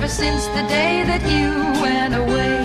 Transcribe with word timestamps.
ever 0.00 0.08
since 0.08 0.46
the 0.56 0.62
day 0.62 1.04
that 1.04 1.20
you 1.28 1.52
went 1.82 2.14
away. 2.14 2.56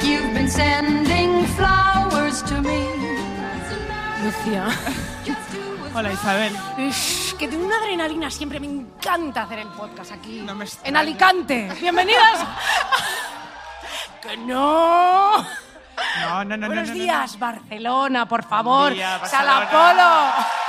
You've 0.00 0.32
been 0.32 0.48
sending 0.48 1.44
flowers 1.56 2.42
to 2.44 2.62
me. 2.62 2.88
Lucía. 4.24 4.64
Hola 5.94 6.12
Isabel. 6.12 6.52
Ush, 6.88 7.34
que 7.34 7.48
de 7.48 7.58
una 7.58 7.76
adrenalina 7.76 8.30
siempre 8.30 8.58
me 8.60 8.66
encanta 8.66 9.42
hacer 9.42 9.58
el 9.58 9.68
podcast 9.68 10.12
aquí. 10.12 10.40
No 10.40 10.54
me 10.54 10.64
en. 10.84 10.96
Alicante. 10.96 11.68
Bienvenidas. 11.80 12.46
que 14.22 14.36
no. 14.38 15.42
No, 15.42 16.44
no, 16.44 16.56
no. 16.56 16.66
Buenos 16.66 16.88
no, 16.88 16.94
no, 16.94 16.98
no. 16.98 17.04
días, 17.04 17.38
Barcelona, 17.38 18.26
por 18.26 18.42
favor. 18.42 18.94
día, 18.94 19.18
Barcelona. 19.18 19.68
Polo. 19.70 20.65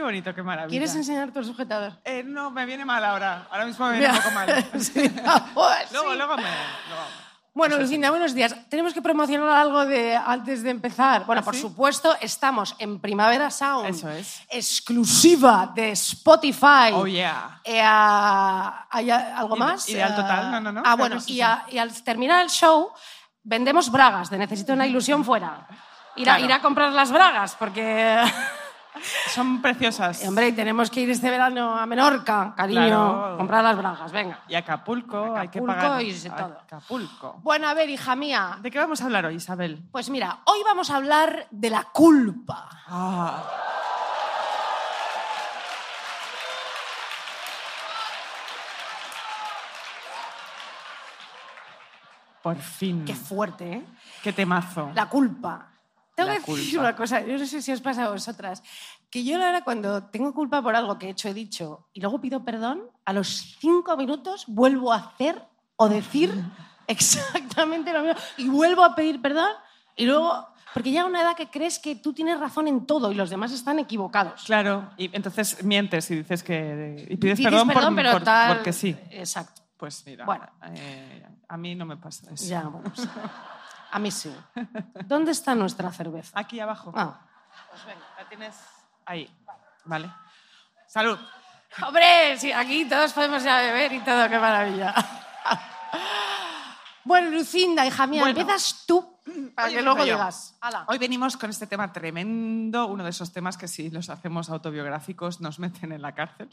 Qué 0.00 0.04
bonito, 0.04 0.34
qué 0.34 0.42
maravilla. 0.42 0.70
¿Quieres 0.70 0.94
enseñar 0.94 1.30
tu 1.30 1.44
sujetador? 1.44 1.92
Eh, 2.06 2.22
no, 2.24 2.50
me 2.50 2.64
viene 2.64 2.86
mal 2.86 3.04
ahora. 3.04 3.46
Ahora 3.50 3.66
mismo 3.66 3.86
me 3.86 3.98
viene 3.98 4.14
un 4.14 4.16
poco 4.22 4.30
mal. 4.30 4.48
Sí, 4.80 5.12
ahora 5.26 5.44
luego, 5.92 6.10
sí. 6.12 6.16
luego 6.16 6.36
me... 6.38 6.42
luego- 6.42 7.04
Bueno, 7.52 7.76
Lucinda, 7.76 8.08
buenos 8.08 8.32
días. 8.32 8.56
Tenemos 8.70 8.94
que 8.94 9.02
promocionar 9.02 9.50
algo 9.50 9.84
de, 9.84 10.16
antes 10.16 10.62
de 10.62 10.70
empezar. 10.70 11.26
Bueno, 11.26 11.42
¿Ah, 11.42 11.44
por 11.44 11.54
sí? 11.54 11.60
supuesto, 11.60 12.16
estamos 12.22 12.74
en 12.78 12.98
Primavera 12.98 13.50
Sound. 13.50 13.90
Eso 13.90 14.08
es. 14.08 14.40
Exclusiva 14.48 15.70
de 15.74 15.90
Spotify. 15.90 16.92
Oh, 16.94 17.06
yeah. 17.06 17.60
Eh, 17.62 17.82
¿Hay 17.84 19.10
algo 19.10 19.54
más? 19.56 19.86
Ideal 19.86 20.12
Eh, 20.12 20.16
total, 20.16 20.50
no, 20.50 20.60
no, 20.62 20.72
no, 20.72 20.82
Ah, 20.82 20.94
bueno, 20.96 21.16
y, 21.26 21.40
eso. 21.42 21.46
a- 21.50 21.64
y 21.70 21.76
al 21.76 21.92
terminar 22.02 22.40
el 22.42 22.48
show, 22.48 22.90
vendemos 23.42 23.90
bragas 23.92 24.30
de 24.30 24.38
Necesito 24.38 24.72
una 24.72 24.86
ilusión 24.86 25.26
fuera. 25.26 25.66
Ir 26.16 26.22
a, 26.30 26.36
Claro. 26.36 26.44
ir 26.46 26.52
a 26.54 26.60
comprar 26.62 26.90
las 26.94 27.12
bragas, 27.12 27.54
porque... 27.58 28.18
Son 29.28 29.62
preciosas. 29.62 30.22
Eh, 30.22 30.28
Hombre, 30.28 30.48
y 30.48 30.52
tenemos 30.52 30.90
que 30.90 31.00
ir 31.00 31.10
este 31.10 31.30
verano 31.30 31.76
a 31.76 31.86
Menorca, 31.86 32.52
cariño. 32.56 32.80
Claro. 32.80 33.36
Comprar 33.38 33.62
las 33.64 33.76
bragas, 33.76 34.12
venga. 34.12 34.40
Y 34.48 34.54
Acapulco, 34.54 35.36
hay 35.36 35.48
que 35.48 35.58
Acapulco 35.60 35.80
pagar. 35.80 36.02
y 36.02 36.12
todo. 36.28 36.58
Acapulco. 36.62 37.40
Bueno, 37.42 37.68
a 37.68 37.74
ver, 37.74 37.88
hija 37.88 38.16
mía. 38.16 38.58
¿De 38.60 38.70
qué 38.70 38.78
vamos 38.78 39.00
a 39.00 39.04
hablar 39.04 39.26
hoy, 39.26 39.36
Isabel? 39.36 39.82
Pues 39.92 40.10
mira, 40.10 40.40
hoy 40.44 40.60
vamos 40.64 40.90
a 40.90 40.96
hablar 40.96 41.46
de 41.50 41.70
la 41.70 41.84
culpa. 41.84 42.68
Ah. 42.88 43.44
Por 52.42 52.56
fin. 52.56 53.04
Qué 53.04 53.14
fuerte, 53.14 53.72
¿eh? 53.72 53.84
Qué 54.22 54.32
temazo. 54.32 54.90
La 54.94 55.06
culpa. 55.06 55.66
Tengo 56.24 56.44
que 56.44 56.52
decir 56.52 56.78
una 56.78 56.96
cosa, 56.96 57.20
yo 57.20 57.36
no 57.38 57.46
sé 57.46 57.60
si 57.62 57.72
os 57.72 57.80
pasa 57.80 58.04
a 58.04 58.10
vosotras, 58.10 58.62
que 59.10 59.24
yo 59.24 59.38
verdad 59.38 59.62
cuando 59.64 60.04
tengo 60.04 60.32
culpa 60.34 60.62
por 60.62 60.74
algo 60.76 60.98
que 60.98 61.06
he 61.06 61.10
hecho, 61.10 61.28
he 61.28 61.34
dicho, 61.34 61.88
y 61.92 62.00
luego 62.00 62.20
pido 62.20 62.44
perdón, 62.44 62.82
a 63.04 63.12
los 63.12 63.56
cinco 63.58 63.96
minutos 63.96 64.44
vuelvo 64.48 64.92
a 64.92 64.96
hacer 64.96 65.42
o 65.76 65.88
decir 65.88 66.32
exactamente 66.86 67.92
lo 67.92 68.02
mismo 68.02 68.16
y 68.36 68.48
vuelvo 68.48 68.84
a 68.84 68.94
pedir 68.94 69.20
perdón 69.20 69.50
y 69.96 70.06
luego... 70.06 70.46
Porque 70.72 70.92
llega 70.92 71.04
una 71.04 71.20
edad 71.22 71.34
que 71.36 71.50
crees 71.50 71.80
que 71.80 71.96
tú 71.96 72.12
tienes 72.12 72.38
razón 72.38 72.68
en 72.68 72.86
todo 72.86 73.10
y 73.10 73.16
los 73.16 73.28
demás 73.28 73.50
están 73.50 73.80
equivocados. 73.80 74.44
Claro, 74.44 74.88
y 74.96 75.10
entonces 75.16 75.64
mientes 75.64 76.08
y 76.12 76.18
dices 76.18 76.44
que. 76.44 77.08
Y 77.10 77.16
pides, 77.16 77.38
Pides 77.38 77.50
perdón, 77.50 77.68
por- 77.70 77.94
pero 77.96 78.12
por- 78.12 78.22
tal- 78.22 78.54
porque 78.54 78.72
sí. 78.72 78.96
Exacto. 79.10 79.62
Pues 79.76 80.04
mira, 80.06 80.24
Bueno. 80.24 80.46
eh, 80.76 81.26
a 81.48 81.56
mí 81.56 81.74
no 81.74 81.84
me 81.86 81.96
pasa 81.96 82.32
eso. 82.32 82.44
Ya, 82.46 82.62
bueno, 82.68 82.88
pues, 82.94 83.08
a 83.90 83.98
mí 83.98 84.10
sí. 84.10 84.34
¿Dónde 85.06 85.32
está 85.32 85.54
nuestra 85.54 85.90
cerveza? 85.92 86.38
Aquí 86.38 86.60
abajo. 86.60 86.92
Ah. 86.94 87.20
Pues 87.70 87.84
venga, 87.86 88.04
la 88.18 88.28
tienes 88.28 88.56
ahí. 89.06 89.30
Vale. 89.84 90.10
Salud. 90.86 91.18
Hombre, 91.86 92.36
sí, 92.38 92.50
aquí 92.52 92.84
todos 92.84 93.12
podemos 93.12 93.42
ya 93.42 93.58
beber 93.58 93.92
y 93.92 94.00
todo, 94.00 94.28
qué 94.28 94.38
maravilla. 94.38 94.94
Bueno, 97.02 97.30
Lucinda, 97.30 97.84
hija 97.86 98.06
mía, 98.06 98.20
Bueno. 98.22 98.38
empiezas 98.38 98.84
tú 98.86 99.18
para 99.54 99.68
Hoy 99.68 99.74
que 99.74 99.82
luego 99.82 100.04
digas. 100.04 100.54
Hoy 100.86 100.98
venimos 100.98 101.36
con 101.36 101.48
este 101.50 101.66
tema 101.66 101.90
tremendo, 101.92 102.86
uno 102.86 103.02
de 103.02 103.10
esos 103.10 103.32
temas 103.32 103.56
que 103.56 103.68
si 103.68 103.90
los 103.90 104.10
hacemos 104.10 104.50
autobiográficos 104.50 105.40
nos 105.40 105.58
meten 105.58 105.92
en 105.92 106.02
la 106.02 106.14
cárcel, 106.14 106.48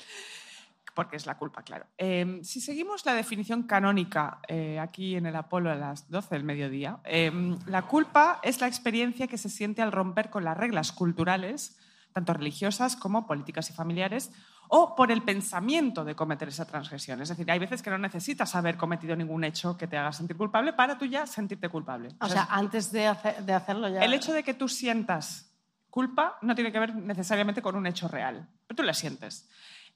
porque 0.97 1.15
es 1.15 1.25
la 1.27 1.37
culpa, 1.37 1.61
claro. 1.61 1.85
Eh, 1.97 2.39
si 2.43 2.59
seguimos 2.59 3.05
la 3.05 3.13
definición 3.13 3.63
canónica 3.63 4.39
eh, 4.47 4.79
aquí 4.79 5.15
en 5.15 5.27
el 5.27 5.35
Apolo 5.35 5.69
a 5.71 5.75
las 5.75 6.09
12 6.09 6.33
del 6.35 6.43
mediodía, 6.43 6.97
eh, 7.05 7.31
la 7.67 7.83
culpa 7.83 8.39
es 8.43 8.59
la 8.59 8.67
experiencia 8.67 9.27
que 9.27 9.37
se 9.37 9.47
siente 9.49 9.81
al 9.83 9.91
romper 9.91 10.29
con 10.31 10.43
las 10.43 10.57
reglas 10.57 10.91
culturales, 10.91 11.77
tanto 12.13 12.33
religiosas 12.33 12.95
como 12.95 13.27
políticas 13.27 13.69
y 13.69 13.73
familiares, 13.73 14.31
o 14.69 14.95
por 14.95 15.11
el 15.11 15.21
pensamiento 15.21 16.03
de 16.03 16.15
cometer 16.15 16.47
esa 16.49 16.65
transgresión. 16.65 17.21
Es 17.21 17.29
decir, 17.29 17.49
hay 17.49 17.59
veces 17.59 17.81
que 17.83 17.89
no 17.91 17.97
necesitas 17.99 18.55
haber 18.55 18.75
cometido 18.75 19.15
ningún 19.15 19.43
hecho 19.43 19.77
que 19.77 19.87
te 19.87 19.97
haga 19.97 20.11
sentir 20.11 20.35
culpable 20.35 20.73
para 20.73 20.97
tú 20.97 21.05
ya 21.05 21.25
sentirte 21.27 21.69
culpable. 21.69 22.09
O 22.19 22.27
sea, 22.27 22.47
antes 22.49 22.91
de, 22.91 23.07
hacer- 23.07 23.43
de 23.45 23.53
hacerlo 23.53 23.87
ya. 23.87 24.01
El 24.03 24.13
hecho 24.13 24.33
de 24.33 24.41
que 24.43 24.53
tú 24.55 24.67
sientas 24.67 25.53
culpa 25.89 26.37
no 26.41 26.53
tiene 26.55 26.71
que 26.71 26.79
ver 26.79 26.95
necesariamente 26.95 27.61
con 27.61 27.75
un 27.75 27.87
hecho 27.87 28.07
real, 28.07 28.47
pero 28.67 28.75
tú 28.75 28.83
la 28.83 28.93
sientes. 28.93 29.47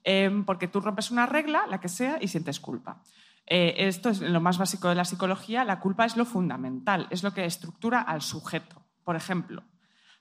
Eh, 0.04 0.42
porque 0.46 0.68
tú 0.68 0.80
rompes 0.80 1.10
una 1.10 1.26
regla, 1.26 1.64
la 1.68 1.78
que 1.80 1.88
sea, 1.88 2.18
y 2.20 2.28
sientes 2.28 2.58
culpa. 2.60 3.02
Eh, 3.46 3.74
esto 3.88 4.08
es 4.08 4.20
lo 4.20 4.40
más 4.40 4.58
básico 4.58 4.88
de 4.88 4.94
la 4.94 5.04
psicología. 5.04 5.64
La 5.64 5.80
culpa 5.80 6.04
es 6.04 6.16
lo 6.16 6.24
fundamental, 6.24 7.06
es 7.10 7.22
lo 7.22 7.32
que 7.32 7.44
estructura 7.44 8.00
al 8.00 8.22
sujeto. 8.22 8.82
Por 9.04 9.16
ejemplo, 9.16 9.62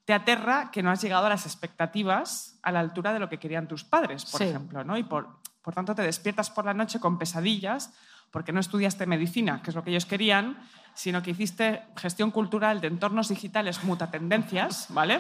te 0.06 0.14
aterra 0.14 0.70
que 0.72 0.82
no 0.84 0.90
has 0.92 1.02
llegado 1.02 1.28
a 1.28 1.30
las 1.30 1.46
expectativas 1.46 2.60
a 2.64 2.72
la 2.72 2.80
altura 2.80 3.14
de 3.14 3.20
lo 3.20 3.30
que 3.30 3.38
querían 3.40 3.68
tus 3.68 3.84
padres, 3.84 4.26
por 4.26 4.40
Sí. 4.40 4.46
ejemplo, 4.46 4.84
¿no? 4.84 4.98
Y 4.98 5.04
por, 5.04 5.40
por 5.62 5.74
tanto 5.76 5.94
te 5.96 6.02
despiertas 6.02 6.50
por 6.50 6.66
la 6.66 6.74
noche 6.74 7.00
con 7.00 7.18
pesadillas 7.20 7.94
porque 8.32 8.52
no 8.52 8.60
estudiaste 8.60 9.06
medicina, 9.06 9.62
que 9.62 9.70
es 9.72 9.76
lo 9.76 9.84
que 9.84 9.90
ellos 9.92 10.06
querían, 10.06 10.58
sino 10.94 11.22
que 11.22 11.32
hiciste 11.32 11.84
gestión 11.98 12.32
cultural 12.32 12.82
de 12.82 12.88
entornos 12.88 13.28
digitales 13.30 13.84
mutatendencias, 13.84 14.88
¿vale? 14.90 15.20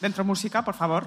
Dentro 0.00 0.24
música, 0.24 0.62
por 0.64 0.74
favor. 0.74 1.06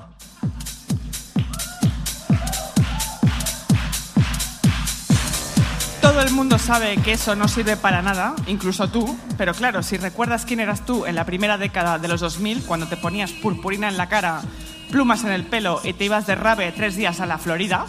El 6.23 6.31
mundo 6.31 6.57
sabe 6.57 6.97
que 6.97 7.13
eso 7.13 7.35
no 7.35 7.47
sirve 7.47 7.75
para 7.75 8.01
nada, 8.01 8.35
incluso 8.47 8.87
tú, 8.89 9.17
pero 9.37 9.53
claro, 9.53 9.83
si 9.83 9.97
recuerdas 9.97 10.45
quién 10.45 10.59
eras 10.59 10.85
tú 10.85 11.05
en 11.05 11.15
la 11.15 11.25
primera 11.25 11.57
década 11.57 11.99
de 11.99 12.07
los 12.07 12.21
2000, 12.21 12.63
cuando 12.65 12.87
te 12.87 12.97
ponías 12.97 13.31
purpurina 13.31 13.89
en 13.89 13.97
la 13.97 14.07
cara, 14.07 14.41
plumas 14.89 15.23
en 15.23 15.31
el 15.31 15.45
pelo 15.45 15.81
y 15.83 15.93
te 15.93 16.05
ibas 16.05 16.25
de 16.25 16.35
rave 16.35 16.71
tres 16.71 16.95
días 16.95 17.19
a 17.19 17.25
la 17.25 17.37
Florida, 17.37 17.85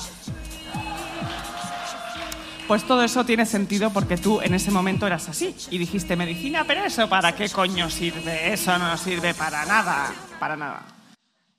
pues 2.67 2.85
todo 2.87 3.05
eso 3.05 3.25
tiene 3.25 3.47
sentido 3.47 3.91
porque 3.91 4.17
tú 4.17 4.41
en 4.41 4.55
ese 4.55 4.71
momento 4.71 5.07
eras 5.07 5.29
así 5.29 5.55
y 5.71 5.79
dijiste 5.79 6.17
medicina, 6.17 6.65
pero 6.67 6.85
eso 6.85 7.09
para 7.09 7.35
qué 7.37 7.49
coño 7.51 7.89
sirve, 7.91 8.53
eso 8.53 8.77
no 8.79 8.97
sirve 8.97 9.35
para 9.35 9.65
nada, 9.67 10.13
para 10.41 10.57
nada. 10.57 10.83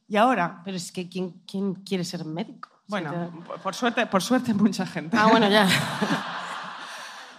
Y 0.07 0.17
ahora, 0.17 0.61
Pero 0.65 0.77
es 0.77 0.91
que 0.91 1.07
¿quién, 1.07 1.31
quién 1.49 1.75
quiere 1.75 2.03
ser 2.03 2.25
médico? 2.25 2.69
bueno, 2.87 3.43
por 3.63 3.73
suerte, 3.73 4.05
por 4.05 4.21
suerte 4.21 4.53
mucha 4.53 4.85
gente. 4.85 5.17
Ah, 5.17 5.27
bueno, 5.27 5.49
ya. 5.49 5.67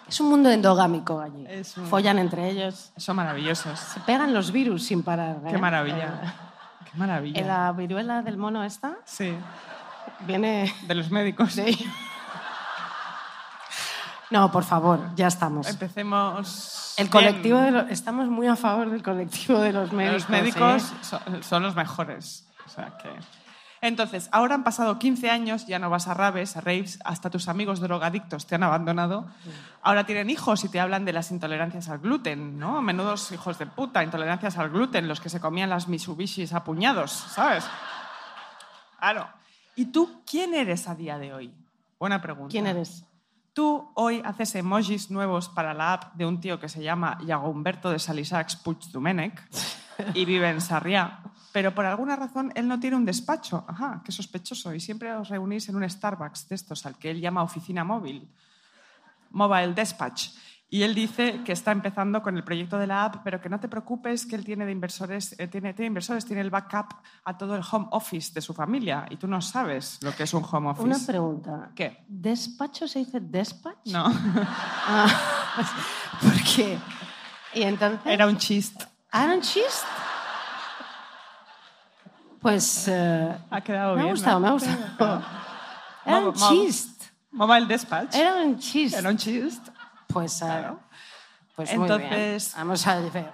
es 0.08 0.20
un 0.20 0.28
mundo 0.30 0.50
endogámico 0.50 1.20
allí. 1.20 1.46
Un- 1.76 1.86
Follan 1.86 2.18
entre 2.18 2.48
ellos. 2.50 2.92
Son 2.96 3.16
maravillosos. 3.16 3.78
Se 3.78 4.00
pegan 4.00 4.32
los 4.34 4.52
virus 4.52 4.84
sin 4.84 5.02
parar. 5.02 5.36
Qué 5.48 5.54
¿eh? 5.54 5.58
maravilla. 5.58 6.20
Eh, 6.22 6.32
Qué 6.90 6.98
maravilla. 6.98 7.46
La 7.46 7.72
viruela 7.72 8.22
del 8.22 8.36
mono 8.36 8.62
esta 8.64 8.96
Sí, 9.04 9.34
viene 10.26 10.72
de 10.86 10.94
los 10.94 11.10
médicos. 11.10 11.56
de. 11.56 11.76
No, 14.30 14.50
por 14.50 14.64
favor, 14.64 15.00
ya 15.14 15.28
estamos. 15.28 15.68
Empecemos. 15.68 16.94
El 16.96 17.08
colectivo 17.10 17.58
de 17.60 17.70
los- 17.70 17.90
estamos 17.90 18.26
muy 18.28 18.46
a 18.48 18.56
favor 18.56 18.90
del 18.90 19.02
colectivo 19.02 19.60
de 19.60 19.72
los 19.72 19.92
médicos. 19.92 20.22
Los 20.22 20.28
médicos 20.30 20.92
¿eh? 20.92 21.40
son 21.42 21.62
los 21.62 21.76
mejores. 21.76 22.44
O 22.64 22.68
sea 22.68 22.96
que... 22.98 23.08
Entonces, 23.80 24.28
ahora 24.32 24.54
han 24.54 24.64
pasado 24.64 24.98
15 24.98 25.30
años, 25.30 25.66
ya 25.66 25.78
no 25.78 25.90
vas 25.90 26.08
a 26.08 26.14
raves, 26.14 26.56
a 26.56 26.60
raves, 26.60 26.98
hasta 27.04 27.30
tus 27.30 27.48
amigos 27.48 27.80
drogadictos 27.80 28.46
te 28.46 28.54
han 28.54 28.62
abandonado. 28.62 29.26
Ahora 29.82 30.06
tienen 30.06 30.30
hijos 30.30 30.64
y 30.64 30.68
te 30.68 30.80
hablan 30.80 31.04
de 31.04 31.12
las 31.12 31.30
intolerancias 31.30 31.88
al 31.88 31.98
gluten, 31.98 32.58
¿no? 32.58 32.80
Menudos 32.82 33.32
hijos 33.32 33.58
de 33.58 33.66
puta, 33.66 34.02
intolerancias 34.02 34.56
al 34.58 34.70
gluten, 34.70 35.08
los 35.08 35.20
que 35.20 35.28
se 35.28 35.40
comían 35.40 35.70
las 35.70 35.88
Mitsubishis 35.88 36.52
a 36.52 36.64
puñados, 36.64 37.12
¿sabes? 37.12 37.64
Claro. 38.98 39.28
¿Y 39.74 39.86
tú 39.86 40.22
quién 40.26 40.54
eres 40.54 40.88
a 40.88 40.94
día 40.94 41.18
de 41.18 41.34
hoy? 41.34 41.54
Buena 41.98 42.20
pregunta. 42.20 42.50
¿Quién 42.50 42.66
eres? 42.66 43.04
Tú 43.52 43.90
hoy 43.94 44.22
haces 44.24 44.54
emojis 44.54 45.10
nuevos 45.10 45.48
para 45.48 45.72
la 45.72 45.94
app 45.94 46.14
de 46.14 46.26
un 46.26 46.40
tío 46.40 46.60
que 46.60 46.68
se 46.68 46.82
llama 46.82 47.18
Iago 47.26 47.48
Humberto 47.48 47.90
de 47.90 47.98
Salisax 47.98 48.56
Puig 48.56 48.78
Domènech 48.92 49.40
y 50.14 50.24
vive 50.24 50.50
en 50.50 50.60
Sarriá, 50.60 51.20
pero 51.56 51.74
por 51.74 51.86
alguna 51.86 52.16
razón 52.16 52.52
él 52.54 52.68
no 52.68 52.78
tiene 52.78 52.96
un 52.96 53.06
despacho. 53.06 53.64
Ajá, 53.66 54.02
qué 54.04 54.12
sospechoso. 54.12 54.74
Y 54.74 54.78
siempre 54.78 55.14
os 55.14 55.30
reunís 55.30 55.66
en 55.70 55.76
un 55.76 55.88
Starbucks 55.88 56.50
de 56.50 56.54
estos 56.54 56.84
al 56.84 56.98
que 56.98 57.10
él 57.10 57.18
llama 57.18 57.42
oficina 57.42 57.82
móvil, 57.82 58.28
Mobile 59.30 59.72
Dispatch. 59.72 60.32
Y 60.68 60.82
él 60.82 60.94
dice 60.94 61.40
que 61.46 61.52
está 61.52 61.72
empezando 61.72 62.22
con 62.22 62.36
el 62.36 62.44
proyecto 62.44 62.76
de 62.76 62.86
la 62.86 63.04
app, 63.04 63.22
pero 63.24 63.40
que 63.40 63.48
no 63.48 63.58
te 63.58 63.68
preocupes, 63.68 64.26
que 64.26 64.36
él 64.36 64.44
tiene 64.44 64.66
de 64.66 64.72
inversores, 64.72 65.34
eh, 65.38 65.48
tiene, 65.48 65.72
tiene 65.72 65.86
inversores, 65.86 66.26
tiene 66.26 66.42
el 66.42 66.50
backup 66.50 66.92
a 67.24 67.38
todo 67.38 67.56
el 67.56 67.62
home 67.72 67.86
office 67.92 68.34
de 68.34 68.42
su 68.42 68.52
familia 68.52 69.06
y 69.08 69.16
tú 69.16 69.26
no 69.26 69.40
sabes 69.40 69.98
lo 70.02 70.14
que 70.14 70.24
es 70.24 70.34
un 70.34 70.44
home 70.44 70.68
office. 70.68 70.86
Una 70.86 70.98
pregunta. 71.06 71.70
¿Qué? 71.74 72.04
¿Despacho 72.06 72.86
se 72.86 72.98
dice 72.98 73.18
despatch? 73.18 73.86
No, 73.86 74.04
Ah, 74.86 75.08
¿Por 76.20 76.34
qué? 76.54 76.78
Y 77.54 77.62
entonces... 77.62 78.12
era 78.12 78.26
un 78.26 78.36
chiste. 78.36 78.84
¿Era 79.10 79.32
un 79.32 79.40
chiste? 79.40 79.86
Pues... 82.46 82.86
eh, 82.88 83.36
Ha 83.50 83.60
quedado 83.60 83.94
me 83.96 84.02
ha 84.02 84.04
bien. 84.04 84.14
gustado, 84.14 84.38
¿no? 84.38 84.40
me 84.40 84.48
ha 84.48 84.52
gustado. 84.52 85.22
Era 86.06 86.18
un 86.20 86.32
chiste. 86.34 87.06
Mobile 87.32 87.66
Dispatch. 87.66 88.14
Era 88.14 88.36
un 88.36 88.56
chiste. 88.60 88.98
Era 89.00 89.10
un 89.10 89.16
chiste. 89.16 89.70
Pues, 90.06 90.40
eh, 90.40 90.44
Claro. 90.44 90.80
pues 91.56 91.76
muy 91.76 91.88
bien. 91.88 92.02
Entonces- 92.02 92.54
Vamos 92.56 92.86
a 92.86 93.00
ver. 93.00 93.32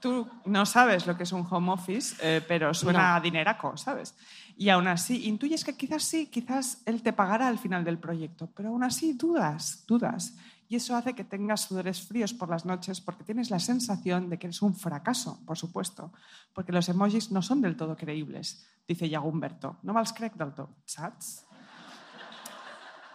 Tú 0.00 0.26
no 0.46 0.64
sabes 0.64 1.06
lo 1.06 1.14
que 1.14 1.24
es 1.24 1.32
un 1.32 1.46
home 1.48 1.72
office, 1.72 2.16
eh, 2.20 2.42
pero 2.48 2.72
suena 2.72 3.10
No. 3.10 3.14
a 3.16 3.20
dineraco, 3.20 3.76
¿sabes? 3.76 4.14
Y 4.56 4.70
aún 4.70 4.88
así, 4.88 5.26
intuyes 5.26 5.62
que 5.62 5.76
quizás 5.76 6.02
sí, 6.02 6.26
quizás 6.26 6.78
él 6.86 7.02
te 7.02 7.12
pagará 7.12 7.48
al 7.48 7.58
final 7.58 7.84
del 7.84 7.98
proyecto, 7.98 8.48
pero 8.56 8.70
aún 8.70 8.82
así 8.84 9.12
dudas, 9.12 9.84
dudas. 9.86 10.34
Y 10.68 10.76
eso 10.76 10.96
hace 10.96 11.14
que 11.14 11.24
tengas 11.24 11.60
sudores 11.62 12.00
fríos 12.06 12.32
por 12.32 12.48
las 12.48 12.64
noches 12.64 13.00
porque 13.00 13.22
tienes 13.24 13.50
la 13.50 13.58
sensación 13.58 14.30
de 14.30 14.38
que 14.38 14.46
eres 14.46 14.62
un 14.62 14.74
fracaso, 14.74 15.40
por 15.44 15.58
supuesto, 15.58 16.12
porque 16.54 16.72
los 16.72 16.88
emojis 16.88 17.30
no 17.30 17.42
son 17.42 17.60
del 17.60 17.76
todo 17.76 17.96
creíbles, 17.96 18.66
dice 18.88 19.06
Humberto. 19.18 19.78
No 19.82 19.92
me'ls 19.92 20.12
crec 20.12 20.34
del 20.34 20.54
tot, 20.54 20.70
saps? 20.86 21.46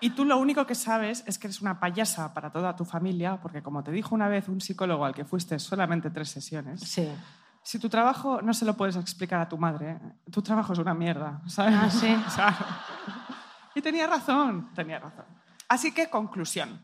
Y 0.01 0.11
tú 0.11 0.23
lo 0.23 0.37
único 0.37 0.65
que 0.65 0.75
sabes 0.75 1.23
es 1.27 1.37
que 1.37 1.47
eres 1.47 1.59
una 1.61 1.79
payasa 1.79 2.33
para 2.33 2.51
toda 2.51 2.75
tu 2.75 2.85
familia, 2.85 3.41
porque 3.41 3.61
como 3.61 3.83
te 3.83 3.91
dijo 3.91 4.15
una 4.15 4.29
vez 4.29 4.47
un 4.47 4.61
psicólogo 4.61 5.03
al 5.03 5.13
que 5.13 5.25
fuiste 5.25 5.59
solamente 5.59 6.09
tres 6.09 6.29
sesiones, 6.29 6.79
Sí. 6.81 7.09
si 7.63 7.79
tu 7.79 7.89
trabajo 7.89 8.41
no 8.41 8.53
se 8.53 8.63
lo 8.63 8.77
puedes 8.77 8.95
explicar 8.95 9.41
a 9.41 9.49
tu 9.49 9.57
madre, 9.57 9.99
tu 10.31 10.41
trabajo 10.41 10.71
es 10.71 10.79
una 10.79 10.93
mierda, 10.93 11.41
¿sabes? 11.47 11.75
Ah, 11.75 11.89
sí. 11.89 12.15
Y 13.75 13.81
tenía 13.81 14.07
razón, 14.07 14.71
tenía 14.73 14.99
razón. 14.99 15.25
Así 15.67 15.93
que, 15.93 16.09
conclusión. 16.09 16.83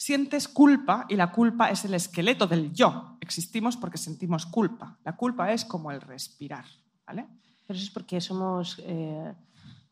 Sientes 0.00 0.48
culpa 0.48 1.04
y 1.10 1.14
la 1.14 1.30
culpa 1.30 1.68
es 1.68 1.84
el 1.84 1.92
esqueleto 1.92 2.46
del 2.46 2.72
yo. 2.72 3.18
Existimos 3.20 3.76
porque 3.76 3.98
sentimos 3.98 4.46
culpa. 4.46 4.96
La 5.04 5.14
culpa 5.14 5.52
es 5.52 5.66
como 5.66 5.90
el 5.92 6.00
respirar, 6.00 6.64
¿vale? 7.06 7.28
Pero 7.66 7.76
eso 7.76 7.84
es 7.84 7.90
porque 7.90 8.18
somos... 8.18 8.80
eh, 8.82 9.34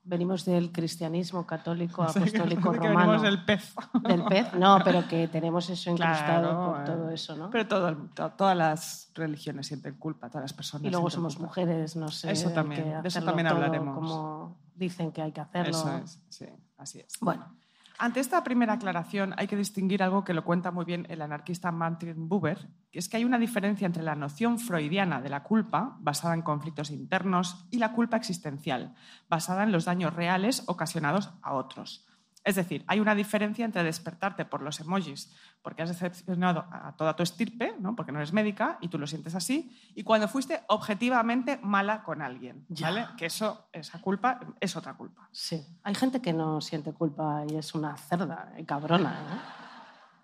venimos 0.05 0.47
del 0.47 0.73
cristianismo 0.73 1.47
católico, 1.47 2.03
apostólico, 2.09 2.73
Que 2.73 2.79
romano. 2.79 2.99
venimos 3.01 3.23
del 3.23 3.45
pez. 3.45 3.75
Del 4.03 4.25
pez, 4.25 4.55
no, 4.55 4.79
pero 4.83 5.07
que 5.07 5.29
tenemos 5.29 5.69
eso 5.69 5.91
incrustado 5.91 6.49
Claro, 6.49 6.73
por 6.73 6.81
eh. 6.81 6.85
todo 6.87 7.11
eso, 7.11 7.37
¿no? 7.37 7.51
Pero 7.51 7.69
todo 7.69 7.95
todas 8.35 8.57
las 8.57 9.11
religiones 9.15 9.67
sienten 9.67 9.99
culpa, 9.99 10.31
todas 10.31 10.45
las 10.45 10.55
personas. 10.55 10.87
y 10.87 10.91
luego 10.91 11.11
somos 11.11 11.35
culpa. 11.37 11.49
mujeres, 11.49 11.97
no 11.97 12.09
sé. 12.09 12.31
Eso 12.33 12.49
también, 12.49 13.03
de 13.03 13.09
eso 13.09 13.23
también 13.23 13.49
hablaremos. 13.49 13.95
Como 13.95 14.57
dicen 14.75 15.13
que 15.13 15.21
hay 15.21 15.33
que 15.33 15.43
hacerlo. 15.43 15.77
Eso 15.77 15.99
es, 15.99 16.19
sí, 16.31 16.47
así 16.79 17.01
es. 17.01 17.13
Bueno, 17.21 17.58
Ante 18.01 18.21
esta 18.21 18.45
primera 18.45 18.75
aclaración 18.75 19.35
hay 19.37 19.49
que 19.49 19.57
distinguir 19.57 20.05
algo 20.05 20.23
que 20.23 20.33
lo 20.33 20.45
cuenta 20.45 20.71
muy 20.71 20.85
bien 20.85 21.05
el 21.09 21.21
anarquista 21.21 21.73
Martin 21.73 22.29
Buber, 22.29 22.69
que 22.93 23.01
es 23.01 23.09
que 23.09 23.17
hay 23.17 23.25
una 23.25 23.41
diferencia 23.41 23.87
entre 23.87 24.05
la 24.05 24.15
noción 24.15 24.61
freudiana 24.61 25.21
de 25.21 25.29
la 25.29 25.43
culpa, 25.43 25.97
basada 25.99 26.35
en 26.35 26.43
conflictos 26.43 26.91
internos, 26.91 27.67
y 27.73 27.79
la 27.79 27.93
culpa 27.93 28.17
existencial, 28.17 28.95
basada 29.29 29.65
en 29.65 29.73
los 29.73 29.85
daños 29.85 30.15
reales 30.15 30.63
ocasionados 30.69 31.33
a 31.43 31.55
otros. 31.55 32.08
Es 32.49 32.55
decir, 32.55 32.83
hay 32.87 32.99
una 32.99 33.15
diferencia 33.15 33.63
entre 33.67 33.83
despertarte 33.85 34.47
por 34.47 34.63
los 34.63 34.81
emojis 34.81 35.31
porque 35.61 35.83
has 35.83 35.91
decepcionado 35.91 36.65
a 36.73 36.97
toda 36.97 37.15
tu 37.15 37.23
estirpe, 37.23 37.75
¿no? 37.79 37.95
porque 37.95 38.11
no 38.11 38.21
eres 38.21 38.33
médica 38.33 38.79
y 38.81 38.89
tú 38.89 38.99
lo 38.99 39.07
sientes 39.07 39.35
así, 39.35 39.71
y 39.95 40.03
cuando 40.03 40.29
fuiste 40.29 40.63
objetivamente 40.69 41.61
mala 41.63 42.03
con 42.03 42.23
alguien. 42.23 42.65
¿vale? 42.81 43.07
Que 43.19 43.27
eso, 43.27 43.69
esa 43.71 44.01
culpa 44.01 44.41
es 44.61 44.75
otra 44.77 44.95
culpa. 44.95 45.29
sí. 45.31 45.63
Hay 45.83 45.95
gente 45.95 46.23
que 46.23 46.33
no 46.33 46.63
siente 46.63 46.95
culpa 46.95 47.45
y 47.47 47.57
es 47.57 47.75
una 47.75 47.95
cerda, 47.99 48.55
y 48.57 48.65
cabrona, 48.65 49.11
¿eh? 49.11 49.41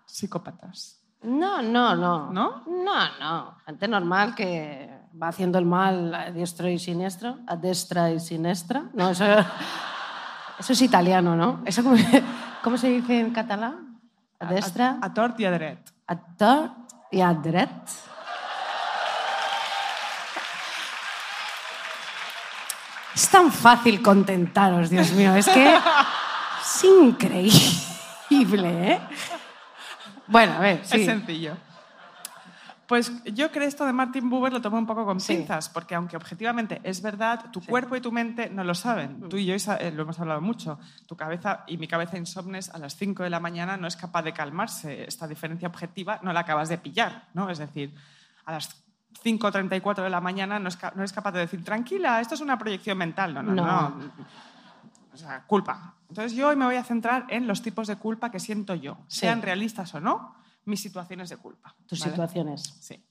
Psicópatas. 0.07 1.03
No, 1.21 1.61
no, 1.61 1.95
no. 1.95 2.31
¿No? 2.31 2.63
No, 2.65 3.19
no. 3.19 3.57
Gente 3.67 3.87
normal 3.87 4.33
que 4.33 4.89
va 5.21 5.27
haciendo 5.27 5.59
el 5.59 5.65
mal 5.65 6.13
a 6.15 6.31
diestro 6.31 6.69
y 6.69 6.79
siniestro, 6.79 7.37
a 7.45 7.55
destra 7.55 8.11
y 8.11 8.19
siniestra. 8.19 8.89
No, 8.93 9.11
eso, 9.11 9.25
eso 10.59 10.73
es 10.73 10.81
italiano, 10.81 11.35
¿no? 11.35 11.61
¿Eso 11.65 11.83
cómo, 11.83 11.95
cómo 12.63 12.77
se 12.77 12.89
dice 12.89 13.19
en 13.19 13.31
catalán? 13.31 13.99
A 14.39 14.45
destra, 14.51 14.97
A, 15.01 15.05
a 15.07 15.13
tort 15.13 15.39
i 15.39 15.45
a 15.45 15.51
dret. 15.51 15.79
a 16.07 16.15
tort 16.15 16.73
i 17.11 17.21
a 17.21 17.33
dret. 17.33 17.71
Es 23.15 23.29
tan 23.29 23.51
fácil 23.51 24.01
contentaros, 24.01 24.89
Dios 24.89 25.11
mío. 25.11 25.33
Es 25.35 25.47
que 25.47 25.73
es 25.73 26.83
increíble, 26.83 28.91
¿eh? 28.91 28.99
Bueno, 30.27 30.55
a 30.55 30.59
ver, 30.59 30.81
sí. 30.83 30.99
Es 30.99 31.05
sencillo. 31.05 31.55
Pues 32.87 33.11
yo 33.25 33.51
creo 33.51 33.67
esto 33.67 33.85
de 33.85 33.93
Martin 33.93 34.29
Buber 34.29 34.53
lo 34.53 34.61
tomo 34.61 34.77
un 34.77 34.85
poco 34.85 35.05
con 35.05 35.19
Sí. 35.19 35.35
pinzas, 35.37 35.69
porque 35.69 35.95
aunque 35.95 36.15
objetivamente 36.17 36.81
es 36.83 37.01
verdad, 37.01 37.49
tu 37.51 37.61
cuerpo 37.61 37.95
y 37.95 38.01
tu 38.01 38.11
mente 38.11 38.49
no 38.49 38.63
lo 38.63 38.75
saben. 38.75 39.21
Mm. 39.21 39.29
Tú 39.29 39.37
y 39.37 39.45
yo 39.45 39.55
eh, 39.55 39.91
lo 39.91 40.03
hemos 40.03 40.19
hablado 40.19 40.39
mucho. 40.41 40.77
Tu 41.07 41.15
cabeza 41.15 41.63
y 41.67 41.77
mi 41.77 41.87
cabeza 41.87 42.17
insomnes 42.17 42.69
a 42.69 42.77
las 42.77 42.95
5 42.95 43.23
de 43.23 43.29
la 43.31 43.39
mañana 43.39 43.75
no 43.75 43.87
es 43.87 43.95
capaz 43.95 44.21
de 44.21 44.33
calmarse. 44.33 45.03
Esta 45.07 45.27
diferencia 45.27 45.67
objetiva 45.67 46.19
no 46.21 46.31
la 46.31 46.41
acabas 46.41 46.69
de 46.69 46.77
pillar, 46.77 47.27
¿no? 47.33 47.49
Es 47.49 47.57
decir, 47.57 47.95
a 48.45 48.51
las 48.51 48.83
5.34 49.23 50.03
de 50.03 50.09
la 50.11 50.21
mañana 50.21 50.59
no, 50.59 50.69
es 50.69 50.77
no 50.83 51.01
eres 51.01 51.13
capaz 51.13 51.31
de 51.31 51.39
decir, 51.39 51.63
tranquila, 51.63 52.21
esto 52.21 52.35
es 52.35 52.41
una 52.41 52.57
proyección 52.59 52.97
mental. 52.99 53.33
No, 53.33 53.41
no, 53.41 53.53
no. 53.55 53.65
No. 53.65 54.11
O 55.13 55.17
sea, 55.17 55.43
culpa. 55.47 55.95
Entonces 56.09 56.33
yo 56.33 56.49
hoy 56.49 56.55
me 56.55 56.65
voy 56.65 56.75
a 56.75 56.83
centrar 56.83 57.25
en 57.29 57.47
los 57.47 57.61
tipos 57.61 57.87
de 57.87 57.95
culpa 57.95 58.29
que 58.29 58.39
siento 58.39 58.75
yo, 58.75 58.97
Sí. 59.07 59.21
sean 59.21 59.41
realistas 59.41 59.95
o 59.95 59.99
no, 60.01 60.35
mis 60.65 60.81
situaciones 60.81 61.29
de 61.29 61.37
culpa. 61.37 61.75
Tus 61.85 61.99
¿vale? 61.99 62.11
situaciones. 62.11 62.61
Sí. 62.81 63.03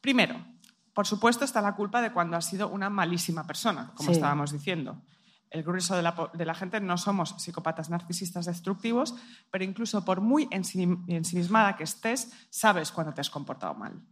Primero, 0.00 0.44
por 0.92 1.06
supuesto 1.06 1.44
está 1.44 1.60
la 1.60 1.74
culpa 1.74 2.00
de 2.02 2.12
cuando 2.12 2.36
has 2.36 2.46
sido 2.46 2.68
una 2.68 2.90
malísima 2.90 3.46
persona, 3.46 3.92
como 3.94 4.10
Sí. 4.10 4.14
estábamos 4.16 4.52
diciendo. 4.52 5.02
El 5.50 5.62
grueso 5.62 5.94
de 5.94 6.02
la, 6.02 6.14
po- 6.16 6.30
de 6.34 6.44
la 6.44 6.54
gente 6.54 6.80
no 6.80 6.98
somos 6.98 7.36
psicópatas 7.38 7.88
narcisistas 7.88 8.46
destructivos, 8.46 9.14
pero 9.50 9.62
incluso 9.64 10.04
por 10.04 10.20
muy 10.20 10.46
ensi- 10.46 11.04
ensimismada 11.08 11.76
que 11.76 11.84
estés, 11.84 12.32
sabes 12.50 12.90
cuando 12.90 13.14
te 13.14 13.20
has 13.20 13.30
comportado 13.30 13.74
mal. 13.74 14.02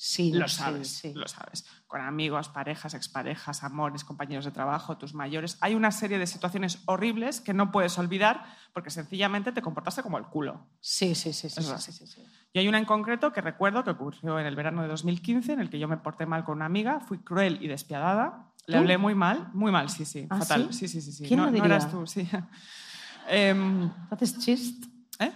Sí, 0.00 0.32
Lo 0.32 0.46
sabes, 0.46 0.88
sí. 0.88 1.12
lo 1.14 1.26
sabes. 1.26 1.64
Con 1.88 2.00
amigos, 2.00 2.48
parejas, 2.48 2.94
exparejas, 2.94 3.64
amores, 3.64 4.04
compañeros 4.04 4.44
de 4.44 4.52
trabajo, 4.52 4.96
tus 4.96 5.12
mayores. 5.12 5.58
Hay 5.60 5.74
una 5.74 5.90
serie 5.90 6.18
de 6.18 6.26
situaciones 6.28 6.78
horribles 6.86 7.40
que 7.40 7.52
no 7.52 7.72
puedes 7.72 7.98
olvidar 7.98 8.44
porque 8.72 8.90
sencillamente 8.90 9.50
te 9.50 9.60
comportaste 9.60 10.02
como 10.04 10.16
el 10.18 10.26
culo. 10.26 10.68
Sí, 10.80 11.16
sí, 11.16 11.32
sí, 11.32 11.48
sí, 11.50 11.62
sí, 11.62 12.06
sí. 12.06 12.24
Y 12.52 12.58
hay 12.60 12.68
una 12.68 12.78
en 12.78 12.84
concreto 12.86 13.32
que 13.32 13.40
recuerdo 13.40 13.84
que 13.84 13.90
ocurrió 13.90 14.38
en 14.38 14.46
el 14.46 14.56
verano 14.56 14.82
de 14.82 14.88
2015, 14.88 15.52
en 15.52 15.60
el 15.60 15.68
que 15.70 15.78
yo 15.78 15.86
me 15.88 15.98
porté 15.98 16.24
mal 16.26 16.44
con 16.44 16.56
una 16.56 16.64
amiga, 16.66 17.00
fui 17.00 17.18
cruel 17.18 17.58
y 17.62 17.68
despiadada, 17.68 18.46
le 18.66 18.74
¿Tú? 18.74 18.78
hablé 18.80 18.98
muy 18.98 19.14
mal, 19.14 19.48
muy 19.52 19.70
mal, 19.70 19.90
sí, 19.90 20.04
sí, 20.04 20.26
¿Ah, 20.30 20.38
fatal. 20.38 20.68
sí? 20.72 20.88
Sí, 20.88 21.00
sí, 21.00 21.12
sí. 21.12 21.24
¿Quién 21.26 21.38
no, 21.38 21.44
lo 21.46 21.50
no 21.50 21.54
diría? 21.54 21.76
eras 21.76 21.90
tú, 21.90 22.06
sí. 22.06 22.28
Em, 23.30 23.90
¿Haces 24.10 24.38
chist? 24.38 24.84
¿eh? 25.20 25.30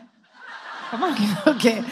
que, 1.61 1.85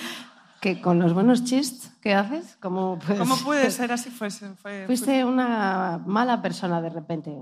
que 0.60 0.80
con 0.80 0.98
los 0.98 1.12
buenos 1.12 1.44
chistes 1.44 1.92
que 2.00 2.14
haces, 2.14 2.56
¿cómo 2.60 2.98
puedes- 2.98 3.18
¿Cómo 3.18 3.36
puede 3.36 3.70
ser 3.70 3.92
así? 3.92 4.08
Fue, 4.10 4.30
fue- 4.30 4.54
fue 4.56 4.86
Fuiste 4.86 5.24
una 5.24 6.00
mala 6.06 6.40
persona 6.40 6.80
de 6.80 6.88
repente. 6.88 7.36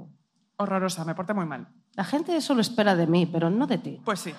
horrorosa, 0.56 1.04
me 1.04 1.14
porté 1.14 1.34
muy 1.34 1.46
mal. 1.46 1.68
La 1.94 2.02
gente 2.04 2.36
eso 2.36 2.52
lo 2.54 2.60
espera 2.60 2.96
de 2.96 3.06
mí, 3.06 3.26
pero 3.26 3.48
no 3.50 3.66
de 3.68 3.78
ti. 3.78 4.00
Pues 4.04 4.18
sí, 4.20 4.34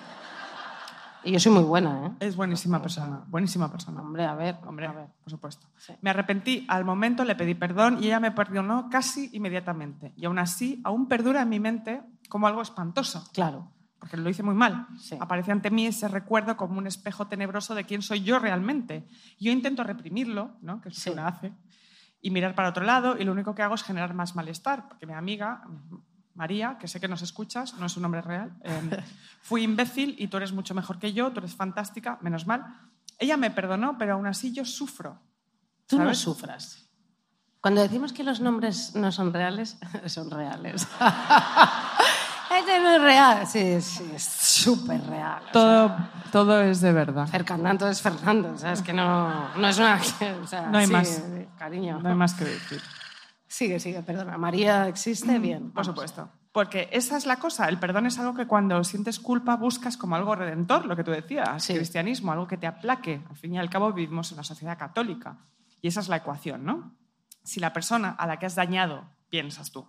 Y 1.24 1.32
yo 1.32 1.40
soy 1.40 1.52
muy 1.52 1.62
buena, 1.64 2.06
¿eh? 2.06 2.12
es 2.20 2.36
buenísima 2.36 2.80
persona, 2.80 3.22
buenísima 3.28 3.70
persona. 3.70 4.00
Hombre, 4.00 4.24
a 4.24 4.34
ver, 4.34 4.56
Hombre, 4.66 4.86
a 4.86 4.92
ver. 4.92 5.06
por 5.22 5.30
supuesto. 5.30 5.66
Sí. 5.76 5.92
Me 6.00 6.10
arrepentí 6.10 6.64
al 6.68 6.84
momento, 6.84 7.24
le 7.24 7.34
pedí 7.36 7.54
perdón 7.54 7.98
y 8.02 8.06
ella 8.06 8.20
me 8.20 8.30
perdonó 8.30 8.88
casi 8.90 9.28
inmediatamente. 9.32 10.12
Y 10.16 10.24
aún 10.24 10.38
así, 10.38 10.80
aún 10.84 11.08
perdura 11.08 11.42
en 11.42 11.48
mi 11.48 11.60
mente 11.60 12.02
como 12.28 12.46
algo 12.46 12.62
espantoso. 12.62 13.28
Claro. 13.32 13.70
porque 13.98 14.16
lo 14.16 14.30
hice 14.30 14.42
muy 14.42 14.54
mal. 14.54 14.86
Sí. 14.98 15.14
Aparece 15.20 15.52
ante 15.52 15.70
mí 15.70 15.84
ese 15.86 16.08
recuerdo 16.08 16.56
como 16.56 16.78
un 16.78 16.86
espejo 16.86 17.26
tenebroso 17.26 17.74
de 17.74 17.84
quién 17.84 18.00
soy 18.00 18.22
yo 18.22 18.38
realmente. 18.38 19.06
Yo 19.38 19.52
intento 19.52 19.84
reprimirlo, 19.84 20.56
¿no? 20.62 20.80
que 20.80 20.88
es 20.88 20.94
lo 20.96 21.00
Sí. 21.02 21.10
que 21.10 21.12
una 21.12 21.28
hace, 21.28 21.52
y 22.22 22.30
mirar 22.30 22.54
para 22.54 22.70
otro 22.70 22.82
lado, 22.82 23.18
y 23.18 23.24
lo 23.24 23.32
único 23.32 23.54
que 23.54 23.60
hago 23.62 23.74
es 23.74 23.82
generar 23.82 24.14
más 24.14 24.34
malestar, 24.34 24.88
porque 24.88 25.04
mi 25.06 25.12
amiga, 25.12 25.62
María, 26.34 26.78
que 26.78 26.88
sé 26.88 27.00
que 27.00 27.08
nos 27.08 27.22
escuchas, 27.22 27.74
no 27.74 27.86
es 27.86 27.96
un 27.96 28.02
nombre 28.02 28.22
real, 28.22 28.52
eh, 28.62 29.02
fui 29.42 29.62
imbécil 29.62 30.14
y 30.18 30.28
tú 30.28 30.36
eres 30.36 30.52
mucho 30.52 30.74
mejor 30.74 30.98
que 30.98 31.12
yo, 31.12 31.30
tú 31.32 31.40
eres 31.40 31.54
fantástica, 31.54 32.18
menos 32.20 32.46
mal. 32.46 32.64
Ella 33.18 33.36
me 33.36 33.50
perdonó, 33.50 33.98
pero 33.98 34.14
aún 34.14 34.26
así 34.26 34.52
yo 34.52 34.64
sufro. 34.64 35.18
Tú 35.86 35.98
no 35.98 36.14
sufras. 36.14 36.86
Cuando 37.60 37.82
decimos 37.82 38.12
que 38.12 38.24
los 38.24 38.40
nombres 38.40 38.94
no 38.94 39.12
son 39.12 39.32
reales, 39.32 39.76
son 40.06 40.30
reales. 40.30 40.86
Este 42.50 42.80
no 42.80 42.96
es 42.96 43.00
real. 43.00 43.46
Sí, 43.46 43.80
sí, 43.80 44.10
es 44.12 44.24
súper 44.24 45.00
real. 45.06 45.40
O 45.48 45.52
Todo, 45.52 45.96
todo 46.32 46.60
es 46.60 46.80
de 46.80 46.92
verdad. 46.92 47.28
Fernando 47.28 47.88
es 47.88 48.02
Fernando. 48.02 48.52
O 48.52 48.58
sea, 48.58 48.72
es 48.72 48.82
que 48.82 48.92
no, 48.92 49.54
no 49.56 49.68
es 49.68 49.78
una... 49.78 50.00
o 50.42 50.46
sea, 50.46 50.66
No 50.66 50.78
hay 50.78 50.86
sí, 50.86 50.92
más. 50.92 51.22
Cariño. 51.56 52.00
No 52.02 52.08
hay 52.08 52.16
más 52.16 52.34
que 52.34 52.44
decir. 52.44 52.82
Sigue, 53.52 53.80
sigue, 53.80 54.00
perdona. 54.02 54.38
María 54.38 54.86
existe, 54.86 55.40
bien. 55.40 55.64
Por 55.72 55.84
vamos. 55.84 55.86
supuesto. 55.88 56.30
Porque 56.52 56.88
esa 56.92 57.16
es 57.16 57.26
la 57.26 57.36
cosa. 57.36 57.68
El 57.68 57.80
perdón 57.80 58.06
es 58.06 58.16
algo 58.20 58.32
que 58.34 58.46
cuando 58.46 58.82
sientes 58.84 59.18
culpa 59.18 59.56
buscas 59.56 59.96
como 59.96 60.14
algo 60.14 60.36
redentor, 60.36 60.86
lo 60.86 60.94
que 60.94 61.02
tú 61.02 61.10
decías, 61.10 61.64
Sí. 61.64 61.74
cristianismo, 61.74 62.30
algo 62.30 62.46
que 62.46 62.56
te 62.56 62.68
aplaque. 62.68 63.20
Al 63.28 63.36
fin 63.36 63.54
y 63.54 63.58
al 63.58 63.68
cabo 63.68 63.92
vivimos 63.92 64.30
en 64.30 64.36
una 64.36 64.44
sociedad 64.44 64.78
católica. 64.78 65.38
Y 65.82 65.88
esa 65.88 65.98
es 65.98 66.08
la 66.08 66.16
ecuación, 66.18 66.64
¿no? 66.64 66.94
Si 67.42 67.58
la 67.58 67.72
persona 67.72 68.10
a 68.10 68.26
la 68.28 68.38
que 68.38 68.46
has 68.46 68.54
dañado, 68.54 69.04
piensas 69.30 69.72
tú, 69.72 69.84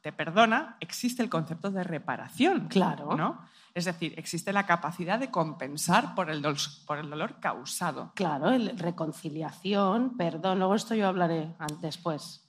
te 0.00 0.10
perdona, 0.12 0.76
existe 0.80 1.22
el 1.22 1.28
concepto 1.28 1.70
de 1.70 1.84
reparación. 1.84 2.68
Claro. 2.68 3.14
¿no? 3.14 3.40
Es 3.74 3.84
decir, 3.84 4.14
existe 4.16 4.52
la 4.54 4.64
capacidad 4.66 5.18
de 5.18 5.30
compensar 5.30 6.14
por 6.14 6.30
el, 6.30 6.42
por 6.86 6.98
el 6.98 7.10
dolor 7.10 7.40
causado. 7.40 8.12
Claro, 8.14 8.50
el- 8.50 8.78
reconciliación, 8.78 10.16
perdón. 10.16 10.58
Luego 10.58 10.74
esto 10.74 10.94
yo 10.94 11.08
hablaré 11.08 11.54
después. 11.80 12.41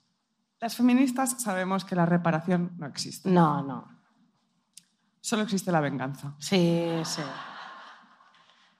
Las 0.64 0.76
feministas 0.76 1.42
sabemos 1.42 1.84
que 1.84 1.94
la 1.94 2.06
reparación 2.06 2.72
no 2.78 2.86
existe. 2.86 3.28
No, 3.28 3.62
no. 3.62 3.86
Solo 5.20 5.42
existe 5.42 5.70
la 5.70 5.80
venganza. 5.80 6.32
Sí, 6.38 6.90
sí. 7.04 7.20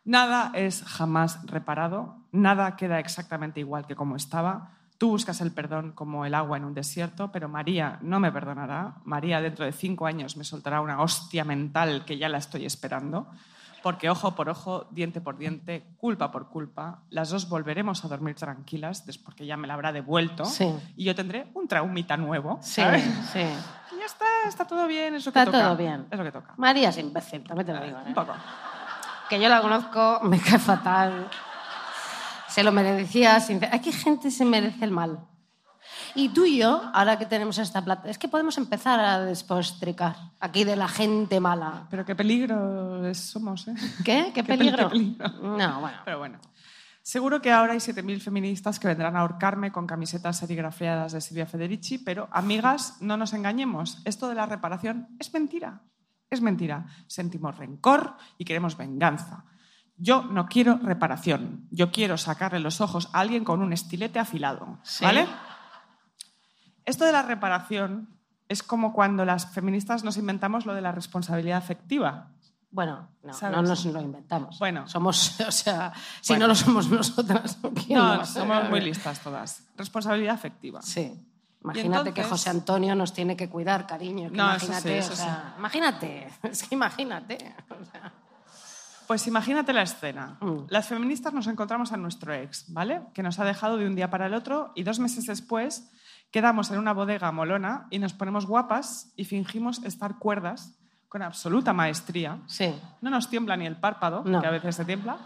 Nada 0.06 0.50
es 0.54 0.82
jamás 0.82 1.44
reparado, 1.44 2.22
nada 2.32 2.74
queda 2.76 3.00
exactamente 3.00 3.60
igual 3.60 3.86
que 3.86 3.96
como 3.96 4.16
estaba. 4.16 4.78
Tú 4.96 5.10
buscas 5.10 5.42
el 5.42 5.52
perdón 5.52 5.92
como 5.92 6.24
el 6.24 6.34
agua 6.34 6.56
en 6.56 6.64
un 6.64 6.72
desierto, 6.72 7.30
pero 7.30 7.50
María 7.50 7.98
no 8.00 8.18
me 8.18 8.32
perdonará. 8.32 9.02
María 9.04 9.42
dentro 9.42 9.66
de 9.66 9.72
cinco 9.72 10.06
años 10.06 10.38
me 10.38 10.44
soltará 10.44 10.80
una 10.80 11.02
hostia 11.02 11.44
mental 11.44 12.06
que 12.06 12.16
ya 12.16 12.30
la 12.30 12.38
estoy 12.38 12.64
esperando, 12.64 13.28
porque 13.84 14.08
ojo 14.08 14.34
por 14.34 14.48
ojo, 14.48 14.86
diente 14.90 15.20
por 15.20 15.36
diente, 15.36 15.84
culpa 15.98 16.32
por 16.32 16.48
culpa, 16.48 17.02
las 17.10 17.28
dos 17.28 17.48
volveremos 17.50 18.02
a 18.04 18.08
dormir 18.08 18.34
tranquilas, 18.34 19.04
porque 19.22 19.44
ya 19.44 19.58
me 19.58 19.66
la 19.68 19.74
habrá 19.74 19.92
devuelto, 19.92 20.46
Sí. 20.46 20.74
y 20.96 21.04
yo 21.04 21.14
tendré 21.14 21.46
un 21.52 21.68
traumita 21.68 22.16
nuevo. 22.16 22.58
Sí, 22.62 22.80
¿sabes? 22.80 23.04
sí. 23.32 23.40
Y 23.40 23.98
ya 24.00 24.06
está, 24.06 24.24
está 24.48 24.66
todo 24.66 24.86
bien, 24.86 25.14
es 25.14 25.26
lo 25.26 25.28
Está 25.30 25.44
que 25.44 25.52
toca. 25.52 25.62
todo 25.64 25.76
bien. 25.76 26.06
Es 26.10 26.18
lo 26.18 26.24
que 26.24 26.32
toca. 26.32 26.54
María 26.56 26.88
es 26.88 26.96
imbécil, 26.98 27.44
también 27.44 27.66
te 27.66 27.74
lo 27.74 27.84
digo. 27.84 27.98
¿eh? 27.98 28.04
Un 28.06 28.14
poco. 28.14 28.32
Que 29.28 29.38
yo 29.38 29.48
la 29.50 29.60
conozco, 29.60 30.20
me 30.22 30.40
cae 30.40 30.58
fatal. 30.58 31.28
Se 32.48 32.62
lo 32.62 32.72
merecía. 32.72 33.38
sincer- 33.40 33.68
Aquí 33.72 33.92
gente 33.92 34.30
se 34.30 34.44
merece 34.46 34.84
el 34.86 34.92
mal. 34.92 35.18
Y 36.16 36.28
tú 36.28 36.44
y 36.44 36.58
yo, 36.58 36.80
ahora 36.94 37.18
que 37.18 37.26
tenemos 37.26 37.58
esta 37.58 37.84
plata, 37.84 38.08
es 38.08 38.18
que 38.18 38.28
podemos 38.28 38.56
empezar 38.58 39.00
a 39.00 39.20
despostricar 39.20 40.16
aquí 40.40 40.64
de 40.64 40.76
la 40.76 40.86
gente 40.88 41.40
mala. 41.40 41.86
Pero 41.90 42.04
qué 42.04 42.14
peligro 42.14 43.12
somos, 43.14 43.66
¿eh? 43.68 43.74
¿Qué? 44.04 44.30
¿Qué 44.34 44.42
Qué 44.44 44.54
pel- 44.54 44.58
peligro? 44.58 44.88
qué 44.88 44.92
peligro. 44.92 45.28
No, 45.58 45.80
bueno. 45.80 45.98
Pero 46.04 46.18
bueno. 46.18 46.38
Seguro 47.02 47.42
que 47.42 47.52
ahora 47.52 47.72
hay 47.74 47.80
7.000 47.80 48.18
feministas 48.20 48.78
que 48.80 48.88
vendrán 48.88 49.14
a 49.16 49.20
ahorcarme 49.20 49.70
con 49.72 49.86
camisetas 49.86 50.38
serigrafiadas 50.38 51.12
de 51.12 51.20
Silvia 51.20 51.44
Federici, 51.44 51.98
pero 51.98 52.28
amigas, 52.32 52.96
no 53.02 53.16
nos 53.18 53.34
engañemos. 53.34 53.98
Esto 54.06 54.28
de 54.28 54.34
la 54.36 54.46
reparación 54.46 55.08
es 55.18 55.32
mentira. 55.34 55.82
Es 56.30 56.40
mentira. 56.40 56.86
Sentimos 57.06 57.58
rencor 57.58 58.16
y 58.38 58.44
queremos 58.46 58.76
venganza. 58.78 59.44
Yo 59.96 60.22
no 60.22 60.46
quiero 60.46 60.78
reparación. 60.82 61.68
Yo 61.70 61.92
quiero 61.92 62.16
sacarle 62.16 62.58
los 62.60 62.80
ojos 62.80 63.10
a 63.12 63.20
alguien 63.20 63.44
con 63.44 63.60
un 63.62 63.72
estilete 63.74 64.18
afilado. 64.18 64.78
Sí. 64.82 65.04
¿Vale? 65.04 65.26
Esto 66.84 67.04
de 67.04 67.12
la 67.12 67.22
reparación 67.22 68.08
es 68.48 68.62
como 68.62 68.92
cuando 68.92 69.24
las 69.24 69.52
feministas 69.52 70.04
nos 70.04 70.16
inventamos 70.16 70.66
lo 70.66 70.74
de 70.74 70.80
la 70.82 70.92
responsabilidad 70.92 71.58
afectiva. 71.58 72.30
Bueno, 72.70 73.08
no, 73.22 73.32
¿Sabes? 73.32 73.56
no 73.56 73.62
nos 73.62 73.84
lo 73.86 74.00
inventamos. 74.00 74.58
Bueno. 74.58 74.88
Somos, 74.88 75.40
o 75.40 75.52
sea, 75.52 75.92
si 76.20 76.32
Bueno. 76.32 76.44
no 76.46 76.48
lo 76.48 76.54
somos 76.54 76.88
nosotras, 76.90 77.58
¿quién 77.86 77.98
No, 77.98 78.26
somos 78.26 78.68
muy 78.68 78.80
listas 78.80 79.20
todas. 79.20 79.62
Responsabilidad 79.76 80.34
afectiva. 80.34 80.82
Sí. 80.82 81.12
Imagínate 81.62 82.12
que 82.12 82.22
José 82.24 82.50
Antonio 82.50 82.94
nos 82.94 83.14
tiene 83.14 83.36
que 83.36 83.48
cuidar, 83.48 83.86
cariño. 83.86 84.30
que 84.30 84.36
No, 84.36 84.54
eso 84.54 84.66
imagínate, 84.66 84.88
sí, 84.90 84.98
eso 84.98 85.12
o 85.14 85.16
sea, 85.16 85.54
imagínate, 85.56 86.28
es 86.42 86.62
que 86.64 86.74
imagínate. 86.74 87.54
o 87.70 87.84
sea. 87.90 88.12
Pues 89.06 89.26
imagínate 89.26 89.72
la 89.72 89.82
escena. 89.82 90.36
Mm. 90.40 90.64
Las 90.68 90.86
feministas 90.88 91.32
nos 91.32 91.46
encontramos 91.46 91.92
a 91.92 91.96
nuestro 91.96 92.34
ex, 92.34 92.66
¿vale? 92.72 93.02
Que 93.14 93.22
nos 93.22 93.38
ha 93.38 93.44
dejado 93.44 93.76
de 93.78 93.86
un 93.86 93.94
día 93.94 94.10
para 94.10 94.26
el 94.26 94.34
otro 94.34 94.72
y 94.74 94.82
dos 94.82 94.98
meses 94.98 95.24
después 95.26 95.90
quedamos 96.34 96.68
en 96.72 96.80
una 96.80 96.92
bodega 96.92 97.30
molona 97.30 97.86
y 97.90 98.00
nos 98.00 98.12
ponemos 98.12 98.44
guapas 98.44 99.12
y 99.14 99.24
fingimos 99.24 99.84
estar 99.84 100.18
cuerdas 100.18 100.76
con 101.08 101.22
absoluta 101.22 101.72
maestría. 101.72 102.40
Sí, 102.48 102.74
No 103.00 103.10
nos 103.10 103.30
tiembla 103.30 103.56
ni 103.56 103.66
el 103.66 103.76
párpado, 103.76 104.24
No. 104.26 104.40
que 104.40 104.46
a 104.48 104.50
veces 104.50 104.74
se 104.74 104.84
tiembla. 104.84 105.16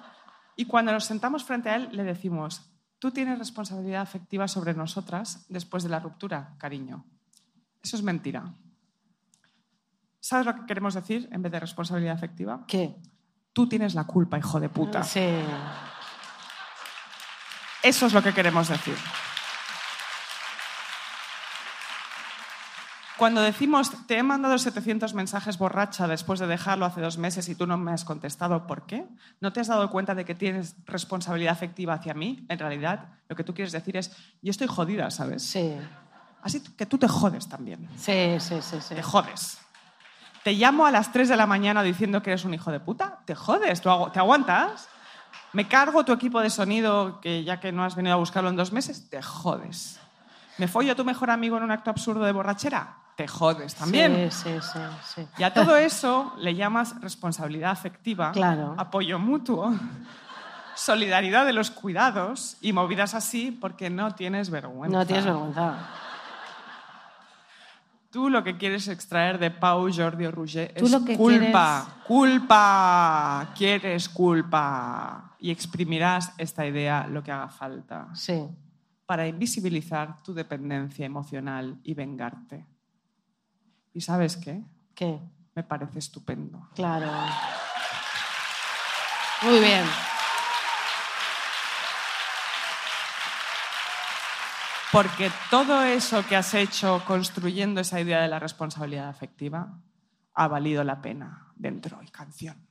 Y 0.55 0.67
cuando 0.67 0.93
nos 0.93 1.07
sentamos 1.07 1.45
frente 1.45 1.71
a 1.71 1.77
él 1.77 1.89
le 1.93 2.05
decimos, 2.05 2.71
tú 2.99 3.11
tienes 3.11 3.39
responsabilidad 3.39 4.03
afectiva 4.03 4.49
sobre 4.49 4.75
nosotras 4.75 5.47
después 5.49 5.83
de 5.83 5.89
la 5.89 5.99
ruptura, 5.99 6.57
cariño. 6.59 7.07
Eso 7.83 7.97
es 7.97 8.03
mentira. 8.03 8.53
¿Sabes 10.21 10.45
lo 10.45 10.55
que 10.57 10.67
queremos 10.67 10.93
decir 10.93 11.27
en 11.33 11.41
vez 11.41 11.53
de 11.53 11.61
responsabilidad 11.61 12.17
afectiva? 12.17 12.65
¿qué? 12.69 12.95
Tú 13.55 13.67
tienes 13.67 13.95
la 13.95 14.05
culpa, 14.05 14.37
hijo 14.37 14.61
de 14.61 14.69
puta. 14.69 15.03
Sí. 15.05 15.27
Eso 17.83 18.05
es 18.05 18.13
lo 18.13 18.23
que 18.23 18.35
queremos 18.35 18.69
decir. 18.69 18.97
Cuando 23.19 23.41
decimos, 23.43 23.91
te 24.07 24.17
he 24.19 24.23
mandado 24.23 24.57
700 24.59 25.13
mensajes 25.13 25.59
borracha 25.59 26.07
después 26.07 26.39
de 26.39 26.47
dejarlo 26.47 26.87
hace 26.87 27.01
dos 27.01 27.19
meses 27.19 27.49
y 27.49 27.57
tú 27.57 27.67
no 27.67 27.77
me 27.77 27.91
has 27.93 28.05
contestado, 28.05 28.67
¿por 28.69 28.87
qué? 28.87 29.05
¿No 29.41 29.53
te 29.53 29.59
has 29.61 29.67
dado 29.67 29.91
cuenta 29.91 30.15
de 30.15 30.25
que 30.25 30.37
tienes 30.37 30.77
responsabilidad 30.87 31.53
afectiva 31.53 31.95
hacia 31.95 32.15
mí? 32.15 32.47
En 32.49 32.59
realidad, 32.61 33.09
lo 33.29 33.35
que 33.35 33.43
tú 33.43 33.55
quieres 33.55 33.73
decir 33.73 33.97
es, 33.97 34.17
yo 34.41 34.51
estoy 34.53 34.69
jodida, 34.69 35.11
¿sabes? 35.11 35.43
Sí, 35.43 35.77
Así 36.43 36.61
que 36.61 36.87
tú 36.87 36.97
te 36.97 37.09
jodes 37.09 37.49
también. 37.49 37.89
sí, 37.97 38.37
sí, 38.39 38.63
sí. 38.63 38.77
sí. 38.81 38.95
Te 38.95 39.03
jodes. 39.03 39.59
Te 40.45 40.53
llamo 40.53 40.87
a 40.87 40.93
las 40.93 41.11
3 41.11 41.29
de 41.29 41.37
la 41.37 41.47
mañana 41.49 41.83
diciendo 41.83 42.23
que 42.23 42.31
eres 42.31 42.45
un 42.45 42.55
hijo 42.55 42.71
de 42.71 42.79
puta. 42.79 43.19
Te 43.25 43.35
jodes, 43.35 43.81
¿Tú 43.83 43.89
agu- 43.89 44.13
¿te 44.13 44.21
aguantas? 44.21 44.89
Me 45.53 45.67
cargo 45.67 46.05
tu 46.05 46.13
equipo 46.13 46.41
de 46.41 46.51
sonido, 46.51 47.21
que 47.21 47.43
ya 47.43 47.59
que 47.59 47.73
no 47.73 47.83
has 47.85 47.97
venido 47.97 48.15
a 48.15 48.19
buscarlo 48.19 48.49
en 48.49 48.55
dos 48.57 48.71
meses, 48.73 49.11
te 49.11 49.21
jodes. 49.21 49.99
¿Me 50.59 50.69
follo 50.69 50.93
a 50.93 50.95
tu 50.95 51.05
mejor 51.05 51.31
amigo 51.31 51.57
en 51.57 51.65
un 51.65 51.73
acto 51.73 51.91
absurdo 51.91 52.25
de 52.25 52.31
borrachera? 52.33 52.95
Te 53.19 53.27
jodes 53.27 53.75
también. 53.75 54.31
Sí, 54.31 54.49
sí, 54.63 54.79
sí. 55.13 55.27
Y 55.39 55.43
a 55.43 55.53
todo 55.53 55.77
eso 55.77 56.33
le 56.39 56.55
llamas 56.55 57.01
responsabilidad 57.01 57.73
afectiva, 57.73 58.31
Claro. 58.31 58.77
apoyo 58.79 59.19
mutuo, 59.19 59.75
solidaridad 60.77 61.45
de 61.45 61.53
los 61.53 61.73
cuidados 61.73 62.57
y 62.61 62.73
movidas 62.73 63.15
así 63.15 63.51
porque 63.51 63.91
no 63.91 64.15
tienes 64.15 64.51
vergüenza. 64.51 64.97
No 64.97 65.05
tienes 65.05 65.25
vergüenza. 65.25 65.79
Tú 68.11 68.31
lo 68.31 68.45
que 68.45 68.57
quieres 68.57 68.87
extraer 68.87 69.41
de 69.41 69.51
Pau, 69.51 69.91
Jordi 69.93 70.27
o 70.27 70.31
Roger 70.31 70.73
Tú 70.79 70.87
es 70.87 70.93
lo 70.93 71.05
que 71.05 71.17
culpa, 71.17 71.87
culpa, 72.07 73.49
quieres 73.57 74.09
culpa. 74.09 75.35
Y 75.41 75.51
exprimirás 75.51 76.33
esta 76.39 76.65
idea 76.65 77.09
lo 77.09 77.21
que 77.25 77.33
haga 77.33 77.49
falta 77.49 78.07
Sí. 78.15 78.47
para 79.07 79.27
invisibilizar 79.27 80.23
tu 80.23 80.33
dependencia 80.33 81.05
emocional 81.05 81.81
y 81.83 81.95
vengarte. 81.95 82.65
¿Y 83.99 84.01
sabes 84.01 84.37
qué? 84.37 84.63
¿Qué? 84.95 85.19
Me 85.57 85.65
parece 85.65 85.99
estupendo. 85.99 86.69
Claro. 86.77 87.11
Muy 89.43 89.59
bien. 89.59 89.85
Porque 94.93 95.33
todo 95.51 95.83
eso 95.83 96.25
que 96.29 96.37
has 96.37 96.55
hecho 96.55 97.03
construyendo 97.09 97.81
esa 97.81 98.01
idea 98.01 98.21
de 98.21 98.29
la 98.29 98.39
responsabilidad 98.39 99.09
afectiva 99.09 99.81
ha 100.33 100.47
valido 100.47 100.85
la 100.85 101.03
pena 101.03 101.49
dentro 101.57 102.01
y 102.01 102.09
canción. 102.13 102.69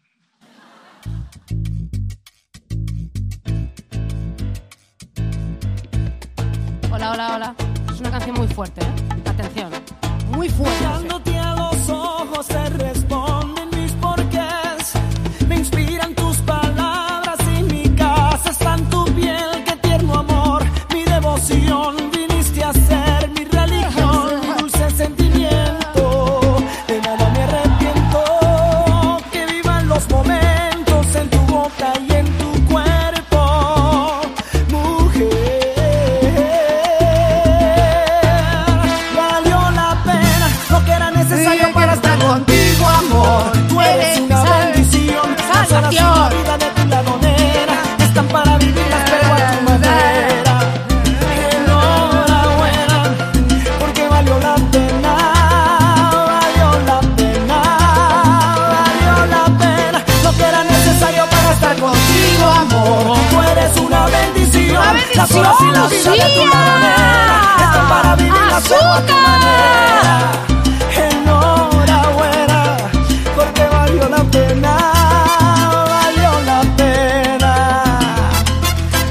Hola, 6.90 7.12
hola, 7.12 7.36
hola. 7.36 7.56
Es 7.94 8.00
una 8.00 8.12
canción 8.12 8.38
muy 8.38 8.48
fuerte, 8.48 8.80
¿eh? 8.80 9.22
Atención. 9.26 9.87
Muy 10.32 10.50
fuerte. 10.50 10.78
Mirándote 10.80 11.38
a 11.38 11.56
los 11.56 11.90
ojos 11.90 12.48
la 65.48 65.88
vida 65.88 66.12
de 66.12 66.36
tu 66.36 66.46
manera. 66.46 67.38
Están 67.64 67.90
para 67.90 68.16
vivirla 68.16 68.62
pero 68.68 68.94
a 68.94 69.02
tu 69.02 69.14
manera. 69.14 70.32
Enhorabuena, 71.10 72.78
porque 73.36 73.64
valió 73.68 74.10
la 74.10 74.24
pena, 74.36 74.74
valió 75.94 76.32
la 76.46 76.62
pena. 76.76 77.54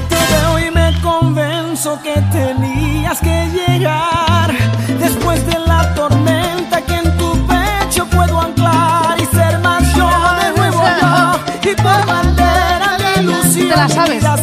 Te 0.09 0.19
veo 0.31 0.59
y 0.59 0.71
me 0.71 1.01
convenzo 1.01 1.99
que 2.01 2.15
tenías 2.31 3.19
que 3.19 3.47
llegar 3.47 4.53
después 4.99 5.45
de 5.47 5.59
la 5.59 5.93
tormenta 5.95 6.81
que 6.81 6.97
en 6.97 7.17
tu 7.17 7.29
pecho 7.47 8.05
puedo 8.07 8.39
anclar 8.41 9.15
y 9.19 9.25
ser 9.35 9.59
más 9.59 9.83
yo 9.95 10.09
de 10.41 10.49
nuevo 10.57 10.83
yo 11.01 11.71
y 11.71 11.75
por 11.75 12.05
bandera 12.05 12.97
de 12.97 13.21
ilusión 13.21 13.69
Te 13.69 13.75
la 13.75 13.89
sabes. 13.89 14.36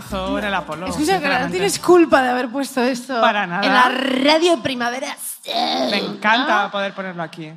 Temazo 0.00 0.38
en 0.38 0.44
el 0.44 0.54
Apolo. 0.54 0.86
Escucha, 0.86 1.20
que 1.20 1.28
no 1.28 1.48
tienes 1.50 1.78
culpa 1.78 2.22
de 2.22 2.30
haber 2.30 2.48
puesto 2.48 2.82
esto 2.82 3.20
Para 3.20 3.46
nada. 3.46 3.66
en 3.66 3.72
la 3.74 3.88
radio 4.32 4.62
primavera. 4.62 5.16
Me 5.90 5.98
encanta 5.98 6.70
poder 6.70 6.92
ponerlo 6.94 7.22
aquí. 7.22 7.52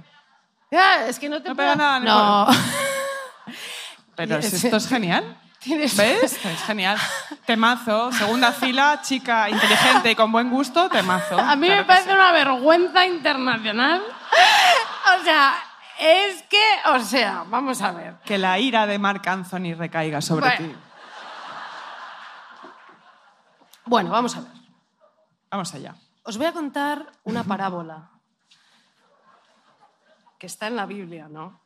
Ya, 0.72 1.06
es 1.08 1.20
que 1.20 1.30
no 1.30 1.42
te 1.42 1.50
No 1.50 1.56
pega 1.56 1.76
nada, 1.76 2.00
No. 2.00 2.48
Pero 4.16 4.42
si 4.42 4.56
esto 4.56 4.78
es 4.78 4.88
genial. 4.88 5.38
Tienes- 5.60 5.98
¿Ves? 5.98 6.40
Es 6.46 6.64
genial. 6.64 6.98
Temazo, 7.46 8.12
segunda 8.12 8.52
fila, 8.52 9.00
chica 9.02 9.50
inteligente 9.50 10.12
y 10.12 10.16
con 10.16 10.32
buen 10.32 10.50
gusto, 10.50 10.90
temazo. 10.90 11.40
A 11.40 11.56
mí 11.56 11.62
me 11.68 11.74
Claro 11.74 11.88
parece 11.88 12.10
sí. 12.10 12.16
una 12.16 12.32
vergüenza 12.32 13.06
internacional. 13.06 14.02
O 15.20 15.24
sea, 15.24 15.54
es 16.00 16.42
que, 16.50 16.64
o 16.88 17.00
sea, 17.00 17.44
vamos 17.48 17.80
a 17.82 17.92
ver. 17.92 18.16
Que 18.26 18.38
la 18.40 18.58
ira 18.58 18.88
de 18.88 18.98
Marc 18.98 19.26
Anthony 19.28 19.76
recaiga 19.78 20.20
sobre 20.20 20.48
Bueno. 20.58 20.74
ti. 20.74 20.76
Bueno, 23.86 24.10
vamos 24.10 24.36
a 24.36 24.42
ver. 24.42 24.52
Vamos 25.50 25.74
allá. 25.74 25.96
Os 26.24 26.38
voy 26.38 26.48
a 26.48 26.54
contar 26.54 27.12
una 27.24 27.44
parábola 27.44 28.10
que 30.40 30.48
está 30.48 30.68
en 30.68 30.76
la 30.76 30.86
Biblia, 30.86 31.28
¿no? 31.30 31.62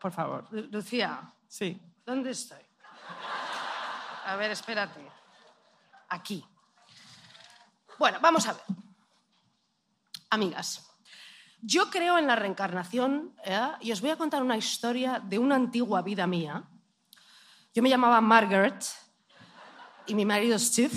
Por 0.00 0.12
favor. 0.12 0.46
Lu- 0.50 0.68
Lucía, 0.70 1.32
Sí. 1.48 1.80
¿dónde 2.04 2.30
estoy? 2.30 2.58
A 4.26 4.36
ver, 4.36 4.50
espérate. 4.50 5.00
Aquí. 6.08 6.44
Bueno, 7.98 8.18
vamos 8.20 8.46
a 8.48 8.54
ver. 8.54 8.62
Amigas, 10.30 10.88
yo 11.60 11.90
creo 11.90 12.16
en 12.18 12.26
la 12.26 12.36
reencarnación 12.36 13.34
¿eh? 13.44 13.72
y 13.80 13.92
os 13.92 14.00
voy 14.00 14.10
a 14.10 14.16
contar 14.16 14.42
una 14.42 14.56
historia 14.56 15.20
de 15.20 15.38
una 15.38 15.56
antigua 15.56 16.02
vida 16.02 16.26
mía. 16.26 16.62
Yo 17.74 17.82
me 17.82 17.88
llamaba 17.88 18.20
Margaret 18.20 18.84
y 20.06 20.14
mi 20.14 20.24
marido 20.24 20.58
Steve. 20.58 20.94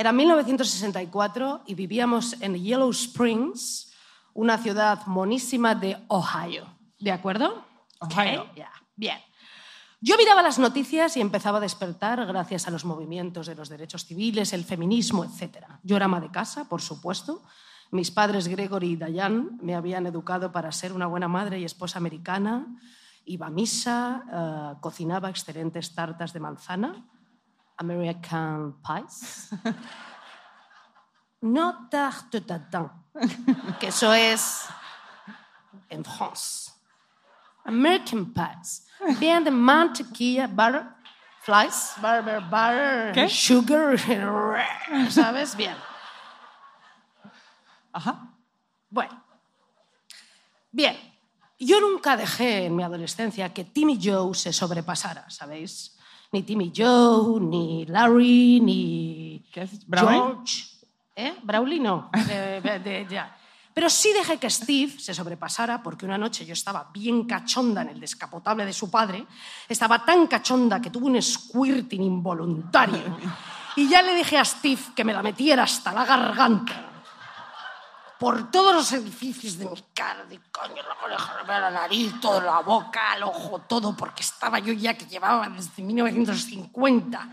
Era 0.00 0.14
1964 0.14 1.64
y 1.66 1.74
vivíamos 1.74 2.34
en 2.40 2.54
Yellow 2.54 2.88
Springs, 2.88 3.92
una 4.32 4.56
ciudad 4.56 5.04
monísima 5.04 5.74
de 5.74 5.98
Ohio. 6.08 6.64
¿De 6.98 7.12
acuerdo? 7.12 7.66
Ohio. 7.98 8.44
Ok, 8.44 8.56
ya, 8.56 8.70
Bien. 8.96 9.18
Yo 10.00 10.16
miraba 10.16 10.40
las 10.40 10.58
noticias 10.58 11.18
y 11.18 11.20
empezaba 11.20 11.58
a 11.58 11.60
despertar 11.60 12.24
gracias 12.24 12.66
a 12.66 12.70
los 12.70 12.86
movimientos 12.86 13.46
de 13.46 13.54
los 13.54 13.68
derechos 13.68 14.06
civiles, 14.06 14.54
el 14.54 14.64
feminismo, 14.64 15.22
etc. 15.22 15.66
Yo 15.82 15.96
era 15.96 16.06
ama 16.06 16.18
de 16.18 16.30
casa, 16.30 16.66
por 16.66 16.80
supuesto. 16.80 17.42
Mis 17.90 18.10
padres 18.10 18.48
Gregory 18.48 18.92
y 18.92 18.96
Diane 18.96 19.50
me 19.60 19.74
habían 19.74 20.06
educado 20.06 20.50
para 20.50 20.72
ser 20.72 20.94
una 20.94 21.08
buena 21.08 21.28
madre 21.28 21.60
y 21.60 21.66
esposa 21.66 21.98
americana. 21.98 22.66
Iba 23.26 23.48
a 23.48 23.50
misa, 23.50 24.24
eh, 24.32 24.78
cocinaba 24.80 25.28
excelentes 25.28 25.94
tartas 25.94 26.32
de 26.32 26.40
manzana, 26.40 27.04
American 27.80 28.76
pies. 28.82 29.50
No 31.42 31.88
tarte 31.88 32.42
tatin, 32.42 32.90
que 33.80 33.86
eso 33.86 34.12
es 34.12 34.68
en 35.88 36.04
France. 36.04 36.70
American 37.64 38.26
pies. 38.34 38.86
Bien 39.18 39.42
de 39.42 39.50
mantequilla, 39.50 40.46
butter, 40.46 40.84
flies, 41.40 41.94
butter, 41.96 42.42
butter, 42.42 43.12
¿Qué? 43.14 43.26
sugar, 43.30 43.98
¿sabes? 45.10 45.56
Bien. 45.56 45.76
Ajá. 47.90 48.34
Bueno. 48.90 49.24
Bien. 50.70 50.94
Yo 51.58 51.80
nunca 51.80 52.18
dejé 52.18 52.66
en 52.66 52.76
mi 52.76 52.82
adolescencia 52.82 53.50
que 53.54 53.64
Timmy 53.64 53.98
Joe 53.98 54.34
se 54.34 54.52
sobrepasara, 54.52 55.24
¿sabéis? 55.30 55.96
Ni 56.32 56.42
Timmy 56.42 56.72
Joe, 56.74 57.40
ni 57.40 57.86
Larry, 57.86 58.60
ni 58.60 59.44
¿Qué? 59.52 59.68
¿Brownie? 59.86 60.18
George. 60.18 60.64
¿Eh? 61.16 61.34
Brownie 61.42 61.80
no. 61.80 62.10
De- 62.26 63.06
ya. 63.10 63.36
Pero 63.74 63.88
sí 63.88 64.12
dejé 64.12 64.38
que 64.38 64.50
Steve 64.50 64.92
se 64.98 65.14
sobrepasara 65.14 65.82
porque 65.82 66.04
una 66.04 66.18
noche 66.18 66.44
yo 66.44 66.52
estaba 66.52 66.90
bien 66.92 67.24
cachonda 67.24 67.82
en 67.82 67.88
el 67.90 68.00
descapotable 68.00 68.64
de 68.64 68.72
su 68.72 68.90
padre. 68.90 69.26
Estaba 69.68 70.04
tan 70.04 70.26
cachonda 70.26 70.80
que 70.80 70.90
tuve 70.90 71.06
un 71.06 71.22
squirting 71.22 72.02
involuntario. 72.02 73.16
Y 73.76 73.88
ya 73.88 74.02
le 74.02 74.14
dije 74.14 74.38
a 74.38 74.44
Steve 74.44 74.80
que 74.94 75.04
me 75.04 75.12
la 75.12 75.22
metiera 75.22 75.62
hasta 75.62 75.92
la 75.92 76.04
garganta 76.04 76.89
por 78.20 78.50
todos 78.50 78.74
los 78.74 78.92
edificios 78.92 79.56
de 79.56 79.64
mi 79.64 79.82
cara, 79.94 80.26
de 80.26 80.38
coño, 80.52 80.82
la 81.48 81.70
nariz, 81.70 82.20
toda 82.20 82.42
la 82.42 82.60
boca, 82.60 83.16
el 83.16 83.22
ojo, 83.22 83.60
todo, 83.60 83.96
porque 83.96 84.22
estaba 84.22 84.58
yo 84.58 84.74
ya 84.74 84.92
que 84.92 85.06
llevaba 85.06 85.48
desde 85.48 85.82
1950 85.82 87.28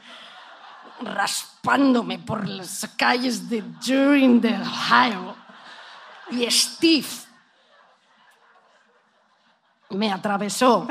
raspándome 1.01 2.19
por 2.19 2.47
las 2.47 2.89
calles 2.95 3.49
de 3.49 3.63
During 3.85 4.39
de 4.39 4.53
Ohio. 4.53 5.35
Y 6.31 6.49
Steve 6.49 7.07
me 9.89 10.13
atravesó 10.13 10.87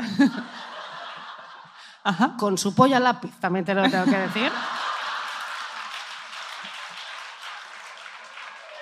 con 2.37 2.55
su 2.59 2.75
polla 2.75 2.99
lápiz, 2.99 3.31
también 3.39 3.65
te 3.65 3.73
lo 3.73 3.89
tengo 3.89 4.05
que 4.05 4.17
decir. 4.17 4.51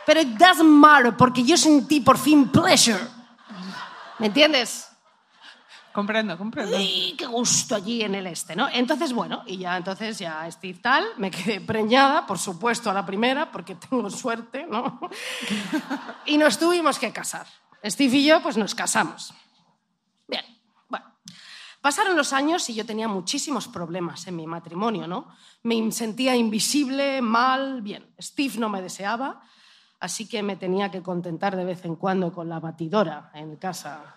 Pero 0.06 0.22
it 0.22 0.38
doesn't 0.38 0.64
matter 0.64 1.16
porque 1.18 1.44
yo 1.44 1.58
sentí 1.58 2.00
por 2.00 2.18
fin 2.18 2.50
pleasure. 2.50 3.00
¿Me 4.20 4.28
entiendes? 4.28 4.90
Comprendo, 5.96 6.38
comprendo. 6.38 6.76
¡Uy, 6.76 7.16
qué 7.18 7.26
gusto 7.26 7.74
allí 7.74 8.02
en 8.02 8.16
el 8.16 8.28
este, 8.28 8.54
¿no? 8.54 8.68
Entonces, 8.68 9.14
bueno, 9.14 9.44
y 9.46 9.58
ya 9.60 9.78
entonces 9.78 10.20
ya 10.20 10.46
Steve 10.52 10.80
tal, 10.82 11.06
me 11.16 11.32
quedé 11.32 11.62
preñada, 11.62 12.26
por 12.28 12.38
supuesto, 12.38 12.92
a 12.92 12.94
la 12.94 13.06
primera, 13.06 13.50
porque 13.50 13.76
tengo 13.76 14.10
suerte, 14.10 14.68
¿no? 14.70 15.00
y 16.26 16.38
nos 16.38 16.60
tuvimos 16.60 17.00
que 17.00 17.14
casar. 17.14 17.48
Steve 17.82 18.18
y 18.18 18.26
yo, 18.26 18.42
pues 18.44 18.58
nos 18.58 18.76
casamos. 18.76 19.34
Bien, 20.28 20.44
bueno. 20.90 21.06
Pasaron 21.80 22.18
los 22.18 22.34
años 22.34 22.70
y 22.70 22.74
yo 22.76 22.86
tenía 22.86 23.08
muchísimos 23.08 23.70
problemas 23.70 24.28
en 24.28 24.36
mi 24.36 24.48
matrimonio, 24.48 25.08
¿no? 25.08 25.34
Me 25.64 25.92
sentía 25.94 26.36
invisible, 26.36 27.22
mal, 27.22 27.82
bien. 27.82 28.14
Steve 28.20 28.56
no 28.58 28.68
me 28.68 28.82
deseaba, 28.82 29.42
así 30.00 30.28
que 30.28 30.44
me 30.44 30.56
tenía 30.56 30.92
que 30.92 31.02
contentar 31.02 31.56
de 31.56 31.66
vez 31.66 31.86
en 31.86 31.96
cuando 31.96 32.32
con 32.32 32.50
la 32.50 32.60
batidora 32.60 33.32
en 33.34 33.56
casa. 33.56 34.16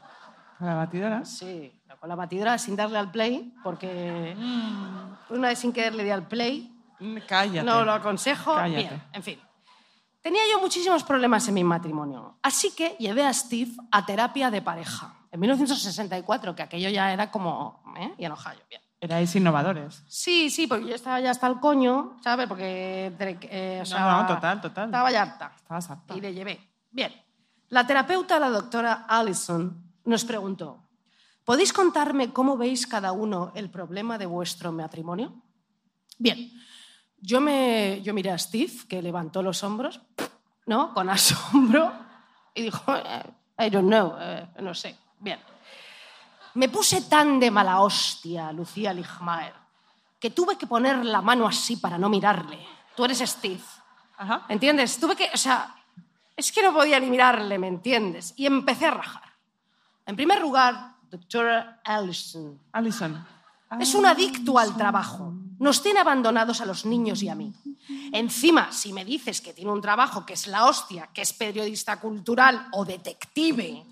¿La 0.60 0.74
batidora? 0.74 1.24
Sí, 1.24 1.72
con 1.98 2.08
la 2.08 2.14
batidora 2.14 2.58
sin 2.58 2.76
darle 2.76 2.98
al 2.98 3.10
play, 3.10 3.54
porque 3.62 4.36
una 5.30 5.48
vez 5.48 5.58
sin 5.58 5.72
querer 5.72 5.94
le 5.94 6.04
di 6.04 6.10
al 6.10 6.26
play. 6.26 6.72
Mm, 7.00 7.18
Cállate. 7.26 7.62
No 7.64 7.84
lo 7.84 7.92
aconsejo. 7.92 8.54
Cállate. 8.54 8.88
Bien, 8.88 9.02
en 9.12 9.22
fin. 9.22 9.40
Tenía 10.20 10.42
yo 10.50 10.60
muchísimos 10.60 11.04
problemas 11.04 11.46
en 11.48 11.54
mi 11.54 11.64
matrimonio, 11.64 12.38
así 12.42 12.72
que 12.72 12.96
llevé 12.98 13.24
a 13.24 13.32
Steve 13.32 13.72
a 13.90 14.04
terapia 14.04 14.50
de 14.50 14.62
pareja. 14.62 15.14
En 15.30 15.40
1964, 15.40 16.56
que 16.56 16.62
aquello 16.62 16.88
ya 16.88 17.12
era 17.12 17.30
como... 17.30 17.82
¿eh? 17.98 18.14
Y 18.18 18.24
en 18.24 18.32
Ohio, 18.32 18.60
bien. 18.68 18.82
Erais 19.00 19.34
innovadores. 19.36 20.02
Sí, 20.08 20.50
sí, 20.50 20.66
porque 20.66 20.86
yo 20.88 20.94
estaba 20.94 21.20
ya 21.20 21.30
hasta 21.30 21.46
el 21.46 21.60
coño, 21.60 22.16
¿sabes? 22.22 22.48
Porque... 22.48 23.12
eh, 23.18 23.78
o 23.82 23.86
sea, 23.86 24.00
No, 24.00 24.22
no, 24.22 24.26
total, 24.26 24.60
total. 24.60 24.84
Estaba 24.86 25.10
ya 25.12 25.22
harta. 25.22 25.52
Estabas 25.56 25.90
harta. 25.90 26.16
Y 26.16 26.20
le 26.20 26.34
llevé. 26.34 26.60
Bien. 26.90 27.12
La 27.68 27.86
terapeuta, 27.86 28.40
la 28.40 28.48
doctora 28.50 29.04
Allison, 29.08 29.92
nos 30.04 30.24
preguntó, 30.24 30.88
¿podéis 31.44 31.72
contarme 31.72 32.32
cómo 32.32 32.56
veis 32.56 32.86
cada 32.86 33.12
uno 33.12 33.52
el 33.54 33.70
problema 33.70 34.18
de 34.18 34.26
vuestro 34.26 34.72
matrimonio? 34.72 35.42
Bien. 36.18 36.50
Yo, 37.20 37.40
me, 37.40 38.00
yo 38.02 38.14
miré 38.14 38.30
a 38.32 38.38
Steve, 38.38 38.72
que 38.88 39.02
levantó 39.02 39.42
los 39.42 39.62
hombros, 39.62 40.00
¿no? 40.66 40.92
Con 40.94 41.08
asombro 41.10 41.92
y 42.54 42.62
dijo, 42.62 42.82
"Eh, 42.96 43.66
I 43.66 43.70
don't 43.70 43.86
know, 43.88 44.14
eh, 44.18 44.48
no 44.60 44.74
sé. 44.74 44.96
Bien. 45.20 45.38
Me 46.58 46.68
puse 46.68 47.02
tan 47.02 47.38
de 47.38 47.52
mala 47.52 47.78
hostia, 47.82 48.50
Lucía 48.50 48.92
Ligmaer, 48.92 49.54
que 50.18 50.30
tuve 50.30 50.58
que 50.58 50.66
poner 50.66 51.04
la 51.04 51.22
mano 51.22 51.46
así 51.46 51.76
para 51.76 51.98
no 51.98 52.08
mirarle. 52.08 52.58
Tú 52.96 53.04
eres 53.04 53.20
Steve. 53.20 53.62
Ajá. 54.16 54.44
¿Entiendes? 54.48 54.98
Tuve 54.98 55.14
que, 55.14 55.30
o 55.32 55.36
sea, 55.36 55.72
es 56.36 56.50
que 56.50 56.60
no 56.60 56.74
podía 56.74 56.98
ni 56.98 57.08
mirarle, 57.10 57.60
¿me 57.60 57.68
entiendes? 57.68 58.34
Y 58.36 58.44
empecé 58.46 58.86
a 58.86 58.90
rajar. 58.90 59.22
En 60.04 60.16
primer 60.16 60.40
lugar, 60.40 60.96
doctora 61.08 61.80
Allison. 61.84 62.58
Alison. 62.72 63.24
Es 63.78 63.94
un 63.94 64.06
adicto 64.06 64.58
al 64.58 64.76
trabajo. 64.76 65.32
Nos 65.60 65.80
tiene 65.80 66.00
abandonados 66.00 66.60
a 66.60 66.66
los 66.66 66.84
niños 66.84 67.22
y 67.22 67.28
a 67.28 67.36
mí. 67.36 67.54
Encima, 68.12 68.72
si 68.72 68.92
me 68.92 69.04
dices 69.04 69.40
que 69.40 69.52
tiene 69.52 69.70
un 69.70 69.80
trabajo 69.80 70.26
que 70.26 70.32
es 70.32 70.48
la 70.48 70.64
hostia, 70.64 71.08
que 71.14 71.22
es 71.22 71.32
periodista 71.32 72.00
cultural 72.00 72.66
o 72.72 72.84
detective, 72.84 73.86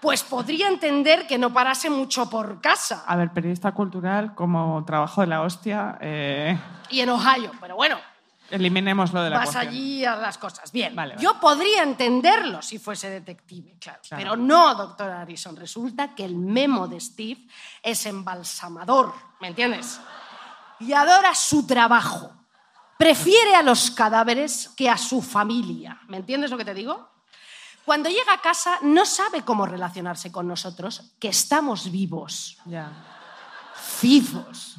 pues 0.00 0.22
podría 0.22 0.68
entender 0.68 1.26
que 1.26 1.38
no 1.38 1.52
parase 1.52 1.90
mucho 1.90 2.28
por 2.30 2.60
casa. 2.60 3.04
A 3.06 3.16
ver, 3.16 3.32
periodista 3.32 3.72
cultural 3.72 4.34
como 4.34 4.84
trabajo 4.84 5.20
de 5.22 5.26
la 5.26 5.42
hostia, 5.42 5.98
eh, 6.00 6.58
Y 6.90 7.00
en 7.00 7.10
Ohio. 7.10 7.50
Pero 7.60 7.76
bueno, 7.76 7.98
eliminemos 8.50 9.12
lo 9.12 9.22
de 9.22 9.30
la 9.30 9.38
vas 9.38 9.50
ecuación. 9.50 9.72
allí 9.72 10.04
a 10.04 10.16
las 10.16 10.38
cosas. 10.38 10.70
Bien, 10.72 10.94
Vale, 10.96 11.14
vale. 11.14 11.22
yo 11.22 11.38
podría 11.40 11.82
entenderlo 11.82 12.62
si 12.62 12.78
fuese 12.78 13.10
detective, 13.10 13.76
claro. 13.80 14.00
Claro. 14.08 14.22
Pero 14.22 14.36
no, 14.36 14.74
doctor 14.74 15.10
Harrison. 15.10 15.56
Resulta 15.56 16.14
que 16.14 16.24
el 16.24 16.36
memo 16.36 16.86
de 16.88 17.00
Steve 17.00 17.46
es 17.82 18.06
embalsamador, 18.06 19.12
¿me 19.40 19.48
entiendes? 19.48 20.00
Y 20.80 20.92
adora 20.92 21.34
su 21.34 21.66
trabajo. 21.66 22.30
Prefiere 22.96 23.54
a 23.54 23.62
los 23.62 23.90
cadáveres 23.92 24.70
que 24.76 24.88
a 24.90 24.96
su 24.96 25.22
familia. 25.22 26.00
¿Me 26.08 26.16
entiendes 26.16 26.50
lo 26.50 26.56
que 26.56 26.64
te 26.64 26.74
digo? 26.74 27.08
Cuando 27.88 28.10
llega 28.10 28.34
a 28.34 28.40
casa 28.42 28.76
no 28.82 29.06
sabe 29.06 29.40
cómo 29.46 29.64
relacionarse 29.64 30.30
con 30.30 30.46
nosotros, 30.46 31.14
que 31.18 31.28
estamos 31.28 31.90
vivos, 31.90 32.58
Ya. 32.66 32.92
vivos. 34.02 34.76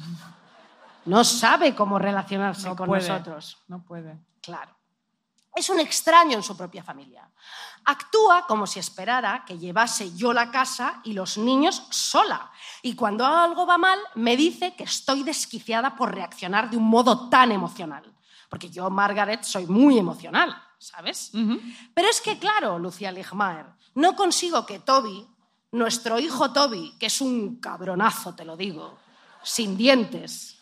No 1.06 1.24
sabe 1.24 1.74
cómo 1.74 1.98
relacionarse 1.98 2.68
No 2.68 2.76
con 2.76 2.86
puede. 2.86 3.08
nosotros. 3.08 3.58
No 3.66 3.82
puede. 3.82 4.16
Claro. 4.40 4.76
Es 5.56 5.68
un 5.70 5.80
extraño 5.80 6.36
en 6.36 6.44
su 6.44 6.56
propia 6.56 6.84
familia. 6.84 7.28
Actúa 7.84 8.46
como 8.46 8.64
si 8.64 8.78
esperara 8.78 9.44
que 9.44 9.58
llevase 9.58 10.14
yo 10.14 10.32
la 10.32 10.52
casa 10.52 11.00
y 11.02 11.12
los 11.12 11.36
niños 11.36 11.82
sola. 11.90 12.48
Y 12.80 12.94
cuando 12.94 13.26
algo 13.26 13.66
va 13.66 13.76
mal, 13.76 13.98
me 14.14 14.36
dice 14.36 14.76
que 14.76 14.84
estoy 14.84 15.24
desquiciada 15.24 15.96
por 15.96 16.14
reaccionar 16.14 16.70
de 16.70 16.76
un 16.76 16.84
modo 16.84 17.28
tan 17.28 17.50
emocional. 17.50 18.04
Porque 18.48 18.70
yo, 18.70 18.88
Margaret, 18.88 19.42
soy 19.42 19.66
muy 19.66 19.98
emocional, 19.98 20.56
¿sabes? 20.80 21.30
Pero 21.94 22.08
es 22.08 22.20
que, 22.20 22.40
claro, 22.40 22.80
Lucía 22.80 23.12
Ligmaer, 23.12 23.66
no 23.94 24.16
consigo 24.16 24.66
que 24.66 24.80
Toby, 24.80 25.24
nuestro 25.70 26.18
hijo 26.18 26.52
Toby, 26.52 26.96
que 26.98 27.06
es 27.06 27.20
un 27.20 27.60
cabronazo, 27.60 28.34
te 28.34 28.44
lo 28.44 28.56
digo, 28.56 28.98
sin 29.44 29.76
dientes, 29.76 30.60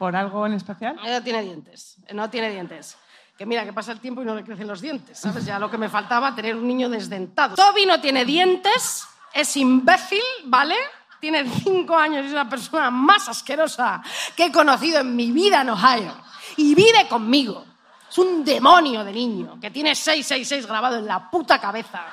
¿Por 0.00 0.16
algo 0.16 0.46
en 0.46 0.54
especial? 0.54 0.96
No 0.96 1.22
tiene 1.22 1.42
dientes, 1.42 1.98
no 2.14 2.30
tiene 2.30 2.50
dientes. 2.50 2.96
Que 3.36 3.44
mira, 3.44 3.66
que 3.66 3.72
pasa 3.74 3.92
el 3.92 4.00
tiempo 4.00 4.22
y 4.22 4.24
no 4.24 4.34
le 4.34 4.42
crecen 4.42 4.66
los 4.66 4.80
dientes, 4.80 5.18
¿sabes? 5.18 5.44
Ya 5.44 5.58
lo 5.58 5.70
que 5.70 5.76
me 5.76 5.90
faltaba, 5.90 6.34
tener 6.34 6.56
un 6.56 6.66
niño 6.66 6.88
desdentado. 6.88 7.54
Toby 7.54 7.84
no 7.84 8.00
tiene 8.00 8.24
dientes, 8.24 9.06
es 9.34 9.56
imbécil, 9.58 10.22
¿vale? 10.46 10.74
Tiene 11.20 11.46
cinco 11.46 11.98
años 11.98 12.24
y 12.24 12.28
es 12.28 12.32
la 12.32 12.48
persona 12.48 12.90
más 12.90 13.28
asquerosa 13.28 14.02
que 14.34 14.46
he 14.46 14.52
conocido 14.52 15.00
en 15.00 15.14
mi 15.14 15.32
vida 15.32 15.60
en 15.60 15.68
Ohio. 15.68 16.14
Y 16.56 16.74
vive 16.74 17.06
conmigo. 17.06 17.66
Es 18.10 18.18
un 18.18 18.44
demonio 18.44 19.04
de 19.04 19.12
niño 19.12 19.58
que 19.60 19.70
tiene 19.70 19.94
666 19.94 20.66
grabado 20.66 20.96
en 20.96 21.06
la 21.06 21.30
puta 21.30 21.60
cabeza. 21.60 22.04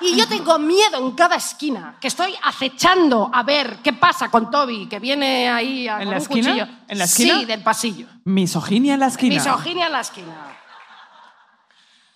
Y 0.00 0.16
yo 0.16 0.26
tengo 0.26 0.58
miedo 0.58 0.98
en 0.98 1.12
cada 1.12 1.36
esquina, 1.36 1.94
que 2.00 2.08
estoy 2.08 2.34
acechando 2.42 3.30
a 3.32 3.44
ver 3.44 3.78
qué 3.84 3.92
pasa 3.92 4.28
con 4.28 4.50
Toby, 4.50 4.88
que 4.88 4.98
viene 4.98 5.48
ahí 5.48 5.86
a, 5.86 5.98
¿En 5.98 5.98
con 6.00 6.10
la 6.10 6.16
un 6.16 6.22
esquina? 6.22 6.48
cuchillo. 6.48 6.66
¿En 6.88 6.98
la 6.98 7.04
esquina? 7.04 7.34
Sí, 7.38 7.44
del 7.44 7.62
pasillo. 7.62 8.06
Misoginia 8.24 8.94
en 8.94 9.00
la 9.00 9.06
esquina. 9.06 9.34
Misoginia 9.36 9.86
en 9.86 9.92
la 9.92 10.00
esquina. 10.00 10.58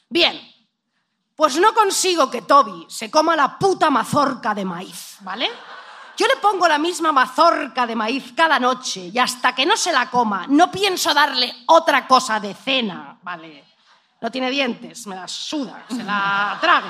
Bien, 0.09 0.41
pues 1.37 1.59
no 1.59 1.75
consigo 1.75 2.29
que 2.29 2.43
Toby 2.43 2.87
se 2.89 3.09
coma 3.09 3.37
la 3.37 3.57
puta 3.57 3.89
mazorca 3.89 4.53
de 4.53 4.65
maíz, 4.65 5.19
¿vale? 5.21 5.49
Yo 6.17 6.27
le 6.27 6.37
pongo 6.37 6.67
la 6.67 6.79
misma 6.79 7.13
mazorca 7.13 7.87
de 7.87 7.95
maíz 7.95 8.33
cada 8.35 8.59
noche 8.59 9.11
y 9.13 9.19
hasta 9.19 9.55
que 9.55 9.67
no 9.67 9.77
se 9.77 9.93
la 9.93 10.11
coma, 10.11 10.47
no 10.49 10.71
pienso 10.71 11.13
darle 11.13 11.53
otra 11.67 12.07
cosa 12.07 12.41
de 12.41 12.55
cena, 12.55 13.19
¿vale? 13.23 13.65
No 14.21 14.31
tiene 14.31 14.51
dientes, 14.51 15.07
me 15.07 15.15
la 15.15 15.29
suda, 15.29 15.85
se 15.89 16.03
la 16.03 16.57
trague. 16.61 16.89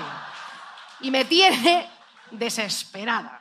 Y 1.00 1.10
me 1.10 1.24
tiene 1.24 1.90
desesperada. 2.30 3.40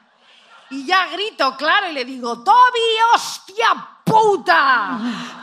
Y 0.71 0.85
ya 0.85 1.05
grito 1.07 1.55
claro 1.55 1.89
y 1.89 1.93
le 1.93 2.03
digo, 2.03 2.43
Toby, 2.43 3.13
hostia 3.13 3.67
puta, 4.03 4.97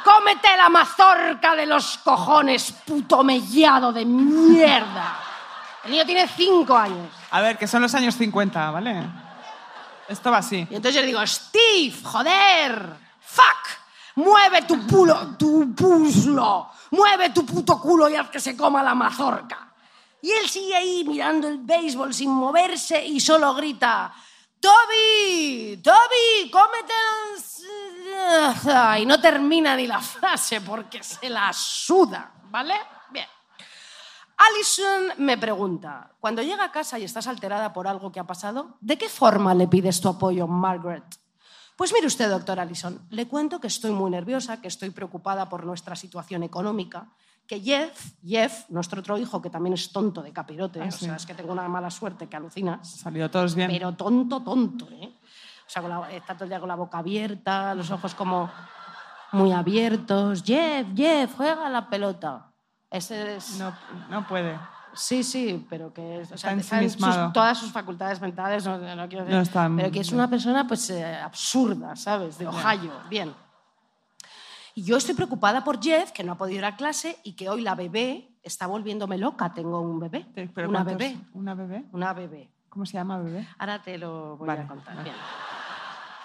cómete 0.04 0.56
la 0.56 0.68
mazorca 0.68 1.54
de 1.54 1.66
los 1.66 1.98
cojones, 1.98 2.72
puto 2.84 3.22
mellado 3.22 3.92
de 3.92 4.04
mierda. 4.04 5.20
El 5.84 5.92
niño 5.92 6.04
tiene 6.04 6.26
cinco 6.28 6.76
años. 6.76 7.08
A 7.30 7.40
ver, 7.40 7.56
que 7.56 7.68
son 7.68 7.82
los 7.82 7.94
años 7.94 8.16
50, 8.16 8.70
¿vale? 8.70 9.04
Esto 10.08 10.30
va 10.30 10.38
así. 10.38 10.66
Y 10.70 10.74
entonces 10.74 10.94
yo 10.94 11.00
le 11.00 11.06
digo, 11.06 11.26
Steve, 11.26 11.94
joder, 12.02 12.96
fuck, 13.20 13.68
mueve 14.16 14.62
tu 14.62 14.86
culo, 14.86 15.36
tu 15.38 15.74
puslo, 15.74 16.70
mueve 16.90 17.30
tu 17.30 17.46
puto 17.46 17.80
culo 17.80 18.08
y 18.08 18.16
haz 18.16 18.30
que 18.30 18.40
se 18.40 18.56
coma 18.56 18.82
la 18.82 18.94
mazorca. 18.94 19.72
Y 20.20 20.30
él 20.30 20.48
sigue 20.48 20.76
ahí 20.76 21.04
mirando 21.04 21.48
el 21.48 21.58
béisbol 21.58 22.14
sin 22.14 22.30
moverse 22.30 23.04
y 23.04 23.20
solo 23.20 23.54
grita, 23.54 24.12
Toby, 24.60 25.80
Toby, 25.82 26.50
cómete 26.50 26.92
el-". 26.92 29.02
Y 29.02 29.06
no 29.06 29.20
termina 29.20 29.74
ni 29.74 29.86
la 29.86 30.00
frase 30.00 30.60
porque 30.60 31.02
se 31.02 31.28
la 31.28 31.52
suda, 31.52 32.32
¿vale? 32.44 32.74
Alison 34.48 35.12
me 35.24 35.38
pregunta, 35.38 36.10
cuando 36.18 36.42
llega 36.42 36.64
a 36.64 36.72
casa 36.72 36.98
y 36.98 37.04
estás 37.04 37.26
alterada 37.28 37.72
por 37.72 37.86
algo 37.86 38.10
que 38.10 38.18
ha 38.20 38.24
pasado, 38.26 38.76
¿de 38.80 38.98
qué 38.98 39.08
forma 39.08 39.54
le 39.54 39.68
pides 39.68 40.00
tu 40.00 40.08
apoyo, 40.08 40.46
Margaret? 40.48 41.04
Pues 41.76 41.92
mire 41.92 42.06
usted, 42.06 42.28
doctor 42.28 42.58
Allison, 42.58 43.00
le 43.10 43.26
cuento 43.28 43.60
que 43.60 43.66
estoy 43.68 43.92
muy 43.92 44.10
nerviosa, 44.10 44.60
que 44.60 44.68
estoy 44.68 44.90
preocupada 44.90 45.48
por 45.48 45.64
nuestra 45.64 45.94
situación 45.96 46.42
económica, 46.42 47.08
que 47.46 47.60
Jeff, 47.60 48.12
Jeff, 48.24 48.68
nuestro 48.70 49.00
otro 49.00 49.16
hijo, 49.18 49.40
que 49.42 49.50
también 49.50 49.74
es 49.74 49.90
tonto 49.92 50.22
de 50.22 50.32
capirote, 50.32 50.80
Ah, 50.80 50.86
o 50.88 50.92
sí. 50.92 51.06
sea, 51.06 51.16
es 51.16 51.26
que 51.26 51.34
tengo 51.34 51.52
una 51.52 51.68
mala 51.68 51.90
suerte 51.90 52.28
que 52.28 52.36
alucinas, 52.36 52.88
Salido 53.00 53.30
todos 53.30 53.54
bien. 53.54 53.70
pero 53.70 53.92
tonto, 53.94 54.42
tonto, 54.42 54.88
¿eh? 54.90 55.12
O 55.66 55.70
sea, 55.70 55.82
la- 55.82 56.10
está 56.12 56.34
todo 56.34 56.44
el 56.44 56.50
día 56.50 56.60
con 56.60 56.68
la 56.68 56.74
boca 56.76 56.98
abierta, 56.98 57.74
los 57.74 57.90
ojos 57.90 58.14
como 58.14 58.50
muy 59.32 59.52
abiertos. 59.52 60.42
Jeff, 60.44 60.86
Jeff, 60.94 61.32
juega 61.36 61.68
la 61.68 61.88
pelota. 61.88 62.51
Ese 62.92 63.36
es... 63.36 63.58
No, 63.58 63.74
no 64.10 64.26
puede. 64.26 64.56
Sí, 64.94 65.24
sí, 65.24 65.66
pero 65.70 65.92
que 65.92 66.18
o 66.18 66.24
sea, 66.36 66.52
Está 66.52 66.78
están 66.80 66.90
sus- 66.90 67.32
todas 67.32 67.56
sus 67.56 67.72
facultades 67.72 68.20
mentales, 68.20 68.66
no, 68.66 68.76
no 68.76 69.08
quiero 69.08 69.24
decir, 69.24 69.34
No 69.36 69.40
están- 69.42 69.74
pero 69.76 69.90
que 69.90 70.00
es 70.00 70.12
una 70.12 70.28
persona 70.28 70.66
pues 70.68 70.90
eh, 70.90 71.16
absurda, 71.16 71.96
¿sabes? 71.96 72.36
De 72.36 72.46
Ohio, 72.46 72.92
bien. 73.08 73.34
Y 74.74 74.84
yo 74.84 74.98
estoy 74.98 75.14
preocupada 75.14 75.64
por 75.64 75.82
Jeff, 75.82 76.12
que 76.12 76.22
no 76.22 76.32
ha 76.32 76.34
podido 76.36 76.58
ir 76.58 76.64
a 76.66 76.76
clase 76.76 77.18
y 77.24 77.32
que 77.32 77.48
hoy 77.48 77.62
la 77.62 77.74
bebé 77.74 78.28
está 78.42 78.66
volviéndome 78.66 79.16
loca. 79.16 79.52
Tengo 79.54 79.80
un 79.80 79.98
bebé, 79.98 80.26
pero 80.54 80.68
una 80.68 80.82
¿cuántos? 80.84 80.98
bebé, 80.98 81.18
¿Una 81.32 81.54
bebé? 81.54 81.84
una 81.92 82.12
bebé. 82.12 82.50
¿Cómo 82.68 82.84
se 82.86 82.92
llama 82.94 83.18
bebé? 83.18 83.46
Ahora 83.58 83.82
te 83.82 83.96
lo 83.98 84.36
voy 84.36 84.46
Vale, 84.48 84.62
a 84.62 84.66
contar. 84.66 85.02
Bien. 85.02 85.16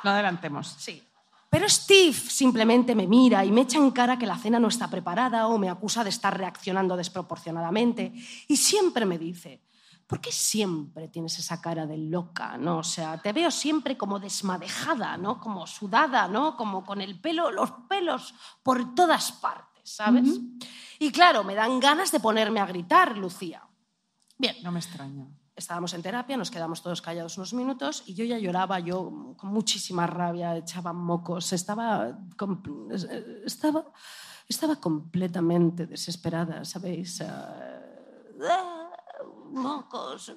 No 0.03 0.11
adelantemos. 0.11 0.67
Sí. 0.77 1.06
Pero 1.49 1.69
Steve 1.69 2.13
simplemente 2.13 2.93
me 2.93 3.07
mira 3.07 3.45
y 3.45 3.51
me 3.51 3.61
echa 3.61 3.77
en 3.77 3.91
cara 3.91 4.19
que 4.19 4.25
la 4.25 4.37
cena 4.37 4.59
no 4.59 4.67
está 4.67 4.89
preparada 4.89 5.47
o 5.47 5.57
me 5.57 5.69
acusa 5.69 6.03
de 6.03 6.09
estar 6.09 6.37
reaccionando 6.37 6.97
desproporcionadamente. 6.97 8.13
Y 8.47 8.57
siempre 8.57 9.05
me 9.05 9.17
dice, 9.17 9.61
¿por 10.07 10.19
qué 10.19 10.31
siempre 10.31 11.07
tienes 11.07 11.39
esa 11.39 11.61
cara 11.61 11.85
de 11.85 11.97
loca? 11.97 12.57
¿no? 12.57 12.79
O 12.79 12.83
sea, 12.83 13.21
te 13.21 13.31
veo 13.31 13.49
siempre 13.49 13.97
como 13.97 14.19
desmadejada, 14.19 15.15
¿no? 15.15 15.39
Como 15.39 15.65
sudada, 15.67 16.27
¿no? 16.27 16.57
Como 16.57 16.83
con 16.83 17.01
el 17.01 17.19
pelo, 17.19 17.49
los 17.51 17.71
pelos 17.87 18.33
por 18.61 18.93
todas 18.93 19.31
partes, 19.31 19.89
¿sabes? 19.89 20.27
Y 20.99 21.11
claro, 21.11 21.45
me 21.45 21.55
dan 21.55 21.79
ganas 21.79 22.11
de 22.11 22.19
ponerme 22.19 22.59
a 22.59 22.65
gritar, 22.65 23.17
Lucía. 23.17 23.63
Bien, 24.37 24.55
No 24.63 24.71
me 24.71 24.79
extraña. 24.79 25.27
Estábamos 25.57 25.93
en 25.93 26.03
terapia, 26.03 26.37
nos 26.37 26.51
quedamos 26.51 26.81
todos 26.81 27.01
callados 27.01 27.35
unos 27.37 27.53
minutos 27.53 28.03
y 28.05 28.13
yo 28.13 28.23
ya 28.23 28.37
lloraba, 28.37 28.79
yo 28.79 29.33
con 29.35 29.49
muchísima 29.49 30.05
rabia, 30.05 30.55
echaba 30.55 30.93
mocos, 30.93 31.51
estaba, 31.51 32.17
estaba, 33.43 33.85
estaba 34.47 34.75
completamente 34.77 35.87
desesperada, 35.87 36.63
¿sabéis? 36.63 37.21
Ah, 37.21 38.89
mocos, 39.51 40.31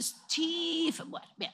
Steve, 0.00 1.04
bueno, 1.06 1.28
bien. 1.36 1.52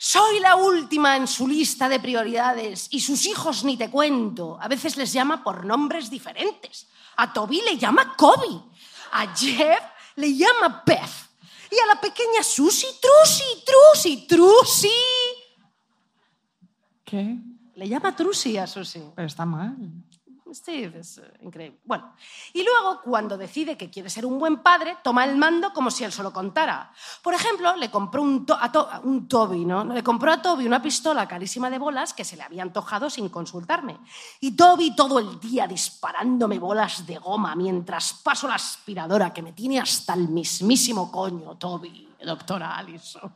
Soy 0.00 0.38
la 0.38 0.54
última 0.54 1.16
en 1.16 1.26
su 1.26 1.46
lista 1.46 1.88
de 1.88 1.98
prioridades 1.98 2.86
y 2.90 3.00
sus 3.00 3.26
hijos 3.26 3.64
ni 3.64 3.76
te 3.76 3.90
cuento. 3.90 4.56
A 4.60 4.68
veces 4.68 4.96
les 4.96 5.12
llama 5.12 5.42
por 5.42 5.66
nombres 5.66 6.08
diferentes. 6.08 6.86
A 7.16 7.32
Toby 7.32 7.60
le 7.62 7.76
llama 7.76 8.14
Kobe. 8.16 8.62
A 9.10 9.34
Jeff 9.34 9.82
le 10.14 10.36
llama 10.36 10.84
Beth. 10.86 11.17
Y 11.70 11.78
a 11.78 11.86
la 11.86 12.00
pequeña 12.00 12.42
Susie, 12.42 12.88
Trusi, 13.00 13.64
Trusi, 13.64 14.26
Trusi. 14.26 14.88
¿Qué? 17.04 17.36
Le 17.74 17.88
llama 17.88 18.14
Trusi 18.14 18.56
a 18.56 18.66
Susie. 18.66 19.12
Pero 19.14 19.26
está 19.26 19.44
mal. 19.44 19.76
Steve 20.54 21.00
es 21.00 21.18
eh, 21.18 21.32
increíble. 21.42 21.80
Bueno, 21.84 22.14
y 22.52 22.62
luego 22.62 23.00
cuando 23.02 23.36
decide 23.36 23.76
que 23.76 23.90
quiere 23.90 24.10
ser 24.10 24.26
un 24.26 24.38
buen 24.38 24.58
padre, 24.62 24.96
toma 25.02 25.24
el 25.24 25.36
mando 25.36 25.72
como 25.72 25.90
si 25.90 26.04
él 26.04 26.12
solo 26.12 26.32
contara. 26.32 26.92
Por 27.22 27.34
ejemplo, 27.34 27.76
le 27.76 27.90
compró 27.90 28.22
un, 28.22 28.44
to- 28.46 28.54
a 28.58 29.00
un 29.04 29.28
Toby, 29.28 29.64
¿no? 29.64 29.84
Le 29.84 30.02
compró 30.02 30.32
a 30.32 30.40
Toby 30.42 30.66
una 30.66 30.80
pistola 30.82 31.26
carísima 31.28 31.68
de 31.70 31.78
bolas 31.78 32.12
que 32.14 32.24
se 32.24 32.36
le 32.36 32.42
había 32.42 32.62
antojado 32.62 33.10
sin 33.10 33.28
consultarme. 33.28 33.98
Y 34.40 34.56
Toby 34.56 34.94
todo 34.96 35.18
el 35.18 35.38
día 35.40 35.66
disparándome 35.66 36.58
bolas 36.58 37.06
de 37.06 37.18
goma 37.18 37.54
mientras 37.54 38.14
paso 38.14 38.48
la 38.48 38.54
aspiradora 38.54 39.32
que 39.32 39.42
me 39.42 39.52
tiene 39.52 39.80
hasta 39.80 40.14
el 40.14 40.28
mismísimo 40.28 41.10
coño, 41.12 41.56
Toby, 41.56 42.08
doctora 42.24 42.76
Allison. 42.76 43.32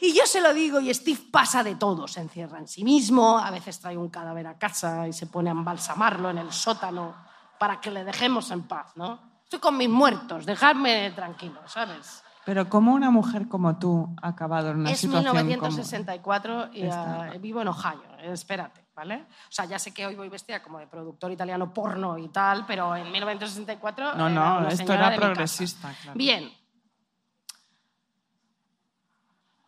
Y 0.00 0.12
yo 0.12 0.26
se 0.26 0.40
lo 0.40 0.52
digo 0.52 0.80
y 0.80 0.92
Steve 0.92 1.20
pasa 1.30 1.62
de 1.62 1.76
todo. 1.76 2.06
Se 2.08 2.20
encierra 2.20 2.58
en 2.58 2.68
sí 2.68 2.84
mismo, 2.84 3.38
a 3.38 3.50
veces 3.50 3.80
trae 3.80 3.96
un 3.96 4.10
cadáver 4.10 4.46
a 4.46 4.58
casa 4.58 5.08
y 5.08 5.12
se 5.12 5.26
pone 5.26 5.50
a 5.50 5.52
embalsamarlo 5.52 6.30
en 6.30 6.38
el 6.38 6.52
sótano 6.52 7.14
para 7.58 7.80
que 7.80 7.90
le 7.90 8.04
dejemos 8.04 8.50
en 8.50 8.64
paz, 8.64 8.92
¿no? 8.96 9.18
Estoy 9.44 9.60
con 9.60 9.76
mis 9.76 9.88
muertos, 9.88 10.44
dejadme 10.46 11.10
tranquilo, 11.12 11.60
¿sabes? 11.66 12.22
Pero 12.44 12.68
¿cómo 12.68 12.92
una 12.92 13.10
mujer 13.10 13.48
como 13.48 13.78
tú 13.78 14.14
ha 14.20 14.28
acabado 14.28 14.70
en 14.70 14.80
una 14.80 14.90
es 14.90 15.00
situación 15.00 15.46
1964 15.46 16.70
y 16.74 16.82
Está. 16.82 17.24
ah, 17.24 17.38
vivo 17.38 17.62
en 17.62 17.68
Ohio, 17.68 18.02
eh, 18.18 18.32
espérate, 18.32 18.84
¿vale? 18.94 19.24
O 19.48 19.52
sea, 19.52 19.64
ya 19.64 19.78
sé 19.78 19.94
que 19.94 20.04
hoy 20.04 20.14
voy 20.14 20.28
vestida 20.28 20.62
como 20.62 20.78
de 20.78 20.86
productor 20.86 21.32
italiano 21.32 21.72
porno 21.72 22.18
y 22.18 22.28
tal, 22.28 22.66
pero 22.66 22.94
en 22.94 23.10
1964 23.10 24.14
No, 24.16 24.28
no, 24.28 24.68
esto 24.68 24.92
era 24.92 25.14
progresista, 25.16 25.94
claro. 26.02 26.18
Bien. 26.18 26.52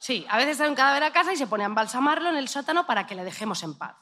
Sí, 0.07 0.25
a 0.31 0.37
veces 0.37 0.57
trae 0.59 0.69
un 0.69 0.77
cadáver 0.77 1.03
a 1.03 1.11
casa 1.11 1.33
y 1.33 1.37
se 1.37 1.49
pone 1.49 1.65
a 1.65 1.67
embalsamarlo 1.67 2.29
en 2.29 2.37
el 2.37 2.47
sótano 2.47 2.87
para 2.87 3.09
que 3.09 3.17
le 3.17 3.25
dejemos 3.25 3.65
en 3.65 3.77
paz. 3.77 3.97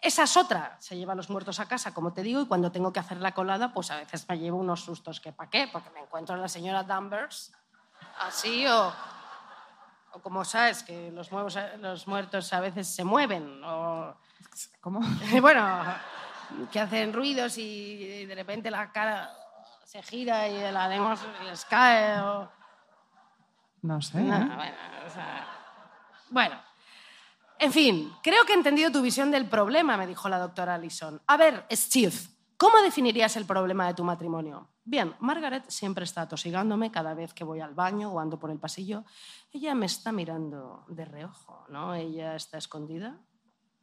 Esa 0.00 0.22
es 0.22 0.34
otra, 0.38 0.78
se 0.80 0.96
lleva 0.96 1.12
a 1.12 1.14
los 1.14 1.28
muertos 1.28 1.60
a 1.60 1.68
casa, 1.68 1.92
como 1.92 2.14
te 2.14 2.22
digo, 2.22 2.40
y 2.40 2.46
cuando 2.46 2.72
tengo 2.72 2.90
que 2.90 3.00
hacer 3.00 3.18
la 3.18 3.32
colada, 3.34 3.74
pues 3.74 3.90
a 3.90 3.96
veces 3.96 4.26
me 4.30 4.38
llevo 4.38 4.56
unos 4.56 4.80
sustos 4.80 5.20
que 5.20 5.30
pa' 5.30 5.50
qué, 5.50 5.68
porque 5.70 5.90
me 5.90 6.00
encuentro 6.00 6.36
a 6.36 6.38
la 6.38 6.48
señora 6.48 6.84
Danvers 6.84 7.52
así 8.20 8.66
o, 8.66 8.94
o 10.14 10.20
como 10.22 10.42
sabes, 10.46 10.84
que 10.84 11.12
los, 11.12 11.30
muertos 12.06 12.50
a 12.54 12.60
veces 12.60 12.88
se 12.88 13.04
mueven 13.04 13.62
o 13.62 14.16
¿Cómo? 14.80 15.00
bueno, 15.42 15.84
que 16.72 16.80
hacen 16.80 17.12
ruidos 17.12 17.58
y 17.58 18.24
de 18.24 18.34
repente 18.34 18.70
la 18.70 18.90
cara 18.90 19.30
se 19.84 20.02
gira 20.02 20.48
y 20.48 20.72
la 20.72 20.88
lengua 20.88 21.14
les 21.44 21.62
cae. 21.66 22.18
o- 22.22 22.61
No 23.82 24.00
sé. 24.00 24.22
No, 24.22 24.36
¿eh? 24.36 24.50
bueno, 24.56 24.76
o 25.06 25.10
sea, 25.10 25.46
bueno. 26.30 26.56
En 27.58 27.72
fin, 27.72 28.12
creo 28.22 28.44
que 28.44 28.52
he 28.52 28.56
entendido 28.56 28.90
tu 28.90 29.02
visión 29.02 29.30
del 29.30 29.46
problema, 29.46 29.96
me 29.96 30.06
dijo 30.06 30.28
la 30.28 30.38
doctora 30.38 30.74
Allison. 30.74 31.20
A 31.28 31.36
ver, 31.36 31.64
Steve, 31.70 32.14
¿cómo 32.56 32.80
definirías 32.82 33.36
el 33.36 33.44
problema 33.44 33.86
de 33.86 33.94
tu 33.94 34.02
matrimonio? 34.02 34.68
Bien, 34.84 35.14
Margaret 35.20 35.64
siempre 35.68 36.02
está 36.04 36.22
atosigándome 36.22 36.90
cada 36.90 37.14
vez 37.14 37.32
que 37.32 37.44
voy 37.44 37.60
al 37.60 37.74
baño 37.74 38.10
o 38.10 38.18
ando 38.18 38.38
por 38.38 38.50
el 38.50 38.58
pasillo. 38.58 39.04
Ella 39.52 39.76
me 39.76 39.86
está 39.86 40.10
mirando 40.10 40.84
de 40.88 41.04
reojo, 41.04 41.64
¿no? 41.68 41.94
Ella 41.94 42.34
está 42.34 42.58
escondida. 42.58 43.20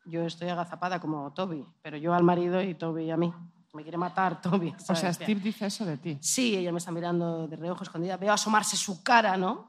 Yo 0.04 0.26
estoy 0.26 0.50
agazapada 0.50 1.00
como 1.00 1.32
Toby, 1.32 1.66
pero 1.82 1.96
yo 1.96 2.14
al 2.14 2.24
marido 2.24 2.62
y 2.62 2.74
Toby 2.74 3.12
a 3.12 3.18
mí. 3.18 3.34
Me 3.74 3.84
quiere 3.84 3.98
matar 3.98 4.42
Toby. 4.42 4.76
O 4.90 4.96
sea. 4.96 5.14
Steve 5.14 5.40
dice 5.40 5.68
eso 5.68 5.86
de 5.86 5.98
ti. 5.98 6.18
Sí, 6.20 6.58
ella 6.58 6.72
me 6.72 6.80
está 6.80 6.92
mirando 6.92 7.48
de 7.48 7.56
reojo 7.56 7.84
escondida. 7.84 8.18
Veo 8.18 8.34
asomarse 8.34 8.76
su 8.76 9.04
cara, 9.04 9.38
¿no? 9.38 9.69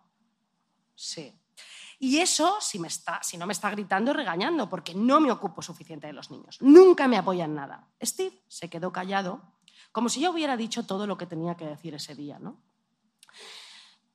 Sí. 1.00 1.34
Y 1.98 2.18
eso, 2.18 2.58
si, 2.60 2.78
me 2.78 2.88
está, 2.88 3.20
no 3.38 3.46
me 3.46 3.54
está 3.54 3.70
gritando, 3.70 4.12
regañando, 4.12 4.68
porque 4.68 4.94
no 4.94 5.18
me 5.18 5.30
ocupo 5.30 5.62
suficiente 5.62 6.06
de 6.06 6.12
los 6.12 6.30
niños. 6.30 6.58
Nunca 6.60 7.08
me 7.08 7.16
apoya 7.16 7.46
en 7.46 7.54
nada. 7.54 7.88
Steve 8.02 8.42
se 8.48 8.68
quedó 8.68 8.92
callado, 8.92 9.40
como 9.92 10.10
si 10.10 10.20
yo 10.20 10.30
hubiera 10.30 10.58
dicho 10.58 10.84
todo 10.84 11.06
lo 11.06 11.16
que 11.16 11.24
tenía 11.26 11.56
que 11.56 11.66
decir 11.66 11.94
ese 11.94 12.14
día, 12.14 12.38
¿no? 12.38 12.60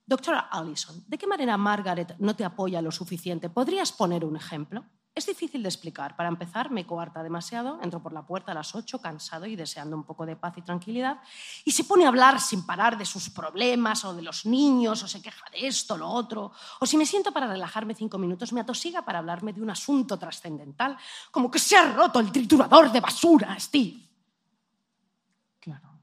Doctora 0.05 0.49
Allison, 0.51 1.03
¿de 1.07 1.17
qué 1.17 1.25
manera 1.25 1.57
Margaret 1.57 2.15
no 2.19 2.35
te 2.35 2.45
apoya 2.45 2.83
lo 2.83 2.91
suficiente? 2.91 3.49
¿Podrías 3.49 3.91
poner 3.91 4.23
un 4.23 4.35
ejemplo? 4.35 4.85
Es 5.15 5.25
difícil 5.27 5.63
de 5.63 5.69
explicar. 5.69 6.17
Para 6.17 6.27
empezar, 6.27 6.69
me 6.71 6.85
coarta 6.85 7.23
demasiado, 7.23 7.79
entro 7.81 8.03
por 8.03 8.11
la 8.11 8.27
puerta 8.27 8.51
a 8.51 8.55
las 8.55 8.75
8, 8.75 8.99
cansado 8.99 9.45
y 9.45 9.55
deseando 9.55 9.95
un 9.95 10.03
poco 10.03 10.25
de 10.25 10.35
paz 10.35 10.57
y 10.57 10.61
tranquilidad, 10.61 11.21
y 11.63 11.71
se 11.71 11.85
pone 11.85 12.03
a 12.03 12.09
hablar 12.09 12.41
sin 12.41 12.65
parar 12.65 12.97
de 12.97 13.05
sus 13.05 13.29
problemas 13.29 14.03
o 14.03 14.13
de 14.13 14.21
los 14.21 14.45
niños, 14.45 15.01
o 15.03 15.07
se 15.07 15.21
queja 15.21 15.45
de 15.53 15.67
esto, 15.67 15.95
lo 15.95 16.09
otro. 16.09 16.51
O 16.81 16.85
si 16.85 16.97
me 16.97 17.05
siento 17.05 17.31
para 17.31 17.47
relajarme 17.47 17.95
cinco 17.95 18.17
minutos, 18.17 18.51
me 18.51 18.59
atosiga 18.59 19.05
para 19.05 19.19
hablarme 19.19 19.53
de 19.53 19.61
un 19.61 19.69
asunto 19.69 20.19
trascendental, 20.19 20.97
como 21.31 21.49
que 21.49 21.59
se 21.59 21.77
ha 21.77 21.93
roto 21.93 22.19
el 22.19 22.29
triturador 22.29 22.91
de 22.91 22.99
basura, 22.99 23.57
Steve. 23.57 24.01
Claro. 25.61 25.97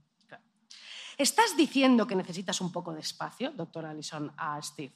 ¿Estás 1.19 1.55
diciendo 1.55 2.07
que 2.07 2.17
necesitas 2.17 2.63
un 2.63 2.73
poco 2.73 2.95
de 2.95 3.01
espacio, 3.01 3.51
doctora 3.51 3.91
Allison, 3.91 4.33
a 4.39 4.61
Steve? 4.63 4.95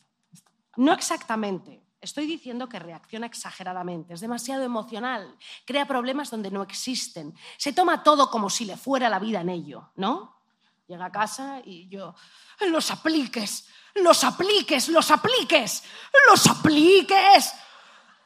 No 0.78 0.94
exactamente. 0.94 1.85
Estoy 2.00 2.26
diciendo 2.26 2.68
que 2.68 2.78
reacciona 2.78 3.26
exageradamente, 3.26 4.14
es 4.14 4.20
demasiado 4.20 4.62
emocional, 4.62 5.36
crea 5.64 5.86
problemas 5.86 6.30
donde 6.30 6.50
no 6.50 6.62
existen, 6.62 7.34
se 7.56 7.72
toma 7.72 8.02
todo 8.02 8.30
como 8.30 8.50
si 8.50 8.64
le 8.64 8.76
fuera 8.76 9.08
la 9.08 9.18
vida 9.18 9.40
en 9.40 9.48
ello, 9.48 9.90
¿no? 9.96 10.36
Llega 10.86 11.06
a 11.06 11.12
casa 11.12 11.60
y 11.64 11.88
yo, 11.88 12.14
los 12.68 12.90
apliques, 12.90 13.66
los 13.94 14.22
apliques, 14.24 14.88
los 14.88 15.10
apliques, 15.10 15.82
los 16.28 16.46
apliques. 16.46 17.52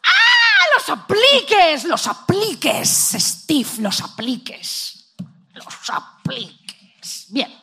¡Ah! 0.04 0.50
Los 0.76 0.88
apliques, 0.88 1.84
los 1.84 2.06
apliques, 2.06 2.88
Steve, 2.88 3.68
los 3.78 4.00
apliques, 4.00 5.14
los 5.52 5.90
apliques. 5.90 7.26
Bien. 7.30 7.59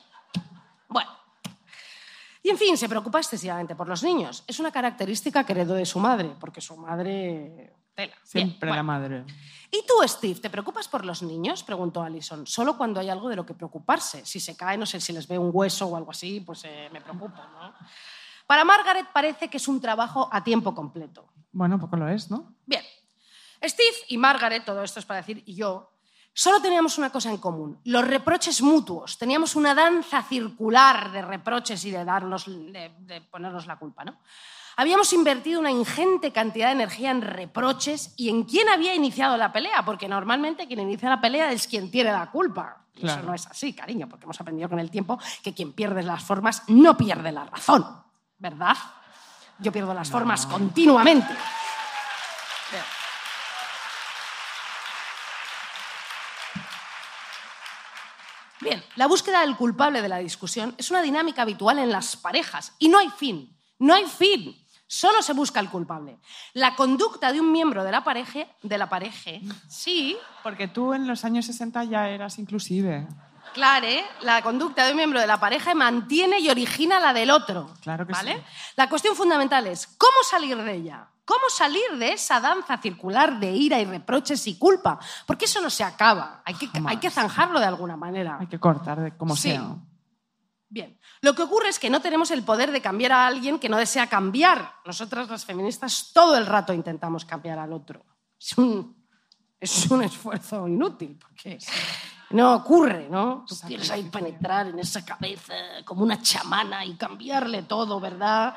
Y 2.48 2.50
en 2.50 2.58
fin, 2.58 2.78
se 2.78 2.88
preocupa 2.88 3.20
excesivamente 3.20 3.76
por 3.76 3.90
los 3.90 4.04
niños. 4.04 4.46
Es 4.48 4.58
una 4.58 4.72
característica 4.72 5.44
que 5.44 5.52
heredó 5.52 5.74
de 5.74 5.86
su 5.86 6.00
madre, 6.00 6.34
porque 6.40 6.62
su 6.62 6.78
madre... 6.78 7.74
Tela. 7.94 8.14
Bien, 8.14 8.48
Siempre 8.48 8.70
la 8.70 8.76
bueno. 8.76 8.84
madre. 8.86 9.26
¿Y 9.70 9.86
tú, 9.86 9.96
Steve, 10.08 10.40
te 10.40 10.50
preocupas 10.50 10.88
por 10.88 11.04
los 11.04 11.22
niños? 11.24 11.62
Preguntó 11.64 12.02
Alison. 12.02 12.48
Solo 12.48 12.78
cuando 12.78 13.02
hay 13.02 13.10
algo 13.10 13.28
de 13.28 13.36
lo 13.36 13.46
que 13.46 13.54
preocuparse. 13.54 14.26
Si 14.26 14.40
se 14.40 14.56
cae, 14.56 14.78
no 14.78 14.86
sé, 14.86 15.02
si 15.02 15.12
les 15.12 15.28
ve 15.28 15.38
un 15.38 15.50
hueso 15.52 15.88
o 15.88 15.98
algo 15.98 16.12
así, 16.12 16.40
pues 16.40 16.64
eh, 16.64 16.88
me 16.94 17.02
preocupo, 17.02 17.36
¿no? 17.36 17.74
Para 18.46 18.64
Margaret 18.64 19.08
parece 19.12 19.50
que 19.50 19.58
es 19.58 19.68
un 19.68 19.82
trabajo 19.82 20.30
a 20.32 20.42
tiempo 20.42 20.74
completo. 20.74 21.28
Bueno, 21.52 21.78
poco 21.78 21.98
lo 21.98 22.08
es, 22.08 22.32
¿no? 22.32 22.56
Bien. 22.66 22.84
Steve 23.62 23.98
y 24.08 24.18
Margaret, 24.18 24.64
todo 24.64 24.84
esto 24.84 25.02
es 25.02 25.06
para 25.06 25.20
decir, 25.20 25.44
y 25.46 25.56
yo, 25.56 25.97
solo 26.38 26.62
teníamos 26.62 27.00
una 27.00 27.10
cosa 27.10 27.32
en 27.32 27.38
común, 27.38 27.80
los 27.86 28.08
reproches 28.08 28.62
mutuos. 28.62 29.18
Teníamos 29.18 29.56
una 29.56 29.74
danza 29.74 30.22
circular 30.22 31.12
de 31.12 31.24
reproches 31.24 31.84
y 31.86 31.90
de, 31.90 32.06
darnos, 32.06 32.46
de, 32.46 32.94
de 33.00 33.22
ponernos 33.22 33.66
la 33.66 33.78
culpa, 33.78 34.06
¿no? 34.06 34.20
Habíamos 34.76 35.12
invertido 35.14 35.60
una 35.60 35.72
ingente 35.72 36.32
cantidad 36.32 36.68
de 36.68 36.74
energía 36.74 37.10
en 37.10 37.24
reproches 37.24 38.14
y 38.18 38.30
en 38.30 38.44
quién 38.44 38.70
había 38.70 38.94
iniciado 38.94 39.36
la 39.36 39.52
pelea, 39.52 39.84
porque 39.84 40.08
normalmente 40.08 40.68
quien 40.68 40.80
inicia 40.80 41.10
la 41.10 41.20
pelea 41.20 41.52
es 41.52 41.68
quien 41.68 41.90
tiene 41.90 42.12
la 42.12 42.30
culpa. 42.30 42.84
Claro. 42.94 43.20
eso 43.20 43.28
no 43.28 43.34
es 43.34 43.48
así, 43.48 43.74
cariño, 43.74 44.08
porque 44.08 44.26
hemos 44.26 44.40
aprendido 44.40 44.70
con 44.70 44.80
el 44.80 44.92
tiempo 44.92 45.20
que 45.42 45.56
quien 45.56 45.74
pierde 45.74 46.04
las 46.04 46.24
formas 46.24 46.64
no 46.68 46.96
pierde 46.96 47.32
la 47.32 47.46
razón, 47.46 47.84
¿verdad? 48.38 48.78
Yo 49.58 49.72
pierdo 49.72 49.96
las 49.96 50.12
formas 50.12 50.46
continuamente. 50.46 51.36
Bien, 58.78 58.90
la 58.96 59.08
búsqueda 59.08 59.42
del 59.42 59.56
culpable 59.56 60.02
de 60.02 60.10
la 60.10 60.18
discusión 60.18 60.76
es 60.78 60.92
una 60.92 61.02
dinámica 61.02 61.42
habitual 61.42 61.80
en 61.80 61.92
las 61.92 62.16
parejas 62.16 62.74
y 62.80 62.90
no 62.90 63.00
hay 63.00 63.10
fin, 63.10 63.58
no 63.80 63.94
hay 63.94 64.06
fin, 64.06 64.56
solo 64.88 65.22
se 65.22 65.34
busca 65.34 65.60
el 65.60 65.70
culpable. 65.70 66.18
La 66.54 66.76
conducta 66.76 67.32
de 67.32 67.40
un 67.42 67.52
miembro 67.52 67.84
de 67.84 67.92
la 67.92 68.04
pareja, 68.04 68.46
de 68.62 68.78
la 68.78 68.90
pareja, 68.90 69.32
sí, 69.68 70.18
Porque 70.44 70.68
tú 70.68 70.94
en 70.94 71.08
los 71.08 71.26
años 71.26 71.46
60 71.46 71.84
ya 71.86 72.10
eras 72.10 72.40
inclusive. 72.40 73.08
claro, 73.54 73.88
la 74.22 74.42
conducta 74.42 74.86
de 74.86 74.92
un 74.92 74.98
miembro 74.98 75.20
de 75.20 75.28
la 75.28 75.40
pareja 75.40 75.74
mantiene 75.74 76.40
y 76.40 76.50
origina 76.50 77.00
la 77.00 77.14
del 77.14 77.32
otro. 77.32 77.74
Claro 77.82 78.06
que 78.06 78.14
¿vale? 78.14 78.36
sí. 78.36 78.44
La 78.76 78.88
cuestión 78.90 79.16
fundamental 79.16 79.68
es 79.68 79.88
cómo 79.88 80.18
salir 80.30 80.58
de 80.58 80.74
ella. 80.74 81.08
¿Cómo 81.28 81.50
salir 81.50 81.98
de 82.00 82.14
esa 82.14 82.40
danza 82.40 82.78
circular 82.78 83.38
de 83.38 83.52
ira 83.52 83.78
y 83.82 83.84
reproches 83.84 84.48
y 84.48 84.58
culpa? 84.58 84.98
Porque 85.26 85.44
eso 85.44 85.60
no 85.60 85.70
se 85.70 85.84
acaba. 85.84 86.42
Hay 86.46 86.54
que, 86.54 86.70
hay 86.86 86.98
que 86.98 87.12
zanjarlo 87.12 87.60
de 87.60 87.66
alguna 87.66 87.98
manera. 87.98 88.38
Hay 88.40 88.48
que 88.48 88.58
cortar 88.58 89.02
de 89.02 89.18
como 89.18 89.36
Sí. 89.36 89.50
sea. 89.52 89.76
Bien, 90.70 90.98
lo 91.20 91.36
que 91.36 91.42
ocurre 91.42 91.68
es 91.68 91.80
que 91.80 91.90
no 91.90 92.00
tenemos 92.00 92.32
el 92.32 92.44
poder 92.44 92.72
de 92.72 92.82
cambiar 92.82 93.12
a 93.12 93.28
alguien 93.28 93.60
que 93.60 93.68
no 93.68 93.76
desea 93.76 94.08
cambiar. 94.08 94.72
Nosotras 94.86 95.30
las 95.30 95.44
feministas 95.44 96.12
todo 96.14 96.38
el 96.38 96.46
rato 96.46 96.72
intentamos 96.72 97.26
cambiar 97.26 97.60
al 97.60 97.74
otro. 97.74 98.06
Es 98.40 98.58
un, 98.58 98.96
es 99.60 99.92
un 99.92 100.04
esfuerzo 100.04 100.66
inútil, 100.66 101.20
porque 101.20 101.58
no 102.30 102.56
ocurre, 102.56 103.10
¿no? 103.10 103.44
Tú 103.46 103.56
quieres 103.68 103.92
ahí 103.92 104.04
penetrar 104.04 104.68
en 104.68 104.80
esa 104.80 105.04
cabeza 105.04 105.54
como 105.84 106.04
una 106.04 106.22
chamana 106.22 106.86
y 106.86 106.96
cambiarle 106.96 107.64
todo, 107.64 108.00
¿verdad? 108.00 108.56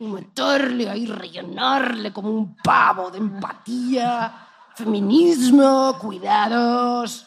Y 0.00 0.06
meterle 0.08 0.88
ahí, 0.90 1.06
rellenarle 1.06 2.12
como 2.12 2.30
un 2.30 2.56
pavo 2.56 3.10
de 3.10 3.18
empatía, 3.18 4.46
feminismo, 4.74 5.96
cuidados 6.00 7.26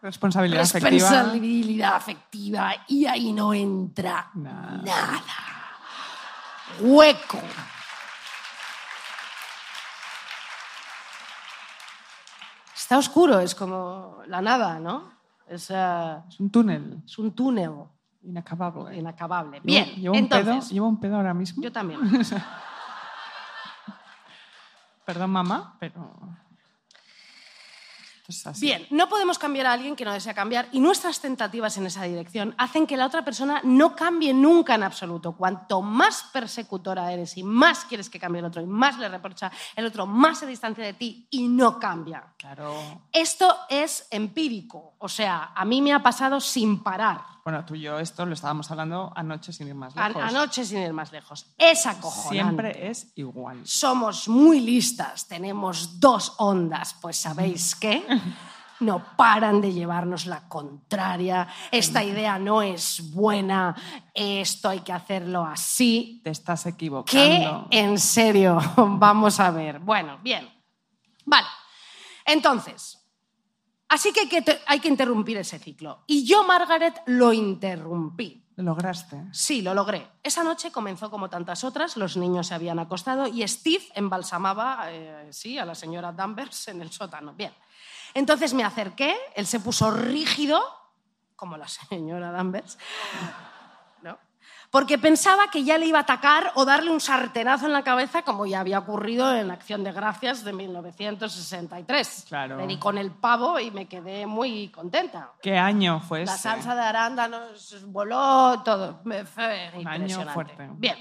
Responsabilidad 0.00 0.62
afectiva. 0.62 0.90
responsabilidad 0.90 1.94
afectiva 1.96 2.72
y 2.86 3.04
ahí 3.06 3.32
no 3.32 3.52
entra 3.52 4.30
Nada. 4.34 4.80
nada. 4.84 5.22
Hueco. 6.80 7.40
Está 12.76 12.98
oscuro, 12.98 13.40
es 13.40 13.54
como 13.54 14.22
la 14.28 14.40
nada, 14.40 14.78
¿no? 14.78 15.12
Es, 15.48 15.70
Es 15.70 16.38
un 16.40 16.50
túnel 16.50 17.02
es 17.04 17.18
un 17.18 17.32
túnel 17.32 17.72
inacabable. 18.22 18.96
inacabable. 18.96 19.60
Llevo- 19.62 19.64
Bien, 19.64 19.86
llevo 19.96 20.16
un, 20.16 20.28
pedo, 20.28 20.38
entonces, 20.40 20.70
llevo 20.72 20.88
un 20.88 21.00
pedo 21.00 21.16
ahora 21.16 21.34
mismo. 21.34 21.62
yo 21.62 21.70
también. 21.72 22.00
Perdón, 25.04 25.30
mamá, 25.30 25.76
pero... 25.80 26.12
Bien, 28.60 28.86
no 28.90 29.08
podemos 29.08 29.38
cambiar 29.38 29.66
a 29.66 29.72
alguien 29.72 29.96
que 29.96 30.04
no 30.04 30.12
desea 30.12 30.34
cambiar 30.34 30.68
y 30.72 30.80
nuestras 30.80 31.18
tentativas 31.20 31.78
en 31.78 31.86
esa 31.86 32.02
dirección 32.02 32.54
hacen 32.58 32.86
que 32.86 32.96
la 32.96 33.06
otra 33.06 33.24
persona 33.24 33.62
no 33.64 33.96
cambie 33.96 34.34
nunca 34.34 34.74
en 34.74 34.82
absoluto. 34.82 35.32
Cuanto 35.32 35.80
más 35.80 36.24
persecutora 36.30 37.10
eres 37.10 37.38
y 37.38 37.42
más 37.42 37.86
quieres 37.86 38.10
que 38.10 38.20
cambie 38.20 38.40
el 38.40 38.44
otro 38.44 38.60
y 38.60 38.66
más 38.66 38.98
le 38.98 39.08
reprocha 39.08 39.50
el 39.74 39.86
otro, 39.86 40.06
más 40.06 40.40
se 40.40 40.46
distancia 40.46 40.84
de 40.84 40.92
ti 40.92 41.26
y 41.30 41.48
no 41.48 41.78
cambia. 41.78 42.34
Claro. 42.36 42.74
Esto 43.10 43.60
es 43.70 44.06
empírico, 44.10 44.94
o 44.98 45.08
sea, 45.08 45.52
a 45.54 45.64
mí 45.64 45.80
me 45.80 45.94
ha 45.94 46.02
pasado 46.02 46.38
sin 46.38 46.82
parar. 46.82 47.38
Bueno, 47.48 47.64
tú 47.64 47.74
y 47.76 47.80
yo 47.80 47.98
esto 47.98 48.26
lo 48.26 48.34
estábamos 48.34 48.70
hablando 48.70 49.10
anoche 49.16 49.54
sin 49.54 49.68
ir 49.68 49.74
más 49.74 49.96
lejos. 49.96 50.22
anoche 50.22 50.66
sin 50.66 50.82
ir 50.82 50.92
más 50.92 51.10
lejos. 51.12 51.46
Es 51.56 51.86
acojonante. 51.86 52.34
Siempre 52.34 52.90
es 52.90 53.10
igual. 53.14 53.66
Somos 53.66 54.28
muy 54.28 54.60
listas, 54.60 55.26
tenemos 55.26 55.98
dos 55.98 56.34
ondas, 56.36 56.94
pues 57.00 57.16
¿sabéis 57.16 57.74
qué? 57.74 58.04
No 58.80 59.02
paran 59.16 59.60
de 59.60 59.72
llevarnos 59.72 60.26
la 60.26 60.46
contraria, 60.48 61.48
esta 61.72 62.04
idea 62.04 62.38
no 62.38 62.62
es 62.62 63.12
buena, 63.12 63.74
esto 64.14 64.68
hay 64.68 64.80
que 64.82 64.92
hacerlo 64.92 65.44
así. 65.44 66.20
Te 66.22 66.30
estás 66.30 66.62
¿Qué? 66.62 66.68
equivocando. 66.68 67.66
En 67.72 67.98
serio, 67.98 68.56
vamos 68.76 69.40
a 69.40 69.50
ver. 69.50 69.80
Bueno, 69.80 70.20
bien. 70.22 70.48
Vale. 71.24 71.48
Entonces, 72.24 73.04
así 73.88 74.12
que 74.12 74.20
hay 74.20 74.28
que, 74.28 74.42
te- 74.42 74.60
hay 74.64 74.78
que 74.78 74.86
interrumpir 74.86 75.38
ese 75.38 75.58
ciclo. 75.58 76.04
Y 76.06 76.24
yo, 76.24 76.44
Margaret, 76.44 77.02
lo 77.06 77.32
interrumpí. 77.32 78.44
Lo 78.54 78.62
lograste. 78.62 79.24
Sí, 79.32 79.60
lo 79.60 79.74
logré. 79.74 80.08
Esa 80.22 80.44
noche 80.44 80.70
comenzó 80.70 81.10
como 81.10 81.28
tantas 81.28 81.64
otras, 81.64 81.96
los 81.96 82.16
niños 82.16 82.46
se 82.46 82.54
habían 82.54 82.78
acostado 82.78 83.26
y 83.26 83.46
Steve 83.48 83.84
embalsamaba, 83.96 84.92
eh, 84.92 85.28
sí, 85.32 85.58
a 85.58 85.64
la 85.64 85.74
señora 85.74 86.12
Danvers 86.12 86.68
en 86.68 86.80
el 86.80 86.92
sótano. 86.92 87.32
Bien. 87.34 87.52
Entonces 88.18 88.52
me 88.52 88.64
acerqué, 88.64 89.16
él 89.36 89.46
se 89.46 89.60
puso 89.60 89.92
rígido, 89.92 90.60
como 91.36 91.56
la 91.56 91.68
señora 91.68 92.32
Danvers, 92.32 92.76
¿no? 94.02 94.18
Porque 94.72 94.98
pensaba 94.98 95.52
que 95.52 95.62
ya 95.62 95.78
le 95.78 95.86
iba 95.86 95.98
a 95.98 96.02
atacar 96.02 96.50
o 96.56 96.64
darle 96.64 96.90
un 96.90 97.00
sartenazo 97.00 97.66
en 97.66 97.72
la 97.72 97.84
cabeza, 97.84 98.22
como 98.22 98.44
ya 98.44 98.58
había 98.58 98.80
ocurrido 98.80 99.32
en 99.32 99.52
Acción 99.52 99.84
de 99.84 99.92
Gracias 99.92 100.42
de 100.42 100.52
1963. 100.52 102.24
Claro. 102.28 102.56
Me 102.56 102.66
di 102.66 102.76
con 102.76 102.98
el 102.98 103.12
pavo 103.12 103.60
y 103.60 103.70
me 103.70 103.86
quedé 103.86 104.26
muy 104.26 104.68
contenta. 104.70 105.30
¿Qué 105.40 105.56
año 105.56 106.00
fue 106.00 106.24
La 106.24 106.34
ese? 106.34 106.42
salsa 106.42 106.74
de 106.74 106.82
arándanos 106.82 107.84
voló, 107.86 108.62
todo. 108.64 109.00
Fue 109.32 109.70
Un 109.76 109.86
año 109.86 110.28
fuerte. 110.32 110.68
Bien. 110.72 110.98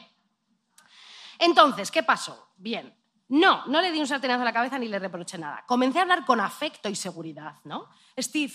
Entonces, 1.39 1.89
¿qué 1.89 2.03
pasó? 2.03 2.51
Bien. 2.57 2.95
No, 3.29 3.65
no 3.67 3.81
le 3.81 3.91
di 3.91 3.99
un 3.99 4.07
sartenazo 4.07 4.41
a 4.41 4.45
la 4.45 4.53
cabeza 4.53 4.77
ni 4.79 4.87
le 4.87 4.99
reproché 4.99 5.37
nada. 5.37 5.63
Comencé 5.67 5.99
a 5.99 6.03
hablar 6.03 6.25
con 6.25 6.39
afecto 6.39 6.87
y 6.87 6.95
seguridad, 6.95 7.55
¿no? 7.65 7.89
Steve, 8.17 8.53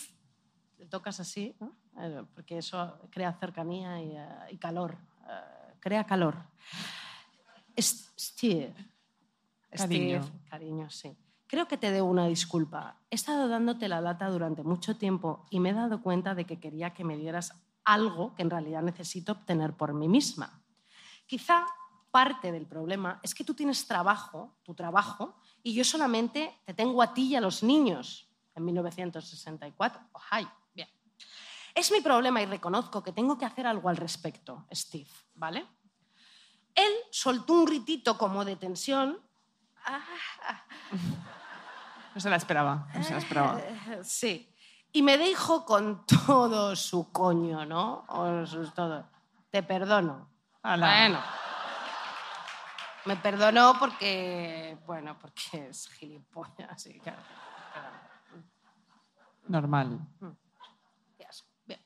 le 0.79 0.87
tocas 0.87 1.21
así, 1.21 1.55
¿no? 1.61 1.77
Eh, 2.01 2.25
porque 2.35 2.59
eso 2.59 3.01
crea 3.11 3.33
cercanía 3.35 4.01
y, 4.01 4.17
eh, 4.17 4.27
y 4.51 4.57
calor. 4.59 4.97
eh, 5.29 5.75
crea 5.79 6.05
calor. 6.05 6.37
Steve. 7.79 8.75
Cariño. 9.71 10.23
Steve, 10.23 10.39
cariño, 10.49 10.91
sí. 10.91 11.17
Creo 11.47 11.69
que 11.69 11.77
te 11.77 11.91
debo 11.91 12.09
una 12.09 12.27
disculpa. 12.27 12.97
He 13.11 13.15
estado 13.15 13.49
dándote 13.49 13.89
la 13.89 14.01
lata 14.01 14.29
durante 14.29 14.63
mucho 14.63 14.97
tiempo 14.97 15.47
y 15.51 15.61
me 15.61 15.71
he 15.71 15.75
dado 15.75 16.03
cuenta 16.03 16.35
de 16.35 16.47
que 16.47 16.59
quería 16.59 16.95
que 16.95 17.05
me 17.05 17.17
dieras 17.19 17.53
algo 17.85 18.35
que 18.35 18.43
en 18.43 18.51
realidad 18.51 18.81
necesito 18.83 19.33
obtener 19.33 19.75
por 19.75 19.93
mí 19.93 20.09
misma. 20.09 20.63
Quizá 21.27 21.67
parte 22.13 22.53
del 22.53 22.67
problema 22.67 23.19
es 23.23 23.35
que 23.35 23.43
tú 23.43 23.55
tienes 23.55 23.87
trabajo, 23.87 24.59
tu 24.63 24.75
trabajo, 24.75 25.41
y 25.63 25.73
yo 25.73 25.83
solamente 25.83 26.61
te 26.65 26.75
tengo 26.75 27.03
a 27.03 27.13
ti 27.13 27.29
y 27.29 27.37
a 27.37 27.41
los 27.41 27.63
niños 27.63 28.29
en 28.55 28.65
1964. 28.67 30.01
Ojay, 30.13 30.47
bien. 30.75 30.89
Es 31.75 31.91
mi 31.91 32.03
problema 32.03 32.43
y 32.43 32.47
reconozco 32.47 33.03
que 33.03 33.13
tengo 33.13 33.39
que 33.39 33.47
hacer 33.47 33.67
algo 33.67 33.89
al 33.89 33.97
respecto, 33.97 34.67
Steve, 34.73 35.11
¿vale? 35.35 35.67
Él 36.75 36.93
soltó 37.11 37.55
un 37.55 37.65
gritito 37.65 38.19
como 38.19 38.45
de 38.45 38.57
tensión. 38.57 39.19
No 42.15 42.21
se 42.21 42.29
la 42.29 42.37
esperaba. 42.37 42.89
No 42.95 43.03
se 43.03 43.13
la 43.13 43.19
esperaba. 43.19 43.61
Sí. 44.03 44.49
Y 44.93 45.01
me 45.01 45.17
dijo 45.17 45.65
con 45.65 46.05
todo 46.05 46.77
su 46.77 47.11
coño, 47.11 47.65
¿no? 47.65 48.05
O 48.09 48.45
todo. 48.75 49.09
Te 49.51 49.63
perdono. 49.63 50.29
Ala. 50.63 50.87
Bueno. 50.87 51.19
Me 53.05 53.17
perdonó 53.17 53.77
porque, 53.79 54.79
bueno, 54.87 55.19
porque 55.19 55.69
es 55.71 55.89
gilipollas. 55.89 56.89
Normal. 59.49 59.99
Bien. 61.67 61.81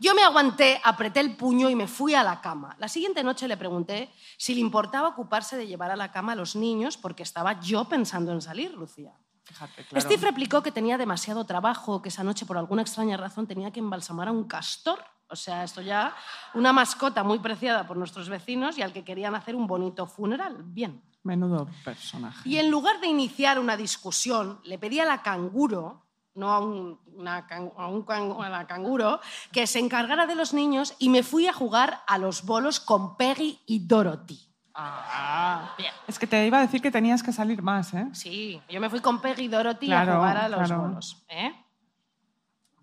Yo 0.00 0.16
me 0.16 0.22
aguanté, 0.24 0.80
apreté 0.82 1.20
el 1.20 1.36
puño 1.36 1.70
y 1.70 1.76
me 1.76 1.86
fui 1.86 2.14
a 2.14 2.24
la 2.24 2.40
cama. 2.40 2.74
La 2.80 2.88
siguiente 2.88 3.22
noche 3.22 3.46
le 3.46 3.56
pregunté 3.56 4.12
si 4.36 4.52
le 4.52 4.60
importaba 4.60 5.08
ocuparse 5.08 5.56
de 5.56 5.68
llevar 5.68 5.92
a 5.92 5.96
la 5.96 6.10
cama 6.10 6.32
a 6.32 6.34
los 6.34 6.56
niños 6.56 6.96
porque 6.96 7.22
estaba 7.22 7.60
yo 7.60 7.84
pensando 7.84 8.32
en 8.32 8.42
salir, 8.42 8.74
Lucía. 8.74 9.12
Fíjate, 9.44 9.84
claro. 9.84 10.00
Steve 10.00 10.26
replicó 10.26 10.62
que 10.62 10.72
tenía 10.72 10.98
demasiado 10.98 11.44
trabajo, 11.44 12.02
que 12.02 12.08
esa 12.08 12.24
noche 12.24 12.46
por 12.46 12.58
alguna 12.58 12.82
extraña 12.82 13.16
razón 13.16 13.46
tenía 13.46 13.70
que 13.70 13.78
embalsamar 13.78 14.26
a 14.26 14.32
un 14.32 14.44
castor. 14.44 15.04
O 15.32 15.36
sea, 15.36 15.64
esto 15.64 15.80
ya, 15.80 16.14
una 16.52 16.74
mascota 16.74 17.24
muy 17.24 17.38
preciada 17.38 17.86
por 17.86 17.96
nuestros 17.96 18.28
vecinos 18.28 18.76
y 18.76 18.82
al 18.82 18.92
que 18.92 19.02
querían 19.02 19.34
hacer 19.34 19.56
un 19.56 19.66
bonito 19.66 20.06
funeral. 20.06 20.58
Bien. 20.62 21.02
Menudo 21.22 21.68
personaje. 21.84 22.46
Y 22.46 22.58
en 22.58 22.70
lugar 22.70 23.00
de 23.00 23.06
iniciar 23.06 23.58
una 23.58 23.76
discusión, 23.78 24.60
le 24.64 24.78
pedí 24.78 25.00
a 25.00 25.06
la 25.06 25.22
canguro, 25.22 26.04
no 26.34 26.52
a, 26.52 26.58
un, 26.60 27.00
una 27.14 27.46
a 27.48 27.86
un 27.88 28.04
a 28.44 28.48
la 28.50 28.66
canguro, 28.66 29.20
que 29.52 29.66
se 29.66 29.78
encargara 29.78 30.26
de 30.26 30.34
los 30.34 30.52
niños 30.52 30.94
y 30.98 31.08
me 31.08 31.22
fui 31.22 31.46
a 31.46 31.54
jugar 31.54 32.02
a 32.06 32.18
los 32.18 32.44
bolos 32.44 32.78
con 32.78 33.16
Peggy 33.16 33.58
y 33.64 33.86
Dorothy. 33.86 34.38
Ah, 34.74 35.74
Bien. 35.78 35.92
es 36.06 36.18
que 36.18 36.26
te 36.26 36.46
iba 36.46 36.58
a 36.58 36.62
decir 36.62 36.82
que 36.82 36.90
tenías 36.90 37.22
que 37.22 37.32
salir 37.32 37.62
más, 37.62 37.94
¿eh? 37.94 38.06
Sí, 38.12 38.60
yo 38.68 38.80
me 38.80 38.90
fui 38.90 39.00
con 39.00 39.20
Peggy 39.20 39.44
y 39.44 39.48
Dorothy 39.48 39.86
Claro, 39.86 40.12
a 40.12 40.16
jugar 40.16 40.36
a 40.36 40.48
los 40.48 40.68
claro. 40.68 40.82
bolos. 40.82 41.24
¿eh? 41.28 41.52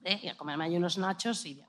¿Eh? 0.03 0.19
Y 0.23 0.27
a 0.29 0.37
comerme 0.37 0.65
ahí 0.65 0.77
unos 0.77 0.97
nachos 0.97 1.45
y 1.45 1.53
bien. 1.55 1.68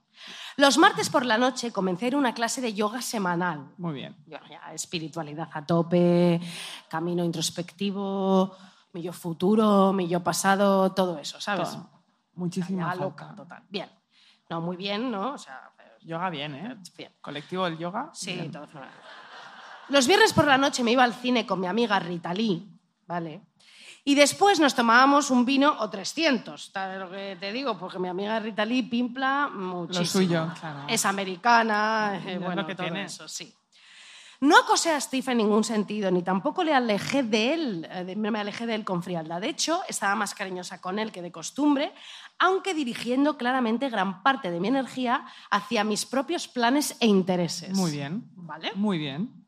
Los 0.61 0.77
martes 0.77 1.09
por 1.09 1.25
la 1.25 1.39
noche 1.39 1.71
comencé 1.71 2.05
a 2.05 2.07
ir 2.09 2.13
a 2.13 2.17
una 2.19 2.35
clase 2.35 2.61
de 2.61 2.71
yoga 2.71 3.01
semanal. 3.01 3.73
Muy 3.79 3.93
bien. 3.93 4.15
Ya, 4.27 4.39
espiritualidad 4.71 5.49
a 5.51 5.65
tope, 5.65 6.39
camino 6.87 7.25
introspectivo, 7.25 8.55
mi 8.93 9.01
yo 9.01 9.11
futuro, 9.11 9.91
mi 9.91 10.07
yo 10.07 10.19
pasado, 10.19 10.91
todo 10.91 11.17
eso, 11.17 11.41
¿sabes? 11.41 11.71
Todo. 11.71 11.89
Muchísima 12.35 12.93
loca, 12.93 13.33
total. 13.35 13.63
Bien. 13.69 13.89
No, 14.51 14.61
muy 14.61 14.77
bien, 14.77 15.09
¿no? 15.09 15.33
O 15.33 15.37
sea, 15.39 15.71
Yoga 16.03 16.29
bien, 16.29 16.53
¿eh? 16.53 16.77
bien. 16.95 17.11
Colectivo 17.21 17.65
del 17.65 17.79
yoga. 17.79 18.11
Sí, 18.13 18.33
bien. 18.33 18.51
todo 18.51 18.67
fenomenal. 18.67 18.95
Los 19.89 20.05
viernes 20.05 20.31
por 20.31 20.45
la 20.45 20.59
noche 20.59 20.83
me 20.83 20.91
iba 20.91 21.03
al 21.03 21.15
cine 21.15 21.47
con 21.47 21.59
mi 21.59 21.65
amiga 21.65 21.99
Rita 21.99 22.35
Lee, 22.35 22.69
¿vale? 23.07 23.41
Y 24.03 24.15
después 24.15 24.59
nos 24.59 24.73
tomábamos 24.73 25.29
un 25.29 25.45
vino 25.45 25.75
o 25.79 25.89
300, 25.89 26.71
¿sabes 26.73 26.99
lo 26.99 27.09
que 27.11 27.37
te 27.39 27.51
digo? 27.51 27.77
Porque 27.77 27.99
mi 27.99 28.07
amiga 28.07 28.39
Rita 28.39 28.65
Lee 28.65 28.81
pimpla 28.83 29.47
muchísimo. 29.53 30.05
suyo, 30.05 30.47
claro. 30.59 30.85
Es 30.87 31.05
americana, 31.05 32.19
eh, 32.25 32.33
Es 32.33 32.39
bueno, 32.39 32.63
lo 32.63 32.67
que 32.67 32.73
todo 32.75 32.87
tiene. 32.87 33.03
eso, 33.03 33.27
sí. 33.27 33.53
No 34.39 34.57
acosé 34.57 34.89
a 34.89 34.99
Steve 34.99 35.33
en 35.33 35.37
ningún 35.37 35.63
sentido, 35.63 36.09
ni 36.09 36.23
tampoco 36.23 36.63
le 36.63 36.73
alejé 36.73 37.21
de 37.21 37.53
él, 37.53 37.87
eh, 37.91 38.15
me 38.15 38.39
alejé 38.39 38.65
de 38.65 38.73
él 38.73 38.83
con 38.83 39.03
frialdad. 39.03 39.39
De 39.39 39.49
hecho, 39.49 39.81
estaba 39.87 40.15
más 40.15 40.33
cariñosa 40.33 40.81
con 40.81 40.97
él 40.97 41.11
que 41.11 41.21
de 41.21 41.31
costumbre, 41.31 41.93
aunque 42.39 42.73
dirigiendo 42.73 43.37
claramente 43.37 43.87
gran 43.91 44.23
parte 44.23 44.49
de 44.49 44.59
mi 44.59 44.69
energía 44.69 45.27
hacia 45.51 45.83
mis 45.83 46.07
propios 46.07 46.47
planes 46.47 46.97
e 46.99 47.05
intereses. 47.05 47.71
Muy 47.77 47.91
bien. 47.91 48.23
¿Vale? 48.35 48.71
Muy 48.73 48.97
bien. 48.97 49.40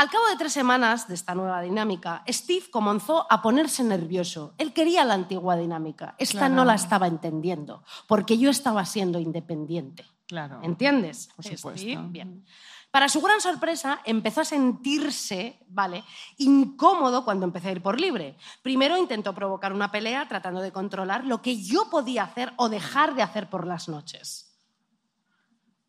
Al 0.00 0.08
cabo 0.08 0.24
de 0.28 0.36
tres 0.38 0.54
semanas 0.54 1.08
de 1.08 1.14
esta 1.14 1.34
nueva 1.34 1.60
dinámica, 1.60 2.24
Steve 2.26 2.70
comenzó 2.70 3.30
a 3.30 3.42
ponerse 3.42 3.84
nervioso. 3.84 4.54
Él 4.56 4.72
quería 4.72 5.04
la 5.04 5.12
antigua 5.12 5.56
dinámica. 5.56 6.14
Esta 6.16 6.38
Claro. 6.38 6.54
no 6.54 6.64
la 6.64 6.74
estaba 6.74 7.06
entendiendo, 7.06 7.84
porque 8.08 8.38
yo 8.38 8.48
estaba 8.48 8.86
siendo 8.86 9.18
independiente. 9.20 10.06
Claro. 10.26 10.60
¿Entiendes? 10.62 11.28
Por 11.36 11.44
Steve? 11.44 11.58
supuesto. 11.58 12.08
Bien. 12.08 12.46
Para 12.90 13.10
su 13.10 13.20
gran 13.20 13.42
sorpresa, 13.42 14.00
empezó 14.06 14.40
a 14.40 14.46
sentirse, 14.46 15.58
¿vale? 15.68 16.02
Incómodo 16.38 17.22
cuando 17.22 17.44
empecé 17.44 17.68
a 17.68 17.72
ir 17.72 17.82
por 17.82 18.00
libre. 18.00 18.38
Primero 18.62 18.96
intentó 18.96 19.34
provocar 19.34 19.74
una 19.74 19.92
pelea 19.92 20.26
tratando 20.28 20.62
de 20.62 20.72
controlar 20.72 21.26
lo 21.26 21.42
que 21.42 21.62
yo 21.62 21.90
podía 21.90 22.22
hacer 22.22 22.54
o 22.56 22.70
dejar 22.70 23.14
de 23.14 23.20
hacer 23.20 23.50
por 23.50 23.66
las 23.66 23.86
noches. 23.86 24.56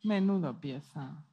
Menudo 0.03 0.59
pieza. 0.59 1.23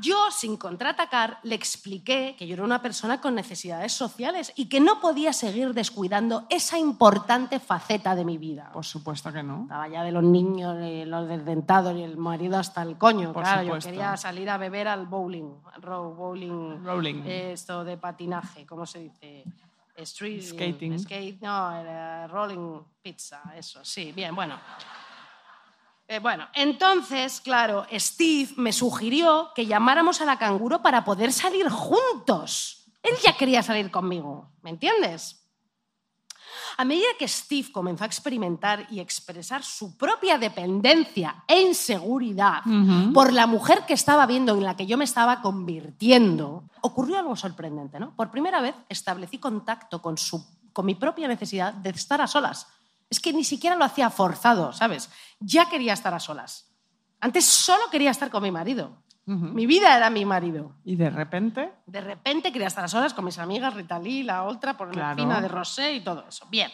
Yo, 0.00 0.30
sin 0.30 0.56
contraatacar, 0.56 1.38
le 1.42 1.54
expliqué 1.54 2.34
que 2.38 2.46
yo 2.46 2.54
era 2.54 2.64
una 2.64 2.82
persona 2.82 3.20
con 3.20 3.34
necesidades 3.34 3.92
sociales 3.92 4.52
y 4.56 4.68
que 4.68 4.80
no 4.80 5.00
podía 5.00 5.32
seguir 5.32 5.72
descuidando 5.72 6.46
esa 6.50 6.78
importante 6.78 7.60
faceta 7.60 8.14
de 8.14 8.24
mi 8.24 8.38
vida. 8.38 8.70
Por 8.72 8.84
supuesto 8.84 9.32
que 9.32 9.42
no. 9.42 9.62
Estaba 9.62 9.88
ya 9.88 10.02
de 10.02 10.12
los 10.12 10.24
niños, 10.24 10.76
de 10.76 11.06
los 11.06 11.28
desdentados 11.28 11.96
y 11.96 12.02
el 12.02 12.16
marido 12.16 12.58
hasta 12.58 12.82
el 12.82 12.96
coño. 12.96 13.32
Por 13.32 13.42
claro, 13.42 13.62
supuesto. 13.62 13.88
yo 13.90 13.92
quería 13.92 14.16
salir 14.16 14.50
a 14.50 14.58
beber 14.58 14.88
al 14.88 15.06
bowling, 15.06 15.50
row, 15.80 16.14
bowling, 16.14 16.84
Rolling. 16.84 17.22
esto 17.26 17.84
de 17.84 17.96
patinaje, 17.96 18.66
¿cómo 18.66 18.86
se 18.86 19.00
dice? 19.00 19.44
Street, 19.96 20.42
Skating. 20.42 20.98
Skate, 20.98 21.40
no, 21.40 22.26
rolling 22.26 22.80
pizza, 23.00 23.42
eso, 23.56 23.84
sí, 23.84 24.12
bien, 24.12 24.34
bueno. 24.34 24.58
Eh, 26.06 26.18
bueno, 26.18 26.46
entonces, 26.54 27.40
claro, 27.40 27.86
Steve 27.92 28.50
me 28.56 28.72
sugirió 28.72 29.50
que 29.54 29.66
llamáramos 29.66 30.20
a 30.20 30.26
la 30.26 30.38
canguro 30.38 30.82
para 30.82 31.04
poder 31.04 31.32
salir 31.32 31.68
juntos. 31.68 32.84
Él 33.02 33.14
ya 33.22 33.36
quería 33.36 33.62
salir 33.62 33.90
conmigo, 33.90 34.50
¿me 34.62 34.70
entiendes? 34.70 35.40
A 36.76 36.84
medida 36.84 37.06
que 37.18 37.28
Steve 37.28 37.70
comenzó 37.70 38.04
a 38.04 38.06
experimentar 38.06 38.86
y 38.90 39.00
expresar 39.00 39.62
su 39.62 39.96
propia 39.96 40.38
dependencia 40.38 41.44
e 41.46 41.60
inseguridad 41.60 42.62
por 43.12 43.32
la 43.32 43.46
mujer 43.46 43.84
que 43.86 43.94
estaba 43.94 44.26
viendo 44.26 44.54
en 44.54 44.64
la 44.64 44.76
que 44.76 44.86
yo 44.86 44.98
me 44.98 45.04
estaba 45.04 45.40
convirtiendo, 45.40 46.64
ocurrió 46.80 47.18
algo 47.18 47.36
sorprendente, 47.36 48.00
¿no? 48.00 48.14
Por 48.16 48.30
primera 48.30 48.60
vez 48.60 48.74
establecí 48.88 49.38
contacto 49.38 50.02
con, 50.02 50.18
su, 50.18 50.44
con 50.72 50.86
mi 50.86 50.96
propia 50.96 51.28
necesidad 51.28 51.72
de 51.72 51.90
estar 51.90 52.20
a 52.20 52.26
solas. 52.26 52.66
Es 53.10 53.20
que 53.20 53.32
ni 53.32 53.44
siquiera 53.44 53.76
lo 53.76 53.84
hacía 53.84 54.10
forzado, 54.10 54.72
¿sabes? 54.72 55.10
Ya 55.40 55.68
quería 55.68 55.92
estar 55.92 56.12
a 56.14 56.20
solas. 56.20 56.70
Antes 57.20 57.44
solo 57.44 57.82
quería 57.90 58.10
estar 58.10 58.30
con 58.30 58.42
mi 58.42 58.50
marido. 58.50 59.02
Mi 59.26 59.64
vida 59.64 59.96
era 59.96 60.10
mi 60.10 60.24
marido. 60.26 60.76
Y 60.84 60.96
de 60.96 61.08
repente, 61.08 61.72
De 61.86 62.00
repente 62.02 62.52
quería 62.52 62.66
estar 62.68 62.84
a 62.84 62.88
solas 62.88 63.14
con 63.14 63.24
mis 63.24 63.38
amigas, 63.38 63.72
Ritalí, 63.72 64.22
la 64.22 64.42
otra, 64.44 64.76
por 64.76 64.88
la 64.88 64.92
Claro. 64.92 65.16
fina 65.16 65.40
de 65.40 65.48
Rosé 65.48 65.94
y 65.94 66.00
todo 66.04 66.26
eso. 66.28 66.46
Bien. 66.50 66.70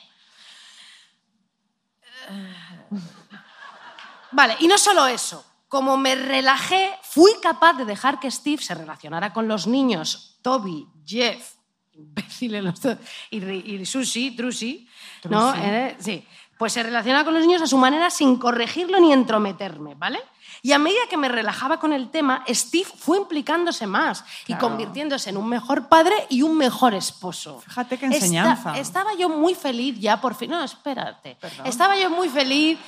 Vale, 4.32 4.56
y 4.60 4.68
no 4.68 4.78
solo 4.78 5.06
eso. 5.06 5.44
Como 5.68 5.96
me 5.96 6.14
relajé, 6.16 6.90
fui 7.02 7.30
capaz 7.40 7.74
de 7.74 7.84
dejar 7.84 8.18
que 8.18 8.30
Steve 8.30 8.62
se 8.62 8.74
relacionara 8.74 9.32
con 9.32 9.46
los 9.46 9.66
niños, 9.68 10.38
Toby, 10.42 10.88
Jeff, 11.04 11.54
imbéciles 11.92 12.64
los 12.64 12.80
dos, 12.80 12.98
y, 13.30 13.40
Ri- 13.40 13.64
y 13.64 13.86
Susi, 13.86 14.32
Trusi, 14.34 14.88
¿no? 15.28 15.52
Trusi. 15.52 15.68
Eh, 15.68 15.96
sí. 15.98 16.26
Pues 16.58 16.72
se 16.72 16.82
relaciona 16.82 17.24
con 17.24 17.34
los 17.34 17.46
niños 17.46 17.62
a 17.62 17.66
su 17.66 17.78
manera 17.78 18.10
sin 18.10 18.36
corregirlo 18.38 19.00
ni 19.00 19.12
entrometerme, 19.12 19.94
¿vale? 19.94 20.18
Y 20.62 20.72
a 20.72 20.78
medida 20.78 21.00
que 21.08 21.16
me 21.16 21.28
relajaba 21.28 21.78
con 21.80 21.92
el 21.92 22.10
tema, 22.10 22.44
Steve 22.48 22.88
fue 22.96 23.18
implicándose 23.18 23.86
más 23.86 24.24
y 24.46 24.54
convirtiéndose 24.54 25.30
en 25.30 25.36
un 25.36 25.48
mejor 25.48 25.88
padre 25.88 26.14
y 26.28 26.42
un 26.42 26.56
mejor 26.56 26.94
esposo. 26.94 27.60
Fíjate 27.60 27.98
qué 27.98 28.06
Esta- 28.06 28.16
enseñanza. 28.16 28.78
estaba 28.78 29.14
yo 29.14 29.28
muy 29.28 29.54
feliz 29.54 29.98
ya 29.98 30.20
por 30.20 30.34
fin. 30.34 30.50
No, 30.50 30.62
espérate. 30.62 31.36
Perdón. 31.40 31.66
Estaba 31.66 31.96
yo 31.98 32.10
muy 32.10 32.28
feliz, 32.28 32.78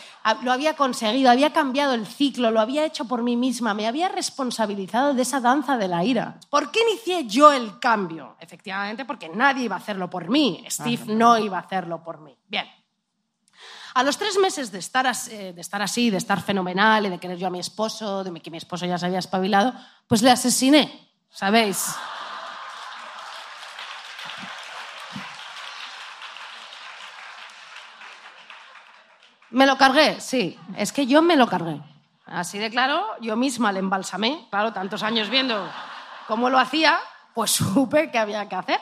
lo 0.43 0.53
había 0.53 0.75
conseguido, 0.77 1.31
había 1.31 1.53
cambiado 1.53 1.95
el 1.95 2.07
ciclo, 2.07 2.51
lo 2.51 2.61
había 2.61 2.85
hecho 2.85 3.07
por 3.07 3.23
mí 3.23 3.37
misma, 3.37 3.75
me 3.75 3.87
había 3.87 4.09
responsabilizado 4.09 5.15
de 5.15 5.23
esa 5.23 5.41
danza 5.41 5.77
de 5.77 5.89
la 5.89 6.05
ira. 6.05 6.39
¿Por 6.51 6.71
qué 6.71 6.81
inicié 6.91 7.27
yo 7.27 7.53
el 7.53 7.79
cambio? 7.79 8.37
Efectivamente, 8.41 9.05
porque 9.05 9.29
nadie 9.29 9.65
iba 9.65 9.77
a 9.77 9.79
hacerlo 9.79 10.11
por 10.11 10.29
mí. 10.29 10.65
Steve 10.69 10.97
Claro. 11.05 11.15
no 11.19 11.39
iba 11.39 11.57
a 11.59 11.61
hacerlo 11.61 12.03
por 12.03 12.21
mí. 12.21 12.35
Bien. 12.49 12.67
A 13.95 14.03
los 14.03 14.17
tres 14.17 14.39
meses 14.39 14.73
de 14.73 14.79
estar, 14.79 15.07
as- 15.07 15.29
eh, 15.29 15.53
de 15.53 15.61
estar 15.61 15.83
así, 15.83 16.11
de 16.11 16.17
estar 16.17 16.41
fenomenal 16.41 17.05
y 17.07 17.11
de 17.11 17.19
querer 17.19 17.37
yo 17.39 17.47
a 17.47 17.51
mi 17.51 17.61
esposo, 17.61 18.25
de 18.25 18.41
que 18.41 18.51
mi 18.51 18.57
esposo 18.57 18.87
ya 18.87 18.97
se 18.99 19.07
había 19.07 19.19
espabilado, 19.19 19.75
pues 20.09 20.23
le 20.23 20.31
asesiné, 20.31 21.11
¿sabéis? 21.31 21.95
Me 29.51 29.67
lo 29.67 29.77
cargué, 29.77 30.21
sí. 30.21 30.59
Es 30.77 30.93
que 30.93 31.07
yo 31.07 31.21
me 31.23 31.37
lo 31.37 31.47
cargué. 31.47 31.81
Así 32.27 32.59
de 32.59 32.71
claro, 32.71 33.05
yo 33.21 33.37
misma 33.37 33.73
le 33.73 33.81
embalsamé. 33.81 34.47
Claro, 34.51 34.73
tantos 34.73 35.03
años 35.03 35.29
viendo 35.29 35.69
cómo 36.27 36.49
lo 36.49 36.59
hacía, 36.59 36.99
pues 37.35 37.51
supe 37.53 38.11
que 38.11 38.19
había 38.19 38.49
que 38.49 38.57
hacer. 38.57 38.81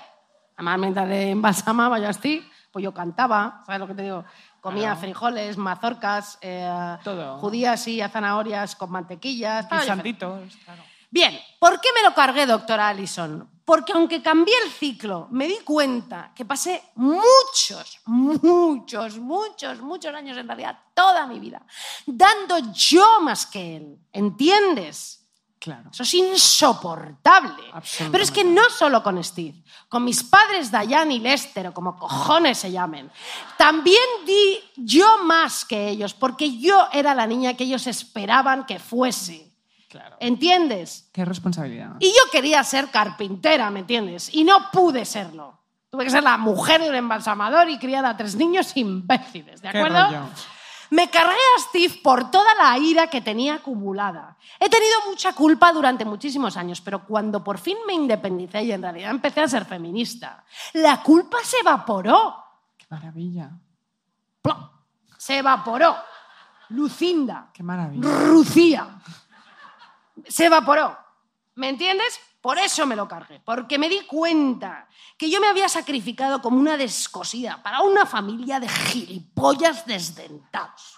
Además, 0.57 0.79
mientras 0.79 1.09
le 1.09 1.31
embalsamaba 1.31 1.99
yo 1.99 2.09
así, 2.09 2.47
pues 2.71 2.85
yo 2.85 2.93
cantaba, 2.95 3.63
¿sabes 3.67 3.81
lo 3.81 3.87
que 3.89 3.95
te 3.95 4.03
digo? 4.03 4.25
Comía 4.61 4.95
frijoles, 4.97 5.57
mazorcas, 5.57 6.39
eh, 6.41 6.99
judías 7.39 7.87
y 7.89 8.01
zanahorias 8.01 8.77
con 8.77 8.91
mantequilla. 8.91 9.61
estaba 9.61 9.83
yo 9.83 9.97
feliz. 9.97 10.15
guisantitos, 10.15 10.57
claro. 10.65 10.83
Bien, 11.13 11.37
¿por 11.59 11.81
qué 11.81 11.89
me 11.93 12.09
lo 12.09 12.15
cargué, 12.15 12.47
doctora 12.47 12.89
Allison? 12.89 13.49
Porque 13.65 13.93
aunque 13.93 14.23
cambié 14.23 14.55
el 14.65 14.71
ciclo, 14.71 15.27
me 15.31 15.49
di 15.49 15.59
cuenta 15.65 16.33
que 16.35 16.45
pasé 16.45 16.83
muchos, 16.95 18.01
muchos, 18.07 19.19
muchos, 19.19 19.81
muchos 19.81 20.15
años, 20.15 20.37
en 20.37 20.47
realidad 20.47 20.79
toda 20.95 21.27
mi 21.27 21.41
vida, 21.41 21.63
dando 22.07 22.59
yo 22.73 23.21
más 23.21 23.47
que 23.47 23.77
él. 23.77 23.99
¿Entiendes? 24.13 25.20
Claro. 25.61 25.91
Eso 25.93 26.03
es 26.05 26.15
insoportable. 26.15 27.63
Pero 28.11 28.25
es 28.25 28.31
que 28.31 28.45
no 28.45 28.63
solo 28.71 29.03
con 29.03 29.23
Steve, 29.23 29.63
con 29.91 30.05
mis 30.05 30.25
padres 30.25 30.71
Diane 30.71 31.15
y 31.15 31.21
Lester, 31.21 31.69
o 31.69 31.75
como 31.75 31.99
cojones 31.99 32.57
se 32.57 32.73
llamen, 32.73 33.11
también 33.59 34.01
di 34.25 34.59
yo 34.77 35.23
más 35.25 35.67
que 35.67 35.91
ellos, 35.91 36.15
porque 36.15 36.59
yo 36.59 36.89
era 36.93 37.15
la 37.15 37.27
niña 37.27 37.55
que 37.55 37.65
ellos 37.65 37.87
esperaban 37.87 38.65
que 38.65 38.79
fuese. 38.79 39.51
Claro. 39.91 40.17
¿Entiendes? 40.21 41.11
Qué 41.13 41.25
responsabilidad. 41.27 41.97
Y 41.99 42.09
yo 42.09 42.31
quería 42.33 42.65
ser 42.65 42.89
carpintera, 42.91 43.71
¿me 43.71 43.81
entiendes? 43.81 44.33
Y 44.33 44.45
no 44.45 44.71
pude 44.71 45.05
serlo. 45.05 45.59
Tuve 45.91 46.05
que 46.05 46.11
ser 46.11 46.23
la 46.23 46.39
mujer 46.39 46.81
de 46.81 46.89
un 46.89 46.95
embalsamador 46.95 47.69
y 47.69 47.79
criar 47.79 48.07
a 48.07 48.17
tres 48.17 48.37
niños 48.37 48.75
imbéciles, 48.77 49.61
¿de 49.61 49.71
Qué 49.71 49.79
acuerdo? 49.79 50.05
rollo. 50.05 50.23
Me 50.91 51.09
cargué 51.09 51.33
a 51.57 51.61
Steve 51.61 52.01
por 52.03 52.31
toda 52.31 52.55
la 52.55 52.77
ira 52.79 53.09
que 53.09 53.21
tenía 53.21 53.55
acumulada. 53.55 54.37
He 54.59 54.69
tenido 54.69 54.99
mucha 55.09 55.33
culpa 55.33 55.73
durante 55.73 56.05
muchísimos 56.05 56.57
años, 56.57 56.81
pero 56.81 57.05
cuando 57.07 57.43
por 57.45 57.59
fin 57.59 57.79
me 57.87 57.95
independicé 57.95 58.63
y 58.65 58.73
en 58.73 58.83
realidad 58.83 59.11
empecé 59.11 59.41
a 59.41 59.49
ser 59.49 59.65
feminista, 59.65 60.45
la 60.75 61.03
culpa 61.03 61.39
se 61.45 61.59
evaporó. 61.59 62.45
Qué 62.77 62.87
maravilla. 62.91 63.51
¡Plop! 64.43 64.59
Se 65.17 65.39
evaporó. 65.39 65.97
Lucinda. 66.71 67.51
Qué 67.53 67.63
maravilla. 67.63 68.09
Lucía. 68.27 69.01
Se 70.27 70.47
evaporó. 70.47 70.97
¿Me 71.55 71.69
entiendes? 71.69 72.21
Por 72.41 72.59
eso 72.59 72.87
me 72.87 72.97
lo 72.97 73.07
cargué, 73.07 73.41
porque 73.45 73.79
me 73.79 73.89
di 73.89 74.01
cuenta 74.07 74.89
que 75.19 75.29
yo 75.29 75.41
me 75.41 75.49
había 75.49 75.69
sacrificado 75.69 76.41
como 76.41 76.59
una 76.59 76.77
descosida 76.77 77.63
para 77.63 77.83
una 77.83 78.07
familia 78.07 78.59
de 78.59 78.69
gilipollas 78.69 79.85
desdentados. 79.85 80.97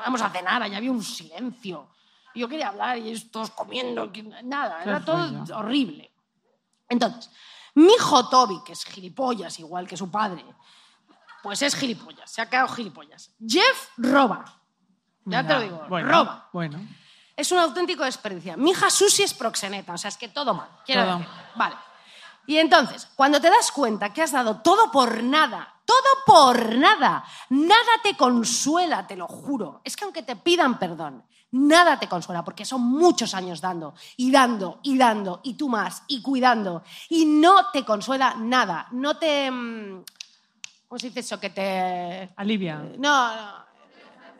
Vamos 0.00 0.20
a 0.20 0.30
cenar, 0.30 0.62
allá 0.62 0.78
había 0.78 0.90
un 0.90 1.02
silencio. 1.02 1.90
Yo 2.34 2.48
quería 2.48 2.68
hablar 2.68 2.98
y 2.98 3.08
ellos 3.08 3.30
todos 3.30 3.50
comiendo, 3.50 4.10
nada, 4.44 4.82
era 4.82 5.04
todo 5.04 5.44
horrible. 5.54 6.12
Entonces, 6.88 7.30
mi 7.74 7.92
hijo 7.92 8.28
Toby, 8.28 8.62
que 8.64 8.72
es 8.72 8.84
gilipollas 8.84 9.58
igual 9.60 9.86
que 9.86 9.96
su 9.96 10.10
padre, 10.10 10.44
pues 11.42 11.62
es 11.62 11.76
gilipollas, 11.76 12.30
se 12.30 12.42
ha 12.42 12.50
quedado 12.50 12.68
gilipollas. 12.68 13.34
Jeff 13.46 13.90
roba. 13.96 14.44
Ya 15.24 15.46
te 15.46 15.54
lo 15.54 15.60
digo, 15.60 15.86
bueno, 15.88 16.08
roba. 16.08 16.48
Bueno. 16.52 16.80
Es 17.38 17.52
un 17.52 17.58
auténtico 17.58 18.02
desperdicio. 18.02 18.56
Mi 18.56 18.70
hija 18.70 18.90
Susi 18.90 19.22
es 19.22 19.32
proxeneta, 19.32 19.92
o 19.92 19.96
sea, 19.98 20.08
es 20.08 20.16
que 20.16 20.26
todo 20.26 20.54
mal. 20.54 20.68
quiero 20.84 21.04
Todo. 21.04 21.18
decir. 21.18 21.32
Vale. 21.54 21.76
Y 22.48 22.58
entonces, 22.58 23.06
cuando 23.14 23.40
te 23.40 23.48
das 23.48 23.70
cuenta 23.70 24.12
que 24.12 24.22
has 24.22 24.32
dado 24.32 24.56
todo 24.56 24.90
por 24.90 25.22
nada, 25.22 25.72
todo 25.84 26.24
por 26.26 26.74
nada, 26.74 27.22
nada 27.50 27.92
te 28.02 28.16
consuela, 28.16 29.06
te 29.06 29.14
lo 29.14 29.28
juro. 29.28 29.80
Es 29.84 29.96
que 29.96 30.04
aunque 30.04 30.24
te 30.24 30.34
pidan 30.34 30.80
perdón, 30.80 31.22
nada 31.52 31.96
te 31.96 32.08
consuela, 32.08 32.42
porque 32.44 32.64
son 32.64 32.82
muchos 32.82 33.34
años 33.34 33.60
dando 33.60 33.94
y 34.16 34.32
dando 34.32 34.80
y 34.82 34.98
dando 34.98 35.40
y 35.44 35.54
tú 35.54 35.68
más 35.68 36.02
y 36.08 36.20
cuidando 36.20 36.82
y 37.08 37.24
no 37.24 37.70
te 37.70 37.84
consuela 37.84 38.34
nada, 38.36 38.88
no 38.90 39.16
te... 39.16 39.48
mm, 39.48 40.04
¿Cómo 40.88 40.98
se 40.98 41.06
dice 41.06 41.20
eso? 41.20 41.38
Que 41.38 41.50
te... 41.50 42.32
Alivia. 42.34 42.82
No, 42.98 43.36
no, 43.36 43.64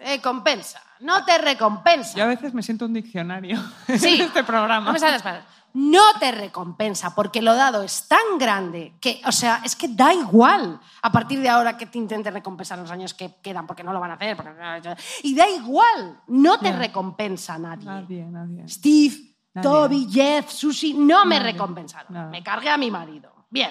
eh, 0.00 0.20
compensa, 0.20 0.82
no 1.00 1.24
te 1.24 1.38
recompensa. 1.38 2.16
Yo 2.16 2.24
a 2.24 2.28
veces 2.28 2.54
me 2.54 2.62
siento 2.62 2.84
un 2.86 2.94
diccionario 2.94 3.58
Sí. 3.98 4.16
en 4.16 4.22
este 4.22 4.44
programa. 4.44 4.86
No 4.86 4.92
me 4.92 5.00
palabras. 5.00 5.44
No 5.74 6.02
te 6.18 6.32
recompensa 6.32 7.14
porque 7.14 7.42
lo 7.42 7.54
dado 7.54 7.82
es 7.82 8.08
tan 8.08 8.38
grande 8.38 8.94
que, 9.00 9.20
o 9.26 9.32
sea, 9.32 9.60
es 9.64 9.76
que 9.76 9.88
da 9.88 10.14
igual 10.14 10.80
a 11.02 11.12
partir 11.12 11.40
de 11.40 11.48
ahora 11.50 11.76
que 11.76 11.84
te 11.86 11.98
intenten 11.98 12.32
recompensar 12.32 12.78
los 12.78 12.90
años 12.90 13.12
que 13.12 13.36
quedan 13.42 13.66
porque 13.66 13.84
no 13.84 13.92
lo 13.92 14.00
van 14.00 14.12
a 14.12 14.14
hacer. 14.14 14.34
porque- 14.36 14.96
Y 15.22 15.34
da 15.36 15.48
igual, 15.48 16.20
no 16.28 16.58
te 16.58 16.72
recompensa 16.72 17.58
nadie. 17.58 17.84
Nadie, 17.84 18.24
nadie. 18.24 18.66
Steve, 18.68 19.14
Nadie. 19.54 19.68
Toby, 19.70 20.08
Jeff, 20.10 20.50
Susi, 20.50 20.94
no 20.94 21.24
me 21.26 21.38
recompensaron. 21.38 22.12
Nada. 22.14 22.30
Me 22.30 22.42
cargué 22.42 22.70
a 22.70 22.78
mi 22.78 22.90
marido. 22.90 23.46
Bien. 23.50 23.70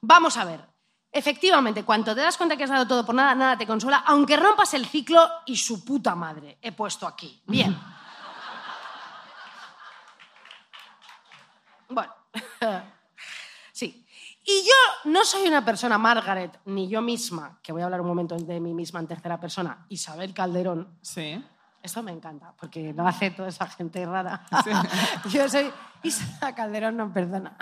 Vamos 0.00 0.36
a 0.36 0.44
ver. 0.44 0.60
Efectivamente, 1.16 1.84
cuando 1.84 2.12
te 2.12 2.22
das 2.22 2.36
cuenta 2.36 2.56
que 2.56 2.64
has 2.64 2.70
dado 2.70 2.88
todo 2.88 3.06
por 3.06 3.14
nada, 3.14 3.36
nada 3.36 3.56
te 3.56 3.68
consuela, 3.68 3.98
aunque 4.04 4.36
rompas 4.36 4.74
el 4.74 4.84
ciclo 4.84 5.24
y 5.46 5.56
su 5.56 5.84
puta 5.84 6.16
madre. 6.16 6.58
He 6.60 6.72
puesto 6.72 7.06
aquí. 7.06 7.40
Bien. 7.46 7.78
Bueno. 11.88 12.12
sí. 13.72 14.04
Y 14.44 14.64
yo 14.66 15.10
no 15.10 15.24
soy 15.24 15.46
una 15.46 15.64
persona, 15.64 15.96
Margaret, 15.98 16.58
ni 16.64 16.88
yo 16.88 17.00
misma, 17.00 17.60
que 17.62 17.70
voy 17.72 17.82
a 17.82 17.84
hablar 17.84 18.00
un 18.00 18.08
momento 18.08 18.34
de 18.36 18.58
mí 18.58 18.74
misma 18.74 18.98
en 18.98 19.06
tercera 19.06 19.38
persona, 19.38 19.86
Isabel 19.90 20.34
Calderón, 20.34 20.98
Sí. 21.00 21.42
esto 21.80 22.02
me 22.02 22.10
encanta, 22.10 22.52
porque 22.58 22.92
lo 22.92 23.06
hace 23.06 23.30
toda 23.30 23.48
esa 23.48 23.66
gente 23.68 24.04
rara. 24.04 24.44
Yo 25.30 25.48
soy 25.48 25.72
Isa 26.04 26.54
Calderón, 26.54 26.96
no 26.96 27.12
perdona. 27.12 27.56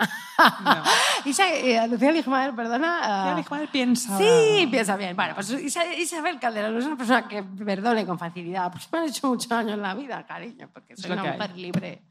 No. 0.63 0.83
Isa, 1.25 1.49
eh, 1.49 1.87
Lucía 1.87 2.11
Ligmaer, 2.11 2.53
perdona. 2.53 3.33
Dijo, 3.35 3.55
él 3.55 3.69
piensa. 3.69 4.17
Sí, 4.17 4.67
piensa 4.69 4.95
bien. 4.97 5.15
Bueno, 5.15 5.33
pues 5.35 5.49
Isa- 5.51 5.93
Isabel 5.95 6.39
Calderón 6.39 6.77
es 6.77 6.85
una 6.85 6.97
persona 6.97 7.27
que 7.27 7.41
perdone 7.43 8.05
con 8.05 8.19
facilidad, 8.19 8.71
porque 8.71 8.85
me 8.91 8.99
han 8.99 9.05
hecho 9.05 9.27
mucho 9.27 9.47
daño 9.49 9.73
en 9.73 9.81
la 9.81 9.93
vida, 9.93 10.25
cariño, 10.25 10.69
porque 10.73 10.95
soy 10.97 11.11
una 11.11 11.21
hay. 11.23 11.31
mujer 11.31 11.57
libre, 11.57 12.03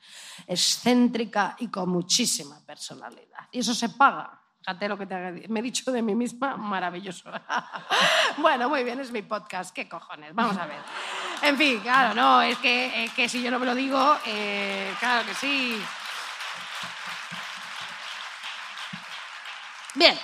excéntrica 0.46 1.56
y 1.58 1.68
con 1.68 1.88
muchísima 1.90 2.58
personalidad. 2.66 3.48
Y 3.50 3.58
eso 3.60 3.74
se 3.74 3.88
paga. 3.90 4.38
Fíjate 4.64 4.88
lo 4.88 4.96
que 4.96 5.06
te 5.06 5.48
me 5.48 5.58
he 5.58 5.62
dicho 5.62 5.90
de 5.90 6.00
mí 6.02 6.14
misma, 6.14 6.56
maravilloso. 6.56 7.30
bueno, 8.38 8.68
muy 8.68 8.84
bien, 8.84 9.00
es 9.00 9.10
mi 9.10 9.22
podcast, 9.22 9.74
qué 9.74 9.88
cojones, 9.88 10.32
vamos 10.34 10.56
a 10.56 10.66
ver. 10.66 10.78
En 11.42 11.56
fin, 11.56 11.80
claro, 11.80 12.14
no, 12.14 12.40
es 12.42 12.56
que, 12.58 13.04
es 13.04 13.12
que 13.12 13.28
si 13.28 13.42
yo 13.42 13.50
no 13.50 13.58
me 13.58 13.66
lo 13.66 13.74
digo, 13.74 14.16
eh, 14.24 14.94
claro 15.00 15.26
que 15.26 15.34
sí. 15.34 15.76
Bien, 19.94 20.16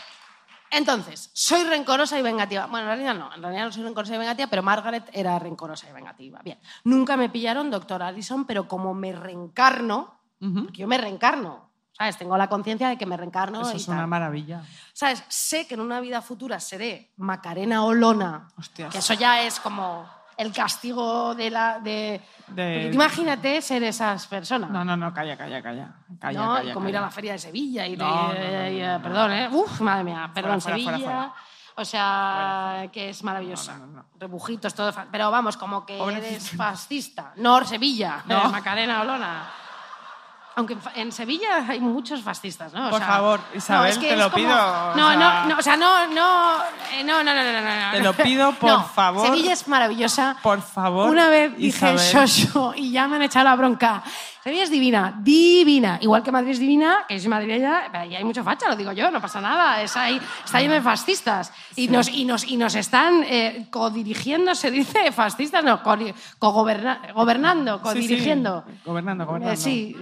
entonces, 0.71 1.31
soy 1.33 1.64
rencorosa 1.64 2.19
y 2.19 2.23
vengativa. 2.23 2.66
Bueno, 2.66 2.91
en 2.91 2.99
realidad 2.99 3.14
no, 3.14 3.35
en 3.35 3.43
realidad 3.43 3.64
no 3.66 3.73
soy 3.73 3.83
rencorosa 3.85 4.14
y 4.14 4.19
vengativa, 4.19 4.49
pero 4.49 4.62
Margaret 4.62 5.09
era 5.12 5.39
rencorosa 5.39 5.89
y 5.89 5.93
vengativa. 5.93 6.41
Bien, 6.43 6.59
nunca 6.85 7.16
me 7.16 7.29
pillaron, 7.29 7.71
doctor 7.71 8.03
Allison, 8.03 8.45
pero 8.45 8.69
como 8.69 8.93
me 8.95 9.12
reencarno, 9.12 10.14
porque 10.39 10.79
yo 10.79 10.87
me 10.89 10.99
reencarno, 10.99 11.71
¿sabes? 11.93 12.16
Tengo 12.19 12.37
la 12.37 12.49
conciencia 12.49 12.89
de 12.89 12.97
que 12.99 13.07
me 13.07 13.16
reencarno 13.16 13.62
Eso 13.62 13.73
y 13.73 13.77
es 13.77 13.87
tal. 13.87 13.97
una 13.97 14.07
maravilla. 14.07 14.62
¿Sabes? 14.93 15.25
Sé 15.29 15.66
que 15.66 15.75
en 15.75 15.81
una 15.81 16.01
vida 16.01 16.21
futura 16.23 16.61
seré 16.61 17.12
Macarena 17.16 17.85
Olona, 17.85 18.49
Hostias. 18.57 18.93
que 18.93 18.99
eso 18.99 19.14
ya 19.14 19.43
es 19.43 19.59
como 19.61 20.07
el 20.39 20.53
castigo 20.53 21.34
de 21.34 21.51
la... 21.51 21.80
De... 21.80 22.22
Imagínate 22.93 23.61
ser 23.61 23.82
esas 23.82 24.26
personas. 24.26 24.70
No, 24.70 24.84
no, 24.84 24.97
no, 24.97 25.12
calla, 25.12 25.36
calla, 25.36 25.61
calla. 25.61 25.89
calla, 26.20 26.62
¿no? 26.62 26.72
como 26.72 26.89
ir 26.89 26.97
a 26.97 27.03
la 27.03 27.11
feria 27.11 27.32
de 27.32 27.39
Sevilla 27.39 27.86
y 27.86 27.97
No, 27.97 28.07
no, 28.07 28.22
no, 28.28 28.28
no, 28.28 28.34
eh, 28.39 28.99
perdón, 29.03 29.32
¿eh? 29.32 29.49
Uf, 29.53 29.80
madre 29.80 30.05
mía, 30.05 30.30
perdón, 30.32 30.61
fuera, 30.61 30.76
Sevilla. 30.78 30.99
fuera. 30.99 31.34
O 31.74 31.84
sea, 31.84 32.89
que 32.93 33.11
es 33.11 33.22
maravillosa. 33.22 33.74
No, 33.74 33.78
no, 33.78 33.86
no, 33.86 33.93
no. 33.99 34.05
Rebujitos, 34.18 34.74
todo. 34.74 34.93
Pero 35.12 35.30
vamos, 35.30 35.57
como 35.57 35.84
que 35.84 35.97
eres 35.99 36.51
fascista. 36.57 37.32
Nor 37.36 37.66
Sevilla, 37.66 38.22
No. 38.26 38.47
eh, 38.47 38.49
Macarena 38.49 39.01
Olona. 39.03 39.51
Aunque 40.59 40.77
en 40.97 41.13
Sevilla 41.13 41.65
hay 41.69 41.79
muchos 41.79 42.21
fascistas, 42.21 42.73
¿no? 42.73 42.89
O 42.89 42.91
Por 42.91 42.99
sea, 42.99 43.07
favor, 43.07 43.41
Isabel, 43.55 43.93
es 43.93 43.99
que 43.99 44.09
te 44.09 44.17
lo 44.17 44.25
como- 44.25 44.35
pido, 44.45 44.57
No, 44.97 45.09
sea- 45.09 45.17
no, 45.17 45.45
no, 45.55 45.59
o 45.59 45.63
sea, 45.63 45.77
no, 45.77 46.07
no, 46.09 46.57
eh, 46.95 47.05
no, 47.05 47.23
no, 47.23 47.33
no, 47.33 47.43
no, 47.45 47.53
no, 47.53 47.87
no. 47.87 47.91
Te 47.93 48.01
lo 48.01 48.13
pido, 48.25 48.53
por 48.55 48.69
No, 48.71 48.83
favor. 48.83 49.25
Sevilla 49.29 49.53
es 49.53 49.69
maravillosa. 49.69 50.37
Por 50.43 50.61
favor, 50.61 51.11
Una 51.11 51.29
vez 51.29 51.57
dije. 51.57 51.97
Shosho 51.97 52.73
y 52.75 52.91
ya 52.91 53.07
me 53.07 53.15
han 53.17 53.23
echado 53.23 53.45
la 53.45 53.55
bronca. 53.55 54.03
Sevilla 54.43 54.65
es 54.65 54.71
divina, 54.71 55.15
divina. 55.21 55.99
Igual 56.01 56.23
que 56.23 56.33
Madrid 56.33 56.53
es 56.53 56.59
divina, 56.59 57.05
que 57.07 57.21
soy 57.21 57.29
madrileña, 57.29 57.83
pero 57.93 58.03
ahí 58.05 58.17
hay 58.17 58.25
mucho 58.25 58.43
facha, 58.43 58.67
lo 58.69 58.75
digo 58.77 58.91
yo, 58.93 59.11
no 59.13 59.21
pasa 59.21 59.41
nada. 59.41 59.81
Es 59.83 59.97
ahí, 59.97 60.21
está 60.45 60.61
lleno 60.61 60.75
de 60.75 60.81
fascistas. 60.81 61.53
Y, 61.77 61.87
nos, 61.89 62.09
y, 62.09 62.25
nos, 62.25 62.45
y 62.45 62.57
nos 62.57 62.75
están 62.75 63.23
eh, 63.25 63.67
codirigiendo, 63.71 64.55
se 64.57 64.71
dice 64.73 65.13
fascistas, 65.13 65.63
no, 65.63 65.83
co- 65.85 65.97
gobernando, 67.15 67.75
Sí, 67.77 67.79
sí, 67.79 67.83
codirigiendo. 67.83 68.65
Gobernando, 68.85 69.27
gobernando. 69.27 69.53
Eh, 69.55 69.57
sí. 69.57 69.95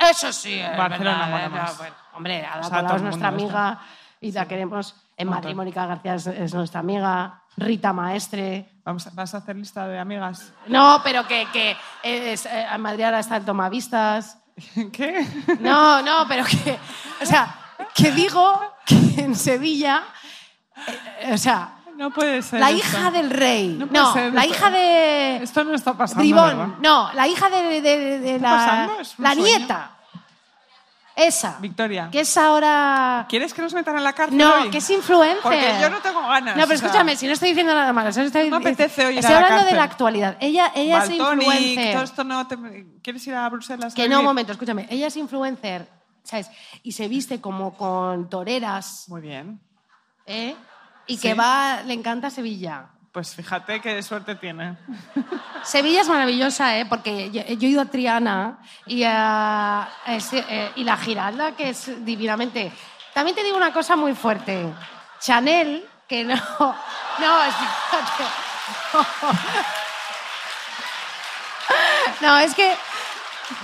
Eso 0.00 0.32
sí. 0.32 0.58
es 0.58 0.76
Barcelona 0.76 1.26
verdad, 1.26 1.30
mola 1.30 1.48
más. 1.48 1.78
bueno, 1.78 1.94
hombre, 2.14 2.46
Ada 2.46 2.62
sea, 2.62 2.80
Colau 2.80 2.96
es 2.96 3.02
nuestra 3.02 3.28
amiga 3.28 3.80
y 4.20 4.32
la 4.32 4.46
queremos. 4.46 4.94
En 5.16 5.28
Madrid. 5.28 5.54
Mónica 5.54 5.84
García 5.84 6.14
es, 6.14 6.26
es 6.26 6.54
nuestra 6.54 6.80
amiga. 6.80 7.42
Rita 7.58 7.92
Maestre. 7.92 8.72
Vamos 8.84 9.14
¿Vas 9.14 9.34
a 9.34 9.38
hacer 9.38 9.54
lista 9.56 9.86
de 9.86 9.98
amigas? 9.98 10.52
No, 10.66 11.02
pero 11.04 11.26
que, 11.26 11.46
que 11.52 11.76
es, 12.02 12.46
eh, 12.46 12.66
en 12.72 12.80
Madrid 12.80 13.04
ahora 13.04 13.18
está 13.20 13.36
el 13.36 13.44
tomavistas. 13.44 14.38
¿Qué? 14.92 15.26
No, 15.60 16.00
no, 16.00 16.24
pero 16.26 16.44
que. 16.44 16.78
O 17.20 17.26
sea, 17.26 17.54
que 17.94 18.12
digo 18.12 18.58
que 18.86 19.20
en 19.20 19.34
Sevilla. 19.34 20.04
eh, 21.20 21.34
o 21.34 21.38
sea, 21.38 21.79
No 22.00 22.10
puede 22.10 22.40
ser. 22.40 22.60
la 22.60 22.70
esto. 22.70 22.78
hija 22.88 23.10
del 23.10 23.28
rey. 23.28 23.76
No 23.78 23.84
No, 23.84 23.92
puede 24.12 24.12
ser 24.24 24.32
la 24.32 24.40
esto. 24.44 24.54
hija 24.54 24.70
de. 24.70 25.36
Esto 25.42 25.64
no 25.64 25.74
está 25.74 25.92
pasando. 25.92 26.24
¿verdad? 26.34 26.68
No, 26.80 27.12
la 27.12 27.28
hija 27.28 27.50
de, 27.50 27.62
de- 27.82 28.18
de- 28.20 28.36
¿Está 28.36 28.48
la. 28.50 28.56
pasando? 28.56 29.00
¿Es 29.00 29.14
La 29.18 29.34
sueño? 29.34 29.58
nieta. 29.58 29.90
Esa. 31.14 31.58
Victoria. 31.60 32.08
Que 32.10 32.20
es 32.20 32.36
ahora. 32.38 33.26
¿Quieres 33.28 33.52
que 33.52 33.60
nos 33.60 33.74
metan 33.74 33.98
en 33.98 34.04
la 34.04 34.14
cárcel 34.14 34.38
No, 34.38 34.62
hoy? 34.62 34.70
que 34.70 34.78
es 34.78 34.88
influencer. 34.88 35.42
Porque 35.42 35.76
yo 35.78 35.90
no 35.90 35.98
tengo 35.98 36.22
ganas. 36.22 36.56
No, 36.56 36.62
pero 36.62 36.76
o 36.76 36.78
sea, 36.78 36.86
escúchame, 36.88 37.16
si 37.16 37.26
no 37.26 37.34
estoy 37.34 37.50
diciendo 37.50 37.74
nada 37.74 37.92
malo, 37.92 38.10
solo 38.14 38.26
estoy, 38.28 38.48
No 38.48 38.56
apetece 38.56 39.04
hoy 39.04 39.18
estoy 39.18 39.34
a 39.34 39.40
la 39.40 39.46
hablando 39.48 39.66
de 39.70 39.76
la 39.76 39.82
actualidad. 39.82 40.38
Ella, 40.40 40.72
ella 40.74 41.02
es 41.02 41.08
Baltonic, 41.10 41.46
influencer. 41.48 41.92
todo 41.92 42.04
esto 42.04 42.24
no 42.24 42.46
te... 42.48 42.56
¿Quieres 43.02 43.26
ir 43.26 43.34
a 43.34 43.46
Bruselas? 43.50 43.92
a 43.92 43.96
Que 43.96 44.08
no, 44.08 44.20
un 44.20 44.24
momento, 44.24 44.52
escúchame. 44.52 44.86
Ella 44.88 45.08
es 45.08 45.16
influencer, 45.18 45.86
¿sabes? 46.22 46.50
Y 46.82 46.92
se 46.92 47.06
viste 47.08 47.38
como 47.42 47.74
con 47.76 48.30
toreras, 48.30 49.04
Muy 49.08 49.20
bien. 49.20 49.60
¿eh? 50.24 50.56
Y 51.06 51.16
Sí. 51.16 51.28
que 51.28 51.34
va, 51.34 51.82
le 51.84 51.94
encanta 51.94 52.30
Sevilla. 52.30 52.86
Pues 53.12 53.34
fíjate 53.34 53.80
qué 53.80 54.00
suerte 54.02 54.36
tiene. 54.36 54.76
Sevilla 55.64 56.02
es 56.02 56.08
maravillosa, 56.08 56.78
¿eh? 56.78 56.86
Porque 56.86 57.30
yo, 57.32 57.42
yo 57.42 57.66
he 57.66 57.70
ido 57.70 57.80
a 57.82 57.86
Triana 57.86 58.58
y, 58.86 59.02
a, 59.04 59.88
es- 60.06 60.32
eh, 60.32 60.70
y 60.76 60.84
la 60.84 60.96
Giralda, 60.96 61.52
que 61.56 61.70
es 61.70 62.04
divinamente. 62.04 62.70
También 63.12 63.34
te 63.34 63.42
digo 63.42 63.56
una 63.56 63.72
cosa 63.72 63.96
muy 63.96 64.14
fuerte. 64.14 64.64
Chanel, 65.20 65.84
que 66.08 66.24
no. 66.24 66.34
No, 67.18 67.42
espérate. 67.44 68.24
No, 72.20 72.38
es 72.38 72.54
que 72.54 72.74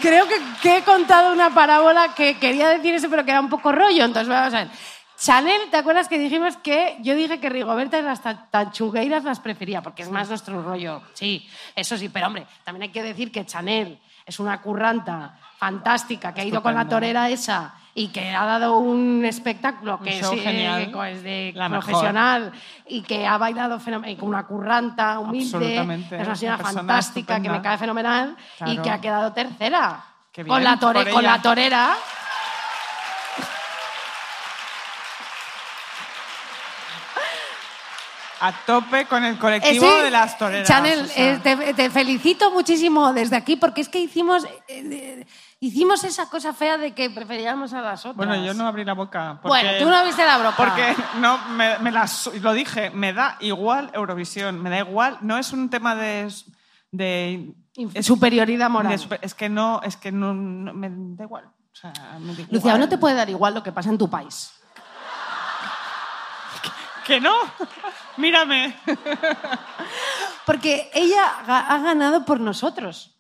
creo 0.01 0.26
que, 0.26 0.41
que 0.62 0.78
he 0.78 0.82
contado 0.82 1.32
una 1.32 1.51
parábola 1.51 2.14
que 2.14 2.39
quería 2.39 2.68
decir 2.70 2.95
eso, 2.95 3.09
pero 3.11 3.24
que 3.24 3.32
da 3.32 3.41
un 3.41 3.49
poco 3.51 3.70
rollo. 3.72 4.05
Entonces, 4.05 4.28
vamos 4.28 4.55
a 4.55 4.59
ver. 4.59 4.68
Chanel, 5.18 5.70
¿te 5.70 5.76
acuerdas 5.78 6.08
que 6.08 6.18
dijimos 6.18 6.56
que 6.58 6.98
yo 7.00 7.14
dije 7.14 7.40
que 7.40 7.48
Rigoberta 7.48 7.98
y 7.98 8.02
las 8.02 8.20
ta- 8.22 8.46
tanchugueiras 8.50 9.24
las 9.24 9.40
prefería? 9.40 9.82
Porque 9.82 10.02
es 10.02 10.10
más 10.10 10.28
nuestro 10.28 10.62
rollo. 10.62 11.02
Sí, 11.14 11.48
eso 11.74 11.96
sí, 11.96 12.08
pero 12.10 12.26
hombre, 12.26 12.46
también 12.64 12.82
hay 12.82 12.88
que 12.90 13.02
decir 13.02 13.32
que 13.32 13.46
Chanel 13.46 13.98
es 14.26 14.38
una 14.40 14.60
curranta 14.60 15.38
fantástica 15.58 16.34
que 16.34 16.42
ha 16.42 16.44
ido 16.44 16.62
con 16.62 16.74
la 16.74 16.86
torera 16.88 17.30
esa 17.30 17.74
y 17.94 18.08
que 18.08 18.28
ha 18.34 18.44
dado 18.44 18.76
un 18.78 19.24
espectáculo 19.24 19.98
que 20.00 20.18
es, 20.18 20.30
eh, 20.30 20.36
genial. 20.36 20.92
que 20.92 21.12
es 21.12 21.22
de 21.22 21.52
mejor. 21.56 21.70
profesional 21.70 22.52
y 22.86 23.00
que 23.00 23.26
ha 23.26 23.38
bailado 23.38 23.78
con 23.78 24.28
una 24.28 24.46
curranta 24.46 25.18
humilde, 25.18 25.56
Absolutamente, 25.56 26.20
es 26.20 26.26
una 26.26 26.36
señora 26.36 26.58
fantástica 26.58 27.40
que 27.40 27.48
me 27.48 27.62
cae 27.62 27.78
fenomenal 27.78 28.36
y 28.66 28.76
que 28.78 28.90
ha 28.90 29.00
quedado 29.00 29.32
tercera. 29.32 30.04
Qué 30.30 30.44
con, 30.44 30.62
la 30.62 30.78
tore- 30.78 31.10
con 31.10 31.24
la 31.24 31.40
torera. 31.40 31.94
A 38.41 38.53
tope 38.66 39.07
con 39.07 39.24
el 39.24 39.39
colectivo 39.39 39.87
sí, 39.89 40.03
de 40.03 40.11
las 40.11 40.37
toreras. 40.37 40.68
Chanel, 40.68 41.01
o 41.05 41.07
sea. 41.07 41.32
eh, 41.34 41.41
te, 41.43 41.74
te 41.74 41.91
felicito 41.91 42.51
muchísimo 42.51 43.12
desde 43.12 43.37
aquí 43.37 43.57
porque 43.57 43.80
es 43.80 43.89
que 43.89 43.99
hicimos... 44.01 44.45
eh, 44.45 44.51
eh, 44.68 45.26
Hicimos 45.59 46.05
esa 46.05 46.28
cosa 46.28 46.53
fea 46.53 46.76
de 46.76 46.93
que 46.93 47.09
preferíamos 47.09 47.72
a 47.72 47.80
las 47.80 48.01
otras. 48.05 48.14
Bueno, 48.14 48.37
yo 48.45 48.53
no 48.53 48.66
abrí 48.68 48.84
la 48.84 48.93
boca. 48.93 49.39
Porque, 49.43 49.49
Bueno, 49.64 49.78
tú 49.82 49.89
no 49.89 50.05
viste 50.05 50.22
la 50.22 50.37
broca. 50.37 50.55
Porque 50.55 50.95
no, 51.18 51.39
me, 51.49 51.78
me 51.78 51.91
la 51.91 52.07
su- 52.07 52.30
lo 52.43 52.53
dije, 52.53 52.91
me 52.91 53.14
da 53.14 53.39
igual 53.41 53.91
Eurovisión, 53.95 54.62
me 54.62 54.68
da 54.68 54.80
igual, 54.80 55.16
no 55.22 55.39
es 55.39 55.53
un 55.55 55.70
tema 55.70 55.97
de... 55.97 56.30
de 56.93 57.55
superioridad 58.03 58.68
moral. 58.68 58.99
de 59.09 59.18
es 59.22 59.34
que 59.34 59.49
no, 59.49 59.80
es 59.82 59.97
que 59.97 60.12
no, 60.12 60.34
no- 60.34 60.74
me 60.74 60.89
da 61.16 61.24
igual. 61.24 61.45
O 61.47 61.74
sea, 61.78 61.93
me 62.20 62.34
da 62.34 62.43
Lucia, 62.51 62.59
igual. 62.59 62.80
no 62.80 62.89
te 62.91 62.99
puede 62.99 63.14
dar 63.14 63.30
igual 63.30 63.55
lo 63.55 63.62
que 63.62 63.72
pasa 63.72 63.89
en 63.89 63.97
tu 63.99 64.11
país. 64.11 64.53
¿Que 67.07 67.20
no? 67.20 67.34
Mírame. 68.16 68.76
Porque 70.44 70.90
ella 70.94 71.24
ha 71.46 71.78
ganado 71.78 72.24
por 72.24 72.40
nosotros. 72.40 73.12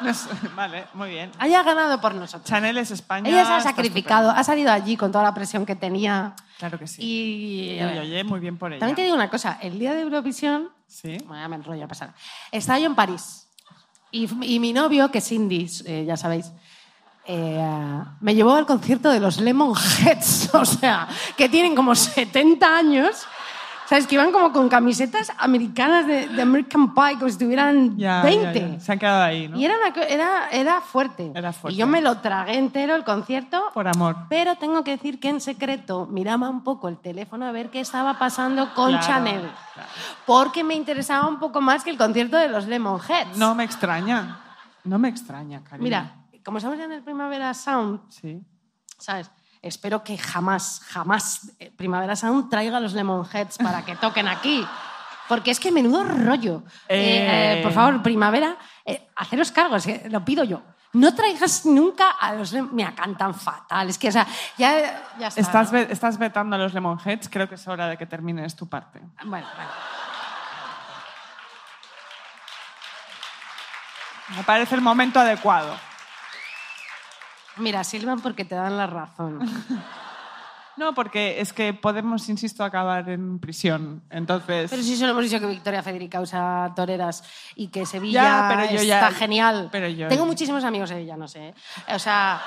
No 0.00 0.14
sé, 0.14 0.30
Vale, 0.54 0.86
muy 0.94 1.10
bien. 1.10 1.30
Ella 1.42 1.60
ha 1.60 1.62
ganado 1.62 2.00
por 2.00 2.14
nosotros. 2.14 2.48
Chanel 2.48 2.78
es 2.78 2.90
España. 2.90 3.28
Ella 3.28 3.44
se 3.44 3.52
ha 3.52 3.60
sacrificado, 3.60 4.30
ha 4.30 4.42
salido 4.44 4.72
allí 4.72 4.96
con 4.96 5.12
toda 5.12 5.24
la 5.24 5.34
presión 5.34 5.66
que 5.66 5.76
tenía. 5.76 6.34
Claro 6.58 6.78
que 6.78 6.86
sí. 6.86 7.02
Y, 7.02 7.82
Oye, 7.82 8.00
oye, 8.00 8.24
muy 8.24 8.40
bien 8.40 8.56
por 8.56 8.72
ella. 8.72 8.80
también 8.80 8.96
te 8.96 9.02
digo 9.02 9.14
una 9.14 9.28
cosa, 9.28 9.58
el 9.60 9.78
día 9.78 9.92
de 9.94 10.00
Eurovisión, 10.00 10.70
Sí. 10.86 11.18
bueno, 11.26 11.46
me 11.50 11.56
enrollo 11.56 11.84
a 11.84 11.88
pasar, 11.88 12.14
estaba 12.50 12.78
yo 12.78 12.86
en 12.86 12.94
París 12.96 13.46
y, 14.10 14.26
y 14.44 14.58
mi 14.58 14.72
novio, 14.72 15.10
que 15.10 15.18
es 15.18 15.28
Cindy, 15.28 15.70
eh, 15.86 16.04
ya 16.06 16.16
sabéis, 16.16 16.50
eh, 17.32 18.02
me 18.20 18.34
llevó 18.34 18.54
al 18.54 18.66
concierto 18.66 19.08
de 19.10 19.20
los 19.20 19.40
Lemonheads, 19.40 20.50
o 20.54 20.64
sea, 20.64 21.06
que 21.36 21.48
tienen 21.48 21.74
como 21.76 21.94
70 21.94 22.76
años, 22.76 23.24
¿sabes? 23.86 24.06
Que 24.08 24.16
iban 24.16 24.32
como 24.32 24.52
con 24.52 24.68
camisetas 24.68 25.30
americanas 25.38 26.06
de, 26.06 26.26
de 26.28 26.42
American 26.42 26.92
Pie, 26.94 27.18
como 27.18 27.28
si 27.28 27.38
tuvieran 27.38 27.96
Ya, 27.96 28.22
20. 28.22 28.60
ya, 28.60 28.66
ya. 28.74 28.80
Se 28.80 28.92
han 28.92 28.98
quedado 28.98 29.22
ahí, 29.22 29.46
¿no? 29.48 29.56
Y 29.58 29.64
era, 29.64 29.74
una 29.76 30.02
era, 30.04 30.48
era 30.50 30.80
fuerte. 30.80 31.30
Era 31.34 31.52
fuerte. 31.52 31.74
Y 31.74 31.78
yo 31.78 31.86
me 31.86 32.00
lo 32.00 32.18
tragué 32.18 32.56
entero 32.58 32.94
el 32.96 33.04
concierto. 33.04 33.62
Por 33.74 33.86
amor. 33.88 34.16
Pero 34.28 34.56
tengo 34.56 34.82
que 34.84 34.92
decir 34.92 35.20
que 35.20 35.28
en 35.28 35.40
secreto 35.40 36.06
miraba 36.10 36.48
un 36.48 36.62
poco 36.64 36.88
el 36.88 36.98
teléfono 36.98 37.46
a 37.46 37.52
ver 37.52 37.70
qué 37.70 37.80
estaba 37.80 38.18
pasando 38.18 38.74
con 38.74 38.90
Claro, 38.90 39.06
Chanel. 39.06 39.40
claro. 39.74 39.88
Porque 40.26 40.64
me 40.64 40.74
interesaba 40.74 41.28
un 41.28 41.38
poco 41.38 41.60
más 41.60 41.84
que 41.84 41.90
el 41.90 41.96
concierto 41.98 42.36
de 42.36 42.48
los 42.48 42.66
Lemonheads. 42.66 43.36
No 43.36 43.54
me 43.54 43.64
extraña. 43.64 44.40
No 44.82 44.98
me 44.98 45.08
extraña, 45.08 45.62
cariño. 45.62 45.82
Mira, 45.84 46.12
como 46.44 46.58
estamos 46.58 46.78
en 46.78 46.92
el 46.92 47.02
Primavera 47.02 47.52
Sound, 47.54 48.00
Sí. 48.10 48.40
¿sabes? 48.98 49.30
Espero 49.62 50.02
que 50.02 50.16
jamás, 50.16 50.80
jamás 50.88 51.52
eh, 51.58 51.70
Primavera 51.76 52.16
Sound 52.16 52.48
traiga 52.48 52.80
los 52.80 52.94
Lemonheads 52.94 53.58
para 53.58 53.84
que 53.84 53.94
toquen 53.96 54.26
aquí. 54.28 54.66
Porque 55.28 55.50
es 55.50 55.60
que 55.60 55.70
menudo 55.70 56.02
rollo. 56.04 56.64
Eh, 56.88 57.58
Eh. 57.58 57.62
por 57.62 57.72
favor, 57.72 58.02
Primavera, 58.02 58.56
haceros 59.16 59.52
cargo, 59.52 59.76
lo 60.08 60.24
pido 60.24 60.42
yo. 60.44 60.62
No 60.92 61.14
traigas 61.14 61.66
nunca 61.66 62.10
a 62.10 62.32
los... 62.34 62.52
Mira, 62.52 62.92
cantan 62.96 63.32
fatal. 63.32 63.88
Es 63.90 63.96
que, 63.96 64.08
o 64.08 64.12
sea, 64.12 64.26
ya, 64.58 65.04
ya 65.20 65.28
está. 65.28 65.40
Estás, 65.40 65.72
estás 65.72 66.18
vetando 66.18 66.56
a 66.56 66.58
los 66.58 66.74
Lemonheads. 66.74 67.28
Creo 67.28 67.48
que 67.48 67.54
es 67.54 67.68
hora 67.68 67.86
de 67.86 67.96
que 67.96 68.06
termines 68.06 68.56
tu 68.56 68.68
parte. 68.68 68.98
Bueno, 69.24 69.46
bueno. 69.54 69.70
Me 74.36 74.42
parece 74.44 74.74
el 74.74 74.80
momento 74.80 75.20
adecuado. 75.20 75.76
Mira, 77.56 77.84
silban 77.84 78.20
porque 78.20 78.44
te 78.44 78.54
dan 78.54 78.76
la 78.76 78.86
razón. 78.86 79.40
No, 80.76 80.94
porque 80.94 81.42
es 81.42 81.52
que 81.52 81.74
podemos, 81.74 82.26
insisto, 82.30 82.64
acabar 82.64 83.06
en 83.10 83.38
prisión. 83.38 84.02
Entonces. 84.08 84.70
Pero 84.70 84.82
sí 84.82 84.96
solo 84.96 85.10
hemos 85.10 85.24
dicho 85.24 85.38
que 85.38 85.44
Victoria 85.44 85.82
Federica 85.82 86.20
usa 86.22 86.72
toreras 86.74 87.22
y 87.54 87.68
que 87.68 87.84
Sevilla 87.84 88.22
Ya, 88.22 88.46
pero 88.48 88.64
yo 88.70 88.80
está 88.80 89.10
ya- 89.10 89.10
genial. 89.10 89.68
pero 89.70 89.88
yo- 89.88 90.08
Tengo 90.08 90.24
muchísimos 90.24 90.64
amigos 90.64 90.88
sevillanos, 90.88 91.36
¿eh? 91.36 91.52
O 91.92 91.98
sea, 91.98 92.40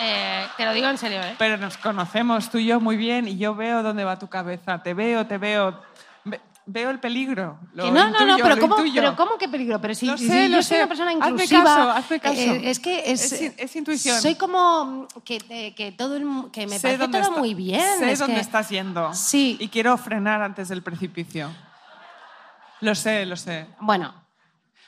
eh, 0.00 0.46
te 0.56 0.64
lo 0.64 0.72
digo 0.72 0.88
en 0.88 0.96
serio, 0.96 1.20
¿eh? 1.20 1.34
Pero 1.36 1.58
nos 1.58 1.76
conocemos 1.76 2.48
tú 2.50 2.56
y 2.56 2.66
yo 2.66 2.80
muy 2.80 2.96
bien 2.96 3.28
y 3.28 3.36
yo 3.36 3.54
veo 3.54 3.82
dónde 3.82 4.04
va 4.04 4.18
tu 4.18 4.28
cabeza. 4.28 4.82
Te 4.82 4.94
veo, 4.94 5.26
te 5.26 5.36
veo. 5.36 5.82
Ve- 6.66 6.80
veo 6.80 6.90
el 6.90 7.00
peligro. 7.00 7.58
Lo 7.74 7.84
Que 7.84 7.90
no, 7.90 8.04
no, 8.04 8.10
no, 8.10 8.20
intuyo, 8.22 8.42
pero 8.44 8.58
¿cómo, 8.60 8.76
intuyo. 8.78 9.02
pero 9.02 9.16
¿cómo 9.16 9.38
que 9.38 9.48
peligro? 9.48 9.80
Pero 9.80 9.94
si, 9.94 10.06
Lo 10.06 10.16
sé, 10.16 10.24
si 10.24 10.48
lo 10.48 10.56
yo 10.56 10.62
soy 10.62 10.64
sé. 10.64 10.76
una 10.76 10.86
persona 10.88 11.10
Hazme 11.12 11.26
inclusiva. 11.44 11.64
caso, 11.64 11.90
hazme 11.90 12.20
caso. 12.20 12.34
eh, 12.40 12.70
es 12.70 12.78
que 12.80 13.10
es, 13.12 13.32
Es 13.32 13.54
es 13.58 13.76
intuición. 13.76 14.20
Soy 14.20 14.34
como 14.34 15.06
que, 15.24 15.38
te- 15.40 15.74
que 15.74 15.92
todo 15.92 16.16
el 16.16 16.50
que 16.52 16.66
me 16.66 16.78
Sé 16.78 16.82
parece 16.96 17.08
todo 17.08 17.22
está- 17.22 17.38
muy 17.38 17.54
bien. 17.54 17.98
Sé 17.98 18.12
es 18.12 18.18
dónde 18.18 18.34
que- 18.36 18.40
estás 18.40 18.68
yendo. 18.70 19.12
Sí. 19.14 19.56
Y 19.60 19.68
quiero 19.68 19.96
frenar 19.96 20.42
antes 20.42 20.68
del 20.68 20.82
precipicio. 20.82 21.50
Lo 22.80 22.94
sé, 22.94 23.24
lo 23.26 23.36
sé. 23.36 23.66
Bueno, 23.80 24.22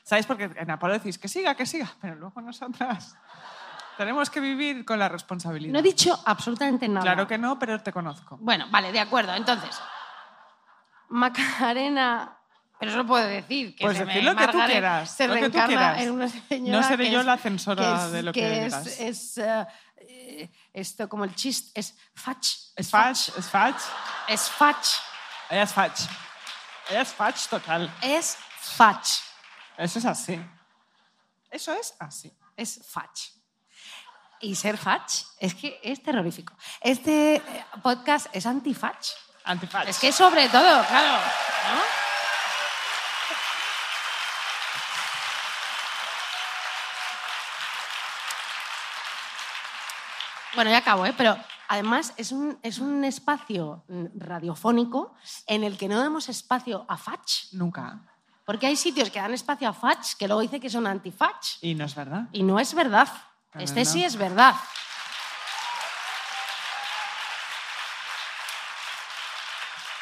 ¿Sabéis? 0.03 0.27
Porque 0.27 0.49
en 0.55 0.71
Apolo 0.71 0.93
decís 0.93 1.19
que 1.19 1.27
siga, 1.27 1.57
que 1.57 1.67
siga, 1.67 1.93
pero 2.01 2.15
luego 2.15 2.41
nosotras 2.41 3.17
tenemos 3.99 4.31
que 4.31 4.39
vivir 4.39 4.85
con 4.85 5.01
la 5.01 5.09
responsabilidad. 5.09 5.73
no 5.73 5.81
he 5.81 5.83
dicho 5.83 6.17
absolutamente 6.25 6.87
nada. 6.87 7.03
Claro 7.03 7.27
que 7.27 7.37
no, 7.39 7.59
pero 7.59 7.81
te 7.83 7.91
conozco. 7.93 8.39
Bueno, 8.41 8.67
vale, 8.71 8.93
de 8.93 9.01
acuerdo. 9.01 9.35
Entonces, 9.35 9.77
Macarena. 11.09 12.33
Pero 12.79 12.91
eso 12.91 12.99
lo 12.99 13.07
puedo 13.07 13.27
decir. 13.27 13.75
Que 13.75 13.85
Pues 13.85 13.97
se 13.97 14.05
decir 14.05 14.23
me- 14.23 14.31
lo 14.31 14.37
que 14.37 14.49
tú 14.49 14.59
quieras, 14.67 15.11
Se 15.11 15.27
lo 15.27 15.35
que 15.35 15.49
tú 15.51 15.59
quieras. 15.67 16.01
en 16.03 16.11
una 16.11 16.29
señora. 16.29 16.81
No 16.83 16.87
seré 16.87 17.05
que 17.05 17.11
yo 17.11 17.21
es- 17.21 17.27
la 17.27 17.39
censora 17.39 18.05
es- 18.07 18.13
de 18.13 18.23
lo 18.23 18.33
que 18.33 18.67
es, 18.67 18.83
digas. 18.85 19.01
es, 19.01 19.39
eh, 19.39 20.51
esto 20.75 21.09
como 21.09 21.25
el 21.25 21.35
chiste. 21.35 21.79
Es 21.81 21.95
fach. 22.15 22.47
Es 22.77 22.91
fach, 22.91 23.29
es 23.39 23.49
fach. 23.49 23.77
Es 24.29 24.51
fach. 24.51 24.87
Ella 25.49 25.63
es 25.63 25.73
fach. 25.73 26.01
Ella 26.91 27.01
es 27.01 27.09
fach 27.15 27.47
total. 27.49 27.91
Es 28.03 28.37
fach. 28.61 29.09
Eso 29.79 29.99
es 29.99 30.05
así. 30.05 30.39
Eso 31.51 31.73
es 31.73 31.95
así. 31.99 32.31
Es 32.57 32.81
fach. 32.87 33.31
Y 34.41 34.55
ser 34.55 34.77
fach 34.77 35.23
es 35.39 35.55
que 35.55 35.81
es 35.83 36.03
terrorífico. 36.03 36.53
Este 36.83 37.37
eh, 37.37 37.65
podcast 37.83 38.27
es 38.33 38.45
anti-fach. 38.45 39.07
Antifach. 39.47 39.89
Es 39.89 39.99
que 39.99 40.13
sobre 40.13 40.49
todo, 40.49 40.85
claro. 40.85 41.13
¿no? 41.13 41.83
Bueno, 50.55 50.71
ya 50.71 50.79
acabo, 50.79 51.05
¿eh? 51.05 51.15
pero 51.17 51.37
además 51.69 52.15
es 52.17 52.33
un, 52.33 52.59
es 52.63 52.79
un 52.79 53.05
espacio 53.05 53.85
mm, 53.89 54.05
radiofónico 54.17 55.15
en 55.47 55.65
el 55.65 55.77
que 55.77 55.89
no 55.89 55.99
damos 56.01 56.29
espacio 56.29 56.87
a 56.89 56.97
fach. 56.97 57.53
Nunca. 57.53 58.01
Porque 58.45 58.67
hay 58.67 58.77
sitios 58.77 59.11
que 59.11 59.21
dan 59.21 59.35
espacio 59.35 59.69
a 59.69 59.73
fach 59.73 60.15
que 60.15 60.27
luego 60.27 60.41
dicen 60.41 60.61
que 60.61 60.71
son 60.71 60.87
anti-fach. 60.87 61.59
Y 61.61 61.75
no 61.75 61.85
es 61.85 61.95
verdad. 61.95 62.29
Y 62.33 62.43
no 62.43 62.59
es 62.59 62.73
verdad. 62.75 63.09
Pero 63.53 63.65
Este 63.65 63.85
no. 63.85 63.91
sí 63.91 64.05
es 64.05 64.17
verdad. 64.17 64.55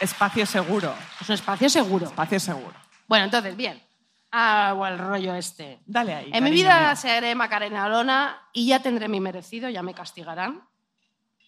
Espacio 0.04 0.46
seguro. 0.46 0.94
Es 1.20 1.28
un 1.28 1.34
espacio 1.34 1.68
seguro. 1.68 2.06
Espacio 2.06 2.38
seguro. 2.40 2.74
Bueno, 3.08 3.24
entonces, 3.26 3.56
bien. 3.56 3.82
Ah, 4.32 4.74
o 4.76 4.86
el 4.86 4.98
rollo 4.98 5.34
este. 5.34 5.80
Dale 5.86 6.14
ahí. 6.14 6.30
En 6.32 6.42
mi 6.44 6.50
vida 6.50 6.78
mío. 6.88 6.96
seré 6.96 7.34
Macarena 7.34 7.86
Olona 7.86 8.40
y 8.52 8.66
ya 8.66 8.80
tendré 8.80 9.08
mi 9.08 9.20
merecido, 9.20 9.68
ya 9.68 9.82
me 9.82 9.94
castigarán. 9.94 10.62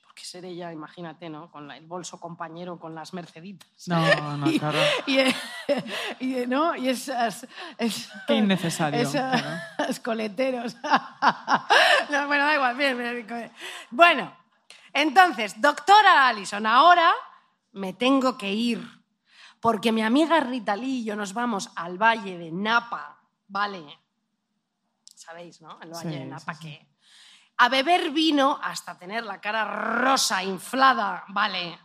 Porque 0.05 0.25
seré 0.25 0.55
ya, 0.55 0.73
imagínate, 0.73 1.29
¿no? 1.29 1.51
Con 1.51 1.67
la- 1.69 1.77
el 1.77 1.87
bolso 1.87 2.19
compañero, 2.21 2.79
con 2.79 2.95
las 2.95 3.13
merceditas. 3.13 3.69
No, 3.89 3.99
no, 4.39 4.49
y, 4.51 4.59
claro. 4.59 4.79
y, 5.07 5.19
y, 6.21 6.47
¿no? 6.47 6.77
y 6.77 6.89
esas, 6.89 7.47
es- 7.77 8.09
Qué 8.27 8.35
innecesario, 8.37 9.01
Esos 9.01 9.13
claro. 9.15 9.47
coleteros. 10.05 10.77
No, 12.11 12.27
bueno, 12.29 12.45
da 12.45 12.55
igual. 12.55 12.77
bien, 12.77 12.97
bien. 12.97 13.53
Bueno, 13.91 14.33
entonces, 14.93 15.61
doctora 15.61 16.29
Alison, 16.29 16.65
ahora 16.67 17.13
me 17.77 17.93
tengo 17.93 18.39
que 18.39 18.53
ir 18.53 18.83
porque 19.61 19.93
mi 19.93 20.03
amiga 20.03 20.41
Rita 20.41 20.74
Lee 20.77 21.01
y 21.01 21.05
yo 21.05 21.14
nos 21.14 21.35
vamos 21.35 21.70
al 21.77 21.99
Valle 21.99 22.39
de 22.39 22.51
Napa, 22.51 23.20
¿vale? 23.49 23.85
Sabéis, 25.14 25.61
¿no? 25.61 25.79
El 25.83 25.91
Valle 25.91 26.11
Sí, 26.11 26.18
de 26.18 26.24
Napa 26.24 26.55
sí. 26.55 26.61
que... 26.61 26.89
A 27.59 27.68
beber 27.68 28.11
vino 28.11 28.59
hasta 28.62 28.99
tener 28.99 29.24
la 29.24 29.41
cara 29.41 29.64
rosa, 29.64 30.43
inflada, 30.43 31.24
¿vale? 31.29 31.79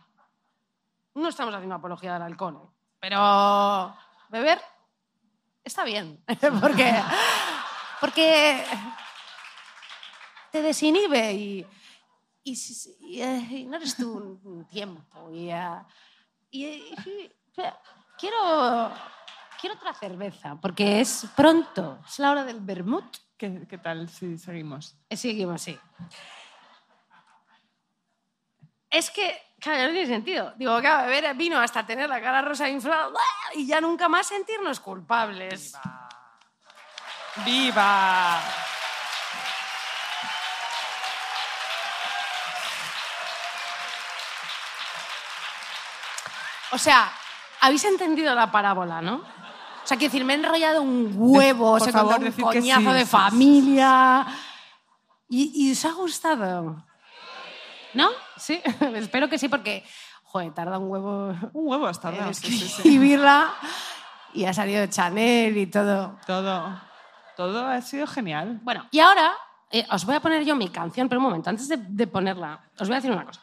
No 1.14 1.28
estamos 1.28 1.54
haciendo 1.54 1.74
apología 1.74 2.14
del 2.14 2.22
alcohol, 2.22 2.60
¿eh? 2.62 2.76
pero 3.00 3.94
beber 4.28 4.60
está 5.64 5.84
bien, 5.84 6.22
porque, 6.60 7.02
porque 8.00 8.64
te 10.50 10.62
desinhibe 10.62 11.32
y, 11.32 11.66
y, 12.44 12.58
y, 13.00 13.22
eh, 13.22 13.46
y 13.50 13.64
no 13.66 13.76
eres 13.76 13.96
tú 13.96 14.40
un, 14.42 14.64
tiempo. 14.66 15.30
Y, 15.32 15.50
ah, 15.50 15.86
y, 16.50 16.94
quiero, 18.18 18.92
quiero 19.60 19.76
otra 19.76 19.94
cerveza, 19.94 20.56
porque 20.60 21.00
es 21.00 21.26
pronto, 21.36 22.00
es 22.06 22.18
la 22.18 22.30
hora 22.30 22.44
del 22.44 22.60
vermut. 22.60 23.16
¿Qué, 23.36 23.66
qué 23.68 23.78
tal 23.78 24.08
si 24.08 24.38
seguimos? 24.38 24.96
Eh, 25.08 25.16
Seguimos, 25.16 25.62
sí. 25.62 25.78
Es 28.88 29.10
que, 29.10 29.40
claro, 29.58 29.84
no 29.84 29.92
tiene 29.92 30.06
sentido. 30.06 30.52
Digo, 30.56 30.78
claro, 30.80 31.08
beber 31.08 31.34
vino 31.34 31.58
hasta 31.58 31.84
tener 31.84 32.08
la 32.08 32.20
cara 32.20 32.42
rosa 32.42 32.68
inflada 32.68 33.10
y 33.54 33.66
ya 33.66 33.80
nunca 33.80 34.08
más 34.08 34.26
sentirnos 34.26 34.78
culpables. 34.78 35.74
¡Viva! 37.44 38.38
O 46.72 46.78
sea, 46.78 47.12
habéis 47.60 47.84
entendido 47.84 48.34
la 48.34 48.50
parábola, 48.50 49.00
¿no? 49.00 49.16
O 49.16 49.86
sea, 49.86 49.96
quiero 49.96 50.12
decir, 50.12 50.24
me 50.24 50.34
he 50.34 50.36
enrollado 50.36 50.82
un 50.82 51.12
huevo, 51.16 51.78
se 51.80 51.92
favor, 51.92 52.18
un 52.18 52.32
que 52.32 52.42
coñazo 52.42 52.92
sí, 52.92 52.98
de 52.98 53.06
familia. 53.06 54.26
¿Y, 55.28 55.52
y 55.54 55.72
os 55.72 55.84
ha 55.84 55.92
gustado? 55.92 56.84
¿No? 57.94 58.08
Sí, 58.36 58.60
espero 58.94 59.28
que 59.28 59.38
sí, 59.38 59.48
porque, 59.48 59.84
joder, 60.24 60.52
tarda 60.54 60.78
un 60.78 60.88
huevo 60.90 61.34
Un 61.52 61.68
huevo 61.68 61.86
hasta 61.86 62.10
en 62.10 62.20
ahora. 62.20 62.34
Sí, 62.34 62.46
sí, 62.46 62.58
sí. 62.58 62.64
escribirla 62.64 63.52
y 64.34 64.44
ha 64.44 64.54
salido 64.54 64.86
Chanel 64.86 65.56
y 65.56 65.66
todo. 65.66 66.18
Todo, 66.26 66.80
todo 67.36 67.66
ha 67.66 67.80
sido 67.82 68.06
genial. 68.06 68.60
Bueno, 68.62 68.86
y 68.90 69.00
ahora 69.00 69.32
eh, 69.70 69.86
os 69.90 70.06
voy 70.06 70.14
a 70.14 70.20
poner 70.20 70.44
yo 70.44 70.56
mi 70.56 70.68
canción, 70.68 71.08
pero 71.08 71.18
un 71.20 71.26
momento, 71.26 71.50
antes 71.50 71.68
de, 71.68 71.76
de 71.76 72.06
ponerla, 72.06 72.60
os 72.78 72.88
voy 72.88 72.94
a 72.94 73.00
decir 73.00 73.10
una 73.10 73.26
cosa. 73.26 73.42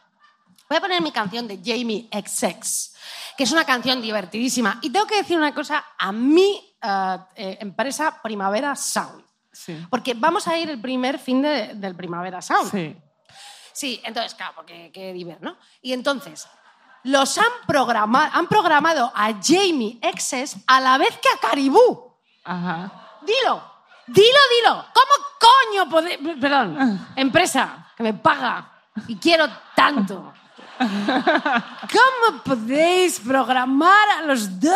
Voy 0.70 0.78
a 0.78 0.82
poner 0.82 1.02
mi 1.02 1.12
canción 1.12 1.48
de 1.48 1.58
Jamie 1.64 2.08
XX, 2.14 2.96
que 3.36 3.44
es 3.44 3.52
una 3.52 3.66
canción 3.66 4.02
divertidísima. 4.02 4.78
Y 4.82 4.92
tengo 4.92 5.08
que 5.08 5.18
decir 5.18 5.36
una 5.38 5.54
cosa 5.54 5.84
a 5.98 6.12
mi 6.12 6.62
eh, 6.82 7.18
eh, 7.36 7.58
empresa 7.62 8.22
Primavera 8.22 8.76
Sound. 8.76 9.24
Sí. 9.52 9.86
Porque 9.90 10.14
vamos 10.14 10.48
a 10.48 10.56
ir 10.58 10.70
el 10.70 10.80
primer 10.80 11.18
fin 11.20 11.42
de- 11.42 11.74
del 11.74 11.96
Primavera 11.96 12.42
Sound. 12.42 12.70
Sí. 12.72 12.96
Sí, 13.74 14.00
entonces, 14.04 14.36
claro, 14.36 14.54
porque 14.56 14.92
qué 14.94 15.12
diver, 15.14 15.42
¿no? 15.42 15.58
Y 15.82 15.94
entonces, 15.94 16.48
los 17.04 17.38
han, 17.38 17.46
programa- 17.66 18.30
han 18.34 18.48
programado 18.48 19.12
a 19.16 19.34
Jamie 19.42 20.00
XS 20.16 20.58
a 20.68 20.80
la 20.82 20.98
vez 20.98 21.18
que 21.18 21.30
a 21.30 21.40
Caribú. 21.50 22.14
Ajá. 22.44 23.18
Dilo, 23.22 23.64
dilo, 24.06 24.40
dilo. 24.62 24.86
¿Cómo 24.94 25.26
coño 25.40 25.90
podéis... 25.90 26.20
Perdón, 26.40 27.08
empresa 27.16 27.88
que 27.98 28.04
me 28.04 28.14
paga 28.14 28.72
y 29.08 29.16
quiero 29.18 29.48
tanto. 29.76 30.34
¿Cómo 30.80 32.44
podéis 32.44 33.20
programar 33.20 34.10
a 34.18 34.22
los 34.24 34.60
dos 34.60 34.74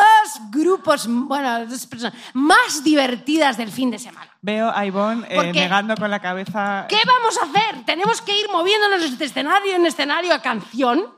grupos, 0.52 1.06
bueno, 1.08 1.48
a 1.50 1.60
las 1.60 1.70
dos 1.70 1.86
personas 1.86 2.14
más 2.34 2.84
divertidas 2.84 3.58
del 3.58 3.72
fin 3.72 3.90
de 3.92 4.00
semana? 4.00 4.30
Veo 4.42 4.70
a 4.70 4.86
Ivonne 4.86 5.26
eh, 5.30 5.36
Porque- 5.36 5.54
negando 5.54 5.96
con 5.96 6.12
la 6.12 6.20
cabeza. 6.20 6.86
¿Qué 6.90 7.00
vamos 7.06 7.38
a 7.38 7.46
hacer? 7.46 7.86
¿Tenemos 7.86 8.22
que 8.22 8.38
ir 8.38 8.50
moviéndonos 8.52 9.18
de 9.18 9.26
escenario 9.26 9.76
en 9.76 9.86
escenario 9.86 10.34
a 10.34 10.42
canción? 10.42 11.14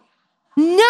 No. 0.56 0.84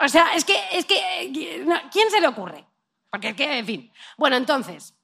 O 0.00 0.08
sea, 0.08 0.34
es 0.34 0.44
que, 0.44 0.56
es 0.72 0.84
que, 0.84 1.64
no, 1.66 1.74
¿quién 1.90 2.10
se 2.10 2.20
le 2.20 2.28
ocurre? 2.28 2.66
Porque, 3.10 3.34
que, 3.34 3.58
en 3.58 3.66
fin. 3.66 3.92
Bueno, 4.18 4.36
entonces, 4.36 4.94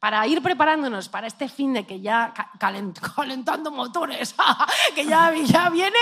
para 0.00 0.26
ir 0.26 0.42
preparándonos 0.42 1.08
para 1.08 1.26
este 1.28 1.48
fin 1.48 1.72
de 1.72 1.86
que 1.86 2.00
ya 2.00 2.32
ca- 2.34 2.50
calent- 2.58 2.98
calentando 3.14 3.70
motores, 3.70 4.34
que 4.94 5.06
ya, 5.06 5.32
ya 5.44 5.70
viene 5.70 5.98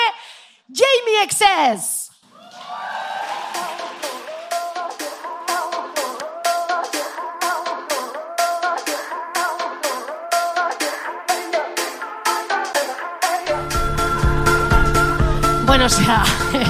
Jamie 0.73 1.27
XS. 1.31 2.09
Bueno, 15.67 15.85
o 15.85 15.89
sea, 15.89 16.25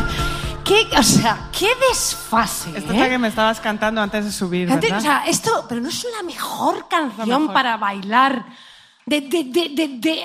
qué, 0.65 0.89
o 0.99 1.03
sea, 1.03 1.49
qué 1.57 1.69
desfase. 1.89 2.71
Esta 2.77 2.93
¿eh? 2.93 2.97
es 2.97 3.01
la 3.01 3.09
que 3.09 3.19
me 3.19 3.29
estabas 3.29 3.61
cantando 3.61 4.01
antes 4.03 4.25
de 4.25 4.33
subir, 4.33 4.71
Antes, 4.71 4.91
¿verdad? 4.91 4.99
o 4.99 5.03
sea, 5.03 5.23
esto, 5.27 5.67
pero 5.69 5.81
no 5.81 5.89
es 5.89 6.05
la 6.17 6.23
mejor 6.25 6.89
canción 6.89 7.43
mejor. 7.43 7.55
para 7.55 7.77
bailar 7.77 8.45
de, 9.07 9.21
de, 9.21 9.45
de, 9.45 9.69
de, 9.71 9.89
de- 9.99 10.25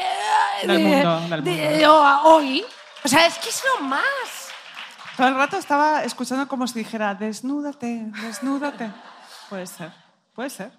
Del 0.67 0.80
mundo, 0.80 1.19
mundo. 1.30 2.21
hoy. 2.26 2.65
O 3.03 3.07
sea, 3.07 3.25
es 3.27 3.37
que 3.37 3.49
es 3.49 3.61
lo 3.79 3.85
más. 3.85 4.01
Todo 5.17 5.27
el 5.27 5.35
rato 5.35 5.57
estaba 5.57 6.03
escuchando 6.03 6.47
como 6.47 6.65
si 6.67 6.79
dijera, 6.79 7.13
desnúdate, 7.15 8.07
desnúdate. 8.21 8.91
Puede 9.49 9.67
ser, 9.67 9.91
puede 10.33 10.49
ser. 10.49 10.71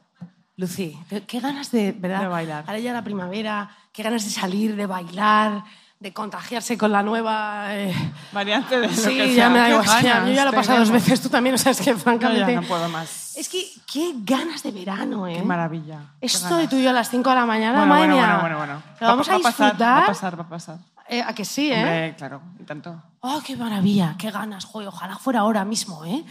Lucy, 0.56 0.98
qué 1.28 1.38
ganas 1.40 1.70
de, 1.70 1.92
¿verdad? 1.92 2.20
De 2.22 2.26
bailar. 2.28 2.64
Ahora 2.66 2.78
ya 2.80 2.92
la 2.92 3.02
primavera, 3.04 3.68
qué 3.92 4.02
ganas 4.02 4.24
de 4.24 4.30
salir, 4.30 4.74
de 4.74 4.86
bailar, 4.86 5.62
de 6.00 6.12
contagiarse 6.12 6.76
con 6.76 6.90
la 6.90 7.02
nueva. 7.04 7.66
eh, 7.76 7.94
Variante 8.32 8.80
de 8.80 8.88
lo 8.88 8.92
Sí, 8.92 9.10
que 9.16 9.28
ya 9.34 9.44
sea. 9.44 9.50
me 9.50 9.58
da 9.60 9.70
igual. 9.70 9.84
ganas 10.02 10.28
yo 10.28 10.32
ya 10.34 10.44
lo 10.44 10.50
he 10.50 10.54
pasado 10.54 10.78
dos 10.80 10.90
veces, 10.90 11.20
tú 11.20 11.28
también, 11.28 11.54
o 11.54 11.58
sea, 11.58 11.70
es 11.72 11.78
que 11.80 11.90
Yo 11.92 11.98
francamente. 11.98 12.52
ya 12.52 12.60
no 12.60 12.66
puedo 12.66 12.88
más. 12.88 13.36
Es 13.36 13.48
que 13.48 13.64
qué 13.92 14.12
ganas 14.16 14.62
de 14.64 14.72
verano, 14.72 15.26
¿eh? 15.28 15.34
Qué 15.36 15.42
maravilla. 15.42 16.00
Esto 16.20 16.56
de 16.56 16.66
tú 16.66 16.76
y 16.76 16.82
yo 16.82 16.90
a 16.90 16.94
las 16.94 17.10
5 17.10 17.28
de 17.30 17.36
la 17.36 17.46
mañana, 17.46 17.84
Bueno, 17.84 17.94
madre 17.94 18.06
bueno, 18.06 18.16
bueno, 18.16 18.40
bueno, 18.40 18.56
bueno. 18.58 18.82
Lo 19.00 19.06
vamos 19.06 19.28
va, 19.28 19.34
a 19.34 19.36
disfrutar. 19.38 19.80
va 19.80 19.98
a 20.02 20.06
pasar, 20.06 20.38
va 20.38 20.42
a 20.44 20.48
pasar. 20.48 20.78
Eh, 21.08 21.22
¿A 21.22 21.34
que 21.34 21.44
sí, 21.44 21.70
eh? 21.70 21.76
Hombre, 21.76 22.14
claro, 22.16 22.40
y 22.58 22.64
tanto. 22.64 23.02
¡Oh, 23.20 23.42
qué 23.46 23.56
maravilla! 23.56 24.14
¡Qué 24.18 24.30
ganas! 24.30 24.64
Joder, 24.64 24.88
ojalá 24.88 25.16
fuera 25.16 25.40
ahora 25.40 25.64
mismo, 25.64 26.04
¿eh? 26.04 26.24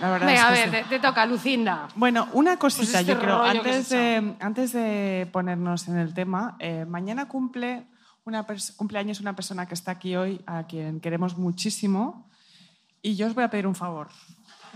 La 0.00 0.10
verdad 0.10 0.26
Venga, 0.28 0.48
a 0.48 0.52
es 0.54 0.60
que 0.64 0.70
ver, 0.70 0.84
sí. 0.84 0.88
te, 0.90 0.98
te 1.00 1.06
toca, 1.08 1.26
Lucinda. 1.26 1.88
Bueno, 1.96 2.28
una 2.32 2.56
cosita, 2.56 3.00
este 3.00 3.12
yo 3.12 3.18
creo, 3.20 3.42
antes 3.42 3.88
de, 3.88 4.36
antes 4.40 4.72
de 4.72 5.28
ponernos 5.32 5.88
en 5.88 5.98
el 5.98 6.14
tema, 6.14 6.56
eh, 6.60 6.84
mañana 6.84 7.26
cumple 7.26 7.86
una 8.24 8.46
cumpleaños 8.76 9.18
una 9.20 9.34
persona 9.34 9.66
que 9.66 9.74
está 9.74 9.92
aquí 9.92 10.14
hoy, 10.14 10.40
a 10.46 10.62
quien 10.64 11.00
queremos 11.00 11.36
muchísimo, 11.36 12.28
y 13.02 13.16
yo 13.16 13.26
os 13.26 13.34
voy 13.34 13.42
a 13.44 13.50
pedir 13.50 13.66
un 13.66 13.74
favor, 13.74 14.08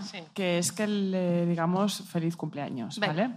Sí. 0.03 0.19
que 0.33 0.57
es 0.57 0.73
que 0.73 0.85
le 0.87 1.45
digamos 1.45 2.03
feliz 2.09 2.35
cumpleaños. 2.35 2.99
¿vale? 2.99 3.29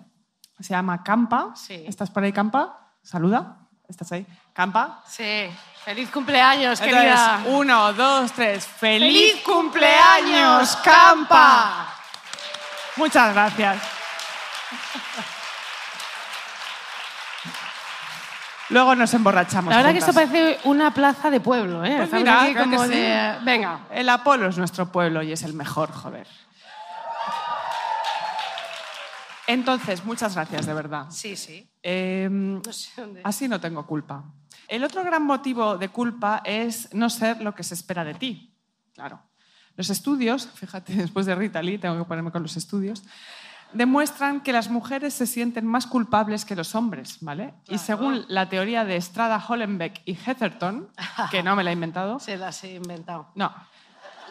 Se 0.58 0.70
llama 0.74 1.04
Campa. 1.04 1.52
Sí. 1.54 1.84
¿Estás 1.86 2.10
por 2.10 2.24
ahí, 2.24 2.32
Campa? 2.32 2.94
Saluda. 3.02 3.67
¿Estás 3.88 4.12
ahí? 4.12 4.26
Campa. 4.52 5.02
Sí. 5.06 5.48
¡Feliz 5.84 6.10
cumpleaños, 6.10 6.78
Entonces, 6.80 7.08
querida! 7.08 7.42
uno, 7.46 7.92
dos, 7.94 8.30
tres. 8.32 8.66
¡Feliz, 8.66 9.32
¡Feliz 9.32 9.42
cumpleaños, 9.42 10.76
Campa! 10.84 11.94
Muchas 12.96 13.32
gracias. 13.32 13.78
Luego 18.70 18.94
nos 18.94 19.14
emborrachamos. 19.14 19.70
La 19.70 19.78
verdad 19.78 19.92
que 19.92 19.98
esto 19.98 20.12
juntas. 20.12 20.28
parece 20.30 20.60
una 20.64 20.92
plaza 20.92 21.30
de 21.30 21.40
pueblo, 21.40 21.82
¿eh? 21.84 21.96
Pues 21.96 22.12
mira, 22.12 22.44
que 22.46 22.54
como 22.54 22.84
sí. 22.84 22.90
de... 22.90 23.36
Venga. 23.42 23.80
El 23.90 24.10
Apolo 24.10 24.48
es 24.48 24.58
nuestro 24.58 24.92
pueblo 24.92 25.22
y 25.22 25.32
es 25.32 25.42
el 25.42 25.54
mejor, 25.54 25.90
joder. 25.90 26.26
Entonces, 29.48 30.04
muchas 30.04 30.34
gracias, 30.34 30.66
de 30.66 30.74
verdad. 30.74 31.06
Sí, 31.10 31.34
sí. 31.36 31.68
Eh, 31.82 32.28
No 32.30 32.72
sé 32.72 32.90
dónde... 33.00 33.22
Así 33.24 33.48
no 33.48 33.58
tengo 33.58 33.84
culpa. 33.86 34.24
El 34.68 34.84
otro 34.84 35.02
gran 35.02 35.24
motivo 35.24 35.78
de 35.78 35.88
culpa 35.88 36.42
es 36.44 36.92
no 36.94 37.08
ser 37.08 37.40
lo 37.40 37.54
que 37.54 37.62
se 37.62 37.72
espera 37.74 38.04
de 38.04 38.14
ti. 38.14 38.54
Claro. 38.94 39.22
Los 39.74 39.88
estudios, 39.90 40.46
fíjate, 40.54 40.92
después 40.96 41.24
de 41.24 41.34
Rita 41.34 41.62
Lee, 41.62 41.78
tengo 41.78 41.96
que 41.96 42.04
ponerme 42.04 42.30
con 42.30 42.42
los 42.42 42.56
estudios, 42.58 43.02
demuestran 43.72 44.40
que 44.42 44.52
las 44.52 44.68
mujeres 44.70 45.14
se 45.14 45.26
sienten 45.26 45.66
más 45.66 45.86
culpables 45.86 46.44
que 46.44 46.54
los 46.56 46.74
hombres, 46.74 47.18
¿vale? 47.22 47.54
Y 47.68 47.78
según 47.78 48.24
la 48.28 48.48
teoría 48.48 48.84
de 48.84 49.00
Strada 49.00 49.42
Hollenbeck 49.46 50.02
y 50.04 50.14
Heatherton, 50.14 50.90
que 51.30 51.42
no 51.42 51.54
me 51.56 51.64
la 51.64 51.70
he 51.70 51.72
inventado, 51.74 52.18
Se 52.20 52.36
las 52.36 52.62
he 52.64 52.74
inventado. 52.74 53.30
no. 53.34 53.52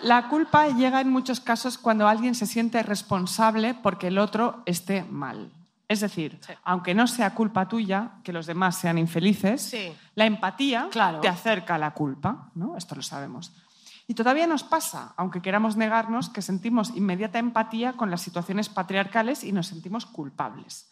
La 0.04 0.30
culpa 0.30 0.68
llega 0.68 1.02
en 1.02 1.10
muchos 1.10 1.40
casos 1.40 1.78
cuando 1.78 2.08
alguien 2.08 2.36
se 2.36 2.46
siente 2.46 2.84
responsable 2.84 3.74
porque 3.74 4.08
el 4.08 4.18
otro 4.18 4.62
esté 4.66 5.04
mal. 5.04 5.52
Es 5.88 6.02
decir, 6.02 6.38
Sí. 6.46 6.54
aunque 6.66 6.94
no 6.94 7.08
sea 7.08 7.34
culpa 7.34 7.68
tuya 7.68 8.12
que 8.24 8.34
los 8.34 8.46
demás 8.46 8.76
sean 8.78 8.98
infelices, 8.98 9.62
Sí. 9.62 9.94
la 10.16 10.26
empatía 10.26 10.90
Claro. 10.92 11.22
te 11.22 11.30
acerca 11.30 11.76
a 11.76 11.78
la 11.78 11.92
culpa, 11.92 12.50
¿no? 12.56 12.76
Esto 12.78 12.96
lo 12.96 13.02
sabemos. 13.02 13.54
Y 14.10 14.14
todavía 14.14 14.48
nos 14.48 14.64
pasa, 14.64 15.14
aunque 15.18 15.42
queramos 15.42 15.76
negarnos, 15.78 16.30
que 16.30 16.42
sentimos 16.42 16.92
inmediata 16.96 17.40
empatía 17.40 17.94
con 17.94 18.12
las 18.12 18.22
situaciones 18.22 18.70
patriarcales 18.70 19.44
y 19.44 19.52
nos 19.52 19.68
sentimos 19.68 20.06
culpables. 20.06 20.90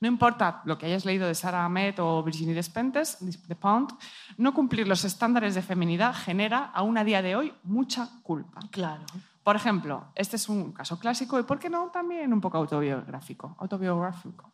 No 0.00 0.08
importa 0.08 0.62
lo 0.64 0.78
que 0.78 0.86
hayas 0.86 1.04
leído 1.04 1.26
de 1.26 1.34
Sarah 1.34 1.64
Ahmed 1.64 1.94
o 1.98 2.22
Virginie 2.22 2.54
Despentes, 2.54 3.18
Despont, 3.20 3.92
no 4.36 4.54
cumplir 4.54 4.86
los 4.86 5.04
estándares 5.04 5.54
de 5.54 5.62
feminidad 5.62 6.14
genera, 6.14 6.70
aún 6.74 6.98
a 6.98 7.04
día 7.04 7.22
de 7.22 7.34
hoy, 7.36 7.54
mucha 7.64 8.08
culpa. 8.22 8.60
Claro. 8.70 9.04
Por 9.42 9.56
ejemplo, 9.56 10.12
este 10.14 10.36
es 10.36 10.48
un 10.48 10.72
caso 10.72 10.98
clásico 10.98 11.40
y, 11.40 11.42
¿por 11.42 11.58
qué 11.58 11.70
no?, 11.70 11.88
también 11.88 12.32
un 12.32 12.40
poco 12.40 12.58
autobiográfico. 12.58 13.56
autobiográfico. 13.58 14.52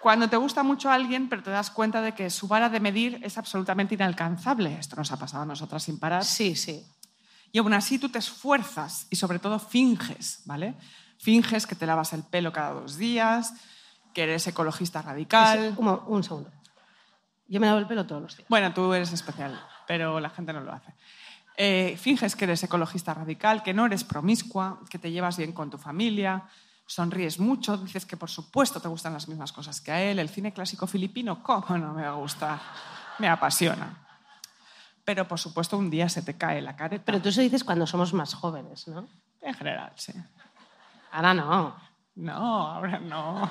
Cuando 0.00 0.28
te 0.28 0.36
gusta 0.36 0.62
mucho 0.62 0.90
alguien, 0.90 1.28
pero 1.28 1.42
te 1.42 1.50
das 1.50 1.70
cuenta 1.70 2.00
de 2.00 2.12
que 2.12 2.30
su 2.30 2.46
vara 2.46 2.68
de 2.68 2.78
medir 2.78 3.18
es 3.22 3.36
absolutamente 3.38 3.94
inalcanzable. 3.94 4.78
Esto 4.78 4.96
nos 4.96 5.10
ha 5.10 5.18
pasado 5.18 5.42
a 5.42 5.46
nosotras 5.46 5.82
sin 5.82 5.98
parar. 5.98 6.24
Sí, 6.24 6.54
sí. 6.54 6.86
Y 7.50 7.58
aún 7.58 7.72
así 7.72 7.98
tú 7.98 8.08
te 8.08 8.18
esfuerzas 8.18 9.06
y 9.10 9.16
sobre 9.16 9.38
todo 9.38 9.58
finges, 9.58 10.42
¿vale? 10.44 10.74
Finges 11.18 11.66
que 11.66 11.74
te 11.74 11.86
lavas 11.86 12.12
el 12.12 12.22
pelo 12.22 12.52
cada 12.52 12.72
dos 12.72 12.96
días, 12.96 13.54
que 14.14 14.22
eres 14.22 14.46
ecologista 14.46 15.02
radical. 15.02 15.58
Es- 15.58 15.78
un, 15.78 15.84
mo- 15.84 16.04
un 16.06 16.22
segundo. 16.24 16.50
Yo 17.48 17.60
me 17.60 17.66
lavo 17.66 17.78
el 17.78 17.86
pelo 17.86 18.06
todos 18.06 18.22
los 18.22 18.36
días. 18.36 18.48
Bueno, 18.48 18.72
tú 18.72 18.94
eres 18.94 19.12
especial, 19.12 19.60
pero 19.86 20.18
la 20.20 20.30
gente 20.30 20.52
no 20.52 20.60
lo 20.60 20.72
hace. 20.72 20.94
Eh, 21.56 21.96
finges 22.00 22.34
que 22.34 22.44
eres 22.46 22.62
ecologista 22.64 23.12
radical, 23.14 23.62
que 23.62 23.74
no 23.74 23.86
eres 23.86 24.02
promiscua, 24.02 24.80
que 24.88 24.98
te 24.98 25.10
llevas 25.10 25.36
bien 25.36 25.52
con 25.52 25.68
tu 25.70 25.76
familia, 25.78 26.44
sonríes 26.86 27.38
mucho, 27.38 27.76
dices 27.76 28.06
que 28.06 28.16
por 28.16 28.30
supuesto 28.30 28.80
te 28.80 28.88
gustan 28.88 29.12
las 29.12 29.28
mismas 29.28 29.52
cosas 29.52 29.80
que 29.80 29.92
a 29.92 30.00
él. 30.02 30.18
El 30.18 30.28
cine 30.30 30.52
clásico 30.52 30.86
filipino, 30.86 31.42
¿cómo 31.42 31.76
no 31.78 31.92
me 31.92 32.02
va 32.02 32.08
a 32.08 32.14
gustar? 32.14 32.58
Me 33.18 33.28
apasiona. 33.28 34.00
Pero 35.04 35.28
por 35.28 35.38
supuesto 35.38 35.76
un 35.76 35.90
día 35.90 36.08
se 36.08 36.22
te 36.22 36.36
cae 36.36 36.62
la 36.62 36.74
careta. 36.76 37.04
Pero 37.04 37.20
tú 37.20 37.28
eso 37.28 37.42
dices 37.42 37.62
cuando 37.62 37.86
somos 37.86 38.14
más 38.14 38.32
jóvenes, 38.34 38.88
¿no? 38.88 39.06
En 39.42 39.54
general, 39.54 39.92
sí. 39.96 40.12
Ahora 41.12 41.34
no. 41.34 41.76
No, 42.16 42.66
ahora 42.68 42.98
no. 42.98 43.48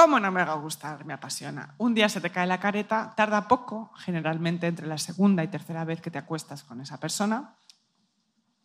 ¿Cómo 0.00 0.18
no 0.18 0.32
me 0.32 0.42
va 0.42 0.52
a 0.52 0.56
gustar? 0.56 1.04
Me 1.04 1.12
apasiona. 1.12 1.74
Un 1.76 1.92
día 1.92 2.08
se 2.08 2.22
te 2.22 2.30
cae 2.30 2.46
la 2.46 2.58
careta, 2.58 3.12
tarda 3.14 3.46
poco, 3.46 3.92
generalmente 3.98 4.66
entre 4.66 4.86
la 4.86 4.96
segunda 4.96 5.44
y 5.44 5.48
tercera 5.48 5.84
vez 5.84 6.00
que 6.00 6.10
te 6.10 6.16
acuestas 6.16 6.62
con 6.62 6.80
esa 6.80 6.98
persona. 6.98 7.54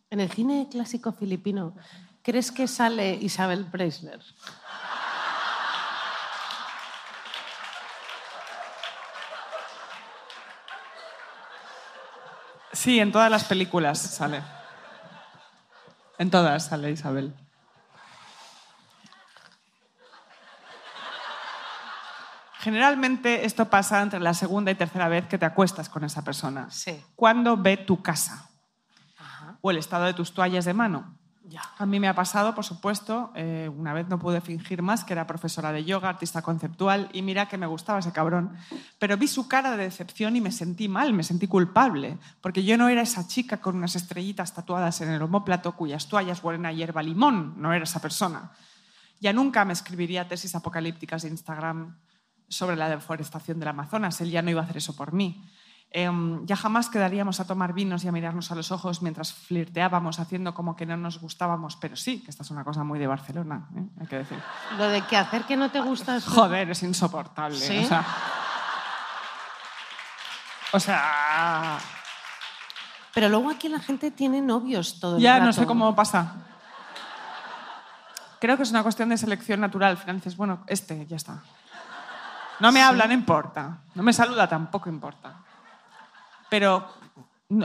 En 0.08 0.20
el 0.20 0.30
cine 0.30 0.66
clásico 0.70 1.12
filipino, 1.12 1.74
¿crees 2.22 2.50
que 2.50 2.66
sale 2.66 3.16
Isabel 3.16 3.66
Preisler? 3.66 4.22
Sí, 12.72 12.98
en 12.98 13.12
todas 13.12 13.30
las 13.30 13.44
películas 13.44 13.98
sale. 13.98 14.42
En 16.16 16.30
todas 16.30 16.64
sale 16.64 16.92
Isabel. 16.92 17.34
Generalmente 22.66 23.46
esto 23.46 23.70
pasa 23.70 24.02
entre 24.02 24.18
la 24.18 24.34
segunda 24.34 24.72
y 24.72 24.74
tercera 24.74 25.06
vez 25.06 25.28
que 25.28 25.38
te 25.38 25.46
acuestas 25.46 25.88
con 25.88 26.02
esa 26.02 26.24
persona. 26.24 26.68
Sí. 26.68 27.00
Cuando 27.14 27.56
ve 27.56 27.76
tu 27.76 28.02
casa 28.02 28.50
o 29.60 29.70
el 29.70 29.76
estado 29.76 30.06
de 30.06 30.14
tus 30.14 30.34
toallas 30.34 30.64
de 30.64 30.74
mano. 30.74 31.16
Ya. 31.44 31.62
A 31.78 31.86
mí 31.86 32.00
me 32.00 32.08
ha 32.08 32.14
pasado, 32.16 32.56
por 32.56 32.64
supuesto, 32.64 33.30
eh, 33.36 33.70
una 33.72 33.92
vez 33.92 34.08
no 34.08 34.18
pude 34.18 34.40
fingir 34.40 34.82
más 34.82 35.04
que 35.04 35.12
era 35.12 35.28
profesora 35.28 35.70
de 35.70 35.84
yoga, 35.84 36.08
artista 36.08 36.42
conceptual, 36.42 37.08
y 37.12 37.22
mira 37.22 37.46
que 37.46 37.56
me 37.56 37.66
gustaba 37.66 38.00
ese 38.00 38.10
cabrón, 38.10 38.56
pero 38.98 39.16
vi 39.16 39.28
su 39.28 39.46
cara 39.46 39.76
de 39.76 39.84
decepción 39.84 40.34
y 40.34 40.40
me 40.40 40.50
sentí 40.50 40.88
mal, 40.88 41.12
me 41.12 41.22
sentí 41.22 41.46
culpable, 41.46 42.18
porque 42.40 42.64
yo 42.64 42.76
no 42.76 42.88
era 42.88 43.02
esa 43.02 43.28
chica 43.28 43.58
con 43.58 43.76
unas 43.76 43.94
estrellitas 43.94 44.54
tatuadas 44.54 45.00
en 45.02 45.10
el 45.10 45.22
homóplato 45.22 45.76
cuyas 45.76 46.08
toallas 46.08 46.42
huelen 46.42 46.66
a 46.66 46.72
hierba 46.72 47.04
limón, 47.04 47.54
no 47.58 47.72
era 47.72 47.84
esa 47.84 48.00
persona. 48.00 48.50
Ya 49.20 49.32
nunca 49.32 49.64
me 49.64 49.72
escribiría 49.72 50.26
tesis 50.26 50.56
apocalípticas 50.56 51.22
de 51.22 51.28
Instagram 51.28 51.94
sobre 52.48 52.76
la 52.76 52.88
deforestación 52.88 53.58
del 53.58 53.68
Amazonas, 53.68 54.20
él 54.20 54.30
ya 54.30 54.42
no 54.42 54.50
iba 54.50 54.60
a 54.60 54.64
hacer 54.64 54.76
eso 54.76 54.94
por 54.96 55.12
mí. 55.12 55.42
Em, 55.90 56.44
ya 56.46 56.56
jamás 56.56 56.90
quedaríamos 56.90 57.38
a 57.40 57.46
tomar 57.46 57.72
vinos 57.72 58.04
y 58.04 58.08
a 58.08 58.12
mirarnos 58.12 58.50
a 58.50 58.54
los 58.54 58.72
ojos 58.72 59.02
mientras 59.02 59.32
flirteábamos 59.32 60.18
haciendo 60.18 60.52
como 60.52 60.76
que 60.76 60.84
no 60.84 60.96
nos 60.96 61.20
gustábamos, 61.20 61.76
pero 61.76 61.96
sí, 61.96 62.22
que 62.22 62.30
esta 62.30 62.42
es 62.42 62.50
una 62.50 62.64
cosa 62.64 62.84
muy 62.84 62.98
de 62.98 63.06
Barcelona, 63.06 63.68
¿eh? 63.76 63.82
hay 64.00 64.06
que 64.06 64.16
decir. 64.16 64.38
Lo 64.76 64.88
de 64.88 65.02
que 65.02 65.16
hacer 65.16 65.44
que 65.44 65.56
no 65.56 65.70
te 65.70 65.80
gusta 65.80 66.16
es... 66.16 66.24
Joder, 66.26 66.70
es 66.70 66.82
insoportable. 66.82 67.56
¿Sí? 67.56 67.84
O 67.84 67.86
sea, 67.86 68.04
o 70.72 70.80
sea, 70.80 71.78
Pero 73.14 73.28
luego 73.28 73.48
aquí 73.48 73.68
la 73.68 73.78
gente 73.78 74.10
tiene 74.10 74.42
novios 74.42 75.00
todo 75.00 75.16
el 75.16 75.22
ya 75.22 75.38
no 75.38 75.46
rato. 75.46 75.60
sé 75.60 75.66
cómo 75.66 75.94
pasa. 75.94 76.34
Creo 78.40 78.56
que 78.56 78.64
es 78.64 78.70
una 78.70 78.82
cuestión 78.82 79.08
de 79.08 79.16
selección 79.16 79.60
natural. 79.60 79.98
Dices, 80.14 80.36
bueno, 80.36 80.62
este, 80.66 81.06
ya 81.06 81.16
está. 81.16 81.42
No 82.60 82.72
me 82.72 82.82
habla, 82.82 83.06
no 83.06 83.12
importa. 83.12 83.78
No 83.94 84.02
me 84.02 84.12
saluda, 84.12 84.48
tampoco 84.48 84.88
importa. 84.88 85.34
Pero 86.48 86.88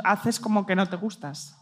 haces 0.04 0.40
como 0.40 0.66
que 0.66 0.76
no 0.76 0.86
te 0.88 0.96
gustas. 0.98 1.56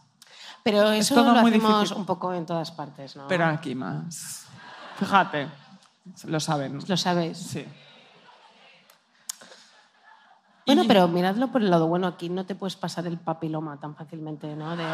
Pero 0.62 0.90
eso 0.90 1.14
todo 1.14 1.32
lo 1.34 1.40
muy 1.40 1.50
hacemos 1.52 1.74
difícil. 1.80 1.96
un 1.96 2.06
poco 2.06 2.34
en 2.34 2.44
todas 2.44 2.70
partes, 2.70 3.16
¿no? 3.16 3.26
Pero 3.28 3.46
aquí 3.46 3.74
más. 3.74 4.46
Fíjate, 4.98 5.48
lo 6.24 6.38
saben. 6.40 6.78
Lo 6.86 6.96
sabéis. 6.96 7.38
Sí. 7.38 7.66
Bueno, 10.66 10.82
pero 10.86 11.08
miradlo 11.08 11.48
por 11.48 11.62
el 11.62 11.70
lado 11.70 11.86
bueno. 11.88 12.06
Aquí 12.06 12.28
no 12.28 12.44
te 12.46 12.54
puedes 12.54 12.76
pasar 12.76 13.06
el 13.06 13.18
papiloma 13.18 13.78
tan 13.80 13.96
fácilmente, 13.96 14.54
¿no? 14.54 14.76
De- 14.76 14.84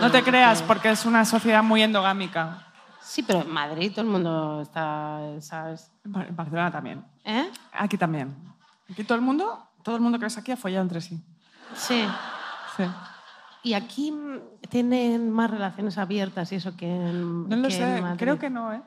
No 0.00 0.10
te 0.10 0.18
de- 0.18 0.22
creas, 0.24 0.62
porque 0.62 0.90
es 0.90 1.04
una 1.06 1.24
sociedad 1.24 1.62
muy 1.62 1.82
endogámica. 1.82 2.66
Sí, 3.04 3.22
pero 3.22 3.42
en 3.42 3.50
Madrid 3.50 3.90
todo 3.92 4.00
el 4.02 4.10
mundo 4.10 4.62
está, 4.62 5.18
¿sabes? 5.40 5.90
En 6.04 6.34
Barcelona 6.34 6.70
también. 6.72 7.04
¿Eh? 7.24 7.50
Aquí 7.72 7.98
también. 7.98 8.34
Aquí 8.90 9.04
todo 9.04 9.16
el 9.16 9.20
mundo, 9.22 9.62
todo 9.82 9.96
el 9.96 10.00
mundo 10.00 10.18
que 10.18 10.26
es 10.26 10.38
aquí 10.38 10.52
ha 10.52 10.56
follado 10.56 10.82
entre 10.82 11.00
sí. 11.00 11.22
Sí. 11.76 12.04
Sí. 12.76 12.84
Y 13.62 13.74
aquí 13.74 14.12
tienen 14.68 15.30
más 15.30 15.50
relaciones 15.50 15.96
abiertas 15.98 16.50
y 16.52 16.56
eso 16.56 16.76
que 16.76 16.86
en 16.86 17.48
No 17.48 17.56
lo 17.56 17.68
que 17.68 17.74
sé, 17.74 17.96
en 17.98 18.16
creo 18.16 18.38
que 18.38 18.50
no, 18.50 18.72
¿eh? 18.72 18.82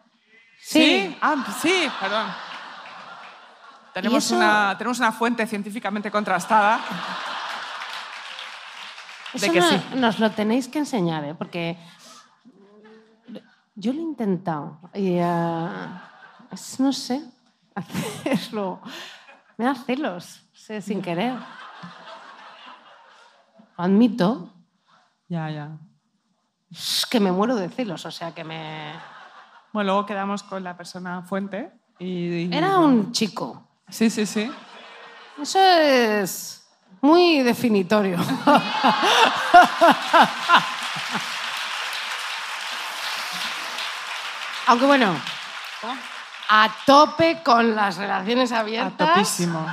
Sí. 0.60 1.16
Ah, 1.22 1.36
sí, 1.62 1.88
perdón. 2.00 2.28
Tenemos, 3.94 4.30
una, 4.32 4.76
tenemos 4.78 5.00
una 5.00 5.12
fuente 5.12 5.48
científicamente 5.48 6.12
contrastada. 6.12 6.80
Eso 9.34 9.46
de 9.48 9.52
que 9.52 9.60
no- 9.60 9.70
sí. 9.70 9.82
nos 9.96 10.20
lo 10.20 10.32
tenéis 10.32 10.68
que 10.68 10.80
enseñar, 10.80 11.24
¿eh? 11.24 11.36
Porque 11.36 11.78
yo 13.80 13.94
lo 13.94 14.00
he 14.00 14.04
intentado 14.04 14.80
y 14.94 15.18
es- 16.52 16.80
no 16.80 16.92
sé 16.92 17.24
hacerlo. 17.76 18.82
Me 19.58 19.66
da 19.66 19.76
celos, 19.76 20.44
sé, 20.54 20.82
sin 20.82 21.02
querer. 21.02 21.34
Lo 23.78 23.84
admito, 23.84 24.50
Ya, 25.30 25.50
ya. 25.50 25.78
es 26.72 27.06
que 27.10 27.20
me 27.20 27.32
muero 27.32 27.56
de 27.56 27.70
celos, 27.70 28.06
o 28.06 28.12
sea 28.12 28.34
que 28.34 28.44
me... 28.44 28.92
Bueno, 29.74 29.92
luego 29.92 30.06
quedamos 30.08 30.42
con 30.44 30.64
la 30.64 30.76
persona 30.76 31.22
fuente 31.24 31.72
y... 32.00 32.46
y- 32.46 32.50
Era 32.54 32.80
un 32.80 33.12
chico. 33.12 33.68
Sí, 33.90 34.10
sí, 34.10 34.26
sí. 34.26 34.52
Eso 35.42 35.60
es 35.60 36.68
muy 37.02 37.42
definitorio. 37.44 38.18
Aunque 44.68 44.86
bueno, 44.86 45.16
a 46.50 46.70
tope 46.86 47.42
con 47.44 47.76
las 47.76 47.98
relaciones 47.98 48.52
A 48.52 48.60
abiertas. 48.60 49.14
topísimo. 49.14 49.66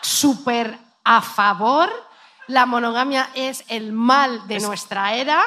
Súper 0.00 0.78
a 1.04 1.20
favor. 1.22 1.88
La 2.48 2.66
monogamia 2.66 3.28
es 3.34 3.64
el 3.68 3.92
mal 3.92 4.46
de 4.48 4.56
Es- 4.56 4.62
nuestra 4.64 5.12
era. 5.14 5.42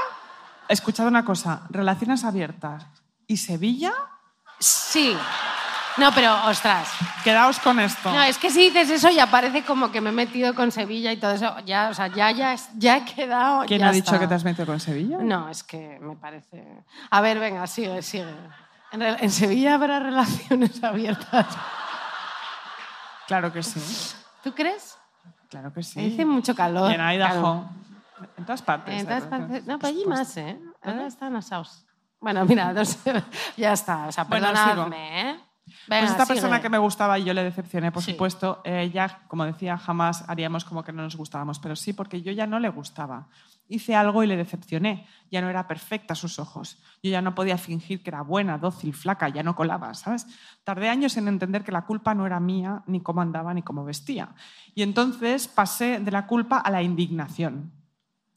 Escuchad 0.67 1.07
una 1.07 1.25
cosa, 1.25 1.61
relaciones 1.69 2.23
abiertas 2.23 2.85
y 3.27 3.37
Sevilla, 3.37 3.93
Sí. 4.59 5.17
No, 5.97 6.11
pero 6.13 6.33
ostras. 6.45 6.89
quedaos 7.23 7.59
con 7.59 7.79
esto. 7.79 8.11
No, 8.11 8.21
es 8.23 8.37
que 8.37 8.49
si 8.49 8.69
dices 8.69 8.89
eso 8.89 9.09
ya 9.09 9.27
parece 9.27 9.63
como 9.63 9.91
que 9.91 9.99
me 10.01 10.09
he 10.09 10.13
metido 10.13 10.55
con 10.55 10.71
Sevilla 10.71 11.11
y 11.11 11.17
todo 11.17 11.31
eso. 11.31 11.53
Ya, 11.65 11.89
o 11.89 11.93
sea, 11.93 12.07
ya, 12.07 12.31
ya, 12.31 12.55
ya 12.77 12.97
he 12.97 13.05
quedado. 13.05 13.65
¿Quién 13.65 13.81
ya 13.81 13.89
ha 13.89 13.91
dicho 13.91 14.05
está. 14.05 14.19
que 14.19 14.27
te 14.27 14.33
has 14.35 14.43
metido 14.43 14.65
con 14.65 14.79
Sevilla? 14.79 15.17
No, 15.19 15.49
es 15.49 15.63
que 15.63 15.99
me 16.01 16.15
parece. 16.15 16.83
A 17.09 17.19
ver, 17.21 17.39
venga, 17.39 17.67
sigue, 17.67 18.01
sigue. 18.01 18.33
En, 18.93 19.01
en 19.01 19.29
Sevilla 19.31 19.75
habrá 19.75 19.99
relaciones 19.99 20.83
abiertas. 20.83 21.45
Claro 23.27 23.51
que 23.51 23.63
sí. 23.63 23.79
¿Tú 24.43 24.53
crees? 24.53 24.97
Claro 25.49 25.71
que 25.73 25.83
sí. 25.83 26.13
Hace 26.13 26.25
mucho 26.25 26.55
calor. 26.55 26.91
En 26.91 27.01
Idaho. 27.01 27.41
Claro. 27.41 27.69
En 28.37 28.45
todas 28.45 28.61
partes. 28.61 28.99
En 28.99 29.05
todas 29.05 29.23
hay 29.23 29.29
partes-. 29.29 29.65
No, 29.65 29.79
pero 29.79 29.89
allí 29.89 30.03
Pues- 30.05 30.19
más, 30.19 30.37
¿eh? 30.37 30.59
Ahora 30.83 31.07
están 31.07 31.35
asados. 31.35 31.85
Bueno, 32.19 32.45
mira, 32.45 32.71
no 32.73 32.85
sé, 32.85 33.23
ya 33.57 33.73
está. 33.73 34.07
O 34.07 34.11
sea, 34.11 34.23
Bueno, 34.25 34.47
perdonadme, 34.47 35.31
¿eh? 35.31 35.39
Venga, 35.87 36.01
pues 36.01 36.11
esta 36.11 36.25
sigue. 36.25 36.35
persona 36.35 36.61
que 36.61 36.69
me 36.69 36.77
gustaba 36.77 37.17
y 37.19 37.23
yo 37.23 37.33
le 37.33 37.43
decepcioné, 37.43 37.91
por 37.91 38.03
Sí. 38.03 38.11
supuesto, 38.11 38.61
ya, 38.93 39.21
como 39.27 39.45
decía, 39.45 39.77
jamás 39.77 40.23
haríamos 40.27 40.65
como 40.65 40.83
que 40.83 40.91
no 40.91 41.03
nos 41.03 41.15
gustábamos, 41.15 41.59
pero 41.59 41.75
sí 41.75 41.93
porque 41.93 42.21
yo 42.21 42.31
ya 42.31 42.47
no 42.47 42.59
le 42.59 42.69
gustaba. 42.69 43.27
Hice 43.67 43.95
algo 43.95 44.21
y 44.23 44.27
le 44.27 44.35
decepcioné. 44.35 45.07
Ya 45.31 45.39
no 45.41 45.49
era 45.49 45.65
perfecta 45.67 46.11
a 46.13 46.15
sus 46.15 46.39
ojos. 46.39 46.77
Yo 47.01 47.09
ya 47.09 47.21
no 47.21 47.33
podía 47.35 47.57
fingir 47.57 48.03
que 48.03 48.09
era 48.09 48.21
buena, 48.21 48.57
dócil, 48.57 48.93
flaca, 48.93 49.29
ya 49.29 49.43
no 49.43 49.55
colaba, 49.55 49.93
¿sabes? 49.93 50.27
Tardé 50.65 50.89
años 50.89 51.15
en 51.15 51.29
entender 51.29 51.63
que 51.63 51.71
la 51.71 51.85
culpa 51.85 52.13
no 52.13 52.25
era 52.25 52.39
mía, 52.41 52.83
ni 52.87 52.99
cómo 52.99 53.21
andaba, 53.21 53.53
ni 53.53 53.61
cómo 53.61 53.85
vestía. 53.85 54.35
Y 54.75 54.81
entonces 54.83 55.47
pasé 55.47 55.99
de 55.99 56.11
la 56.11 56.27
culpa 56.27 56.57
a 56.57 56.69
la 56.69 56.81
indignación. 56.83 57.71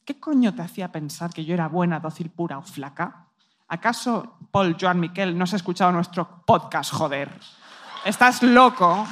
¿Qué 0.05 0.21
coño 0.21 0.55
te 0.55 0.63
hacía 0.63 0.93
pensar 0.93 1.33
que 1.33 1.45
yo 1.45 1.55
era 1.55 1.67
buena, 1.67 1.99
dócil, 1.99 2.31
pura 2.31 2.59
o 2.59 2.63
flaca? 2.63 3.24
¿Acaso, 3.75 4.37
Paul 4.53 4.77
Joan 4.81 5.01
Miquel, 5.01 5.37
no 5.37 5.43
has 5.43 5.53
escuchado 5.53 5.91
nuestro 5.91 6.43
podcast, 6.47 6.93
joder? 6.93 7.29
¿Estás 8.05 8.41
loco? 8.45 9.05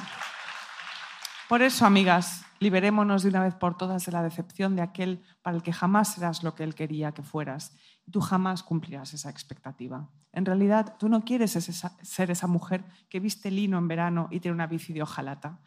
Por 1.48 1.62
eso, 1.62 1.84
amigas, 1.84 2.44
liberémonos 2.60 3.24
de 3.24 3.30
una 3.30 3.42
vez 3.42 3.54
por 3.56 3.76
todas 3.76 4.06
de 4.06 4.12
la 4.12 4.22
decepción 4.22 4.76
de 4.76 4.82
aquel 4.82 5.20
para 5.42 5.56
el 5.56 5.64
que 5.64 5.72
jamás 5.72 6.14
serás 6.14 6.44
lo 6.44 6.54
que 6.54 6.62
él 6.62 6.76
quería 6.76 7.10
que 7.10 7.24
fueras. 7.24 7.72
Y 8.06 8.12
tú 8.12 8.20
jamás 8.20 8.62
cumplirás 8.62 9.12
esa 9.14 9.30
expectativa. 9.30 10.08
En 10.32 10.46
realidad, 10.46 10.94
tú 10.96 11.08
no 11.08 11.24
quieres 11.24 11.56
esa- 11.56 11.96
ser 12.00 12.30
esa 12.30 12.46
mujer 12.46 12.84
que 13.10 13.18
viste 13.18 13.50
lino 13.50 13.78
en 13.78 13.88
verano 13.88 14.28
y 14.30 14.38
tiene 14.38 14.54
una 14.54 14.68
bici 14.68 14.92
de 14.92 15.02
hojalata. 15.02 15.58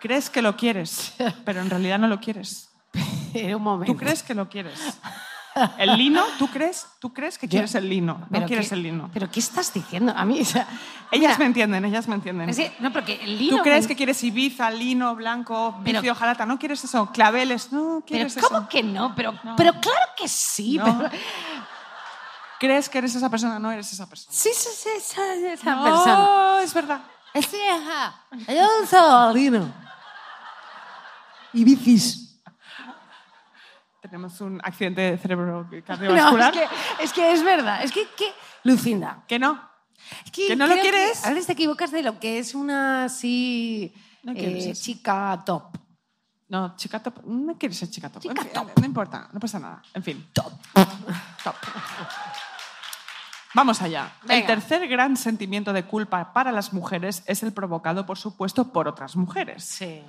Crees 0.00 0.28
que 0.28 0.42
lo 0.42 0.54
quieres, 0.54 1.14
pero 1.46 1.62
en 1.62 1.70
realidad 1.70 1.98
no 1.98 2.08
lo 2.08 2.20
quieres. 2.20 2.68
Un 3.34 3.62
momento. 3.62 3.90
Tú 3.94 3.98
crees 3.98 4.22
que 4.22 4.34
lo 4.34 4.50
quieres. 4.50 5.00
El 5.78 5.96
lino, 5.96 6.22
¿tú 6.38 6.46
crees, 6.48 6.86
¿tú 6.98 7.12
crees 7.12 7.38
que 7.38 7.48
quieres 7.48 7.74
el 7.74 7.88
lino? 7.88 8.18
No 8.18 8.26
¿Pero 8.30 8.46
quieres 8.46 8.68
qué- 8.68 8.74
el 8.74 8.82
lino. 8.82 9.10
¿Pero 9.12 9.30
qué 9.30 9.40
estás 9.40 9.72
diciendo? 9.72 10.12
A 10.16 10.24
mí, 10.24 10.40
o 10.40 10.44
sea, 10.44 10.66
Ellas 11.10 11.30
mira, 11.30 11.38
me 11.38 11.44
entienden, 11.46 11.84
ellas 11.84 12.08
me 12.08 12.14
entienden. 12.16 12.48
es 12.48 12.56
que- 12.56 12.74
no, 12.80 12.92
porque 12.92 13.20
el 13.22 13.38
lino... 13.38 13.56
¿Tú 13.58 13.62
crees 13.62 13.86
que 13.86 13.96
quieres 13.96 14.22
Ibiza, 14.22 14.70
lino, 14.70 15.14
blanco, 15.16 15.80
Pero- 15.84 16.00
vicio, 16.00 16.14
jalata? 16.14 16.44
¿No 16.46 16.58
quieres 16.58 16.82
eso? 16.84 17.10
¿Claveles? 17.12 17.72
No, 17.72 18.02
Pero 18.04 18.06
quieres 18.06 18.34
¿cómo 18.36 18.58
eso. 18.60 18.68
que 18.68 18.82
no? 18.82 19.14
Pero, 19.14 19.38
pero 19.56 19.72
claro 19.80 20.06
que 20.16 20.28
sí. 20.28 20.78
No. 20.78 20.98
pero- 20.98 21.10
¿Crees 22.60 22.88
que 22.88 22.98
eres 22.98 23.14
esa 23.14 23.30
persona? 23.30 23.58
No 23.60 23.70
eres 23.70 23.92
esa 23.92 24.08
persona. 24.08 24.32
sí, 24.32 24.50
sí, 24.52 24.68
sí, 24.74 24.88
esa, 24.96 25.34
esa 25.34 25.74
no, 25.76 25.82
persona. 25.84 26.62
es 26.62 26.74
verdad. 26.74 27.00
Sí, 27.34 27.56
ajá. 27.70 28.20
Yo 28.52 28.66
uso 28.82 29.32
lino. 29.32 29.72
Y 31.52 31.64
bicis. 31.64 32.27
Tenemos 34.00 34.40
un 34.40 34.60
accidente 34.62 35.00
de 35.00 35.18
cerebro 35.18 35.68
No, 35.70 35.82
cardiovascular. 35.84 36.54
es 36.54 36.60
que, 36.60 37.04
es 37.04 37.12
que 37.12 37.32
es 37.32 37.42
verdad. 37.44 37.82
Es 37.82 37.92
que, 37.92 38.06
que 38.16 38.32
Lucinda, 38.64 39.24
¿Que 39.26 39.38
no? 39.38 39.60
es 40.24 40.30
¿Que 40.30 40.56
no 40.56 40.66
lo 40.66 40.74
quieres? 40.80 41.24
a 41.24 41.30
veces 41.30 41.46
te 41.46 41.52
equivocas 41.52 41.90
de 41.90 42.02
lo 42.02 42.18
que 42.20 42.38
es 42.38 42.54
una 42.54 43.04
así 43.04 43.92
No 44.22 44.32
eh, 44.36 44.72
chica 44.74 45.42
top. 45.44 45.76
No, 46.48 46.74
chica 46.76 47.02
top. 47.02 47.24
No 47.26 47.58
quieres 47.58 47.76
ser 47.78 47.90
chica 47.90 48.08
top. 48.08 48.22
Chica 48.22 48.34
En 48.40 48.42
fin, 48.46 48.52
top. 48.54 48.78
No 48.78 48.86
importa, 48.86 49.28
no 49.32 49.40
pasa 49.40 49.58
nada. 49.58 49.82
En 49.92 50.02
fin. 50.02 50.28
Top. 50.32 50.52
Top. 51.44 51.54
Vamos 53.54 53.82
allá. 53.82 54.12
El 54.28 54.46
tercer 54.46 54.86
gran 54.88 55.16
sentimiento 55.16 55.72
de 55.72 55.84
culpa 55.84 56.32
para 56.32 56.52
las 56.52 56.72
mujeres 56.72 57.22
es 57.26 57.42
el 57.42 57.52
provocado, 57.52 58.06
por 58.06 58.16
supuesto, 58.18 58.72
por 58.72 58.88
otras 58.88 59.16
mujeres. 59.16 59.64
Sí. 59.64 60.02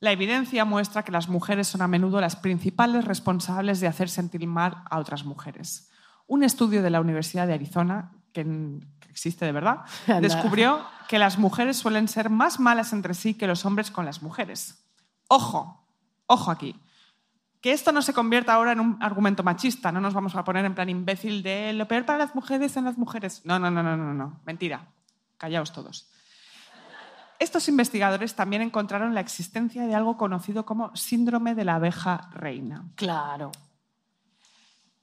La 0.00 0.12
evidencia 0.12 0.64
muestra 0.64 1.02
que 1.02 1.10
las 1.10 1.28
mujeres 1.28 1.66
son 1.66 1.82
a 1.82 1.88
menudo 1.88 2.20
las 2.20 2.36
principales 2.36 3.04
responsables 3.04 3.80
de 3.80 3.88
hacer 3.88 4.08
sentir 4.08 4.46
mal 4.46 4.84
a 4.88 4.98
otras 4.98 5.24
mujeres. 5.24 5.90
Un 6.26 6.44
estudio 6.44 6.82
de 6.82 6.90
la 6.90 7.00
Universidad 7.00 7.48
de 7.48 7.54
Arizona, 7.54 8.12
que, 8.32 8.46
existe 9.10 9.44
de 9.44 9.52
verdad, 9.52 9.80
Anda. 10.06 10.20
descubrió 10.20 10.84
que 11.08 11.18
las 11.18 11.38
mujeres 11.38 11.76
suelen 11.76 12.06
ser 12.06 12.30
más 12.30 12.60
malas 12.60 12.92
entre 12.92 13.14
sí 13.14 13.34
que 13.34 13.48
los 13.48 13.64
hombres 13.64 13.90
con 13.90 14.04
las 14.04 14.22
mujeres. 14.22 14.84
Ojo, 15.26 15.84
ojo 16.26 16.50
aquí. 16.50 16.76
Que 17.60 17.72
esto 17.72 17.90
no 17.90 18.02
se 18.02 18.12
convierta 18.12 18.54
ahora 18.54 18.70
en 18.70 18.78
un 18.78 18.98
argumento 19.00 19.42
machista, 19.42 19.90
no 19.90 20.00
nos 20.00 20.14
vamos 20.14 20.36
a 20.36 20.44
poner 20.44 20.64
en 20.64 20.76
plan 20.76 20.88
imbécil 20.88 21.42
de 21.42 21.72
lo 21.72 21.88
peor 21.88 22.04
para 22.04 22.18
las 22.18 22.36
mujeres 22.36 22.70
son 22.70 22.84
las 22.84 22.96
mujeres. 22.98 23.42
No, 23.44 23.58
no, 23.58 23.68
no, 23.68 23.82
no, 23.82 23.96
no, 23.96 24.14
no. 24.14 24.40
Mentira. 24.44 24.86
Callaos 25.38 25.72
todos. 25.72 26.08
Estos 27.38 27.68
investigadores 27.68 28.34
también 28.34 28.62
encontraron 28.62 29.14
la 29.14 29.20
existencia 29.20 29.86
de 29.86 29.94
algo 29.94 30.16
conocido 30.16 30.66
como 30.66 30.94
síndrome 30.96 31.54
de 31.54 31.64
la 31.64 31.76
abeja 31.76 32.28
reina. 32.32 32.84
Claro. 32.96 33.52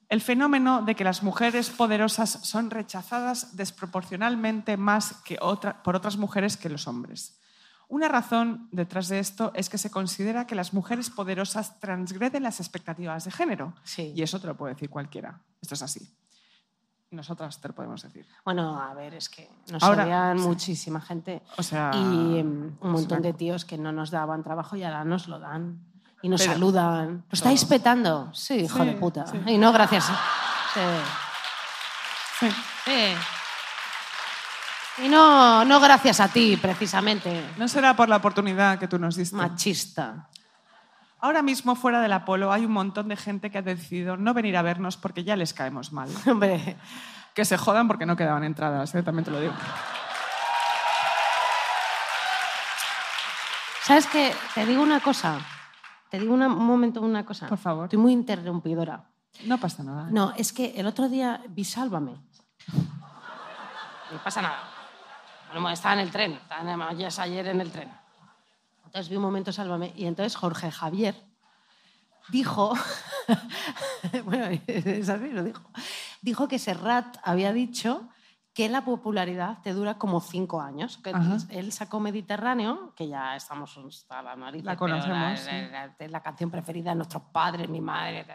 El 0.09 0.21
fenómeno 0.21 0.81
de 0.83 0.95
que 0.95 1.03
las 1.03 1.23
mujeres 1.23 1.69
poderosas 1.69 2.29
son 2.29 2.69
rechazadas 2.69 3.55
desproporcionalmente 3.57 4.77
más 4.77 5.13
que 5.23 5.38
otra- 5.41 5.81
por 5.81 5.95
otras 5.95 6.17
mujeres 6.17 6.57
que 6.57 6.69
los 6.69 6.88
hombres. 6.88 7.39
Una 7.88 8.07
razón 8.07 8.67
detrás 8.71 9.07
de 9.07 9.19
esto 9.19 9.51
es 9.55 9.69
que 9.69 9.77
se 9.77 9.89
considera 9.91 10.45
que 10.47 10.55
las 10.55 10.73
mujeres 10.73 11.09
poderosas 11.09 11.79
transgreden 11.79 12.43
las 12.43 12.59
expectativas 12.59 13.25
de 13.25 13.31
género. 13.31 13.73
Sí. 13.83 14.11
Y 14.15 14.21
eso 14.23 14.39
te 14.39 14.47
lo 14.47 14.55
puede 14.55 14.73
decir 14.73 14.89
cualquiera. 14.89 15.39
Esto 15.61 15.75
es 15.75 15.81
así. 15.81 16.07
Nosotras 17.16 17.59
te 17.59 17.68
lo 17.70 17.74
podemos 17.74 18.01
decir. 18.01 18.26
Bueno, 18.43 18.80
a 18.82 18.93
ver, 18.93 19.13
es 19.16 19.30
que 19.30 19.49
nos 19.72 19.82
Ahora, 19.84 20.03
odian 20.03 20.38
sí. 20.39 20.47
muchísima 20.47 21.01
gente. 21.01 21.41
O 21.57 21.63
sea, 21.63 21.91
y 21.93 22.39
em, 22.39 22.76
un 22.82 22.91
montón 22.91 23.22
de 23.22 23.34
tíos 23.34 23.66
que 23.66 23.78
no 23.78 23.91
nos 23.91 24.11
daban 24.11 24.43
trabajo 24.43 24.76
y 24.76 24.84
ahora 24.84 25.03
nos 25.05 25.28
lo 25.28 25.39
dan. 25.39 25.80
Y 26.22 26.30
nos 26.30 26.41
Pero- 26.41 26.53
saludan. 26.53 27.24
¿Lo 27.30 27.34
estáis 27.34 27.66
petando? 27.66 28.30
Sí, 28.34 28.55
hijo 28.66 28.80
Sí, 28.80 28.86
de 28.86 28.91
puta. 28.93 29.28
sí. 29.28 29.38
Y 29.45 29.57
no, 29.57 29.72
gracias. 29.72 30.05
Sí. 30.74 30.80
Y 35.03 35.09
no, 35.09 35.66
no 35.66 35.80
gracias 35.80 36.20
a 36.20 36.28
ti, 36.30 36.57
precisamente. 36.57 37.53
No 37.57 37.68
será 37.68 37.95
por 37.95 38.07
la 38.07 38.18
oportunidad 38.18 38.80
que 38.80 38.88
tú 38.88 38.97
nos 38.97 39.16
diste. 39.16 39.36
Machista. 39.36 40.30
Ahora 41.26 41.41
mismo, 41.41 41.76
fuera 41.76 42.01
del 42.01 42.13
Apolo, 42.13 42.53
hay 42.53 42.65
un 42.65 42.71
montón 42.71 43.07
de 43.07 43.15
gente 43.15 43.49
que 43.49 43.57
ha 43.57 43.63
decidido 43.63 44.15
no 44.15 44.36
venir 44.36 44.55
a 44.57 44.61
vernos 44.61 44.95
porque 44.95 45.23
ya 45.23 45.36
les 45.36 45.55
caemos 45.55 45.91
mal. 45.91 46.07
Hombre, 46.30 46.78
Que 47.34 47.43
se 47.45 47.57
jodan 47.57 47.88
porque 47.88 48.05
no 48.05 48.15
quedaban 48.15 48.43
entradas, 48.43 48.93
¿eh? 48.93 49.01
también 49.01 49.26
te 49.26 49.32
lo 49.32 49.39
digo. 49.39 49.53
¿sabes 53.82 54.05
qué? 54.05 54.36
Te 54.53 54.67
digo 54.67 54.84
una 54.84 54.99
cosa. 54.99 55.39
Te 56.11 56.19
digo 56.19 56.32
una- 56.36 56.45
un 56.47 56.63
momento 56.63 57.01
una 57.01 57.26
cosa. 57.26 57.47
Por 57.47 57.57
favor. 57.57 57.86
Estoy 57.86 57.97
muy 57.97 58.13
interrumpidora. 58.13 59.05
No 59.45 59.57
pasa 59.57 59.82
nada. 59.84 60.03
¿eh? 60.09 60.11
No, 60.11 60.32
es 60.38 60.53
que 60.53 60.76
el 60.80 60.86
otro 60.86 61.09
día 61.09 61.41
vi 61.49 61.63
Sálvame. 61.63 62.17
No 64.11 64.17
pasa 64.23 64.43
nada. 64.43 64.59
Bueno, 65.53 65.71
estaba 65.71 65.95
en 65.95 66.01
el 66.01 66.11
tren, 66.11 66.34
estaba 66.34 66.71
en- 66.71 66.82
ayer 67.19 67.47
en 67.47 67.61
el 67.61 67.71
tren. 67.71 68.05
Entonces 68.96 69.10
vi 69.10 69.18
un 69.18 69.24
momento 69.24 69.52
Sálvame 69.52 69.91
y 69.98 70.06
entonces 70.06 70.38
Jorge 70.38 70.72
Javier 70.72 71.22
dijo, 72.30 72.74
bueno, 74.24 74.58
es 74.68 75.10
así, 75.10 75.32
lo 75.32 75.43
dijo, 75.43 75.62
dijo 76.22 76.48
que 76.48 76.58
Serrat 76.60 77.18
había 77.22 77.52
dicho 77.52 78.08
que 78.54 78.70
la 78.70 78.86
popularidad 78.86 79.58
te 79.62 79.74
dura 79.74 79.98
como 79.98 80.22
cinco 80.22 80.62
años. 80.62 80.98
Que 81.00 81.12
él 81.50 81.74
sacó 81.74 82.00
Mediterráneo, 82.00 82.93
que 82.96 83.10
ya 83.10 83.36
estamos 83.36 83.78
hasta 83.78 84.22
la 84.22 84.38
nariz. 84.38 84.64
La 84.64 84.78
conocemos, 84.78 85.46
La, 85.46 85.68
la- 85.68 85.88
la- 86.00 86.08
la 86.08 86.24
canción 86.24 86.50
preferida 86.50 86.91
de 86.91 86.96
nuestros 86.96 87.24
padres, 87.34 87.68
mi 87.68 87.82
madre. 87.82 88.26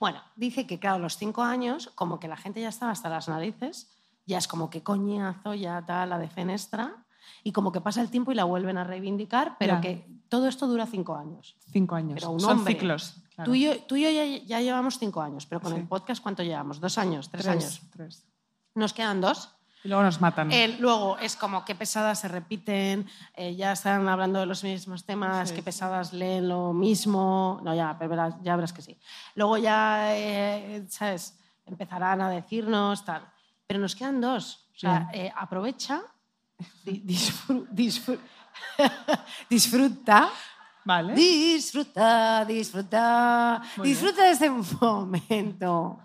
Bueno, 0.00 0.22
dice 0.34 0.66
que, 0.66 0.78
claro, 0.78 0.98
los 0.98 1.18
cinco 1.18 1.42
años, 1.42 1.90
como 1.94 2.18
que 2.18 2.26
la 2.26 2.38
gente 2.38 2.62
ya 2.62 2.70
estaba 2.70 2.92
hasta 2.92 3.10
las 3.10 3.28
narices, 3.28 3.90
ya 4.24 4.38
es 4.38 4.48
como 4.48 4.70
que 4.70 4.82
coñazo, 4.82 5.52
ya 5.52 5.84
tal, 5.84 6.08
la 6.08 6.18
de 6.18 6.30
fenestra, 6.30 7.04
y 7.44 7.52
como 7.52 7.72
que 7.72 7.80
pasa 7.80 8.00
el 8.00 8.10
tiempo 8.10 8.32
y 8.32 8.34
la 8.34 8.44
vuelven 8.44 8.78
a 8.78 8.84
reivindicar, 8.84 9.56
pero 9.58 9.80
que 9.80 10.06
todo 10.28 10.46
esto 10.48 10.66
dura 10.66 10.86
cinco 10.86 11.14
años. 11.16 11.56
Cinco 11.72 11.94
años. 11.94 12.14
Pero 12.20 12.30
un 12.30 12.40
Son 12.40 12.58
hombre. 12.58 12.74
ciclos. 12.74 13.16
claro. 13.34 13.50
Tú 13.50 13.54
y 13.54 13.64
yo, 13.64 13.78
tú 13.84 13.96
y 13.96 14.02
yo 14.02 14.10
ya, 14.10 14.24
ya 14.44 14.60
llevamos 14.60 14.98
cinco 14.98 15.20
años, 15.22 15.46
pero 15.46 15.60
con 15.60 15.72
Sí. 15.72 15.78
el 15.78 15.88
podcast, 15.88 16.22
¿cuánto 16.22 16.42
llevamos? 16.42 16.80
¿Dos 16.80 16.98
años? 16.98 17.28
¿Tres, 17.30 17.44
Tres, 17.44 17.52
años? 17.64 17.80
tres. 17.92 18.24
Nos 18.74 18.92
quedan 18.92 19.20
dos. 19.20 19.50
Y 19.82 19.88
luego 19.88 20.02
nos 20.02 20.20
matan. 20.20 20.52
Eh, 20.52 20.76
luego 20.78 21.16
es 21.18 21.36
como 21.36 21.64
qué 21.64 21.74
pesadas 21.74 22.20
se 22.20 22.28
repiten, 22.28 23.08
eh, 23.34 23.54
ya 23.56 23.72
están 23.72 24.06
hablando 24.10 24.38
de 24.38 24.44
los 24.44 24.62
mismos 24.62 25.04
temas, 25.06 25.48
Sí, 25.48 25.54
qué 25.54 25.60
sí. 25.62 25.64
pesadas 25.64 26.12
leen 26.12 26.48
lo 26.50 26.74
mismo. 26.74 27.60
No, 27.64 27.74
ya, 27.74 27.96
pero 27.98 28.10
verás, 28.10 28.34
ya 28.42 28.56
verás 28.56 28.74
que 28.74 28.82
sí. 28.82 28.98
Luego 29.36 29.56
ya, 29.56 30.14
eh, 30.18 30.84
¿sabes? 30.90 31.38
Empezarán 31.64 32.20
a 32.20 32.28
decirnos 32.28 33.04
tal. 33.06 33.22
Pero 33.66 33.80
nos 33.80 33.96
quedan 33.96 34.20
dos. 34.20 34.66
O 34.76 34.78
sea, 34.78 35.08
eh, 35.14 35.32
aprovecha, 35.34 36.02
disfru- 36.84 37.66
disfru- 37.70 38.18
disfruta. 39.48 40.28
Vale. 40.82 41.12
Disfruta, 41.14 42.42
disfruta, 42.46 43.60
Muy 43.76 43.88
disfruta 43.88 44.24
de 44.24 44.30
este 44.30 44.50
momento. 44.80 46.00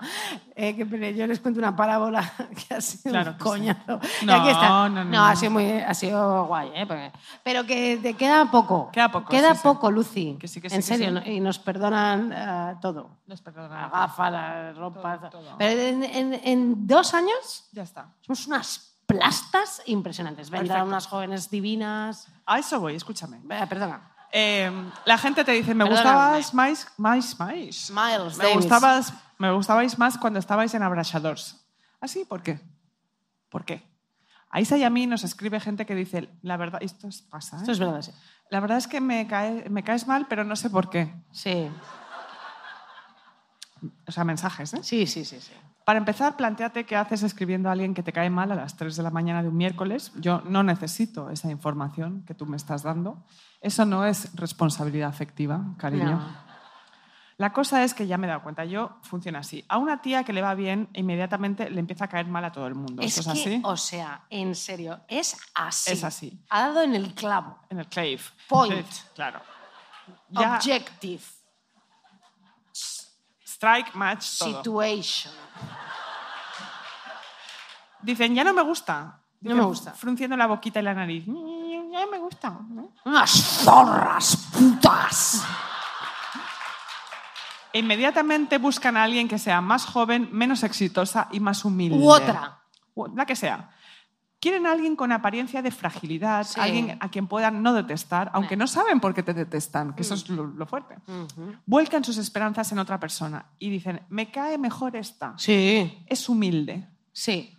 Eh, 0.54 0.76
que 0.76 1.16
yo 1.16 1.26
les 1.28 1.40
cuento 1.40 1.60
una 1.60 1.74
parábola 1.74 2.22
que 2.68 2.76
ha 2.76 2.82
sido 2.82 3.12
Claro 3.14 3.32
un 3.32 3.38
sí. 3.38 3.44
coñazo. 3.44 4.00
Y 4.22 4.26
No, 4.26 4.34
aquí 4.34 4.50
está. 4.50 4.68
no, 4.70 4.90
no, 4.90 5.06
no. 5.06 5.26
ha 5.26 5.36
sido, 5.36 5.52
muy, 5.52 5.72
ha 5.80 5.94
sido 5.94 6.46
guay, 6.48 6.72
¿eh? 6.76 6.86
Porque- 6.86 7.12
pero 7.42 7.66
que 7.66 7.98
te 8.04 8.14
queda 8.16 8.52
poco. 8.52 8.90
Queda 8.92 9.10
poco, 9.10 9.30
Queda 9.30 9.52
sí, 9.54 9.58
sí. 9.58 9.64
poco, 9.64 9.90
Lucy. 9.90 10.38
Que 10.40 10.48
que 10.62 10.68
en 10.76 10.84
serio, 10.84 11.22
y 11.26 11.40
nos 11.40 11.58
perdonan 11.58 12.34
eh, 12.36 12.76
todo. 12.82 13.20
Nos 13.28 13.40
La 13.40 13.44
perdonan. 13.46 13.90
gafa, 13.90 14.30
la 14.30 14.74
ropa. 14.74 15.20
Todo, 15.20 15.30
todo. 15.42 15.56
Pero 15.58 15.82
en, 15.82 16.04
en- 16.04 16.42
en 16.44 16.86
dos 16.86 17.14
años 17.14 17.64
Ya 17.72 17.84
está. 17.84 18.10
somos 18.22 18.46
unas 18.48 18.95
plastas 19.06 19.82
impresionantes. 19.86 20.50
Vendrán 20.50 20.68
Perfecto. 20.80 20.90
unas 20.90 21.08
jóvenes 21.08 21.50
divinas. 21.50 22.28
A 22.46 22.60
eso 22.60 22.80
voy, 22.80 22.96
escúchame. 22.96 23.38
Eh, 23.50 23.66
perdona. 23.68 24.12
Eh, 24.32 24.72
la 25.06 25.18
gente 25.18 25.44
te 25.46 25.52
dice, 25.54 25.74
me 25.74 25.86
Perdóname. 25.86 26.10
gustabas 26.12 26.54
más, 26.54 26.92
más, 26.98 27.40
más. 27.40 27.50
Miles 27.50 27.92
me 28.38 28.44
Davis. 28.44 28.56
gustabas, 28.56 29.14
me 29.38 29.52
gustabais 29.52 29.98
más 29.98 30.18
cuando 30.18 30.40
estabais 30.40 30.74
en 30.74 30.84
Abraxadors. 30.84 31.66
¿Ah, 32.02 32.08
sí? 32.08 32.26
¿Por 32.26 32.44
qué? 32.44 32.60
¿Por 33.50 33.64
qué? 33.64 33.88
A 34.50 34.60
Isa 34.62 34.78
y 34.78 34.84
a 34.84 34.90
mí 34.90 35.06
nos 35.08 35.24
escribe 35.24 35.60
gente 35.60 35.86
que 35.86 35.96
dice, 35.96 36.30
la 36.42 36.58
verdad, 36.58 36.82
esto 36.82 37.08
es- 37.08 37.22
pasa, 37.22 37.58
¿eh? 37.58 37.60
Esto 37.62 37.72
es 37.72 37.80
verdad, 37.80 38.02
sí. 38.02 38.12
La 38.50 38.60
verdad 38.60 38.78
es 38.78 38.88
que 38.88 39.02
me, 39.02 39.28
cae- 39.28 39.70
me 39.70 39.84
caes 39.84 40.08
mal, 40.08 40.28
pero 40.28 40.44
no 40.44 40.56
sé 40.56 40.70
por 40.70 40.90
qué. 40.90 41.14
Sí, 41.32 41.70
O 44.08 44.12
sea, 44.12 44.24
mensajes, 44.24 44.74
¿eh? 44.74 44.84
sí, 44.84 45.06
sí, 45.08 45.24
sí. 45.26 45.40
sí. 45.40 45.54
Para 45.86 46.00
empezar, 46.00 46.36
planteate 46.36 46.84
qué 46.86 46.96
haces 46.96 47.22
escribiendo 47.22 47.70
a 47.70 47.74
alguien 47.74 47.94
que 47.94 48.02
te 48.02 48.12
cae 48.12 48.32
mal 48.32 48.52
a 48.52 48.56
las 48.56 48.76
3 48.76 48.96
de 48.96 49.04
la 49.04 49.12
mañana 49.12 49.44
de 49.44 49.50
un 49.50 49.56
miércoles. 49.56 50.12
Yo 50.16 50.42
no 50.42 50.64
necesito 50.64 51.30
esa 51.30 51.52
información 51.52 52.24
que 52.26 52.34
tú 52.34 52.48
me 52.48 52.58
estás 52.58 52.82
dando. 52.82 53.24
Eso 53.62 53.86
no 53.86 54.04
es 54.04 54.36
responsabilidad 54.36 55.10
afectiva, 55.10 55.64
cariño. 55.78 56.18
No. 56.18 56.46
La 57.38 57.54
cosa 57.54 57.84
es 57.84 57.94
que 57.94 58.08
ya 58.08 58.18
me 58.18 58.26
he 58.26 58.30
dado 58.30 58.42
cuenta, 58.42 58.66
yo 58.66 58.98
funciona 59.04 59.40
así. 59.40 59.64
A 59.68 59.78
una 59.78 60.02
tía 60.02 60.24
que 60.24 60.34
le 60.34 60.42
va 60.42 60.56
bien, 60.56 60.90
inmediatamente 60.94 61.70
le 61.70 61.82
empieza 61.82 62.06
a 62.06 62.08
caer 62.08 62.28
mal 62.28 62.46
a 62.46 62.52
todo 62.52 62.66
el 62.66 62.76
mundo. 62.76 63.04
Es 63.04 63.18
¿Eso 63.18 63.32
que, 63.32 63.38
es 63.38 63.46
así? 63.46 63.62
o 63.64 63.78
sea, 63.78 64.24
en 64.30 64.56
serio, 64.56 65.02
es 65.08 65.38
así. 65.54 65.92
Es 65.92 66.04
así. 66.04 66.40
Ha 66.50 66.62
dado 66.62 66.82
en 66.82 66.96
el 66.96 67.14
clavo. 67.14 67.60
En 67.70 67.80
el 67.80 67.88
clave. 67.88 68.20
Point. 68.48 68.88
Claro. 69.14 69.42
Ya, 70.30 70.56
Objective. 70.56 71.22
Strike, 73.56 73.96
match, 73.96 74.38
todo. 74.38 74.50
Situation. 74.58 75.34
Dicen, 78.02 78.36
ya 78.36 78.44
no 78.44 78.54
me 78.54 78.62
gusta. 78.62 79.20
No 79.42 79.56
me 79.56 79.64
gusta. 79.64 79.92
Frunciendo 79.94 80.36
la 80.36 80.48
boquita 80.48 80.80
y 80.80 80.84
la 80.84 80.94
nariz. 80.94 81.26
"Mm, 81.28 81.64
Ya 81.94 82.06
me 82.08 82.18
gusta. 82.18 82.52
Unas 83.06 83.32
zorras 83.32 84.36
putas. 84.52 85.42
E 87.72 87.80
inmediatamente 87.80 88.58
buscan 88.58 88.98
a 88.98 89.04
alguien 89.04 89.30
que 89.30 89.40
sea 89.40 89.62
más 89.62 89.86
joven, 89.86 90.28
menos 90.34 90.64
exitosa 90.64 91.30
y 91.32 91.40
más 91.40 91.64
humilde. 91.64 91.98
U 91.98 92.12
otra. 92.12 92.60
La 93.16 93.26
que 93.26 93.38
sea. 93.38 93.70
Quieren 94.40 94.68
a 94.68 94.72
alguien 94.74 94.96
con 94.96 95.12
apariencia 95.12 95.62
de 95.62 95.72
fragilidad, 95.72 96.46
Sí. 96.46 96.60
alguien 96.60 96.98
a 97.00 97.10
quien 97.10 97.26
puedan 97.28 97.64
no 97.64 97.74
detestar, 97.74 98.30
aunque 98.34 98.56
no 98.56 98.68
saben 98.68 99.00
por 99.00 99.14
qué 99.14 99.24
te 99.24 99.34
detestan, 99.34 99.96
que 99.96 100.04
eso 100.04 100.14
es 100.14 100.30
lo, 100.30 100.46
lo 100.46 100.66
fuerte. 100.68 100.96
Vuelcan 101.66 102.04
sus 102.04 102.18
esperanzas 102.18 102.72
en 102.72 102.80
otra 102.80 103.00
persona 103.00 103.46
y 103.58 103.70
dicen, 103.70 104.02
me 104.10 104.30
cae 104.30 104.58
mejor 104.58 104.96
esta. 104.96 105.34
Sí, 105.38 106.04
Es 106.08 106.30
humilde. 106.30 106.88
sí. 107.12 107.52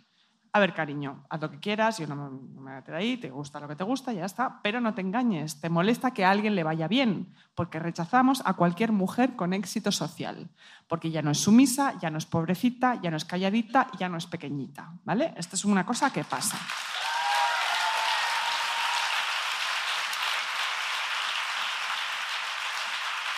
A 0.57 0.59
ver, 0.59 0.73
cariño, 0.73 1.23
haz 1.29 1.39
lo 1.39 1.51
que 1.51 1.59
quieras, 1.59 1.99
yo 1.99 2.07
no 2.07 2.15
me, 2.15 2.61
me 2.61 2.71
a 2.71 2.75
meter 2.77 2.95
ahí, 2.95 3.17
te 3.17 3.29
gusta 3.29 3.59
lo 3.59 3.67
que 3.67 3.75
te 3.75 3.83
gusta, 3.83 4.11
ya 4.11 4.25
está, 4.25 4.59
pero 4.63 4.81
no 4.81 4.95
te 4.95 5.01
engañes, 5.01 5.61
te 5.61 5.69
molesta 5.69 6.15
que 6.15 6.25
a 6.25 6.31
alguien 6.31 6.55
le 6.55 6.63
vaya 6.63 6.87
bien, 6.87 7.31
porque 7.53 7.77
rechazamos 7.77 8.41
a 8.43 8.53
cualquier 8.53 8.91
mujer 8.91 9.35
con 9.35 9.53
éxito 9.53 9.91
social, 9.91 10.49
porque 10.87 11.11
ya 11.11 11.21
no 11.21 11.29
es 11.29 11.37
sumisa, 11.37 11.93
ya 12.01 12.09
no 12.09 12.17
es 12.17 12.25
pobrecita, 12.25 12.99
ya 13.03 13.11
no 13.11 13.17
es 13.17 13.25
calladita, 13.25 13.85
ya 13.99 14.09
no 14.09 14.17
es 14.17 14.25
pequeñita, 14.25 14.93
¿vale? 15.05 15.31
Esta 15.37 15.55
es 15.55 15.63
una 15.63 15.85
cosa 15.85 16.11
que 16.11 16.23
pasa. 16.23 16.57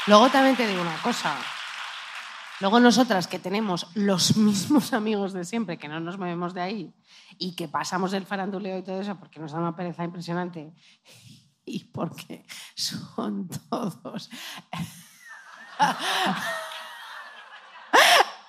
Luego 0.08 0.30
también 0.30 0.56
te 0.56 0.66
digo 0.66 0.82
una 0.82 0.96
cosa. 1.02 1.36
Luego 2.62 2.80
nosotras 2.80 3.28
que 3.28 3.40
tenemos 3.40 3.88
los 3.96 4.36
mismos 4.38 4.94
amigos 5.00 5.34
de 5.34 5.46
siempre, 5.46 5.78
que 5.78 5.88
no 5.88 6.00
nos 6.00 6.18
movemos 6.18 6.54
de 6.54 6.62
ahí 6.62 6.94
y 7.38 7.56
que 7.56 7.68
pasamos 7.68 8.14
el 8.14 8.26
faranduleo 8.26 8.78
y 8.80 8.84
todo 8.84 9.02
eso 9.02 9.16
porque 9.18 9.40
nos 9.40 9.52
da 9.54 9.60
una 9.60 9.76
pereza 9.76 10.04
impresionante 10.04 10.74
y 11.66 11.86
porque 11.86 12.46
son 12.76 13.48
todos... 13.70 14.30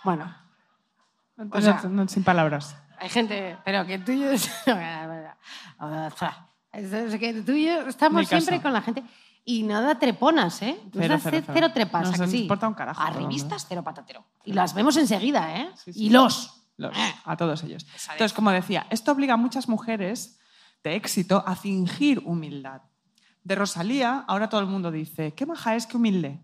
bueno, 0.04 0.34
O 1.52 1.60
sea- 1.60 1.82
No, 1.88 2.08
sin 2.08 2.24
palabras. 2.24 2.76
hay 2.98 3.08
gente, 3.08 3.58
pero 3.64 3.86
que 3.86 3.98
tú 3.98 4.12
y 4.12 4.20
yo... 4.20 4.30
Es 4.32 4.50
que 7.18 7.42
tú 7.44 7.52
y 7.52 7.66
yo 7.66 7.86
estamos 7.88 8.26
siempre 8.28 8.60
con 8.60 8.72
la 8.72 8.82
gente 8.82 9.02
y 9.58 9.62
nada 9.62 9.98
treponas, 9.98 10.62
¿eh? 10.62 10.78
Cero, 10.92 10.92
cero, 10.92 11.18
ce- 11.18 11.30
cero. 11.30 11.52
cero 11.54 11.70
trepas, 11.72 12.10
Nos 12.10 12.20
¿a 12.20 12.24
que 12.24 12.30
sí? 12.30 12.42
importa 12.42 12.68
un 12.68 12.74
carajo, 12.74 13.00
A 13.00 13.10
revistas, 13.10 13.66
cero 13.68 13.82
patatero. 13.82 14.24
Y 14.44 14.52
las 14.52 14.74
vemos 14.74 14.96
enseguida, 14.96 15.56
¿eh? 15.60 15.70
Sí, 15.76 15.92
sí. 15.92 16.04
Y 16.06 16.10
los. 16.10 16.56
Los- 16.76 16.96
Eh. 16.96 17.14
a 17.24 17.36
todos 17.36 17.62
ellos. 17.64 17.86
Entonces, 18.12 18.32
como 18.32 18.50
decía, 18.50 18.86
esto 18.90 19.12
obliga 19.12 19.34
a 19.34 19.36
muchas 19.36 19.68
mujeres 19.68 20.38
de 20.82 20.94
éxito 20.96 21.44
a 21.46 21.54
fingir 21.56 22.22
humildad. 22.24 22.82
De 23.44 23.54
Rosalía, 23.54 24.24
ahora 24.28 24.48
todo 24.48 24.60
el 24.60 24.66
mundo 24.66 24.90
dice, 24.90 25.34
qué 25.34 25.44
maja 25.46 25.74
es, 25.76 25.86
qué 25.86 25.96
humilde. 25.96 26.40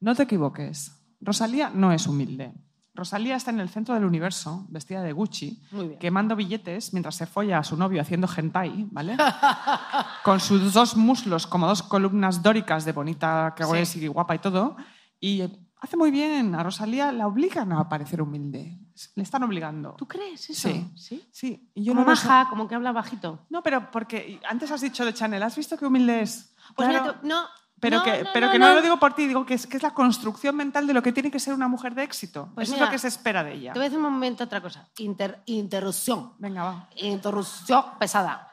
No 0.00 0.14
te 0.14 0.24
equivoques. 0.24 0.92
Rosalía 1.20 1.70
no 1.72 1.92
es 1.92 2.06
humilde. 2.06 2.54
Rosalía 2.98 3.36
está 3.36 3.50
en 3.52 3.60
el 3.60 3.68
centro 3.68 3.94
del 3.94 4.04
universo, 4.04 4.66
vestida 4.68 5.02
de 5.02 5.12
Gucci, 5.12 5.62
quemando 6.00 6.34
billetes 6.36 6.92
mientras 6.92 7.14
se 7.14 7.26
folla 7.26 7.58
a 7.58 7.64
su 7.64 7.76
novio 7.76 8.02
haciendo 8.02 8.28
hentai, 8.28 8.88
¿vale? 8.90 9.16
Con 10.24 10.40
sus 10.40 10.72
dos 10.72 10.96
muslos 10.96 11.46
como 11.46 11.66
dos 11.66 11.82
columnas 11.82 12.42
dóricas 12.42 12.84
de 12.84 12.92
bonita 12.92 13.54
que 13.56 13.64
Sí. 13.64 13.70
es 13.76 13.96
y 13.96 14.06
guapa 14.08 14.34
y 14.34 14.38
todo. 14.40 14.76
Y 15.20 15.42
hace 15.80 15.96
muy 15.96 16.10
bien. 16.10 16.54
A 16.54 16.62
Rosalía 16.62 17.12
la 17.12 17.26
obligan 17.26 17.72
a 17.72 17.88
parecer 17.88 18.20
humilde. 18.20 18.78
Le 19.14 19.22
están 19.22 19.44
obligando. 19.44 19.94
¿Tú 19.96 20.06
crees 20.08 20.50
eso? 20.50 20.68
Sí. 20.68 20.90
¿Sí? 20.96 21.28
Sí, 21.30 21.70
y 21.74 21.84
yo 21.84 21.92
Como 21.92 22.00
no 22.04 22.06
maja, 22.10 22.48
como 22.50 22.66
que 22.66 22.74
habla 22.74 22.90
bajito. 22.92 23.46
No, 23.48 23.62
pero 23.62 23.90
porque 23.92 24.40
antes 24.48 24.70
has 24.72 24.80
dicho 24.80 25.04
de 25.04 25.14
Chanel, 25.14 25.42
¿has 25.44 25.54
visto 25.56 25.76
qué 25.78 25.86
humilde 25.86 26.22
es? 26.22 26.52
Pues 26.74 26.88
Claro, 26.88 27.04
mira, 27.04 27.20
no. 27.22 27.44
Pero 27.80 27.98
no, 27.98 28.02
que, 28.04 28.22
no, 28.24 28.30
pero 28.32 28.46
no, 28.46 28.52
que 28.52 28.58
no, 28.58 28.74
lo 28.74 28.82
digo 28.82 28.98
por 28.98 29.14
ti, 29.14 29.26
digo 29.26 29.44
que 29.46 29.54
es, 29.54 29.66
que 29.66 29.76
es 29.76 29.82
la 29.82 29.92
construcción 29.94 30.56
mental 30.56 30.86
de 30.86 30.92
lo 30.94 31.02
que 31.02 31.12
tiene 31.12 31.30
que 31.30 31.38
ser 31.38 31.54
una 31.54 31.68
mujer 31.68 31.94
de 31.94 32.02
éxito. 32.02 32.50
Pues 32.54 32.68
Eso 32.68 32.74
es 32.74 32.78
mira, 32.80 32.86
lo 32.86 32.92
que 32.92 32.98
se 32.98 33.08
espera 33.08 33.44
de 33.44 33.54
ella. 33.54 33.72
Te 33.72 33.78
voy 33.78 33.86
a 33.86 33.88
decir 33.90 33.98
un 34.04 34.10
momento 34.12 34.44
otra 34.44 34.60
cosa. 34.60 34.86
Inter- 34.98 35.42
interrupción. 35.46 36.32
Venga, 36.38 36.62
va. 36.64 36.88
Interrupción 36.96 37.84
pesada. 37.98 38.50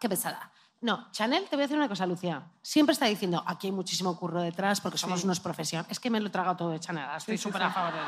Qué 0.00 0.08
pesada. 0.08 0.50
No, 0.82 1.10
Chanel, 1.10 1.44
te 1.48 1.56
voy 1.56 1.62
a 1.62 1.66
decir 1.66 1.76
una 1.78 1.88
cosa, 1.88 2.06
Lucía. 2.06 2.42
Siempre 2.62 2.92
está 2.92 3.06
diciendo, 3.06 3.42
aquí 3.46 3.68
hay 3.68 3.72
muchísimo 3.72 4.16
curro 4.16 4.42
detrás 4.42 4.80
porque 4.80 4.98
somos 4.98 5.24
unos 5.24 5.40
profesionales. 5.40 5.90
Es 5.90 5.98
que 5.98 6.10
me 6.10 6.20
lo 6.20 6.28
he 6.28 6.30
tragado 6.30 6.56
todo 6.56 6.70
de 6.70 6.80
Chanel, 6.80 7.08
estoy 7.16 7.36
Sí, 7.36 7.42
sí, 7.42 7.48
súper 7.48 7.62
sí. 7.62 7.66
a 7.66 7.70
favor 7.70 7.92
de 7.94 7.98
él. 7.98 8.04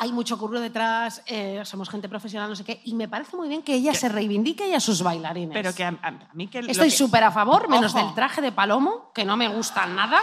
Hay 0.00 0.12
mucho 0.12 0.38
curro 0.38 0.60
detrás, 0.60 1.22
eh, 1.26 1.60
somos 1.64 1.90
gente 1.90 2.08
profesional, 2.08 2.48
no 2.48 2.54
sé 2.56 2.64
qué. 2.64 2.80
Y 2.84 2.94
me 2.94 3.08
parece 3.08 3.36
muy 3.36 3.48
bien 3.48 3.62
que 3.62 3.74
ella 3.74 3.92
se 3.94 4.08
reivindique 4.08 4.68
y 4.68 4.74
a 4.74 4.80
sus 4.80 5.02
bailarines. 5.02 5.52
Pero 5.52 5.74
que 5.74 5.82
a, 5.84 5.92
mí 6.34 6.46
que... 6.46 6.60
Estoy 6.60 6.88
que- 6.90 6.96
súper 6.96 7.24
a 7.24 7.32
favor, 7.32 7.68
menos 7.68 7.94
Ojo. 7.94 8.04
del 8.04 8.14
traje 8.14 8.40
de 8.40 8.52
palomo, 8.52 9.10
que 9.12 9.24
no 9.24 9.36
me 9.36 9.48
gusta 9.48 9.86
nada. 9.86 10.20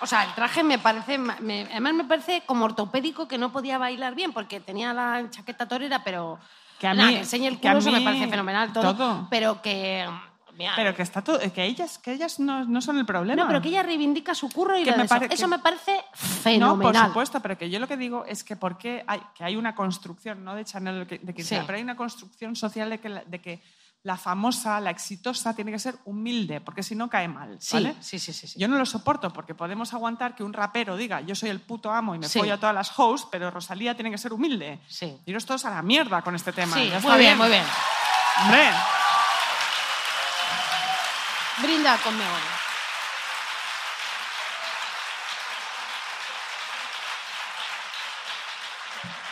O 0.00 0.06
sea, 0.06 0.24
el 0.24 0.32
traje 0.34 0.62
me 0.62 0.78
parece, 0.78 1.18
me- 1.18 1.62
además 1.70 1.94
me 1.94 2.04
parece 2.04 2.42
como 2.46 2.64
ortopédico 2.66 3.26
que 3.26 3.38
no 3.38 3.50
podía 3.50 3.76
bailar 3.78 4.14
bien 4.14 4.32
porque 4.32 4.60
tenía 4.60 4.92
la 4.92 5.28
chaqueta 5.30 5.66
torera, 5.66 6.04
pero 6.04 6.38
Que 6.78 6.86
a 6.86 6.94
Nada, 6.94 7.08
mí- 7.08 7.14
que 7.14 7.20
enseñe 7.20 7.46
el 7.48 7.58
que 7.58 7.68
a 7.68 7.72
culo, 7.72 7.80
eso 7.80 7.90
me 7.90 8.02
parece 8.02 8.28
fenomenal 8.28 8.72
todo, 8.72 8.94
todo. 8.94 9.26
pero 9.30 9.62
que 9.62 10.06
mira, 10.56 10.72
Pero 10.76 10.94
que 10.94 11.02
está 11.02 11.22
todo, 11.22 11.38
que 11.52 11.64
ellas, 11.64 11.98
que 11.98 12.12
ellas 12.12 12.38
no, 12.40 12.64
no 12.64 12.80
son 12.80 12.98
el 12.98 13.06
problema. 13.06 13.42
no, 13.42 13.48
pero 13.48 13.60
que 13.62 13.68
ella 13.68 13.82
reivindica 13.82 14.34
su 14.34 14.48
curro 14.50 14.78
y 14.78 14.84
Que 14.84 14.90
lo 14.90 14.96
me 14.96 15.02
de 15.02 15.06
eso. 15.06 15.14
pare- 15.14 15.28
Eso 15.32 15.42
que- 15.44 15.48
me 15.50 15.58
parece 15.58 15.96
No, 15.96 16.18
fenomenal. 16.42 16.92
por 16.92 17.06
supuesto, 17.08 17.40
pero 17.40 17.58
que 17.58 17.70
yo 17.70 17.78
lo 17.78 17.86
que 17.88 17.96
digo 17.96 18.24
es 18.26 18.42
que 18.44 18.56
por 18.56 18.78
qué 18.78 19.04
hay, 19.06 19.20
que 19.34 19.44
hay 19.44 19.56
una 19.56 19.74
construcción, 19.74 20.44
no 20.44 20.54
de 20.54 20.64
Chanel 20.64 21.06
de 21.06 21.34
que- 21.34 21.42
Sí. 21.44 21.56
pero 21.66 21.76
hay 21.76 21.82
una 21.82 21.96
construcción 21.96 22.56
social 22.56 22.90
de 22.90 22.98
que, 23.00 23.08
la, 23.08 23.24
de 23.24 23.40
que 23.40 23.62
la 24.02 24.16
famosa, 24.16 24.78
la 24.78 24.90
exitosa, 24.90 25.52
tiene 25.56 25.72
que 25.72 25.80
ser 25.80 25.96
humilde, 26.04 26.60
porque 26.60 26.84
si 26.84 26.94
no 26.94 27.10
cae 27.10 27.26
mal. 27.26 27.58
¿vale? 27.72 27.96
sí, 27.98 28.20
sí, 28.20 28.32
sí, 28.32 28.46
sí. 28.46 28.56
Yo 28.58 28.68
no 28.68 28.78
lo 28.78 28.86
soporto 28.86 29.32
porque 29.32 29.52
podemos 29.56 29.92
aguantar 29.94 30.36
que 30.36 30.44
un 30.44 30.52
rapero 30.52 30.96
diga 30.96 31.22
yo 31.22 31.34
soy 31.34 31.48
el 31.50 31.60
puto 31.60 31.90
amo 31.90 32.14
y 32.14 32.18
me 32.20 32.28
Sí. 32.28 32.38
follo 32.38 32.54
a 32.54 32.58
todas 32.58 32.74
las 32.74 32.96
hosts, 32.96 33.26
pero 33.32 33.50
Rosalía 33.50 33.94
tiene 33.96 34.12
que 34.12 34.18
ser 34.18 34.32
humilde. 34.32 34.78
Sí. 34.86 35.18
Iros 35.26 35.44
todos 35.44 35.64
a 35.64 35.70
la 35.70 35.82
mierda 35.82 36.22
con 36.22 36.36
este 36.36 36.52
tema. 36.52 36.76
Sí, 36.76 36.84
Ya 36.88 37.00
muy 37.00 37.10
está 37.10 37.16
bien, 37.16 37.36
muy 37.36 37.48
bien. 37.48 37.64
Hombre, 38.44 38.68
Brinda 41.62 41.96
conmigo. 41.98 42.30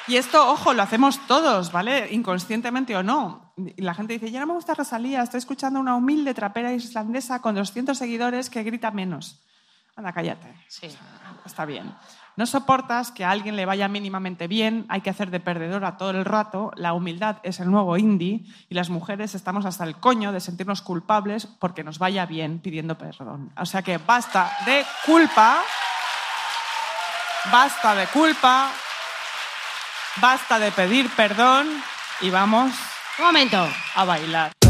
Y 0.07 0.17
esto, 0.17 0.51
ojo, 0.51 0.75
lo 0.75 0.83
hacemos 0.83 1.27
todos, 1.27 1.73
¿vale? 1.73 2.13
Inconscientemente 2.13 2.95
o 2.95 3.03
no. 3.03 3.55
Y 3.57 3.81
la 3.81 3.95
gente 3.95 4.13
dice, 4.13 4.31
ya 4.31 4.41
no 4.41 4.47
me 4.47 4.53
gusta 4.53 4.75
Rosalía, 4.75 5.23
estoy 5.23 5.39
escuchando 5.39 5.79
a 5.79 5.83
una 5.83 5.97
humilde 5.97 6.35
trapera 6.35 6.73
islandesa 6.75 7.41
con 7.41 7.55
200 7.55 7.97
seguidores 7.97 8.51
que 8.51 8.63
grita 8.63 8.91
menos. 8.91 9.43
Anda, 9.97 10.13
cállate. 10.13 10.55
Sí. 10.69 10.89
Está 11.47 11.65
bien. 11.65 11.95
No 12.37 12.47
soportas 12.47 13.13
que 13.13 13.25
a 13.25 13.31
alguien 13.31 13.55
le 13.55 13.65
vaya 13.65 13.87
mínimamente 13.87 14.49
bien, 14.49 14.87
hay 14.89 15.03
que 15.03 15.11
hacer 15.11 15.31
de 15.31 15.39
perdedora 15.39 15.97
todo 15.97 16.11
el 16.11 16.25
rato, 16.25 16.73
la 16.75 16.93
humildad 16.93 17.37
es 17.45 17.61
el 17.61 17.71
nuevo 17.71 17.97
indie 17.97 18.45
y 18.69 18.75
las 18.75 18.91
mujeres 18.91 19.37
estamos 19.37 19.65
hasta 19.67 19.85
el 19.85 19.97
coño 19.97 20.33
de 20.33 20.41
sentirnos 20.41 20.83
culpables 20.83 21.47
porque 21.47 21.85
nos 21.85 22.01
vaya 22.01 22.27
bien 22.27 22.59
pidiendo 22.59 22.99
perdón. 22.99 23.53
O 23.57 23.67
sea 23.67 23.83
que 23.83 23.99
basta 23.99 24.51
de 24.67 24.85
culpa, 25.07 25.59
basta 27.53 27.95
de 27.95 28.07
culpa, 28.09 28.69
basta 30.21 30.59
de 30.59 30.73
pedir 30.73 31.09
perdón 31.15 31.69
y 32.21 32.31
vamos 32.31 32.73
Un 33.21 33.27
momento. 33.27 33.69
a 33.95 34.05
bailar. 34.05 34.64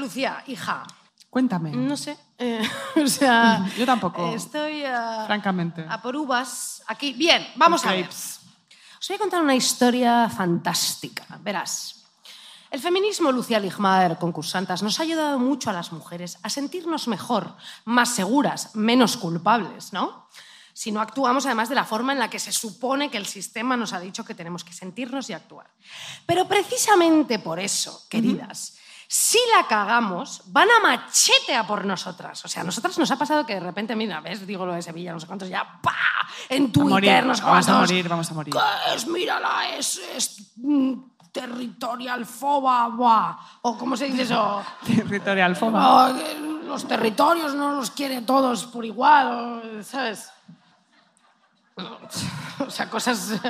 Lucía, 0.00 0.42
hija. 0.46 0.84
Cuéntame. 1.28 1.70
No 1.70 1.96
sé. 1.96 2.16
eh, 2.38 2.68
o 2.96 3.06
sea. 3.06 3.64
Yo 3.78 3.86
tampoco. 3.86 4.34
Estoy 4.34 4.84
a, 4.84 5.24
Francamente. 5.26 5.86
a 5.88 6.02
por 6.02 6.16
uvas 6.16 6.82
aquí. 6.86 7.12
Bien, 7.12 7.46
vamos 7.56 7.84
a 7.86 7.92
ver. 7.92 8.08
Os 8.08 9.08
voy 9.08 9.14
a 9.16 9.18
contar 9.18 9.42
una 9.42 9.54
historia 9.54 10.28
fantástica. 10.28 11.24
Verás. 11.40 11.96
El 12.70 12.80
feminismo, 12.80 13.32
Lucía 13.32 13.58
Ligmaer, 13.58 14.16
concursantas, 14.18 14.82
nos 14.82 15.00
ha 15.00 15.02
ayudado 15.02 15.38
mucho 15.40 15.70
a 15.70 15.72
las 15.72 15.90
mujeres 15.90 16.38
a 16.42 16.50
sentirnos 16.50 17.08
mejor, 17.08 17.56
más 17.84 18.10
seguras, 18.14 18.76
menos 18.76 19.16
culpables, 19.16 19.92
¿no? 19.92 20.28
Si 20.72 20.92
no 20.92 21.00
actuamos 21.00 21.46
además 21.46 21.68
de 21.68 21.74
la 21.74 21.84
forma 21.84 22.12
en 22.12 22.20
la 22.20 22.30
que 22.30 22.38
se 22.38 22.52
supone 22.52 23.10
que 23.10 23.18
el 23.18 23.26
sistema 23.26 23.76
nos 23.76 23.92
ha 23.92 23.98
dicho 23.98 24.24
que 24.24 24.36
tenemos 24.36 24.62
que 24.62 24.72
sentirnos 24.72 25.28
y 25.28 25.32
actuar. 25.32 25.68
Pero 26.26 26.46
precisamente 26.46 27.40
por 27.40 27.58
eso, 27.58 28.06
queridas, 28.08 28.76
si 29.12 29.40
la 29.56 29.66
cagamos, 29.66 30.40
van 30.46 30.68
a 30.70 30.78
machete 30.78 31.56
a 31.56 31.66
por 31.66 31.84
nosotras. 31.84 32.44
O 32.44 32.48
sea, 32.48 32.62
a 32.62 32.64
nosotras 32.64 32.96
nos 32.96 33.10
ha 33.10 33.16
pasado 33.18 33.44
que 33.44 33.54
de 33.54 33.60
repente, 33.60 33.96
mira, 33.96 34.20
ves, 34.20 34.46
digo 34.46 34.64
lo 34.64 34.72
de 34.72 34.82
Sevilla, 34.82 35.12
no 35.12 35.18
sé 35.18 35.26
cuántos, 35.26 35.48
ya, 35.48 35.80
¡pa! 35.82 35.96
En 36.48 36.70
morir, 36.72 36.72
Twitter, 36.72 37.26
no 37.26 37.34
sé 37.34 37.42
vamos 37.42 37.68
a 37.68 37.78
morir, 37.80 38.08
vamos 38.08 38.30
a 38.30 38.34
morir. 38.34 38.54
¿Qué 38.54 38.94
es? 38.94 39.08
Mírala, 39.08 39.76
es, 39.76 40.00
es, 40.14 40.54
territorial 41.32 42.24
foba, 42.24 42.86
buah. 42.86 43.36
o 43.62 43.76
cómo 43.76 43.96
se 43.96 44.04
dice 44.04 44.22
eso, 44.22 44.62
Territorial 44.86 45.56
foba. 45.56 46.14
Los 46.64 46.86
territorios 46.86 47.52
no 47.56 47.74
los 47.74 47.90
quiere 47.90 48.22
todos 48.22 48.66
por 48.66 48.84
igual, 48.84 49.82
¿sabes? 49.82 50.30
O 52.66 52.70
sea, 52.70 52.90
cosas 52.90 53.40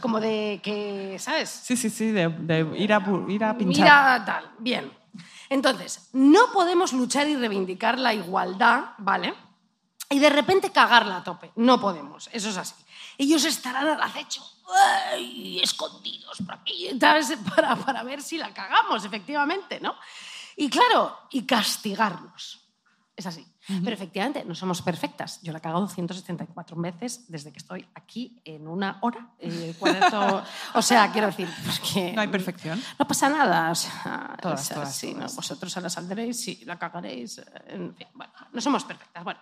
como 0.00 0.18
de 0.18 0.60
que, 0.62 1.16
¿sabes? 1.20 1.48
Sí, 1.48 1.76
sí, 1.76 1.90
sí, 1.90 2.10
de, 2.10 2.28
de 2.28 2.60
ir, 2.76 2.92
a, 2.92 3.00
ir 3.28 3.44
a 3.44 3.56
pinchar. 3.56 3.84
Mira 3.84 4.22
tal, 4.26 4.50
bien. 4.58 4.92
Entonces, 5.48 6.08
no 6.12 6.50
podemos 6.52 6.92
luchar 6.92 7.28
y 7.28 7.36
reivindicar 7.36 7.98
la 7.98 8.14
igualdad, 8.14 8.94
¿vale? 8.98 9.34
Y 10.10 10.18
de 10.18 10.28
repente 10.28 10.72
cagarla 10.72 11.18
a 11.18 11.24
tope. 11.24 11.52
No 11.56 11.80
podemos, 11.80 12.28
eso 12.32 12.50
es 12.50 12.56
así. 12.56 12.74
Ellos 13.16 13.44
estarán 13.44 13.86
al 13.86 14.02
acecho, 14.02 14.42
¡ay! 15.12 15.60
escondidos 15.60 16.38
por 16.44 16.54
aquí, 16.54 16.90
¿sabes? 16.98 17.32
Para, 17.54 17.76
para 17.76 18.02
ver 18.02 18.22
si 18.22 18.38
la 18.38 18.52
cagamos, 18.52 19.04
efectivamente, 19.04 19.78
¿no? 19.80 19.94
Y 20.56 20.68
claro, 20.68 21.16
y 21.30 21.46
castigarnos. 21.46 22.60
Es 23.14 23.26
así. 23.26 23.46
Pero 23.66 23.92
efectivamente, 23.94 24.44
no 24.44 24.54
somos 24.56 24.82
perfectas. 24.82 25.40
Yo 25.42 25.52
la 25.52 25.58
he 25.58 25.60
cagado 25.60 25.86
174 25.86 26.76
veces 26.76 27.26
desde 27.28 27.52
que 27.52 27.58
estoy 27.58 27.88
aquí 27.94 28.40
en 28.44 28.66
una 28.66 28.98
hora. 29.02 29.30
eh, 29.38 29.74
cuarto- 29.78 30.42
o 30.74 30.82
sea, 30.82 31.12
quiero 31.12 31.28
decir, 31.28 31.48
No 32.14 32.20
hay 32.22 32.28
perfección. 32.28 32.82
no 32.98 33.06
pasa 33.06 33.28
nada. 33.28 33.70
O 33.70 33.74
sea, 33.74 34.36
Todas. 34.42 35.04
¿no? 35.04 35.26
Vosotros 35.36 35.76
ahora 35.76 35.88
saldréis, 35.90 36.40
sí, 36.40 36.62
la 36.64 36.76
cagaréis. 36.78 37.38
eh, 37.38 37.44
En 37.68 37.94
fin, 37.94 38.08
bueno, 38.14 38.32
no 38.52 38.60
somos 38.60 38.84
perfectas. 38.84 39.22
Bueno, 39.22 39.38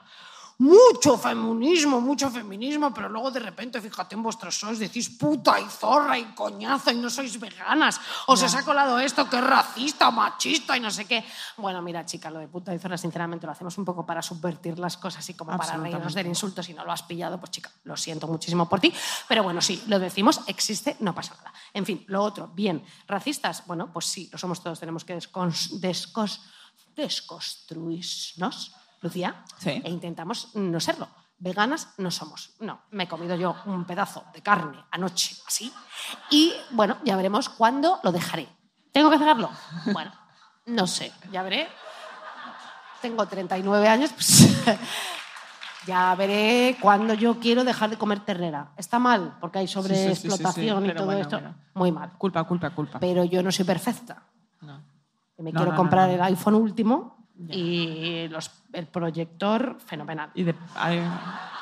mucho 0.60 1.16
feminismo, 1.16 2.00
mucho 2.00 2.28
feminismo, 2.30 2.92
pero 2.92 3.08
luego 3.08 3.30
de 3.30 3.40
repente, 3.40 3.80
fíjate 3.80 4.14
en 4.14 4.22
vuestros 4.22 4.54
sois, 4.60 4.78
decís 4.78 5.08
puta 5.08 5.58
y 5.58 5.64
zorra 5.64 6.18
y 6.18 6.24
coñazo 6.36 6.90
y 6.92 6.96
no 6.96 7.08
sois 7.08 7.40
veganas. 7.40 7.98
Os 8.26 8.42
os 8.42 8.54
ha 8.54 8.62
colado 8.62 9.00
esto 9.00 9.28
que 9.28 9.36
es 9.38 9.44
racista, 9.44 10.10
machista 10.10 10.76
y 10.76 10.80
no 10.80 10.90
sé 10.90 11.06
qué. 11.06 11.24
Bueno, 11.56 11.80
mira, 11.80 12.04
chica, 12.04 12.30
lo 12.30 12.38
de 12.40 12.48
puta 12.48 12.74
y 12.74 12.78
zorra, 12.78 12.98
sinceramente, 12.98 13.46
lo 13.46 13.52
hacemos 13.52 13.76
un 13.78 13.84
poco 13.86 14.04
para 14.04 14.20
subvertir 14.20 14.78
las 14.78 14.96
cosas 14.98 15.26
y 15.30 15.34
como 15.34 15.56
para 15.56 15.76
reírnos 15.78 16.12
del 16.14 16.26
insulto. 16.26 16.62
Si 16.62 16.74
no 16.74 16.84
lo 16.84 16.92
has 16.92 17.02
pillado, 17.04 17.38
pues 17.40 17.50
chica, 17.52 17.70
lo 17.84 17.96
siento 17.96 18.26
muchísimo 18.28 18.68
por 18.68 18.80
ti. 18.80 18.92
Pero 19.28 19.42
bueno, 19.42 19.62
sí, 19.62 19.82
lo 19.86 19.98
decimos, 19.98 20.42
existe, 20.46 20.96
no 21.00 21.14
pasa 21.14 21.34
nada. 21.36 21.52
En 21.72 21.86
fin, 21.86 22.04
lo 22.08 22.22
otro, 22.22 22.48
bien. 22.48 22.84
¿Racistas? 23.08 23.64
Bueno, 23.66 23.90
pues 23.92 24.04
sí, 24.04 24.28
lo 24.30 24.36
somos 24.38 24.62
todos, 24.62 24.78
tenemos 24.78 25.04
que 25.06 25.16
descos- 25.16 26.40
desconstruirnos, 26.96 28.74
Lucía, 29.00 29.44
Sí. 29.58 29.80
e 29.84 29.90
intentamos 29.90 30.54
no 30.54 30.78
serlo. 30.80 31.08
Veganas 31.38 31.94
no 31.96 32.10
somos. 32.10 32.54
No, 32.60 32.82
me 32.90 33.04
he 33.04 33.08
comido 33.08 33.34
yo 33.34 33.56
un 33.64 33.84
pedazo 33.86 34.24
de 34.34 34.42
carne 34.42 34.84
anoche, 34.90 35.36
así. 35.46 35.72
Y 36.30 36.52
bueno, 36.70 36.98
ya 37.04 37.16
veremos 37.16 37.48
cuándo 37.48 37.98
lo 38.02 38.12
dejaré. 38.12 38.46
¿Tengo 38.92 39.08
que 39.08 39.16
dejarlo? 39.18 39.50
Bueno, 39.92 40.12
no 40.66 40.86
sé, 40.86 41.12
ya 41.32 41.42
veré. 41.42 41.68
Tengo 43.00 43.26
39 43.26 43.88
años, 43.88 44.12
pues 44.12 44.62
ya 45.86 46.14
veré 46.14 46.76
cuándo 46.80 47.14
yo 47.14 47.38
quiero 47.40 47.64
dejar 47.64 47.88
de 47.88 47.96
comer 47.96 48.20
ternera. 48.20 48.72
Está 48.76 48.98
mal, 48.98 49.38
porque 49.40 49.60
hay 49.60 49.66
sí, 49.66 49.72
sí, 49.72 49.80
sobreexplotación 49.80 50.86
y 50.86 50.94
todo 50.94 51.06
bueno, 51.06 51.20
esto. 51.22 51.38
bueno. 51.40 51.54
Muy 51.74 51.90
mal. 51.92 52.12
Culpa, 52.18 52.44
culpa, 52.44 52.70
culpa. 52.70 53.00
Pero 53.00 53.24
yo 53.24 53.42
no 53.42 53.50
soy 53.50 53.64
perfecta. 53.64 54.22
No. 54.60 54.82
Me 55.38 55.52
No, 55.52 55.56
quiero 55.60 55.70
no, 55.72 55.76
comprar 55.78 56.10
el 56.10 56.20
iPhone 56.20 56.56
último 56.56 57.19
y 57.48 58.28
los- 58.28 58.50
el 58.72 58.86
proyector 58.86 59.78
fenomenal. 59.84 60.30
Y 60.34 60.42
de, 60.44 60.54
hay- 60.76 61.00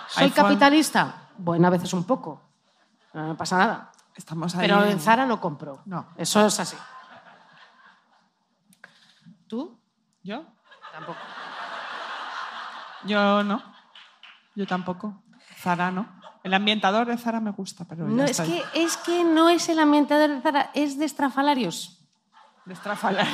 ¿Soy 0.09 0.25
iPhone, 0.25 0.45
capitalista? 0.47 1.15
Bueno, 1.39 1.67
a 1.69 1.71
veces 1.71 1.93
un 1.93 2.05
poco. 2.05 2.43
No 3.15 3.37
pasa 3.37 3.59
nada. 3.59 3.93
Estamos 4.17 4.55
ahí. 4.55 4.63
Pero 4.63 4.85
en 4.85 4.99
Zara 5.01 5.25
no 5.27 5.41
compro. 5.41 5.83
No. 5.87 6.09
Eso 6.17 6.45
es 6.47 6.59
así. 6.61 6.77
¿Tú? 9.47 9.79
¿Yo? 10.23 10.45
Tampoco. 10.93 11.19
Yo 13.05 13.43
no. 13.45 13.63
Yo 14.55 14.67
tampoco. 14.67 15.23
Zara 15.61 15.91
no. 15.91 16.07
El 16.43 16.55
ambientador 16.55 17.07
de 17.07 17.17
Zara 17.17 17.41
me 17.41 17.51
gusta, 17.51 17.85
pero 17.85 18.07
No, 18.07 18.25
es 18.25 18.41
que, 18.41 18.63
es 18.75 18.97
que 18.97 19.25
no 19.25 19.49
es 19.49 19.69
el 19.69 19.79
ambientador 19.81 20.31
de 20.31 20.41
Zara, 20.41 20.71
es 20.75 20.99
de 20.99 21.05
estrafalarios. 21.05 21.99
De 22.65 22.75
estrafalario. 22.75 23.31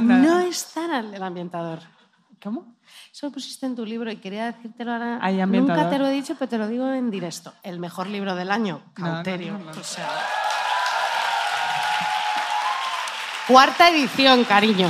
No 0.00 0.40
es 0.40 0.66
Zara 0.66 1.00
el 1.00 1.22
ambientador. 1.22 1.80
¿Cómo? 2.42 2.76
Eso 3.12 3.26
lo 3.26 3.32
pusiste 3.32 3.66
en 3.66 3.74
tu 3.74 3.84
libro 3.84 4.10
y 4.10 4.16
quería 4.16 4.46
decírtelo 4.52 4.92
ahora. 4.92 5.18
Hay 5.22 5.40
ambientador. 5.40 5.84
Nunca 5.84 5.90
te 5.90 5.98
lo 5.98 6.06
he 6.06 6.12
dicho, 6.12 6.34
pero 6.38 6.48
te 6.48 6.58
lo 6.58 6.68
digo 6.68 6.92
en 6.92 7.10
directo. 7.10 7.52
El 7.62 7.80
mejor 7.80 8.06
libro 8.08 8.34
del 8.34 8.50
año, 8.50 8.82
no, 8.96 9.04
Cauterio. 9.04 9.52
no, 9.58 9.72
no. 9.72 9.80
O 9.80 9.84
sea, 9.84 10.08
Cuarta 13.48 13.90
edición, 13.90 14.42
cariño. 14.44 14.88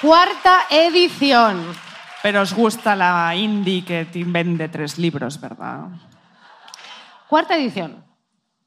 Cuarta 0.00 0.66
edición. 0.70 1.76
Pero 2.22 2.40
os 2.40 2.54
gusta 2.54 2.96
la 2.96 3.34
indie 3.36 3.84
que 3.84 4.06
te 4.06 4.24
vende 4.24 4.68
tres 4.68 4.96
libros, 4.96 5.38
¿verdad? 5.38 5.88
Cuarta 7.28 7.56
edición. 7.56 8.02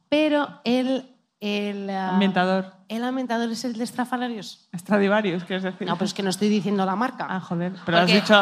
Pero 0.09 0.61
el. 0.63 1.10
El, 1.41 1.89
ah, 1.89 2.09
Ambientador. 2.09 2.72
el 2.88 3.03
ambientador 3.03 3.49
es 3.49 3.65
el 3.65 3.73
de 3.73 3.84
estrafalarios. 3.84 4.69
Stradivarius, 4.77 5.43
quieres 5.43 5.63
decir. 5.63 5.88
No, 5.88 5.95
pero 5.95 6.05
es 6.05 6.13
que 6.13 6.22
no 6.22 6.30
estoy 6.30 6.49
diciendo 6.49 6.85
la 6.85 6.95
marca. 6.95 7.26
Ah, 7.27 7.39
joder. 7.39 7.73
Pero 7.84 7.97
has 7.97 8.05
dicho, 8.05 8.35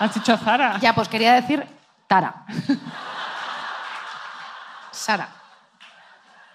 has 0.00 0.14
dicho 0.14 0.36
Zara. 0.36 0.78
Ya, 0.80 0.92
pues 0.96 1.08
quería 1.08 1.34
decir 1.34 1.64
Tara. 2.08 2.44
Sara. 4.90 5.28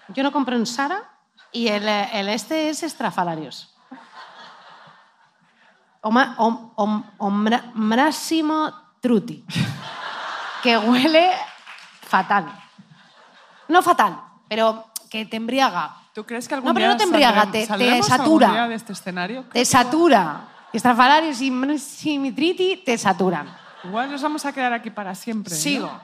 Yo 0.08 0.22
no 0.22 0.30
compro 0.30 0.54
en 0.54 0.66
Sara 0.66 1.02
y 1.50 1.68
el, 1.68 1.88
eh, 1.88 2.10
el 2.12 2.28
este 2.28 2.68
es 2.68 2.82
estrafalarios. 2.82 3.74
Oma, 6.02 6.34
om, 6.36 6.72
om, 6.76 7.48
Truti. 9.00 9.44
Que 10.62 10.76
huele 10.76 11.32
fatal. 12.02 12.52
No 13.68 13.82
fatal, 13.82 14.20
pero 14.46 14.92
que 15.14 15.24
te 15.26 15.36
embriaga. 15.36 15.94
¿Tú 16.12 16.24
crees 16.26 16.48
que 16.48 16.54
algún 16.54 16.68
No, 16.70 16.74
pero 16.74 16.86
día 16.86 16.92
no 16.94 16.96
te 16.98 17.04
embriaga, 17.04 17.42
te- 17.52 17.66
te 17.68 18.02
satura. 18.02 18.46
algún 18.48 18.58
día 18.58 18.68
de 18.68 18.74
este 18.74 18.92
escenario? 18.94 19.44
Te 19.52 19.64
satura. 19.64 20.48
Estrafalarios 20.72 21.40
y 21.40 21.52
Massimo 21.52 22.34
Truti 22.34 22.82
te 22.84 22.98
saturan. 22.98 23.46
Igual 23.84 24.10
nos 24.10 24.20
vamos 24.22 24.44
a 24.44 24.52
quedar 24.52 24.72
aquí 24.72 24.90
para 24.90 25.14
siempre. 25.14 25.54
¿no? 25.54 25.60
Sigo. 25.60 26.00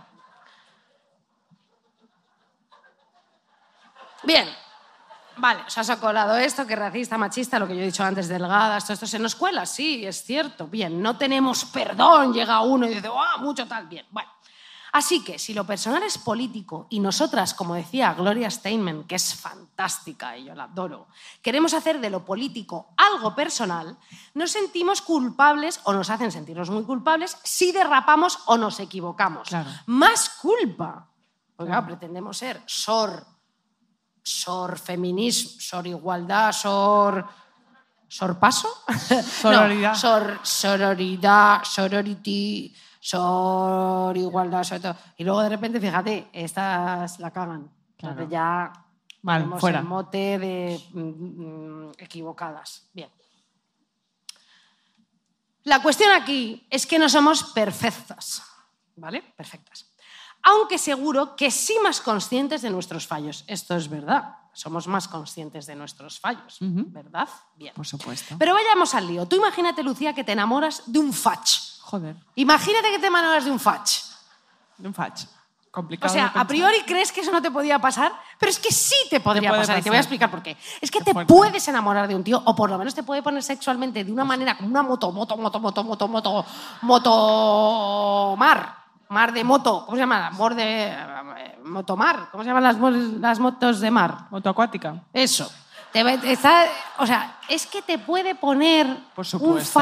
Bien. 4.23 4.47
Vale, 5.39 5.62
os 5.66 5.77
has 5.78 5.91
colado 5.97 6.37
esto, 6.37 6.66
que 6.66 6.77
racista, 6.77 7.16
machista, 7.19 7.59
lo 7.59 7.66
que 7.66 7.74
yo 7.74 7.82
he 7.82 7.87
dicho 7.87 8.05
antes, 8.05 8.28
delgadas, 8.28 8.85
todo 8.85 8.93
esto 8.93 9.07
se 9.07 9.19
nos 9.19 9.35
cuela, 9.35 9.65
sí, 9.66 10.07
es 10.07 10.23
cierto. 10.23 10.66
Bien, 10.69 11.01
no 11.03 11.16
tenemos 11.16 11.65
perdón, 11.65 12.32
llega 12.35 12.61
uno 12.61 12.87
y 12.87 12.95
dice, 12.95 13.09
¡ah, 13.11 13.39
mucho 13.39 13.66
tal! 13.66 13.87
Bien, 13.87 14.05
bueno. 14.11 14.28
Así 14.93 15.23
que 15.23 15.39
si 15.39 15.55
lo 15.55 15.65
personal 15.65 16.03
es 16.03 16.19
político 16.19 16.87
y 16.91 17.01
nosotras, 17.01 17.55
como 17.55 17.75
decía 17.75 18.15
Gloria 18.15 18.51
Steinman, 18.51 19.05
que 19.05 19.15
es 19.15 19.35
fantástica 19.35 20.37
y 20.37 20.45
yo 20.47 20.55
la 20.55 20.65
adoro, 20.65 21.09
queremos 21.43 21.75
hacer 21.75 22.01
de 22.01 22.11
lo 22.11 22.25
político 22.25 22.93
algo 22.97 23.35
personal, 23.35 23.97
nos 24.35 24.51
sentimos 24.51 25.01
culpables 25.01 25.81
o 25.85 25.93
nos 25.93 26.11
hacen 26.11 26.33
sentirnos 26.33 26.71
muy 26.71 26.83
culpables 26.85 27.37
si 27.45 27.73
derrapamos 27.73 28.39
o 28.47 28.57
nos 28.57 28.81
equivocamos. 28.81 29.49
Claro. 29.49 29.71
Más 29.87 30.29
culpa. 30.29 31.09
Porque 31.57 31.71
claro, 31.71 31.87
pretendemos 31.87 32.39
ser 32.39 32.62
sor, 32.67 33.25
sor 34.23 34.79
feminismo, 34.79 35.61
sor 35.61 35.87
igualdad, 35.87 36.53
sor... 36.53 37.41
¿Sorpaso? 38.12 38.69
Sororidad. 39.41 39.93
No, 39.93 39.95
sor, 39.95 40.41
sororidad, 40.43 41.62
sorority, 41.62 42.75
sor 43.01 44.16
igualdad, 44.16 44.62
sobre 44.62 44.81
todo. 44.81 44.97
Y 45.16 45.24
luego 45.24 45.40
de 45.40 45.48
repente, 45.48 45.81
fíjate, 45.81 46.28
estas 46.32 47.18
la 47.18 47.31
cagan. 47.32 47.70
Claro. 47.97 48.28
Ya 48.28 48.72
Mal, 49.22 49.40
ponemos 49.43 49.60
fuera. 49.60 49.78
el 49.81 49.85
mote 49.86 50.39
de 50.39 50.81
mm, 50.93 51.01
mm, 51.01 51.93
equivocadas. 51.98 52.89
Bien. 52.93 53.10
La 55.64 55.82
cuestión 55.82 56.12
aquí 56.12 56.66
es 56.70 56.86
que 56.86 56.98
no 56.98 57.09
somos 57.09 57.44
perfectas, 57.44 58.43
¿vale? 58.97 59.22
Perfectas. 59.36 59.90
Aunque 60.43 60.78
seguro 60.78 61.36
que 61.36 61.51
sí 61.51 61.77
más 61.82 62.01
conscientes 62.01 62.62
de 62.62 62.70
nuestros 62.70 63.06
fallos. 63.06 63.44
Esto 63.47 63.77
es 63.77 63.89
verdad. 63.89 64.36
Somos 64.52 64.86
más 64.89 65.06
conscientes 65.09 65.66
de 65.66 65.74
nuestros 65.77 66.18
fallos, 66.20 66.56
¿verdad? 66.60 67.28
Bien. 67.56 67.72
Por 67.74 67.86
supuesto. 67.86 68.35
Pero 68.39 68.52
vayamos 68.55 68.94
al 68.94 69.06
lío. 69.06 69.27
Tú 69.27 69.36
imagínate, 69.36 69.82
Lucía, 69.82 70.12
que 70.12 70.24
te 70.24 70.32
enamoras 70.32 70.82
de 70.86 70.98
un 70.98 71.12
fach. 71.12 71.78
Joder. 71.82 72.16
Imagínate 72.35 72.90
que 72.90 72.98
te 72.98 73.06
enamoras 73.06 73.44
de 73.44 73.51
un 73.51 73.60
fach. 73.60 73.90
De 74.77 74.89
un 74.89 74.94
fach. 74.94 75.22
O 75.24 75.72
Complicado. 75.72 76.12
sea, 76.12 76.31
de 76.35 76.40
a 76.40 76.44
priori 76.47 76.82
crees 76.85 77.12
que 77.12 77.20
eso 77.20 77.31
no 77.31 77.40
te 77.40 77.48
podía 77.48 77.78
pasar, 77.78 78.12
pero 78.40 78.51
es 78.51 78.59
que 78.59 78.72
sí 78.72 78.97
te 79.09 79.20
podría 79.20 79.52
pasar. 79.52 79.78
Y 79.78 79.82
te 79.82 79.89
voy 79.89 79.98
a 79.98 80.01
explicar 80.01 80.28
por 80.28 80.43
qué. 80.43 80.56
Es 80.81 80.90
que 80.90 80.98
Qué 80.98 81.05
te 81.05 81.12
fuerte. 81.12 81.32
puedes 81.32 81.68
enamorar 81.68 82.09
de 82.09 82.16
un 82.16 82.24
tío, 82.24 82.43
o 82.44 82.56
por 82.56 82.70
lo 82.70 82.77
menos 82.77 82.93
te 82.93 83.05
puede 83.05 83.22
poner 83.22 83.40
sexualmente 83.44 84.02
de 84.02 84.10
una 84.10 84.24
manera 84.24 84.56
como 84.56 84.68
una 84.68 84.82
moto, 84.82 85.12
moto, 85.12 85.36
moto, 85.36 85.60
moto, 85.60 85.85
moto, 85.85 86.09
moto, 86.09 86.44
moto 86.82 88.36
mar. 88.36 88.77
mar 89.10 89.32
de 89.32 89.44
moto, 89.44 89.85
¿cómo 89.86 89.97
se 89.97 90.01
llama? 90.02 90.27
Amor 90.27 90.55
de 90.56 90.93
motomar, 91.70 92.28
¿cómo 92.30 92.42
se 92.44 92.48
llaman 92.51 92.62
las, 92.62 92.76
las 93.20 93.38
motos 93.38 93.80
de 93.80 93.90
mar? 93.90 94.26
Motoacuática. 94.30 94.94
Eso. 95.12 95.51
Te 95.92 96.32
está- 96.32 96.66
o 96.98 97.06
sea, 97.06 97.38
es 97.48 97.66
que 97.66 97.82
te 97.82 97.98
puede 97.98 98.34
poner 98.34 98.86
Por 99.14 99.22
un 99.22 99.24
supuesto. 99.24 99.72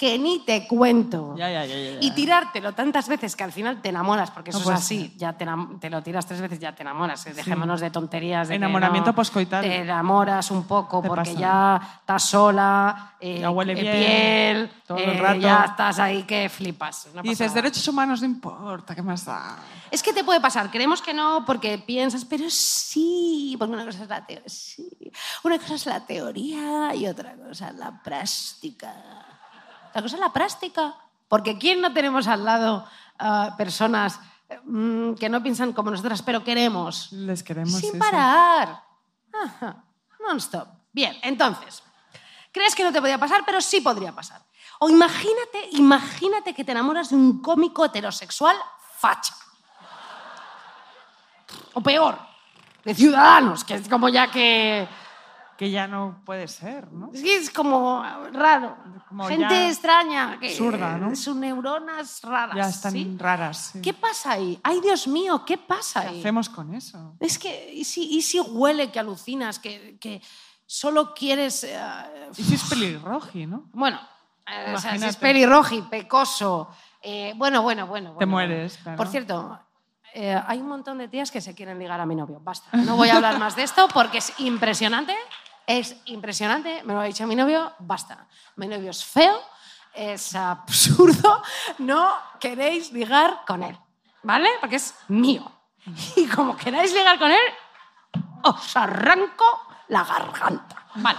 Que 0.00 0.18
ni 0.18 0.38
te 0.38 0.66
cuento. 0.66 1.34
Ya, 1.36 1.50
ya, 1.50 1.66
ya. 1.66 1.98
Y 2.00 2.10
tirártelo 2.12 2.72
tantas 2.72 3.06
veces 3.06 3.36
que 3.36 3.44
al 3.44 3.52
final 3.52 3.82
te 3.82 3.90
enamoras, 3.90 4.30
porque 4.30 4.50
No 4.50 4.56
eso 4.58 4.72
es 4.72 4.78
así. 4.78 5.12
Ya 5.18 5.34
te, 5.34 5.44
lo 5.90 6.02
tiras 6.02 6.24
tres 6.24 6.40
veces, 6.40 6.58
ya 6.58 6.74
te 6.74 6.80
enamoras. 6.84 7.26
eh, 7.26 7.34
Dejémonos 7.34 7.82
de 7.82 7.90
tonterías. 7.90 8.48
De 8.48 8.54
Enamoramiento 8.54 9.10
no, 9.10 9.14
poscoital. 9.14 9.62
Te 9.62 9.76
enamoras 9.76 10.50
un 10.52 10.64
poco 10.64 11.02
porque 11.02 11.32
pasa. 11.32 11.38
ya 11.38 11.98
estás 12.00 12.22
sola, 12.22 13.12
eh, 13.20 13.40
Ya 13.40 13.50
huele 13.50 13.74
eh, 13.74 13.82
bien, 13.82 13.92
piel, 13.92 14.72
todo 14.86 14.96
el 14.96 15.10
eh, 15.10 15.20
rato. 15.20 15.40
ya 15.40 15.64
estás 15.68 15.98
ahí 15.98 16.22
que 16.22 16.48
flipas. 16.48 17.08
Y 17.22 17.28
dices, 17.28 17.52
derechos 17.52 17.86
humanos 17.86 18.22
no 18.22 18.26
importa, 18.26 18.94
¿qué 18.94 19.02
más 19.02 19.26
da? 19.26 19.58
Es 19.90 20.02
que 20.02 20.14
te 20.14 20.24
puede 20.24 20.40
pasar, 20.40 20.70
creemos 20.70 21.02
que 21.02 21.12
no 21.12 21.44
porque 21.44 21.76
piensas, 21.76 22.24
pero 22.24 22.48
sí, 22.48 23.54
porque 23.58 23.74
una 23.74 23.84
cosa 23.84 24.02
es 24.04 24.08
la 24.08 24.24
teoría, 24.24 24.48
sí. 24.48 24.88
Una 25.44 25.58
cosa 25.58 25.74
es 25.74 25.84
la 25.84 26.00
teoría 26.06 26.94
y 26.94 27.06
otra 27.06 27.34
cosa 27.34 27.68
es 27.68 27.74
la 27.74 28.02
práctica. 28.02 28.94
Otra 29.90 30.02
cosa 30.02 30.16
es 30.16 30.20
la 30.20 30.32
práctica, 30.32 30.94
porque 31.28 31.58
¿quién 31.58 31.80
no 31.80 31.92
tenemos 31.92 32.28
al 32.28 32.44
lado 32.44 32.86
ah, 33.18 33.54
personas 33.58 34.20
mm, 34.64 35.14
que 35.14 35.28
no 35.28 35.42
piensan 35.42 35.72
como 35.72 35.90
nosotras, 35.90 36.22
pero 36.22 36.44
queremos? 36.44 37.10
Les 37.12 37.42
queremos 37.42 37.74
Sin 37.74 37.90
eso. 37.90 37.98
parar. 37.98 38.84
Ajá. 39.32 39.84
Non-stop. 40.20 40.68
Bien, 40.92 41.16
entonces, 41.22 41.82
crees 42.52 42.76
que 42.76 42.84
no 42.84 42.92
te 42.92 43.00
podía 43.00 43.18
pasar, 43.18 43.42
pero 43.44 43.60
sí 43.60 43.80
podría 43.80 44.12
pasar. 44.12 44.40
O 44.78 44.88
imagínate, 44.88 45.68
imagínate 45.72 46.54
que 46.54 46.64
te 46.64 46.70
enamoras 46.70 47.10
de 47.10 47.16
un 47.16 47.42
cómico 47.42 47.84
heterosexual 47.84 48.56
facha. 48.96 49.34
O 51.74 51.80
peor, 51.80 52.16
de 52.84 52.94
Ciudadanos, 52.94 53.64
que 53.64 53.74
es 53.74 53.88
como 53.88 54.08
ya 54.08 54.30
que... 54.30 54.88
Que 55.60 55.70
ya 55.70 55.86
no 55.86 56.22
puede 56.24 56.48
ser, 56.48 56.90
¿no? 56.90 57.10
Es 57.12 57.22
que 57.22 57.36
es 57.36 57.50
como 57.50 58.02
raro. 58.32 58.78
Como 59.10 59.24
Gente 59.24 59.68
extraña. 59.68 60.38
Que 60.40 60.48
absurda, 60.48 60.96
¿no? 60.96 61.14
Sus 61.14 61.36
neuronas 61.36 62.22
raras. 62.22 62.56
Ya 62.56 62.66
están 62.66 62.92
¿sí? 62.92 63.14
raras. 63.18 63.72
sí. 63.74 63.82
¿Qué 63.82 63.92
pasa 63.92 64.32
ahí? 64.32 64.58
Ay, 64.62 64.80
Dios 64.80 65.06
mío, 65.06 65.44
¿qué 65.44 65.58
pasa 65.58 66.00
¿Qué 66.00 66.08
ahí? 66.08 66.20
hacemos 66.20 66.48
con 66.48 66.72
eso? 66.74 67.14
Es 67.20 67.38
que, 67.38 67.74
¿y 67.74 67.84
si, 67.84 68.08
y 68.10 68.22
si 68.22 68.40
huele 68.40 68.90
que 68.90 69.00
alucinas, 69.00 69.58
que, 69.58 69.98
que 70.00 70.22
solo 70.64 71.12
quieres... 71.12 71.64
eh, 71.64 71.78
Y 72.38 72.42
si 72.42 72.54
es 72.54 72.64
pelirroji, 72.64 73.46
¿no? 73.46 73.68
bueno, 73.74 74.00
eh, 74.46 74.72
o 74.74 74.78
sea, 74.78 74.96
si 74.98 75.04
es 75.04 75.16
pelirroji, 75.16 75.82
pecoso, 75.82 76.70
eh, 77.02 77.34
bueno, 77.36 77.60
bueno, 77.60 77.86
bueno. 77.86 78.16
Te 78.18 78.24
mueres, 78.24 78.78
claro. 78.78 78.96
Por 78.96 79.08
cierto, 79.08 79.60
eh, 80.14 80.40
hay 80.46 80.58
un 80.58 80.68
montón 80.68 80.96
de 80.96 81.08
tías 81.08 81.30
que 81.30 81.42
se 81.42 81.54
quieren 81.54 81.78
ligar 81.78 82.00
a 82.00 82.06
mi 82.06 82.14
novio. 82.14 82.40
Basta, 82.42 82.74
no 82.78 82.96
voy 82.96 83.10
a 83.10 83.16
hablar 83.16 83.38
más 83.38 83.56
de 83.56 83.62
esto 83.64 83.88
porque 83.92 84.18
es 84.18 84.32
impresionante, 84.40 85.14
es 85.78 85.96
impresionante, 86.06 86.82
me 86.82 86.94
lo 86.94 87.00
ha 87.00 87.04
dicho 87.04 87.26
mi 87.26 87.36
novio, 87.36 87.72
basta. 87.78 88.26
Mi 88.56 88.66
novio 88.66 88.90
es 88.90 89.04
feo, 89.04 89.40
es 89.94 90.34
absurdo, 90.34 91.42
no 91.78 92.12
queréis 92.40 92.92
ligar 92.92 93.42
con 93.46 93.62
él, 93.62 93.78
¿vale? 94.24 94.50
Porque 94.60 94.76
es 94.76 94.94
mío. 95.08 95.50
Y 96.16 96.26
como 96.26 96.56
queráis 96.56 96.92
ligar 96.92 97.18
con 97.18 97.30
él, 97.30 97.40
os 98.42 98.76
arranco 98.76 99.44
la 99.88 100.02
garganta. 100.02 100.86
Vale. 100.96 101.18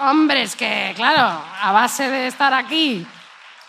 Hombre, 0.00 0.42
es 0.42 0.56
que, 0.56 0.92
claro, 0.96 1.40
a 1.62 1.72
base 1.72 2.08
de 2.08 2.26
estar 2.26 2.52
aquí, 2.52 3.06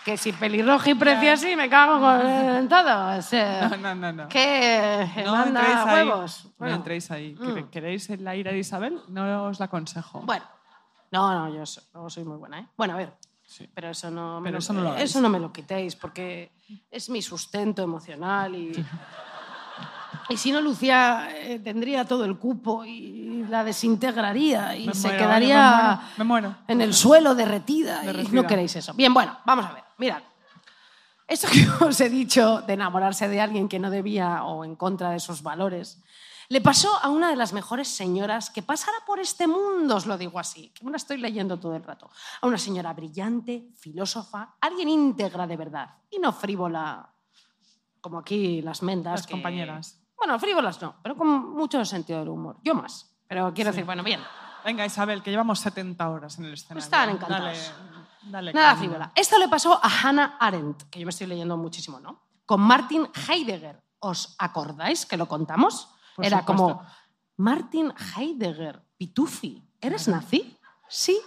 que 0.04 0.16
si 0.16 0.32
pelirrojo 0.32 0.88
y 0.90 0.94
precioso, 0.94 1.46
y 1.48 1.56
me 1.56 1.68
cago 1.68 2.00
con- 2.00 2.26
en 2.26 2.68
todo. 2.68 3.18
O 3.18 3.22
sea, 3.22 3.68
No, 3.68 3.76
no, 3.76 3.94
no. 3.94 4.12
no. 4.12 4.28
Que 4.28 5.06
No 5.24 5.32
manda 5.32 5.60
entréis 5.60 5.76
ahí. 5.86 5.94
huevos. 6.08 6.48
No 6.58 6.68
entréis 6.68 7.10
ahí. 7.10 7.36
Mm. 7.38 7.54
¿Que- 7.54 7.68
¿Queréis 7.68 8.08
la 8.20 8.34
ira 8.36 8.52
de 8.52 8.58
Isabel? 8.58 8.98
No 9.08 9.44
os 9.44 9.58
la 9.58 9.66
aconsejo. 9.66 10.20
Bueno, 10.20 10.44
no, 11.10 11.32
no, 11.48 11.54
yo 11.54 11.66
so- 11.66 11.82
luego 11.92 12.08
soy 12.08 12.24
muy 12.24 12.36
buena, 12.38 12.60
¿eh? 12.60 12.66
Bueno, 12.76 12.94
a 12.94 12.96
ver. 12.96 13.12
Sí. 13.46 13.68
Pero 13.74 13.90
eso 13.90 14.10
no, 14.12 14.40
me 14.40 14.48
Pero 14.48 14.58
eso 14.58 14.72
no 14.72 14.80
lo 14.82 14.96
eso 14.96 15.20
no 15.20 15.28
me 15.28 15.40
lo 15.40 15.52
quitéis 15.52 15.96
porque 15.96 16.52
es 16.88 17.10
mi 17.10 17.20
sustento 17.20 17.82
emocional 17.82 18.54
y, 18.54 18.70
y 20.28 20.36
si 20.36 20.52
no 20.52 20.60
Lucía 20.60 21.28
eh, 21.36 21.58
tendría 21.58 22.04
todo 22.04 22.24
el 22.24 22.38
cupo 22.38 22.84
y 22.84 23.44
la 23.48 23.64
desintegraría 23.64 24.76
y 24.76 24.86
Me 24.86 24.94
se 24.94 25.08
muero, 25.08 25.24
quedaría 25.24 26.00
me 26.16 26.22
muero, 26.24 26.48
me 26.48 26.52
muero. 26.52 26.56
en 26.68 26.80
el 26.80 26.94
suelo 26.94 27.34
derretida, 27.34 28.04
y 28.04 28.06
Derretida. 28.06 28.40
no 28.40 28.46
queréis 28.46 28.76
eso. 28.76 28.94
Bien, 28.94 29.12
bueno, 29.12 29.36
vamos 29.44 29.66
a 29.66 29.72
ver. 29.72 29.82
Mirad, 30.00 30.22
esto 31.28 31.46
que 31.48 31.68
os 31.84 32.00
he 32.00 32.08
dicho 32.08 32.62
de 32.62 32.72
enamorarse 32.72 33.28
de 33.28 33.40
alguien 33.40 33.68
que 33.68 33.78
no 33.78 33.90
debía 33.90 34.42
o 34.44 34.64
en 34.64 34.74
contra 34.76 35.10
de 35.10 35.20
sus 35.20 35.42
valores, 35.42 36.02
le 36.48 36.60
pasó 36.60 36.90
a 37.00 37.10
una 37.10 37.28
de 37.30 37.36
las 37.36 37.52
mejores 37.52 37.86
señoras 37.86 38.50
que 38.50 38.62
pasara 38.62 38.96
por 39.06 39.20
este 39.20 39.46
mundo, 39.46 39.94
os 39.94 40.06
lo 40.06 40.18
digo 40.18 40.40
así, 40.40 40.70
que 40.74 40.84
me 40.84 40.90
la 40.90 40.96
estoy 40.96 41.18
leyendo 41.18 41.60
todo 41.60 41.76
el 41.76 41.84
rato. 41.84 42.10
A 42.40 42.46
una 42.48 42.58
señora 42.58 42.92
brillante, 42.92 43.68
filósofa, 43.78 44.56
alguien 44.60 44.88
íntegra 44.88 45.46
de 45.46 45.56
verdad 45.56 45.90
y 46.10 46.18
no 46.18 46.32
frívola 46.32 47.08
como 48.00 48.18
aquí 48.18 48.62
las 48.62 48.82
mendas. 48.82 49.20
Las 49.20 49.26
que- 49.26 49.32
compañeras. 49.32 50.00
Bueno, 50.16 50.38
frívolas 50.40 50.80
no, 50.82 50.96
pero 51.02 51.14
con 51.16 51.28
mucho 51.54 51.84
sentido 51.84 52.18
del 52.18 52.28
humor. 52.30 52.56
Yo 52.64 52.74
más. 52.74 53.06
Pero 53.28 53.52
quiero 53.54 53.70
decir, 53.70 53.84
bueno, 53.84 54.02
bien. 54.02 54.20
Venga, 54.64 54.84
Isabel, 54.84 55.22
que 55.22 55.30
llevamos 55.30 55.60
70 55.60 56.08
horas 56.10 56.38
en 56.38 56.46
el 56.46 56.54
escenario. 56.54 56.82
Están 56.82 57.10
encantados. 57.10 57.72
Dale, 57.72 57.99
dale 58.22 58.52
Nada 58.52 58.76
frívola. 58.76 59.12
Esto 59.14 59.38
le 59.38 59.48
pasó 59.48 59.78
a 59.82 59.88
Hannah 59.88 60.36
Arendt, 60.38 60.84
que 60.90 61.00
yo 61.00 61.06
me 61.06 61.10
estoy 61.10 61.26
leyendo 61.26 61.56
muchísimo, 61.56 62.00
¿no? 62.00 62.22
Con 62.46 62.60
Martin 62.60 63.08
Heidegger. 63.28 63.82
¿Os 64.00 64.34
acordáis 64.38 65.04
que 65.06 65.16
lo 65.16 65.26
contamos? 65.28 65.88
Por 66.16 66.24
Era 66.24 66.40
supuesto. 66.40 66.62
como, 66.66 66.86
Martin 67.36 67.92
Heidegger, 68.16 68.82
Pitufi, 68.96 69.62
¿eres 69.80 70.08
nazi? 70.08 70.56
Sí. 70.88 71.18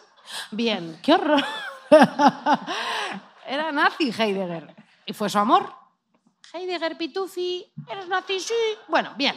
Bien, 0.52 1.00
qué 1.04 1.14
horror. 1.14 1.44
Era 3.46 3.72
nazi 3.72 4.12
Heidegger. 4.12 4.76
Y 5.06 5.14
fue 5.14 5.30
su 5.30 5.38
amor. 5.38 5.74
Heidegger, 6.54 6.98
Pitufi, 6.98 7.72
¿eres 7.88 8.08
nazi? 8.08 8.40
Sí. 8.40 8.54
Bueno, 8.88 9.14
bien. 9.16 9.36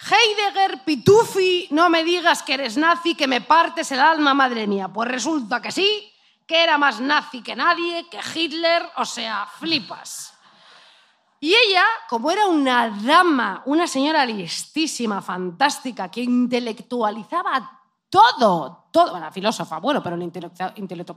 Heidegger, 0.00 0.84
Pitufi, 0.84 1.68
no 1.70 1.90
me 1.90 2.04
digas 2.04 2.42
que 2.42 2.54
eres 2.54 2.76
nazi, 2.76 3.14
que 3.14 3.26
me 3.26 3.40
partes 3.40 3.90
el 3.90 4.00
alma, 4.00 4.32
madre 4.32 4.66
mía. 4.66 4.88
Pues 4.88 5.08
resulta 5.08 5.60
que 5.60 5.72
sí, 5.72 6.12
que 6.46 6.62
era 6.62 6.78
más 6.78 7.00
nazi 7.00 7.42
que 7.42 7.56
nadie, 7.56 8.06
que 8.08 8.20
Hitler, 8.34 8.88
o 8.96 9.04
sea, 9.04 9.46
flipas. 9.58 10.34
Y 11.40 11.54
ella, 11.54 11.84
como 12.08 12.30
era 12.30 12.46
una 12.46 12.90
dama, 12.90 13.62
una 13.66 13.86
señora 13.86 14.24
listísima, 14.24 15.20
fantástica, 15.20 16.10
que 16.10 16.22
intelectualizaba 16.22 17.77
todo, 18.10 18.88
todo, 18.90 19.10
bueno, 19.10 19.30
filósofa, 19.30 19.78
bueno, 19.78 20.02
pero 20.02 20.16
lo 20.16 20.24
intelectua- 20.24 20.74
intelectu- 20.76 21.16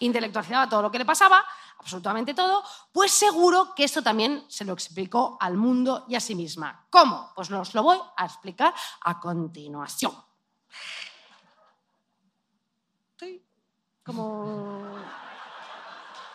intelectualizaba 0.00 0.68
todo 0.68 0.82
lo 0.82 0.90
que 0.90 0.98
le 0.98 1.04
pasaba, 1.04 1.44
absolutamente 1.78 2.32
todo, 2.34 2.62
pues 2.92 3.10
seguro 3.12 3.74
que 3.74 3.84
esto 3.84 4.02
también 4.02 4.44
se 4.48 4.64
lo 4.64 4.72
explicó 4.72 5.36
al 5.40 5.56
mundo 5.56 6.04
y 6.08 6.14
a 6.14 6.20
sí 6.20 6.34
misma. 6.34 6.86
¿Cómo? 6.90 7.32
Pues 7.34 7.50
os 7.50 7.74
lo 7.74 7.82
voy 7.82 7.98
a 8.16 8.24
explicar 8.24 8.72
a 9.02 9.18
continuación. 9.20 10.12
Estoy 13.12 13.44
como... 14.04 14.94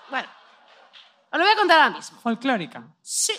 Bueno, 0.10 0.28
os 1.32 1.40
lo 1.40 1.46
voy 1.46 1.54
a 1.54 1.56
contar 1.58 1.80
ahora 1.80 1.96
mismo. 1.96 2.20
Folclórica. 2.20 2.84
Sí. 3.02 3.34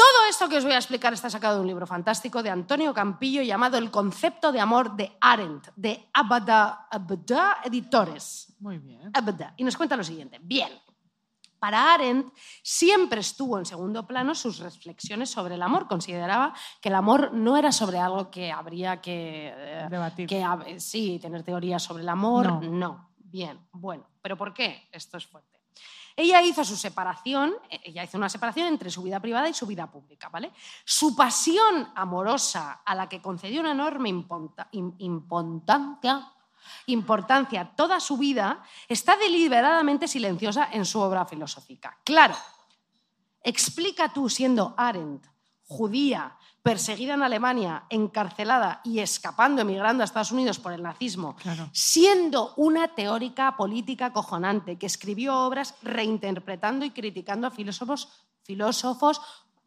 Todo 0.00 0.24
esto 0.30 0.48
que 0.48 0.56
os 0.56 0.64
voy 0.64 0.72
a 0.72 0.78
explicar 0.78 1.12
está 1.12 1.28
sacado 1.28 1.56
de 1.56 1.60
un 1.60 1.66
libro 1.66 1.86
fantástico 1.86 2.42
de 2.42 2.48
Antonio 2.48 2.94
Campillo 2.94 3.42
llamado 3.42 3.76
El 3.76 3.90
concepto 3.90 4.50
de 4.50 4.58
amor 4.58 4.96
de 4.96 5.14
Arendt, 5.20 5.68
de 5.76 6.08
Abada, 6.14 6.86
Abada 6.90 7.58
Editores. 7.64 8.56
Muy 8.60 8.78
bien. 8.78 9.10
Abada. 9.12 9.52
Y 9.58 9.62
nos 9.62 9.76
cuenta 9.76 9.98
lo 9.98 10.02
siguiente. 10.04 10.38
Bien. 10.40 10.70
Para 11.58 11.92
Arendt 11.92 12.32
siempre 12.62 13.20
estuvo 13.20 13.58
en 13.58 13.66
segundo 13.66 14.06
plano 14.06 14.34
sus 14.34 14.60
reflexiones 14.60 15.28
sobre 15.28 15.56
el 15.56 15.62
amor. 15.62 15.86
Consideraba 15.86 16.54
que 16.80 16.88
el 16.88 16.94
amor 16.94 17.34
no 17.34 17.58
era 17.58 17.70
sobre 17.70 17.98
algo 17.98 18.30
que 18.30 18.50
habría 18.50 19.02
que... 19.02 19.52
eh, 19.54 19.86
Debatir. 19.90 20.26
que 20.26 20.80
sí, 20.80 21.18
tener 21.20 21.42
teorías 21.42 21.82
sobre 21.82 22.04
el 22.04 22.08
amor. 22.08 22.64
No. 22.64 23.10
Bien, 23.18 23.68
bueno. 23.72 24.06
¿Pero 24.22 24.38
por 24.38 24.54
qué? 24.54 24.88
Esto 24.92 25.18
es 25.18 25.26
fuerte. 25.26 25.59
Ella 26.20 26.42
hizo 26.42 26.62
su 26.66 26.76
separación, 26.76 27.54
eh, 27.70 27.80
ella 27.84 28.04
hizo 28.04 28.18
una 28.18 28.28
separación 28.28 28.66
entre 28.66 28.90
su 28.90 29.02
vida 29.02 29.20
privada 29.20 29.48
y 29.48 29.54
su 29.54 29.66
vida 29.66 29.90
pública, 29.90 30.28
¿vale? 30.28 30.52
Su 30.84 31.16
pasión 31.16 31.90
amorosa, 31.94 32.82
a 32.84 32.94
la 32.94 33.08
que 33.08 33.22
concedió 33.22 33.62
una 33.62 33.70
enorme 33.70 34.10
importancia 36.86 37.72
toda 37.74 38.00
su 38.00 38.18
vida, 38.18 38.62
está 38.86 39.16
deliberadamente 39.16 40.06
silenciosa 40.06 40.68
en 40.70 40.84
su 40.84 41.00
obra 41.00 41.24
filosófica. 41.24 41.96
Claro, 42.04 42.36
explica 43.42 44.12
tú, 44.12 44.28
siendo 44.28 44.74
Arendt, 44.76 45.26
judía, 45.64 46.36
perseguida 46.62 47.14
en 47.14 47.22
Alemania, 47.22 47.84
encarcelada 47.88 48.80
y 48.84 48.98
escapando, 48.98 49.62
emigrando 49.62 50.02
a 50.02 50.04
Estados 50.04 50.32
Unidos 50.32 50.58
por 50.58 50.72
el 50.72 50.82
nazismo, 50.82 51.36
Claro. 51.36 51.68
siendo 51.72 52.52
una 52.56 52.88
teórica 52.88 53.56
política 53.56 54.12
cojonante 54.12 54.76
que 54.78 54.86
escribió 54.86 55.36
obras 55.38 55.74
reinterpretando 55.82 56.84
y 56.84 56.90
criticando 56.90 57.46
a 57.46 57.50
filósofos, 57.50 58.08
filósofos 58.42 59.20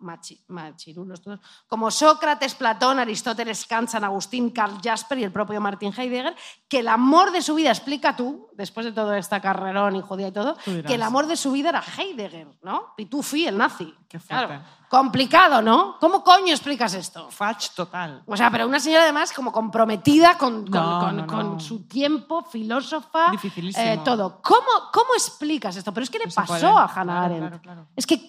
machi- 0.03 0.43
machirulos 0.47 1.21
todos, 1.21 1.39
como 1.67 1.89
Sócrates, 1.89 2.53
Platón, 2.55 2.99
Aristóteles, 2.99 3.65
Kant, 3.65 3.89
San 3.89 4.03
Agustín, 4.03 4.51
Karl 4.51 4.77
Jasper 4.83 5.17
y 5.19 5.23
el 5.23 5.31
propio 5.31 5.59
Martin 5.61 5.93
Heidegger, 5.97 6.35
que 6.67 6.79
el 6.79 6.87
amor 6.87 7.31
de 7.31 7.41
su 7.41 7.55
vida, 7.55 7.69
explica 7.71 8.15
tú, 8.15 8.47
después 8.53 8.85
de 8.85 8.91
todo 8.91 9.13
esta 9.15 9.39
carrerón 9.41 9.95
y 9.95 10.01
judía 10.01 10.27
y 10.27 10.31
todo, 10.31 10.55
que 10.65 10.93
el 10.95 11.01
amor 11.01 11.25
de 11.27 11.37
su 11.37 11.51
vida 11.51 11.69
era 11.69 11.81
Heidegger, 11.97 12.47
¿no? 12.61 12.93
Pitufi, 12.95 13.47
el 13.47 13.57
nazi. 13.57 13.93
Qué 14.07 14.19
fuerte. 14.19 14.45
Claro. 14.47 14.63
Complicado, 14.89 15.59
¿no? 15.63 15.97
¿Cómo 15.99 16.23
coño 16.23 16.53
explicas 16.53 16.93
esto? 16.93 17.31
Fach 17.31 17.69
total. 17.75 18.21
O 18.27 18.37
sea, 18.37 18.51
pero 18.51 18.67
una 18.67 18.79
señora 18.79 19.01
además 19.03 19.33
como 19.33 19.51
comprometida 19.51 20.37
con, 20.37 20.67
con- 20.67 20.71
No, 20.71 20.99
con- 20.99 21.17
no, 21.17 21.25
con 21.27 21.53
no. 21.53 21.59
su 21.59 21.87
tiempo, 21.87 22.43
filósofa, 22.43 23.31
eh, 23.75 23.99
todo. 24.05 24.39
¿Cómo, 24.43 24.91
¿Cómo 24.93 25.15
explicas 25.15 25.75
esto? 25.77 25.91
Pero 25.91 26.03
es 26.03 26.11
que 26.11 26.19
le 26.19 26.25
pasó 26.25 26.45
puede. 26.45 26.67
a 26.67 26.85
Hannah 26.85 27.23
Arendt. 27.23 27.39
claro, 27.47 27.61
claro. 27.61 27.87
Es 27.95 28.05
que 28.05 28.23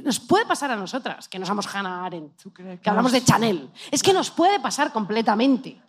nos 0.00 0.20
puede 0.20 0.46
pasar 0.46 0.70
a 0.70 0.76
nosotras, 0.76 1.28
que 1.28 1.38
no 1.38 1.46
somos 1.46 1.72
Hannah 1.74 2.04
Arendt, 2.04 2.40
¿Tú 2.42 2.52
crees 2.52 2.80
que 2.80 2.88
hablamos 2.88 3.12
de 3.12 3.22
Chanel. 3.22 3.70
Es 3.90 4.02
que 4.02 4.12
nos 4.12 4.30
puede 4.30 4.60
pasar 4.60 4.92
completamente. 4.92 5.80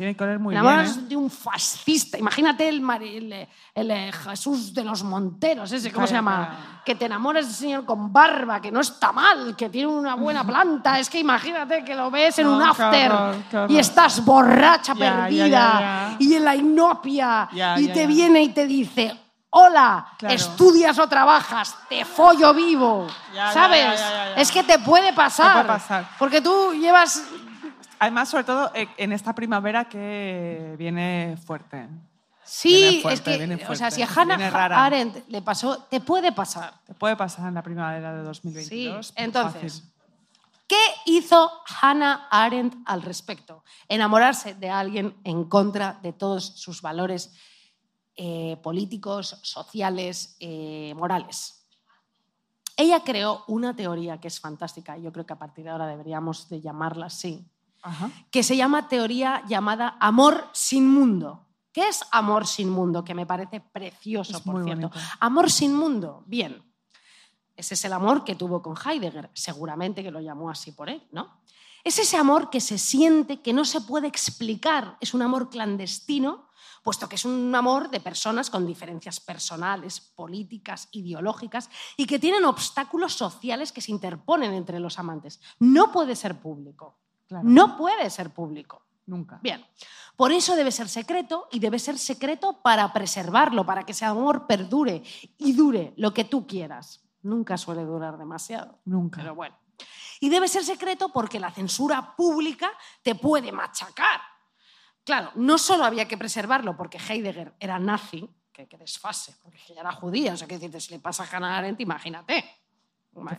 Tiene 0.00 0.16
que 0.16 0.24
oler 0.24 0.38
muy 0.38 0.54
bien. 0.54 0.66
¿eh? 0.66 0.88
de 1.08 1.14
un 1.14 1.28
fascista. 1.28 2.16
Imagínate 2.16 2.66
el, 2.66 2.82
el, 3.02 3.48
el, 3.74 3.90
eh, 3.90 4.10
Jesús 4.10 4.72
de 4.72 4.82
los 4.82 5.02
Monteros, 5.04 5.70
ese, 5.72 5.92
¿cómo 5.92 6.06
se 6.06 6.14
llama? 6.14 6.80
Que 6.86 6.94
te 6.94 7.04
enamoras 7.04 7.44
de 7.44 7.52
ese 7.52 7.60
señor 7.60 7.84
con 7.84 8.10
barba, 8.10 8.62
que 8.62 8.72
no 8.72 8.80
está 8.80 9.12
mal, 9.12 9.54
que 9.54 9.68
tiene 9.68 9.88
una 9.88 10.14
buena 10.14 10.42
planta. 10.46 10.98
Es 10.98 11.10
que 11.10 11.18
imagínate 11.18 11.84
que 11.84 11.94
lo 11.94 12.10
ves 12.10 12.38
en 12.38 12.46
No, 12.46 12.56
un 12.56 12.62
after 12.62 13.12
horror, 13.12 13.70
y 13.70 13.76
estás 13.76 14.24
borracha, 14.24 14.94
perdida, 14.94 16.16
y 16.18 16.32
en 16.32 16.44
la 16.46 16.56
inopia, 16.56 17.50
y 17.76 17.88
te 17.88 18.06
viene 18.06 18.42
y 18.42 18.48
te 18.54 18.66
dice. 18.66 19.14
Hola, 19.50 20.12
Claro. 20.16 20.34
estudias 20.34 20.98
o 20.98 21.08
trabajas, 21.08 21.76
te 21.88 22.04
follo 22.04 22.54
vivo. 22.54 23.08
Ya, 23.34 23.52
¿Sabes? 23.52 24.00
ya, 24.00 24.34
ya. 24.34 24.34
Es 24.34 24.52
que 24.52 24.62
te 24.62 24.78
puede 24.78 25.12
pasar. 25.12 25.52
puede 25.52 25.66
pasar. 25.66 26.08
Porque 26.18 26.40
tú 26.40 26.72
llevas 26.74 27.22
Además, 28.02 28.30
sobre 28.30 28.44
todo 28.44 28.70
eh, 28.74 28.88
en 28.96 29.12
esta 29.12 29.34
primavera 29.34 29.84
que 29.84 30.74
viene 30.78 31.36
fuerte. 31.44 31.86
Sí, 32.42 32.72
Viene 32.72 33.02
fuerte, 33.02 33.30
es 33.30 33.36
que, 33.36 33.38
viene 33.38 33.54
o 33.56 33.58
sea, 33.58 33.66
fuerte, 33.66 33.90
si 33.90 34.02
a 34.02 34.08
Hannah. 34.08 34.86
Arendt 34.86 35.28
le 35.28 35.42
pasó, 35.42 35.82
te 35.82 36.00
puede 36.00 36.32
pasar. 36.32 36.72
Te 36.86 36.94
puede 36.94 37.14
pasar 37.14 37.48
en 37.48 37.54
la 37.54 37.62
primavera 37.62 38.14
de 38.14 38.22
2022. 38.22 39.06
Sí, 39.08 39.12
entonces, 39.16 39.72
fácil. 39.82 39.92
¿qué 40.66 40.82
hizo 41.04 41.50
Hannah 41.82 42.26
Arendt 42.30 42.74
al 42.86 43.02
respecto? 43.02 43.64
Enamorarse 43.86 44.54
de 44.54 44.70
alguien 44.70 45.14
en 45.24 45.44
contra 45.44 45.98
de 46.02 46.14
todos 46.14 46.58
sus 46.58 46.80
valores 46.80 47.34
eh, 48.22 48.58
políticos, 48.62 49.38
sociales, 49.40 50.36
eh, 50.40 50.92
morales. 50.94 51.64
Ella 52.76 53.02
creó 53.02 53.44
una 53.48 53.74
teoría 53.74 54.20
que 54.20 54.28
es 54.28 54.38
fantástica, 54.38 54.98
yo 54.98 55.10
creo 55.10 55.24
que 55.24 55.32
a 55.32 55.38
partir 55.38 55.64
de 55.64 55.70
ahora 55.70 55.86
deberíamos 55.86 56.46
de 56.50 56.60
llamarla 56.60 57.06
así, 57.06 57.46
Ajá. 57.80 58.10
que 58.30 58.42
se 58.42 58.58
llama 58.58 58.88
teoría 58.88 59.42
llamada 59.48 59.96
amor 60.00 60.50
sin 60.52 60.86
mundo. 60.86 61.46
¿Qué 61.72 61.88
es 61.88 62.04
amor 62.12 62.46
sin 62.46 62.68
mundo? 62.68 63.04
Que 63.04 63.14
me 63.14 63.24
parece 63.24 63.60
precioso, 63.60 64.36
Es 64.36 64.42
por 64.42 64.64
cierto. 64.64 64.88
bonito. 64.90 65.00
Amor 65.20 65.50
sin 65.50 65.74
mundo, 65.74 66.22
bien. 66.26 66.62
Ese 67.56 67.72
es 67.72 67.82
el 67.86 67.94
amor 67.94 68.22
que 68.22 68.34
tuvo 68.34 68.60
con 68.60 68.76
Heidegger, 68.76 69.30
seguramente 69.32 70.02
que 70.02 70.10
lo 70.10 70.20
llamó 70.20 70.50
así 70.50 70.72
por 70.72 70.90
él, 70.90 71.02
¿no? 71.10 71.40
Es 71.84 71.98
ese 71.98 72.16
amor 72.16 72.50
que 72.50 72.60
se 72.60 72.78
siente, 72.78 73.40
que 73.40 73.52
no 73.52 73.64
se 73.64 73.80
puede 73.80 74.06
explicar, 74.06 74.96
es 75.00 75.14
un 75.14 75.22
amor 75.22 75.48
clandestino, 75.50 76.50
puesto 76.82 77.08
que 77.08 77.16
es 77.16 77.24
un 77.24 77.54
amor 77.54 77.90
de 77.90 78.00
personas 78.00 78.50
con 78.50 78.66
diferencias 78.66 79.20
personales, 79.20 80.00
políticas, 80.00 80.88
ideológicas 80.92 81.70
y 81.96 82.06
que 82.06 82.18
tienen 82.18 82.44
obstáculos 82.44 83.14
sociales 83.14 83.72
que 83.72 83.80
se 83.80 83.92
interponen 83.92 84.52
entre 84.54 84.80
los 84.80 84.98
amantes. 84.98 85.40
No 85.58 85.92
puede 85.92 86.16
ser 86.16 86.40
público. 86.40 86.98
Claro. 87.26 87.46
No 87.46 87.76
puede 87.76 88.10
ser 88.10 88.30
público. 88.30 88.82
Nunca. 89.06 89.40
Bien, 89.42 89.64
por 90.16 90.30
eso 90.30 90.54
debe 90.54 90.70
ser 90.70 90.88
secreto 90.88 91.48
y 91.50 91.58
debe 91.58 91.78
ser 91.78 91.98
secreto 91.98 92.60
para 92.62 92.92
preservarlo, 92.92 93.66
para 93.66 93.84
que 93.84 93.92
ese 93.92 94.04
amor 94.04 94.46
perdure 94.46 95.02
y 95.36 95.52
dure 95.52 95.94
lo 95.96 96.14
que 96.14 96.24
tú 96.24 96.46
quieras. 96.46 97.02
Nunca 97.22 97.58
suele 97.58 97.84
durar 97.84 98.18
demasiado. 98.18 98.78
Nunca. 98.84 99.20
Pero 99.20 99.34
bueno. 99.34 99.56
Y 100.20 100.28
debe 100.28 100.46
ser 100.48 100.64
secreto 100.64 101.08
porque 101.08 101.40
la 101.40 101.50
censura 101.50 102.14
pública 102.14 102.70
te 103.02 103.14
puede 103.14 103.50
machacar. 103.50 104.20
Claro, 105.02 105.32
no 105.34 105.58
solo 105.58 105.84
había 105.84 106.06
que 106.06 106.18
preservarlo 106.18 106.76
porque 106.76 106.98
Heidegger 106.98 107.54
era 107.58 107.78
nazi, 107.78 108.28
que, 108.52 108.68
que 108.68 108.76
desfase, 108.76 109.34
porque 109.42 109.58
ella 109.70 109.80
era 109.80 109.92
judía, 109.92 110.34
o 110.34 110.36
sea, 110.36 110.46
que 110.46 110.54
decirte, 110.54 110.78
si 110.78 110.92
le 110.92 111.00
pasa 111.00 111.24
a 111.24 111.36
Hannah 111.36 111.58
Arendt, 111.58 111.80
imagínate. 111.80 112.60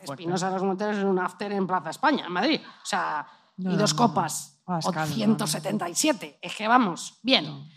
Espinosa 0.01 0.47
de 0.47 0.53
los 0.53 0.63
Monteros 0.63 0.97
en 0.97 1.07
un 1.07 1.19
after 1.19 1.51
en 1.51 1.65
Plaza 1.65 1.91
España, 1.91 2.25
en 2.25 2.33
Madrid. 2.33 2.61
O 2.65 2.85
sea, 2.85 3.25
No, 3.57 3.73
y 3.73 3.77
dos 3.77 3.93
no, 3.93 3.97
copas. 3.97 4.59
O 4.65 4.91
no, 4.91 5.05
177. 5.05 6.39
Es 6.41 6.55
que 6.55 6.67
vamos, 6.67 7.19
bien. 7.21 7.69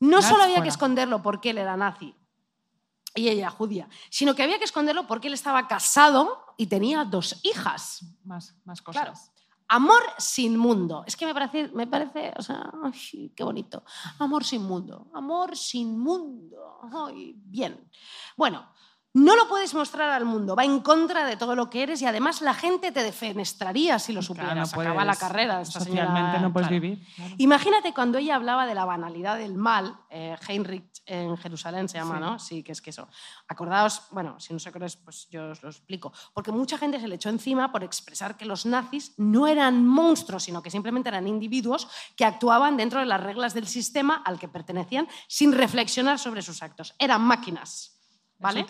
No, 0.00 0.22
solo 0.22 0.44
había 0.44 0.62
que 0.62 0.68
esconderlo 0.68 1.22
porque 1.22 1.50
él 1.50 1.58
era 1.58 1.76
nazi 1.76 2.14
y 3.14 3.28
ella 3.28 3.50
judía, 3.50 3.88
sino 4.10 4.34
que 4.34 4.42
había 4.42 4.58
que 4.58 4.64
esconderlo 4.64 5.06
porque 5.06 5.28
él 5.28 5.34
estaba 5.34 5.66
casado 5.66 6.47
y 6.58 6.66
tenía 6.66 7.04
dos 7.04 7.40
hijas. 7.44 8.04
Más, 8.24 8.54
más 8.66 8.82
cosas. 8.82 9.02
Claro. 9.02 9.18
Amor 9.68 10.02
sin 10.18 10.56
mundo. 10.56 11.04
Es 11.06 11.14
que 11.14 11.24
me 11.24 11.32
parece, 11.32 11.68
me 11.68 11.86
parece, 11.86 12.32
o 12.36 12.42
sea, 12.42 12.70
ay, 12.82 13.32
qué 13.36 13.44
bonito. 13.44 13.84
Amor 14.18 14.44
sin 14.44 14.62
mundo. 14.62 15.08
Amor 15.14 15.56
sin 15.56 15.98
mundo. 15.98 16.80
Ay, 16.92 17.34
bien. 17.36 17.88
Bueno, 18.36 18.68
no 19.18 19.36
lo 19.36 19.48
puedes 19.48 19.74
mostrar 19.74 20.10
al 20.10 20.24
mundo. 20.24 20.54
Va 20.56 20.64
en 20.64 20.80
contra 20.80 21.24
de 21.26 21.36
todo 21.36 21.54
lo 21.56 21.68
que 21.70 21.82
eres 21.82 22.00
y 22.02 22.06
además 22.06 22.40
la 22.42 22.54
gente 22.54 22.92
te 22.92 23.02
defenestraría 23.02 23.98
si 23.98 24.12
lo 24.12 24.20
Claro, 24.20 24.26
supieras. 24.34 24.74
no 24.74 24.80
Acaba 24.82 25.04
la 25.04 25.12
puedes- 25.12 25.18
carrera 25.18 25.60
esta 25.60 25.80
Socialmente 25.80 26.20
señora, 26.20 26.38
no 26.40 26.52
puedes 26.52 26.68
claro. 26.68 26.80
vivir. 26.82 27.06
claro. 27.16 27.34
Imagínate 27.38 27.92
cuando 27.94 28.18
ella 28.18 28.36
hablaba 28.36 28.66
de 28.66 28.74
la 28.74 28.84
banalidad 28.84 29.38
del 29.38 29.54
mal, 29.54 29.96
eh, 30.10 30.36
Heinrich 30.46 31.02
en 31.06 31.36
Jerusalén 31.38 31.88
se 31.88 31.98
llama, 31.98 32.16
Sí. 32.16 32.20
¿no? 32.20 32.38
Sí, 32.38 32.62
que 32.62 32.72
es 32.72 32.82
que 32.82 32.90
eso. 32.90 33.08
Acordaos, 33.48 34.02
bueno, 34.10 34.38
si 34.38 34.52
no 34.52 34.58
se 34.58 34.68
acordáis, 34.68 34.96
pues 34.96 35.26
yo 35.30 35.50
os 35.50 35.62
lo 35.62 35.70
explico. 35.70 36.12
Porque 36.34 36.52
mucha 36.52 36.76
gente 36.78 37.00
se 37.00 37.08
le 37.08 37.14
echó 37.14 37.28
encima 37.30 37.72
por 37.72 37.82
expresar 37.84 38.36
que 38.36 38.44
los 38.44 38.66
nazis 38.66 39.14
no 39.16 39.46
eran 39.46 39.86
monstruos, 39.86 40.42
sino 40.44 40.62
que 40.62 40.70
simplemente 40.70 41.08
eran 41.08 41.26
individuos 41.26 41.88
que 42.16 42.24
actuaban 42.24 42.76
dentro 42.76 43.00
de 43.00 43.06
las 43.06 43.22
reglas 43.22 43.54
del 43.54 43.66
sistema 43.66 44.22
al 44.24 44.38
que 44.38 44.48
pertenecían 44.48 45.08
sin 45.28 45.52
reflexionar 45.52 46.18
sobre 46.18 46.42
sus 46.42 46.62
actos. 46.62 46.94
Eran 46.98 47.22
máquinas. 47.22 47.97
¿Vale? 48.40 48.64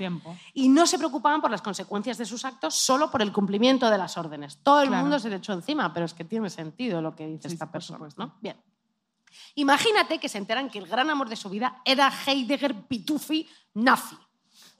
Y 0.55 0.69
no 0.71 0.87
se 0.87 0.97
preocupaban 0.99 1.41
por 1.43 1.51
las 1.51 1.61
consecuencias 1.61 2.17
de 2.17 2.25
sus 2.25 2.45
actos, 2.47 2.75
solo 2.75 3.11
por 3.11 3.21
el 3.21 3.33
cumplimiento 3.33 3.91
de 3.91 3.99
las 3.99 4.17
órdenes. 4.17 4.59
Todo 4.63 4.81
el 4.81 4.89
Claro. 4.89 5.03
mundo 5.03 5.19
se 5.19 5.29
le 5.29 5.37
echó 5.37 5.53
encima, 5.53 5.93
pero 5.93 6.07
es 6.07 6.15
que 6.15 6.25
tiene 6.25 6.49
sentido 6.49 7.03
lo 7.03 7.15
que 7.15 7.27
dice 7.27 7.49
Sí, 7.49 7.55
esta 7.55 7.71
persona. 7.71 8.09
¿no? 8.17 8.35
Bien. 8.41 8.57
Imagínate 9.57 10.19
que 10.19 10.29
se 10.29 10.39
enteran 10.39 10.71
que 10.71 10.79
el 10.79 10.87
gran 10.87 11.11
amor 11.11 11.29
de 11.29 11.37
su 11.37 11.51
vida 11.51 11.83
era 11.85 12.11
Heidegger 12.27 12.87
Pitufi 12.87 13.47
nazi. 13.75 14.17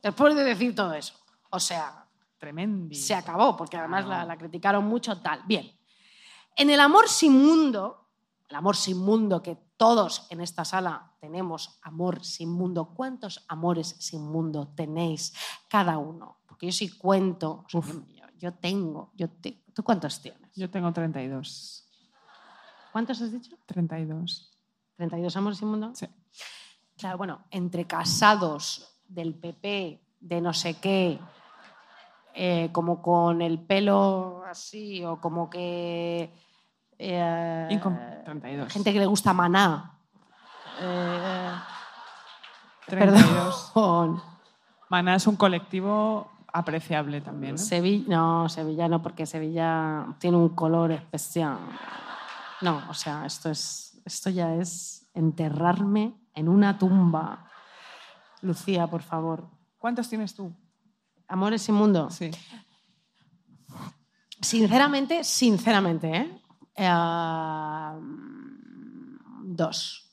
Después 0.03 0.35
de 0.35 0.45
decir 0.45 0.75
todo 0.75 0.95
eso. 0.95 1.15
O 1.51 1.61
sea, 1.61 2.07
Tremendo. 2.39 2.95
se 2.95 3.15
acabó, 3.15 3.57
porque 3.57 3.77
además 3.77 4.07
la, 4.07 4.25
la 4.25 4.37
criticaron 4.39 4.85
mucho, 4.87 5.21
tal. 5.21 5.43
Bien. 5.47 5.71
En 6.57 6.71
el 6.71 6.81
amor 6.81 7.09
sin 7.09 7.33
mundo, 7.33 8.09
el 8.49 8.57
amor 8.57 8.77
sin 8.77 8.99
mundo 8.99 9.43
que 9.43 9.59
todos 9.79 10.27
en 10.31 10.43
esta 10.43 10.65
sala 10.67 11.13
tenemos, 11.21 11.79
amor 11.83 12.23
sin 12.25 12.51
mundo, 12.51 12.93
¿cuántos 12.95 13.45
amores 13.49 13.97
sin 13.99 14.21
mundo 14.23 14.69
tenéis 14.77 15.33
cada 15.69 15.97
uno? 15.97 16.39
Porque 16.47 16.67
yo 16.67 16.73
sí 16.73 16.91
cuento, 16.91 17.65
o 17.65 17.69
sea, 17.71 17.81
yo, 18.15 18.25
yo- 18.39 18.55
tengo, 18.55 19.13
yo 19.15 19.31
te- 19.31 19.63
¿tú 19.73 19.83
cuántos 19.83 20.21
tienes? 20.21 20.51
Yo 20.55 20.69
tengo 20.69 20.93
32. 20.93 21.89
¿Cuántos 22.93 23.23
has 23.23 23.33
dicho? 23.33 23.57
32. 23.67 24.51
¿32 24.99 25.37
amores 25.37 25.59
sin 25.59 25.69
mundo? 25.69 25.93
Sí. 25.95 26.07
Claro, 26.97 27.17
bueno, 27.17 27.45
entre 27.51 27.87
casados 27.87 29.01
del 29.07 29.35
PP, 29.37 30.03
de 30.21 30.41
no 30.41 30.53
sé 30.53 30.75
qué, 30.75 31.21
eh, 32.35 32.71
como 32.73 33.01
con 33.03 33.41
el 33.43 33.61
pelo 33.61 34.43
así, 34.45 35.05
o 35.05 35.21
como 35.21 35.49
que. 35.49 36.33
Eh, 36.99 37.69
Incom- 37.71 38.25
32. 38.25 38.73
gente 38.73 38.93
que 38.93 38.99
le 38.99 39.07
gusta 39.07 39.33
maná. 39.33 39.93
Eh, 40.81 41.53
32. 42.87 43.71
perdón. 43.75 44.23
Maná 44.89 45.15
es 45.17 45.27
un 45.27 45.37
colectivo 45.37 46.31
apreciable 46.53 47.21
también. 47.21 47.53
¿no? 47.53 47.59
Sevilla, 47.59 48.05
no, 48.09 48.49
Sevilla 48.49 48.89
no, 48.89 49.03
porque 49.03 49.27
Sevilla 49.27 50.07
tiene 50.19 50.37
un 50.37 50.49
color 50.51 50.93
especial. 50.93 51.59
No, 52.61 52.83
o 52.89 52.95
sea, 52.95 53.27
esto, 53.27 53.51
es, 53.51 54.01
esto 54.05 54.31
ya 54.31 54.55
es 54.55 55.07
enterrarme 55.15 56.15
en 56.35 56.49
una 56.49 56.79
tumba. 56.79 57.45
Lucía, 58.41 58.87
por 58.87 59.03
favor. 59.03 59.47
¿Cuántos 59.79 60.09
tienes 60.09 60.35
tú? 60.35 60.53
Amores 61.29 61.63
sin 61.63 61.75
mundo. 61.75 62.11
Sí. 62.11 62.31
Sinceramente, 64.41 65.25
sinceramente, 65.25 66.17
¿eh? 66.17 66.41
Eh, 66.79 68.01
dos. 69.45 70.05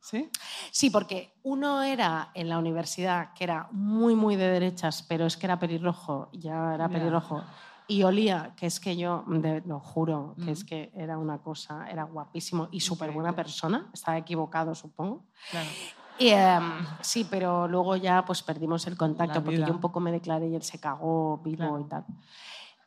¿Sí? 0.00 0.28
Sí, 0.70 0.90
porque 0.90 1.32
uno 1.44 1.82
era 1.82 2.30
en 2.34 2.50
la 2.50 2.58
universidad, 2.58 3.32
que 3.32 3.44
era 3.44 3.68
muy, 3.72 4.14
muy 4.14 4.36
de 4.36 4.48
derechas, 4.48 5.02
pero 5.08 5.24
es 5.24 5.36
que 5.38 5.46
era 5.46 5.58
pelirrojo, 5.58 6.28
ya 6.32 6.74
era 6.74 6.88
Ya. 6.88 6.92
pelirrojo. 6.92 7.42
Y 7.86 8.02
olía, 8.02 8.52
que 8.56 8.66
es 8.66 8.80
que 8.80 8.96
yo, 8.98 9.24
de- 9.26 9.62
lo 9.66 9.80
juro, 9.80 10.34
que 10.38 10.44
Mm. 10.46 10.48
es 10.50 10.64
que 10.64 10.90
era 10.94 11.16
una 11.16 11.38
cosa, 11.38 11.88
era 11.90 12.02
guapísimo 12.04 12.68
y 12.70 12.80
súper 12.80 13.12
buena 13.12 13.34
persona. 13.34 13.88
Estaba 13.94 14.18
equivocado, 14.18 14.74
supongo. 14.74 15.24
Claro. 15.50 15.70
Y, 16.18 16.28
em, 16.28 16.86
sí, 17.00 17.26
pero 17.28 17.66
luego 17.66 17.96
ya 17.96 18.24
pues 18.24 18.42
perdimos 18.42 18.86
el 18.86 18.96
contacto 18.96 19.42
porque 19.42 19.58
yo 19.58 19.72
un 19.72 19.80
poco 19.80 20.00
me 20.00 20.12
declaré 20.12 20.48
y 20.48 20.54
él 20.54 20.62
se 20.62 20.78
cagó 20.78 21.38
vivo 21.38 21.56
Claro. 21.56 21.80
y 21.80 21.84
tal. 21.88 22.04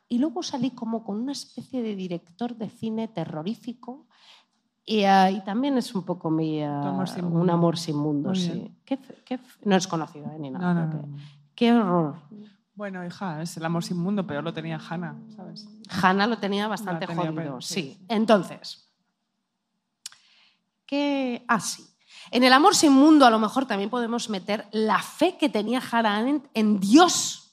Y 0.08 0.18
luego 0.18 0.42
salí 0.42 0.70
como 0.70 1.04
con 1.04 1.20
una 1.20 1.32
especie 1.32 1.82
de 1.82 1.94
director 1.94 2.56
de 2.56 2.70
cine 2.70 3.08
terrorífico 3.08 4.06
y, 4.84 5.04
y 5.04 5.40
también 5.44 5.76
es 5.76 5.94
un 5.94 6.02
poco 6.04 6.30
mi, 6.30 6.60
eh, 6.62 6.64
amor 6.64 7.06
un 7.24 7.50
amor 7.50 7.78
sin 7.78 7.96
mundo, 7.96 8.34
sí. 8.34 8.74
Qué 8.86 8.98
no 9.64 9.76
es 9.76 9.86
conocido 9.86 10.30
eh, 10.32 10.38
ni 10.38 10.50
nada. 10.50 10.72
No, 10.74 10.80
no, 10.86 10.90
pero 10.90 11.06
no, 11.06 11.16
qué- 11.54 11.72
horror. 11.72 12.16
Bueno, 12.74 13.04
hija, 13.04 13.42
es 13.42 13.56
el 13.56 13.64
amor 13.64 13.82
sin 13.84 13.98
mundo, 13.98 14.24
pero 14.26 14.40
lo 14.40 14.54
tenía 14.54 14.78
Hannah, 14.78 15.16
¿sabes? 15.34 15.66
Hannah 16.00 16.26
lo 16.28 16.38
tenía 16.38 16.68
bastante 16.68 17.06
tenía, 17.06 17.22
jodido, 17.26 17.34
pero- 17.34 17.60
sí. 17.60 17.98
Entonces, 18.08 18.88
¿qué? 20.86 21.44
Ah, 21.48 21.60
sí. 21.60 21.84
En 22.30 22.44
el 22.44 22.52
amor 22.52 22.74
sin 22.74 22.92
mundo 22.92 23.26
a 23.26 23.30
lo 23.30 23.38
mejor 23.38 23.66
también 23.66 23.90
podemos 23.90 24.30
meter 24.30 24.66
la 24.72 25.00
fe 25.02 25.36
que 25.36 25.48
tenía 25.48 25.80
Hannah 25.90 26.18
Arendt 26.18 26.46
en 26.54 26.78
Dios. 26.80 27.47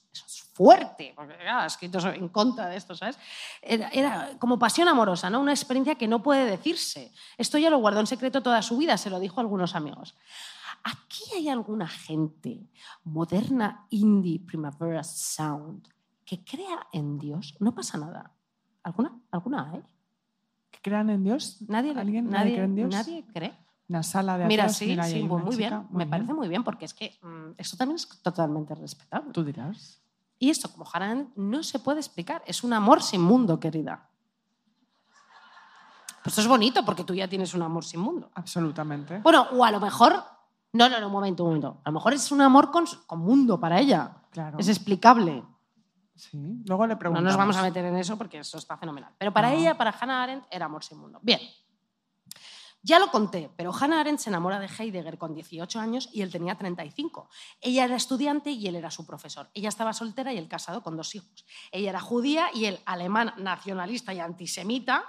Eso 0.56 0.64
fuerte, 0.64 1.14
porque 1.16 1.34
ha 1.48 1.66
escrito 1.66 2.00
so- 2.00 2.10
en 2.14 2.30
contra 2.30 2.68
de 2.70 2.78
esto, 2.78 2.96
¿sabes? 2.96 3.18
Era, 3.62 3.90
era 3.90 4.38
como 4.40 4.58
pasión 4.58 4.88
amorosa, 4.88 5.30
¿no? 5.30 5.42
Una 5.42 5.52
experiencia 5.52 5.96
que 5.96 6.08
no 6.08 6.24
puede 6.24 6.46
decirse. 6.46 7.12
Esto 7.38 7.58
ya 7.58 7.70
lo 7.70 7.78
guardó 7.80 8.00
en 8.00 8.08
secreto 8.08 8.42
toda 8.42 8.62
su 8.62 8.78
vida, 8.78 8.98
se 8.98 9.10
lo 9.10 9.20
dijo 9.20 9.40
a 9.40 9.44
algunos 9.44 9.76
amigos. 9.76 10.16
Aquí 10.84 11.24
hay 11.36 11.50
alguna 11.50 11.88
gente 11.88 12.70
moderna, 13.04 13.86
indie, 13.90 14.40
primavera 14.40 15.04
sound, 15.04 15.88
que 16.24 16.44
crea 16.44 16.88
en 16.94 17.18
Dios. 17.20 17.56
No 17.60 17.74
pasa 17.76 17.98
nada. 17.98 18.32
¿Alguna? 18.84 19.12
¿Alguna 19.32 19.72
hay? 19.72 19.84
¿Que 20.72 20.80
crean 20.82 21.10
en 21.10 21.24
Dios? 21.24 21.58
¿Nadie, 21.68 21.92
¿Alguien 21.98 22.30
nadie, 22.30 22.54
cree 22.54 22.66
en 22.66 22.76
Dios? 22.76 22.90
nadie 22.92 23.26
cree? 23.34 23.54
Una 23.90 24.04
sala 24.04 24.38
de 24.38 24.46
Mira, 24.46 24.64
ateos, 24.64 24.78
sí, 24.78 24.88
mira, 24.88 25.04
sí, 25.04 25.22
muy, 25.24 25.56
bien. 25.56 25.76
muy 25.78 25.90
Me 25.92 25.98
bien. 26.06 26.10
parece 26.10 26.34
muy 26.34 26.48
bien 26.48 26.64
porque 26.64 26.86
es 26.86 26.94
que 26.94 27.18
mm, 27.22 27.52
esto 27.58 27.78
también 27.78 27.96
es 27.98 28.08
totalmente 28.22 28.74
respetable. 28.74 29.32
Tú 29.32 29.44
dirás. 29.44 30.02
Y 30.40 30.50
esto, 30.50 30.72
como 30.72 30.86
Hannah 30.92 31.06
Arendt, 31.06 31.36
no 31.38 31.64
se 31.64 31.80
puede 31.80 32.00
explicar. 32.00 32.44
Es 32.46 32.64
un 32.64 32.74
amor 32.74 33.02
sin 33.02 33.22
mundo, 33.22 33.60
querida. 33.60 34.10
Pues 36.24 36.34
esto 36.34 36.42
es 36.42 36.48
bonito 36.48 36.84
porque 36.84 37.04
tú 37.04 37.14
ya 37.14 37.28
tienes 37.28 37.54
un 37.54 37.62
amor 37.62 37.86
sin 37.86 38.00
mundo. 38.00 38.30
Absolutamente. 38.34 39.20
Bueno, 39.20 39.48
o 39.54 39.64
a 39.64 39.72
lo 39.72 39.80
mejor... 39.80 40.14
No, 40.74 40.90
no, 40.90 41.00
no, 41.00 41.06
un 41.08 41.14
momento, 41.14 41.44
un 41.44 41.50
momento. 41.52 41.82
A 41.86 41.90
lo 41.90 41.94
mejor 41.94 42.14
es 42.14 42.32
un 42.32 42.42
amor 42.42 42.70
con, 42.72 42.86
con 43.08 43.20
mundo 43.20 43.60
para 43.60 43.80
ella. 43.80 44.18
Claro. 44.32 44.58
Es 44.60 44.68
explicable. 44.68 45.44
Sí. 46.16 46.62
Luego 46.66 46.86
le 46.88 46.96
No 46.96 47.00
preguntamos. 47.00 47.30
nos 47.32 47.38
vamos 47.38 47.56
a 47.58 47.62
meter 47.62 47.86
en 47.86 47.96
eso 47.96 48.18
porque 48.18 48.40
eso 48.40 48.58
está 48.58 48.76
fenomenal. 48.76 49.14
Pero 49.18 49.32
para 49.32 49.52
No. 49.52 49.56
ella, 49.58 49.78
para 49.78 49.92
Hannah 49.92 50.24
Arendt, 50.24 50.46
era 50.52 50.66
amor 50.66 50.84
sin 50.84 50.98
mundo. 50.98 51.20
Bien. 51.22 51.40
Ya 52.86 53.00
lo 53.00 53.10
conté, 53.10 53.50
pero 53.58 53.74
Hannah 53.74 54.00
Arendt 54.00 54.20
se 54.20 54.30
enamora 54.30 54.60
de 54.60 54.68
Heidegger 54.68 55.18
con 55.18 55.34
18 55.34 55.80
años 55.80 56.08
y 56.14 56.22
él 56.22 56.32
tenía 56.32 56.54
35. 56.54 57.30
Ella 57.60 57.86
era 57.86 57.96
estudiante 57.96 58.52
y 58.52 58.68
él 58.68 58.76
era 58.76 58.92
su 58.92 59.08
profesor. 59.08 59.50
Ella 59.56 59.70
estaba 59.70 59.92
soltera 59.92 60.32
y 60.32 60.38
él 60.38 60.48
casado 60.48 60.84
con 60.84 60.96
dos 60.96 61.16
hijos. 61.16 61.46
Ella 61.72 61.90
era 61.90 62.00
judía 62.00 62.50
y 62.54 62.66
él 62.66 62.80
alemán, 62.86 63.34
nacionalista 63.38 64.14
y 64.14 64.20
antisemita. 64.20 65.04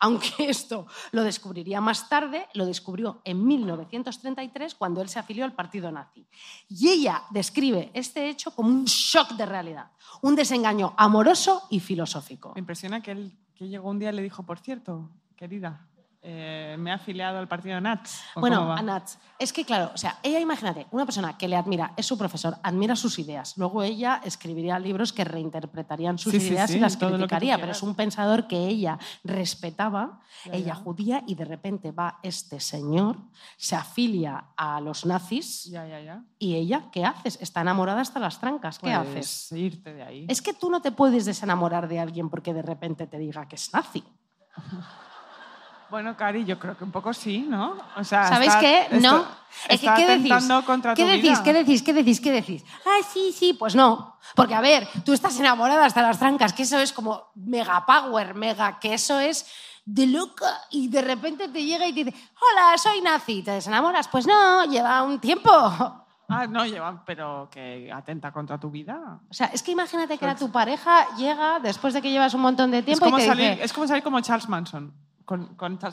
Aunque 0.00 0.28
esto 0.50 0.86
lo 1.12 1.22
descubriría 1.22 1.80
más 1.80 2.10
tarde, 2.10 2.46
lo 2.52 2.66
descubrió 2.66 3.22
en 3.24 3.42
1933 3.42 4.74
cuando 4.74 5.00
él 5.00 5.08
se 5.08 5.18
afilió 5.18 5.46
al 5.46 5.54
partido 5.54 5.90
nazi. 5.90 6.26
Y 6.68 6.90
ella 6.90 7.22
describe 7.30 7.90
este 7.94 8.28
hecho 8.28 8.54
como 8.54 8.68
un 8.68 8.84
shock 8.84 9.30
de 9.30 9.46
realidad, 9.46 9.92
un 10.20 10.36
desengaño 10.36 10.92
amoroso 10.98 11.62
y 11.70 11.80
filosófico. 11.80 12.52
Me 12.54 12.60
impresiona 12.60 13.02
que 13.02 13.12
él 13.12 13.32
que 13.54 13.68
llegó 13.68 13.88
un 13.88 13.98
día 13.98 14.10
y 14.10 14.16
le 14.16 14.22
dijo, 14.22 14.42
por 14.42 14.58
cierto, 14.58 15.08
querida, 15.36 15.86
eh, 16.26 16.74
me 16.78 16.88
he 16.88 16.92
afiliado 16.94 17.38
al 17.38 17.46
partido 17.46 17.78
Nats. 17.82 18.22
¿O 18.30 18.34
cómo 18.34 18.40
Bueno, 18.40 18.66
va? 18.66 18.78
Anat, 18.78 19.10
es 19.38 19.52
que 19.52 19.64
claro, 19.66 19.90
o 19.94 19.98
sea, 19.98 20.18
ella 20.22 20.40
imagínate, 20.40 20.86
una 20.90 21.04
persona 21.04 21.36
que 21.36 21.46
le 21.48 21.54
admira, 21.56 21.92
es 21.98 22.06
su 22.06 22.16
profesor, 22.16 22.56
admira 22.62 22.96
sus 22.96 23.18
ideas, 23.18 23.58
luego 23.58 23.82
ella 23.82 24.22
escribiría 24.24 24.78
libros 24.78 25.12
que 25.12 25.22
reinterpretarían 25.24 26.16
sus 26.16 26.32
Sí, 26.32 26.38
ideas 26.48 26.70
sí, 26.70 26.78
y 26.78 26.80
las 26.80 26.96
criticaría, 26.96 27.58
pero 27.58 27.72
es 27.72 27.82
un 27.82 27.94
pensador 27.94 28.46
que 28.48 28.56
ella 28.56 28.98
respetaba, 29.22 30.20
ella 30.50 30.74
judía, 30.74 31.22
y 31.26 31.34
de 31.34 31.44
repente 31.44 31.92
va 31.92 32.18
este 32.22 32.58
señor, 32.58 33.18
se 33.58 33.76
afilia 33.76 34.46
a 34.56 34.80
los 34.80 35.04
nazis 35.04 35.64
Ya, 35.64 35.86
ya, 35.86 36.00
ya. 36.00 36.24
y 36.38 36.54
ella, 36.54 36.86
¿qué 36.90 37.04
haces? 37.04 37.38
Está 37.42 37.60
enamorada 37.60 38.00
hasta 38.00 38.18
las 38.18 38.40
trancas, 38.40 38.78
¿qué 38.78 38.86
Pues 38.86 38.96
haces? 38.96 39.52
irte 39.52 39.92
de 39.92 40.02
ahí. 40.02 40.26
Es 40.28 40.40
que 40.40 40.54
tú 40.54 40.70
no 40.70 40.80
te 40.80 40.90
puedes 40.90 41.26
desenamorar 41.26 41.86
de 41.86 42.00
alguien 42.00 42.30
porque 42.30 42.54
de 42.54 42.62
repente 42.62 43.06
te 43.06 43.18
diga 43.18 43.46
que 43.46 43.56
es 43.56 43.72
nazi. 43.74 44.02
Bueno, 45.94 46.16
Cari, 46.16 46.44
yo 46.44 46.58
creo 46.58 46.76
que 46.76 46.82
un 46.82 46.90
poco 46.90 47.14
sí, 47.14 47.46
¿no? 47.48 47.76
O 47.94 48.02
sea, 48.02 48.26
¿Sabéis 48.26 48.48
está- 48.52 48.58
qué? 48.60 49.00
No. 49.00 49.24
Es 49.68 49.80
que, 49.80 49.86
está 49.86 49.94
¿qué 49.94 50.06
decís? 50.08 50.32
¿Qué 50.96 51.04
decís? 51.04 51.22
vida. 51.22 51.42
¿Qué 51.44 51.52
decís? 51.52 51.82
¿Qué 51.84 51.92
decís? 51.92 52.20
¿Qué 52.20 52.32
decís? 52.32 52.64
Ah, 52.84 52.98
sí, 53.08 53.30
sí, 53.32 53.52
pues 53.52 53.76
no. 53.76 54.16
Porque, 54.34 54.56
a 54.56 54.60
ver, 54.60 54.88
tú 55.04 55.12
estás 55.12 55.38
enamorada 55.38 55.86
hasta 55.86 56.02
las 56.02 56.18
trancas, 56.18 56.52
que 56.52 56.64
eso 56.64 56.80
es 56.80 56.92
como 56.92 57.30
mega 57.36 57.86
power, 57.86 58.34
mega, 58.34 58.80
que 58.80 58.94
eso 58.94 59.20
es 59.20 59.46
de 59.84 60.08
loca. 60.08 60.62
Y 60.72 60.88
de 60.88 61.00
repente 61.00 61.46
te 61.46 61.64
llega 61.64 61.86
y 61.86 61.92
te 61.92 62.02
dice, 62.02 62.18
hola, 62.40 62.76
soy 62.76 63.00
nazi. 63.00 63.44
¿Te 63.44 63.52
desenamoras? 63.52 64.08
Pues 64.08 64.26
no, 64.26 64.64
lleva 64.64 65.00
un 65.04 65.20
tiempo. 65.20 65.48
Ah, 66.28 66.48
no, 66.48 66.66
lleva, 66.66 67.04
pero 67.06 67.48
que 67.52 67.92
atenta 67.92 68.32
contra 68.32 68.58
tu 68.58 68.68
vida. 68.68 69.20
O 69.30 69.32
sea, 69.32 69.46
es 69.46 69.62
que 69.62 69.70
imagínate 69.70 70.18
que 70.18 70.24
era 70.24 70.34
tu 70.34 70.50
pareja, 70.50 71.06
llega 71.16 71.60
después 71.60 71.94
de 71.94 72.02
que 72.02 72.10
llevas 72.10 72.34
un 72.34 72.40
montón 72.40 72.72
de 72.72 72.78
Es 72.78 72.84
tiempo 72.84 73.04
como, 73.04 73.18
y 73.18 73.20
te 73.20 73.28
salir, 73.28 73.50
dice... 73.50 73.62
es 73.62 73.72
como 73.72 73.86
salir 73.86 74.02
como 74.02 74.20
Charles 74.20 74.48
Manson. 74.48 74.92
Con, 75.24 75.54
con. 75.56 75.78
¿Qué 75.78 75.86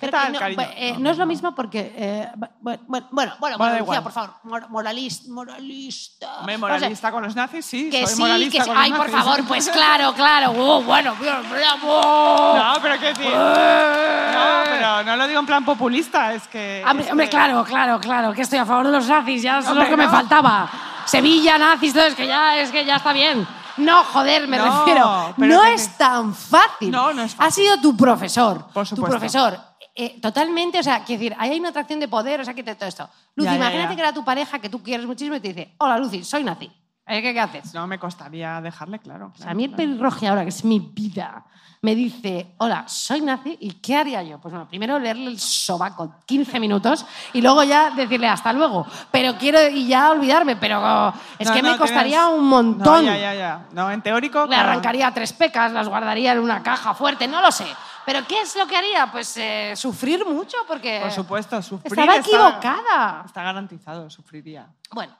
Pero 0.00 0.12
tal, 0.12 0.32
no, 0.32 0.38
cariño? 0.38 0.62
eh, 0.74 0.92
no, 0.94 1.00
No, 1.00 1.10
es 1.10 1.18
lo 1.18 1.26
mismo 1.26 1.54
porque. 1.54 1.92
eh, 1.94 2.28
bu- 2.34 2.48
bueno, 2.62 2.80
bueno, 2.88 3.06
bueno, 3.38 3.58
Bueno, 3.58 3.76
igual. 3.76 4.02
por 4.02 4.12
favor, 4.12 4.30
mor- 4.44 4.68
moralista. 4.70 5.30
moralista. 5.30 6.26
Me 6.46 6.54
O 6.54 6.58
sea, 6.58 6.58
moralista 6.58 7.12
con 7.12 7.22
los 7.22 7.36
nazis, 7.36 7.66
sí. 7.66 7.90
que 7.90 8.06
soy 8.06 8.14
sí, 8.16 8.20
moralista 8.22 8.58
que 8.58 8.64
sí. 8.64 8.66
con 8.68 8.74
los 8.76 8.84
Ay, 8.84 8.90
por 8.92 9.00
nazis. 9.10 9.14
favor, 9.24 9.44
pues 9.46 9.68
claro, 9.72 10.14
claro. 10.14 10.52
Oh, 10.56 10.80
bueno, 10.82 11.14
bravo. 11.20 12.56
No, 12.56 12.72
pero 12.80 12.98
qué 12.98 13.06
decir. 13.08 13.26
No, 13.30 14.62
pero 14.64 15.04
no 15.04 15.16
lo 15.16 15.26
digo 15.28 15.40
en 15.40 15.46
plan 15.46 15.64
populista, 15.66 16.32
es 16.32 16.48
que. 16.48 16.82
Hombre, 16.88 17.04
es 17.04 17.10
hombre, 17.12 17.26
que- 17.26 17.30
claro, 17.30 17.64
claro, 17.64 18.00
claro, 18.00 18.32
que 18.32 18.40
estoy 18.42 18.58
a 18.58 18.64
favor 18.64 18.86
de 18.86 18.92
los 18.92 19.06
nazis, 19.06 19.42
ya 19.42 19.58
es 19.58 19.68
lo 19.70 19.84
que 19.86 19.96
me 19.98 20.08
faltaba. 20.08 20.70
Sevilla, 21.04 21.58
nazis, 21.58 21.92
todo, 21.92 22.04
es 22.04 22.14
que 22.14 22.26
ya, 22.26 22.56
es 22.58 22.70
que 22.70 22.84
ya 22.84 22.96
está 22.96 23.12
bien. 23.12 23.46
No, 23.78 24.04
joder, 24.04 24.46
me 24.48 24.58
No, 24.58 24.64
refiero. 24.84 25.34
No 25.38 25.64
es 25.64 25.96
tan 25.96 26.34
fácil. 26.34 26.90
No, 26.90 27.12
no 27.14 27.22
es 27.22 27.34
Ha 27.34 27.36
fácil. 27.36 27.64
sido 27.64 27.80
tu 27.80 27.96
profesor. 27.96 28.66
Por 28.72 28.86
Tu 28.86 28.96
supuesto. 28.96 29.10
profesor. 29.18 29.58
eh, 29.94 30.20
totalmente, 30.20 30.78
o 30.78 30.82
sea, 30.82 31.02
quiero 31.04 31.20
decir, 31.20 31.36
ahí 31.40 31.50
hay 31.50 31.58
una 31.58 31.70
atracción 31.70 31.98
de 31.98 32.06
poder, 32.06 32.40
o 32.40 32.44
sea, 32.44 32.54
que 32.54 32.62
te, 32.62 32.74
todo 32.76 32.88
esto. 32.88 33.08
Lucy, 33.34 33.46
Ya, 33.46 33.52
ya, 33.52 33.56
imagínate 33.56 33.88
ya. 33.90 33.94
que 33.96 34.00
era 34.02 34.12
tu 34.12 34.24
pareja 34.24 34.58
que 34.60 34.68
tú 34.68 34.80
quieres 34.82 35.04
muchísimo 35.06 35.34
y 35.36 35.40
te 35.40 35.48
dice, 35.48 35.74
hola, 35.78 35.98
Lucy, 35.98 36.22
soy 36.22 36.44
nazi. 36.44 36.70
Eh, 37.08 37.22
¿Qué, 37.22 37.32
qué 37.32 37.40
haces? 37.40 37.72
No 37.74 37.86
me 37.86 37.98
costaría 37.98 38.60
dejarle 38.60 38.98
claro. 38.98 39.26
O 39.26 39.36
sea, 39.36 39.36
claro, 39.46 39.50
a 39.52 39.54
mí 39.54 39.64
el 39.64 39.70
claro. 39.70 39.76
pelirroje 39.82 40.28
ahora, 40.28 40.42
que 40.42 40.50
es 40.50 40.64
mi 40.64 40.78
vida, 40.78 41.44
me 41.80 41.94
dice, 41.94 42.54
hola, 42.58 42.84
soy 42.88 43.20
nazi, 43.20 43.56
¿y 43.60 43.72
qué 43.74 43.96
haría 43.96 44.22
yo? 44.22 44.38
Pues 44.40 44.52
bueno, 44.52 44.68
primero 44.68 44.98
leerle 44.98 45.26
el 45.30 45.38
sobaco 45.40 46.16
15 46.26 46.58
minutos 46.60 47.06
y 47.32 47.40
luego 47.40 47.62
ya 47.64 47.90
decirle 47.90 48.28
hasta 48.28 48.52
luego. 48.52 48.86
Pero 49.10 49.36
quiero, 49.38 49.66
y 49.68 49.86
ya 49.86 50.10
olvidarme, 50.10 50.56
pero 50.56 51.12
es 51.38 51.48
No, 51.48 51.54
que 51.54 51.62
no, 51.62 51.70
me 51.72 51.78
costaría 51.78 52.18
tienes- 52.20 52.38
un 52.40 52.48
montón. 52.48 53.06
No, 53.06 53.12
ya, 53.12 53.16
ya, 53.18 53.34
ya. 53.34 53.66
No, 53.72 53.90
en 53.90 54.02
teórico. 54.02 54.42
Le 54.42 54.48
claro. 54.48 54.70
arrancaría 54.70 55.10
tres 55.14 55.32
pecas, 55.32 55.72
las 55.72 55.88
guardaría 55.88 56.32
en 56.32 56.40
una 56.40 56.62
caja 56.62 56.94
fuerte, 56.94 57.26
no 57.28 57.40
lo 57.40 57.50
sé. 57.52 57.66
Pero 58.04 58.26
¿qué 58.26 58.40
es 58.40 58.56
lo 58.56 58.66
que 58.66 58.76
haría? 58.76 59.10
Pues 59.12 59.36
eh, 59.36 59.74
sufrir 59.76 60.26
mucho 60.26 60.56
porque... 60.66 60.98
Por 61.02 61.10
supuesto, 61.12 61.60
sufrir. 61.62 61.92
Estaba 61.92 62.16
está- 62.16 62.28
equivocada. 62.28 63.22
Está 63.24 63.42
garantizado, 63.42 64.10
sufriría. 64.10 64.66
Bueno, 64.90 65.14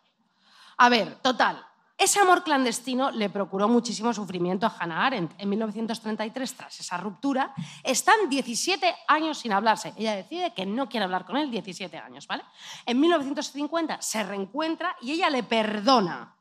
a 0.78 0.88
ver, 0.88 1.16
total. 1.22 1.62
Ese 1.98 2.20
amor 2.20 2.44
clandestino 2.44 3.10
le 3.10 3.28
procuró 3.28 3.66
muchísimo 3.66 4.14
sufrimiento 4.14 4.66
a 4.66 4.74
Hannah 4.78 5.04
Arendt. 5.06 5.32
En 5.36 5.48
1933, 5.48 6.54
tras 6.54 6.78
esa 6.78 6.96
ruptura, 6.96 7.52
están 7.82 8.28
17 8.30 8.94
años 9.08 9.38
sin 9.38 9.52
hablarse. 9.52 9.92
Ella 9.96 10.14
decide 10.14 10.54
que 10.54 10.64
no 10.64 10.88
quiere 10.88 11.02
hablar 11.04 11.24
con 11.26 11.36
él 11.36 11.50
17 11.50 11.98
años, 11.98 12.28
¿vale? 12.28 12.44
En 12.86 13.00
1950 13.00 14.00
se 14.00 14.22
reencuentra 14.22 14.94
y 15.02 15.10
ella 15.10 15.28
le 15.28 15.42
perdona. 15.42 16.36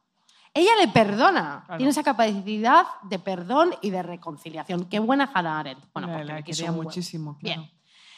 Ella 0.53 0.71
le 0.79 0.87
perdona. 0.89 1.63
Claro. 1.65 1.77
Tiene 1.77 1.89
esa 1.91 2.03
capacidad 2.03 2.85
de 3.03 3.17
perdón 3.19 3.73
y 3.81 3.89
de 3.89 4.03
reconciliación. 4.03 4.85
Qué 4.85 4.99
buena 4.99 5.29
Hannah 5.33 5.59
Arendt. 5.59 5.83
Bueno, 5.91 6.07
La- 6.07 6.13
porque 6.13 6.25
la 6.27 6.35
le 6.35 6.43
quiso 6.43 6.71
muchísimo, 6.71 7.37
claro. 7.39 7.61
Bien. 7.61 7.76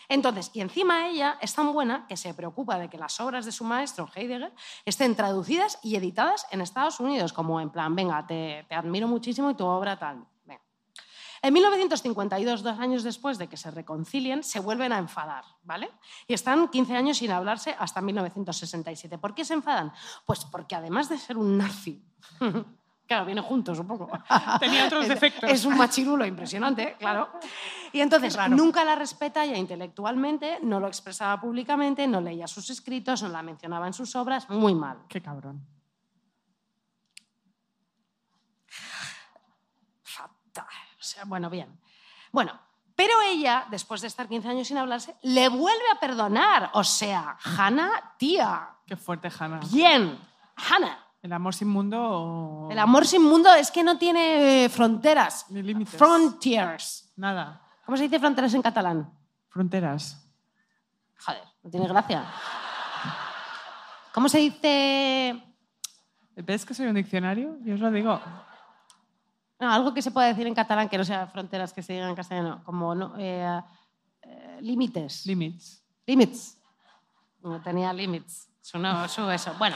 Entonces, 0.10 0.50
y 0.54 0.62
encima 0.62 1.08
ella 1.08 1.38
es 1.40 1.54
tan 1.54 1.72
buena 1.72 2.08
que 2.08 2.18
se 2.18 2.34
preocupa 2.34 2.80
de 2.80 2.90
que 2.90 2.98
las 2.98 3.20
obras 3.20 3.46
de 3.46 3.52
su 3.52 3.64
maestro 3.64 4.10
Heidegger 4.14 4.52
estén 4.84 5.16
traducidas 5.16 5.78
y 5.84 5.96
editadas 5.96 6.48
en 6.52 6.62
Estados 6.62 7.00
Unidos, 7.00 7.32
como 7.32 7.62
en 7.62 7.70
plan, 7.70 7.96
venga, 7.96 8.26
te, 8.26 8.66
te 8.68 8.74
admiro 8.74 9.08
muchísimo 9.08 9.52
y 9.52 9.56
tu 9.56 9.66
obra 9.66 10.00
tal. 10.00 10.26
Venga. 10.46 10.64
En 11.44 11.54
1952, 11.54 12.64
dos 12.64 12.80
años 12.80 13.04
después 13.04 13.38
de 13.38 13.48
que 13.48 13.56
se 13.56 13.70
reconcilien, 13.70 14.44
se 14.44 14.60
vuelven 14.60 14.92
a 14.92 14.98
enfadar, 14.98 15.46
¿vale? 15.64 15.92
Y 16.28 16.34
están 16.34 16.70
15 16.70 16.96
años 16.96 17.18
sin 17.18 17.32
hablarse 17.32 17.76
hasta 17.78 18.02
1967. 18.02 19.20
¿Por 19.20 19.36
qué 19.36 19.46
se 19.46 19.54
enfadan? 19.54 19.94
Pues 20.26 20.44
porque 20.44 20.76
además 20.76 21.08
de 21.08 21.20
ser 21.20 21.38
un 21.38 21.56
nazi, 21.56 22.04
claro, 23.10 23.26
viene 23.26 23.42
juntos 23.42 23.80
un 23.80 23.88
poco. 23.88 24.08
Tenía 24.60 24.86
otros 24.86 25.08
defectos. 25.08 25.50
Es 25.50 25.66
un 25.66 25.76
machirulo 25.76 26.26
impresionante, 26.26 26.96
claro. 26.98 27.30
Y 27.92 28.02
entonces 28.02 28.38
nunca 28.50 28.86
la 28.86 28.94
respeta 28.94 29.44
ya 29.46 29.58
intelectualmente, 29.58 30.60
no 30.62 30.80
lo 30.80 30.86
expresaba 30.86 31.42
públicamente, 31.42 32.06
no 32.06 32.22
leía 32.22 32.46
sus 32.46 32.70
escritos, 32.70 33.24
no 33.24 33.30
la 33.30 33.42
mencionaba 33.42 33.88
en 33.88 33.94
sus 33.94 34.16
obras, 34.16 34.48
muy 34.48 34.76
mal. 34.76 35.00
Qué 35.10 35.24
cabrón. 35.24 35.66
Fatal. 40.04 40.68
O 41.00 41.04
sea, 41.04 41.24
bueno, 41.26 41.50
bien. 41.50 41.80
Bueno, 42.32 42.60
pero 42.96 43.14
ella, 43.26 43.66
después 43.72 44.02
de 44.02 44.08
estar 44.08 44.28
15 44.28 44.50
años 44.50 44.68
sin 44.68 44.78
hablarse, 44.78 45.16
le 45.24 45.50
vuelve 45.50 45.90
a 45.92 46.00
perdonar. 46.00 46.70
O 46.74 46.84
sea, 46.84 47.38
Hannah, 47.44 48.14
tía, 48.20 48.70
Qué 48.86 48.96
fuerte, 48.96 49.32
Hannah. 49.40 49.62
bien. 49.72 50.16
Hannah, 50.58 51.09
El 51.22 51.34
amor 51.34 51.54
sin 51.54 51.68
mundo 51.68 52.00
o... 52.02 52.72
el 52.72 52.80
amor 52.80 53.06
sin 53.06 53.22
mundo 53.22 53.54
es 53.54 53.72
que 53.72 53.84
no 53.84 53.98
tiene 53.98 54.66
eh, 54.66 54.70
fronteras. 54.70 55.46
Ni 55.50 55.62
límites. 55.62 55.96
Frontiers. 55.96 57.12
Nada. 57.18 57.62
¿Cómo 57.86 57.98
se 57.98 58.04
dice 58.04 58.20
fronteras 58.20 58.54
en 58.54 58.62
catalán? 58.62 59.12
Fronteras. 59.50 60.26
Joder, 61.20 61.44
no 61.64 61.70
tiene 61.70 61.88
gracia. 61.88 62.26
¿Cómo 64.14 64.30
se 64.30 64.38
dice 64.38 65.44
¿Ves 66.36 66.66
que 66.66 66.74
soy 66.74 66.88
un 66.88 66.96
diccionario? 66.96 67.58
Yo 67.64 67.74
os 67.74 67.80
lo 67.82 67.92
digo. 67.92 68.20
no, 69.60 69.72
algo 69.72 69.94
que 69.94 70.02
se 70.02 70.12
pueda 70.12 70.28
decir 70.28 70.48
en 70.48 70.56
catalán 70.56 70.88
que 70.88 70.98
no 70.98 71.04
sea 71.04 71.28
fronteras 71.28 71.74
que 71.74 71.84
se 71.84 71.94
digan 71.94 72.10
en 72.10 72.16
castellano? 72.16 72.62
Como 72.64 72.96
no, 72.96 73.16
eh, 73.18 73.62
eh, 74.22 74.58
límites. 74.62 75.26
Limits. 75.26 75.84
Limits. 76.08 76.58
No 77.42 77.62
tenía. 77.62 77.94
Su, 78.62 78.80
no, 78.80 79.08
su 79.10 79.30
eso. 79.30 79.54
Bueno. 79.60 79.76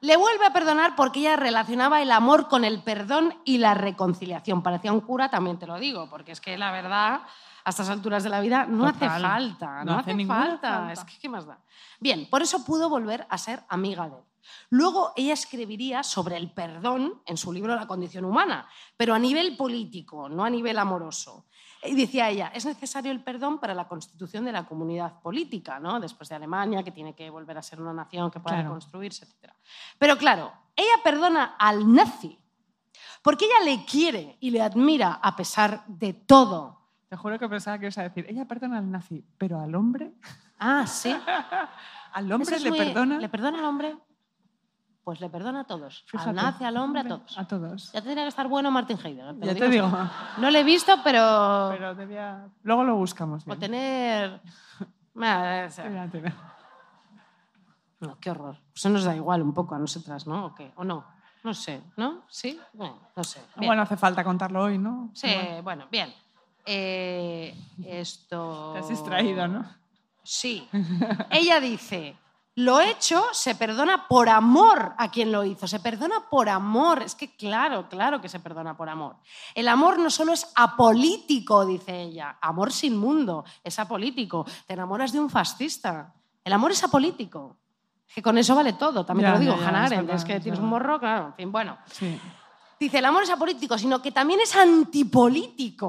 Le 0.00 0.16
vuelve 0.16 0.46
a 0.46 0.52
perdonar 0.52 0.94
porque 0.94 1.20
ella 1.20 1.36
relacionaba 1.36 2.00
el 2.00 2.12
amor 2.12 2.48
con 2.48 2.64
el 2.64 2.82
perdón 2.82 3.34
y 3.44 3.58
la 3.58 3.74
reconciliación. 3.74 4.62
Parecía 4.62 4.92
un 4.92 5.00
cura, 5.00 5.28
también 5.28 5.58
te 5.58 5.66
lo 5.66 5.78
digo, 5.78 6.08
porque 6.08 6.32
es 6.32 6.40
que 6.40 6.56
la 6.56 6.70
verdad, 6.70 7.22
a 7.64 7.70
estas 7.70 7.88
alturas 7.88 8.22
de 8.22 8.30
la 8.30 8.40
vida, 8.40 8.64
no 8.66 8.86
hace 8.86 9.08
falta. 9.08 9.84
No, 9.84 9.92
No 9.92 9.98
hace 9.98 10.14
falta. 10.24 10.72
falta. 10.78 10.92
Es 10.92 11.04
que, 11.04 11.18
¿qué 11.18 11.28
más 11.28 11.46
da? 11.46 11.58
Bien, 11.98 12.28
por 12.30 12.42
eso 12.42 12.64
pudo 12.64 12.88
volver 12.88 13.26
a 13.28 13.38
ser 13.38 13.64
amiga 13.68 14.08
de 14.08 14.16
él. 14.16 14.22
Luego 14.70 15.12
ella 15.16 15.34
escribiría 15.34 16.02
sobre 16.02 16.36
el 16.36 16.50
perdón 16.50 17.20
en 17.26 17.36
su 17.36 17.52
libro 17.52 17.74
La 17.74 17.86
condición 17.86 18.24
humana, 18.24 18.66
pero 18.96 19.14
a 19.14 19.18
nivel 19.18 19.56
político, 19.56 20.28
no 20.28 20.44
a 20.44 20.48
nivel 20.48 20.78
amoroso. 20.78 21.44
Y 21.84 21.94
decía 21.94 22.28
ella, 22.28 22.50
es 22.54 22.64
necesario 22.66 23.12
el 23.12 23.22
perdón 23.22 23.58
para 23.60 23.72
la 23.72 23.86
constitución 23.86 24.44
de 24.44 24.52
la 24.52 24.66
comunidad 24.66 25.20
política, 25.20 25.78
¿no? 25.78 26.00
después 26.00 26.28
de 26.28 26.34
Alemania, 26.34 26.82
que 26.82 26.90
tiene 26.90 27.14
que 27.14 27.30
volver 27.30 27.56
a 27.56 27.62
ser 27.62 27.80
una 27.80 27.92
nación 27.92 28.30
que 28.30 28.40
pueda 28.40 28.56
Claro. 28.56 28.70
reconstruirse, 28.70 29.24
etc. 29.24 29.52
Pero 29.98 30.16
claro, 30.18 30.52
ella 30.74 30.94
perdona 31.04 31.54
al 31.58 31.92
nazi 31.92 32.36
porque 33.22 33.44
ella 33.46 33.64
le 33.64 33.84
quiere 33.84 34.36
y 34.40 34.50
le 34.50 34.60
admira 34.62 35.20
a 35.22 35.36
pesar 35.36 35.84
de 35.86 36.12
todo. 36.14 36.78
Te 37.08 37.16
juro 37.16 37.38
que 37.38 37.48
pensaba 37.48 37.78
que 37.78 37.86
ibas 37.86 37.98
a 37.98 38.02
decir, 38.02 38.26
ella 38.28 38.44
perdona 38.44 38.78
al 38.78 38.90
nazi, 38.90 39.24
pero 39.38 39.60
al 39.60 39.74
hombre, 39.74 40.12
Ah, 40.58 40.84
sí. 40.86 41.14
al 42.12 42.32
hombre 42.32 42.56
es 42.56 42.62
le 42.62 42.70
muy- 42.70 42.78
perdona. 42.78 43.18
¿Le 43.18 43.28
perdona 43.28 43.58
al 43.60 43.64
hombre? 43.64 43.96
Pues 45.08 45.22
le 45.22 45.30
perdona 45.30 45.60
a 45.60 45.64
todos. 45.64 46.04
Fíjate. 46.06 46.28
Al 46.28 46.36
nazi, 46.36 46.64
al 46.64 46.76
hombre, 46.76 47.00
a 47.00 47.08
todos. 47.08 47.38
A 47.38 47.46
todos. 47.46 47.92
Ya 47.92 48.02
tendría 48.02 48.24
que 48.24 48.28
estar 48.28 48.46
bueno 48.46 48.70
Martin 48.70 48.98
Heidegger. 49.02 49.38
Ya 49.40 49.52
lo 49.54 49.58
te 49.58 49.68
digo. 49.70 49.90
No 50.36 50.50
lo 50.50 50.58
he 50.58 50.62
visto, 50.62 50.96
pero... 51.02 51.70
Pero 51.70 51.94
debía... 51.94 52.46
Luego 52.62 52.84
lo 52.84 52.94
buscamos. 52.94 53.42
O 53.48 53.56
tener... 53.56 54.38
Ah, 55.16 55.64
o 55.66 55.70
sea, 55.70 55.86
Espérate. 55.86 56.34
No, 58.00 58.18
qué 58.20 58.32
horror. 58.32 58.58
Eso 58.74 58.90
nos 58.90 59.04
da 59.04 59.16
igual 59.16 59.40
un 59.40 59.54
poco 59.54 59.74
a 59.74 59.78
nosotras, 59.78 60.26
¿no? 60.26 60.44
¿O 60.44 60.54
qué? 60.54 60.72
¿O 60.76 60.84
no? 60.84 61.06
No 61.42 61.54
sé, 61.54 61.80
¿no? 61.96 62.24
¿Sí? 62.28 62.60
Bueno, 62.74 63.00
no 63.16 63.24
sé. 63.24 63.40
Bien. 63.56 63.66
Bueno, 63.66 63.80
hace 63.80 63.96
falta 63.96 64.22
contarlo 64.22 64.64
hoy, 64.64 64.76
¿no? 64.76 65.10
sí, 65.14 65.34
bueno, 65.62 65.86
bien. 65.90 66.12
Eh, 66.66 67.56
esto... 67.86 68.72
Te 68.74 68.80
has 68.80 68.88
distraído, 68.90 69.48
¿no? 69.48 69.64
Sí. 70.22 70.68
Ella 71.30 71.60
dice, 71.60 72.14
lo 72.58 72.80
hecho 72.80 73.22
se 73.32 73.54
perdona 73.54 74.08
por 74.08 74.28
amor 74.28 74.92
a 74.98 75.10
quien 75.12 75.30
lo 75.30 75.44
hizo, 75.44 75.68
se 75.68 75.78
perdona 75.78 76.28
por 76.28 76.48
amor. 76.48 77.02
Es 77.02 77.14
que 77.14 77.36
claro, 77.36 77.88
claro 77.88 78.20
que 78.20 78.28
se 78.28 78.40
perdona 78.40 78.76
por 78.76 78.88
amor. 78.88 79.16
El 79.54 79.68
amor 79.68 79.98
no 80.00 80.10
solo 80.10 80.32
es 80.32 80.50
apolítico, 80.56 81.64
dice 81.64 82.02
ella, 82.02 82.36
amor 82.40 82.72
sin 82.72 82.96
mundo, 82.96 83.44
es 83.62 83.78
apolítico. 83.78 84.44
Te 84.66 84.72
enamoras 84.72 85.12
de 85.12 85.20
un 85.20 85.30
fascista. 85.30 86.12
El 86.42 86.52
amor 86.52 86.72
es 86.72 86.82
apolítico. 86.82 87.58
Es 88.08 88.14
que 88.14 88.22
con 88.22 88.36
eso 88.38 88.56
vale 88.56 88.72
todo, 88.72 89.04
también 89.06 89.28
Ya, 89.30 89.38
te 89.38 89.44
lo 89.44 89.52
digo, 89.52 89.64
Hannah 89.64 89.86
es 89.86 89.92
Arendt, 89.92 90.10
es 90.10 90.24
que 90.24 90.36
es 90.36 90.42
tienes 90.42 90.58
un 90.58 90.66
morro, 90.66 90.98
claro, 90.98 91.26
en 91.28 91.34
fin, 91.34 91.52
bueno. 91.52 91.78
Sí. 91.86 92.18
Dice, 92.80 92.98
el 92.98 93.04
amor 93.04 93.22
es 93.22 93.30
apolítico, 93.30 93.78
sino 93.78 94.02
que 94.02 94.10
también 94.10 94.40
es 94.40 94.56
antipolítico. 94.56 95.88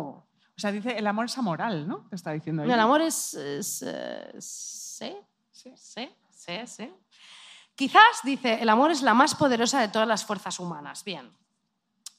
O 0.56 0.60
sea, 0.60 0.72
dice, 0.72 0.98
el 0.98 1.08
amor 1.08 1.26
es 1.26 1.38
amoral, 1.38 1.88
¿no? 1.88 2.06
Te 2.10 2.16
está 2.16 2.32
diciendo 2.32 2.62
No, 2.62 2.68
ella. 2.68 2.76
el 2.76 2.80
amor 2.82 3.02
es... 3.02 3.34
es, 3.34 3.84
eh, 3.88 4.36
sí, 4.40 5.16
Sí. 5.52 5.74
sí, 5.76 6.10
sí, 6.40 6.68
sí. 6.68 6.94
Quizás, 7.76 8.22
dice, 8.24 8.62
el 8.62 8.70
amor 8.70 8.92
es 8.92 9.02
la 9.02 9.14
más 9.14 9.36
poderosa 9.36 9.80
de 9.80 9.90
todas 9.90 10.08
las 10.08 10.26
fuerzas 10.26 10.60
humanas. 10.60 11.04
Bien. 11.04 11.32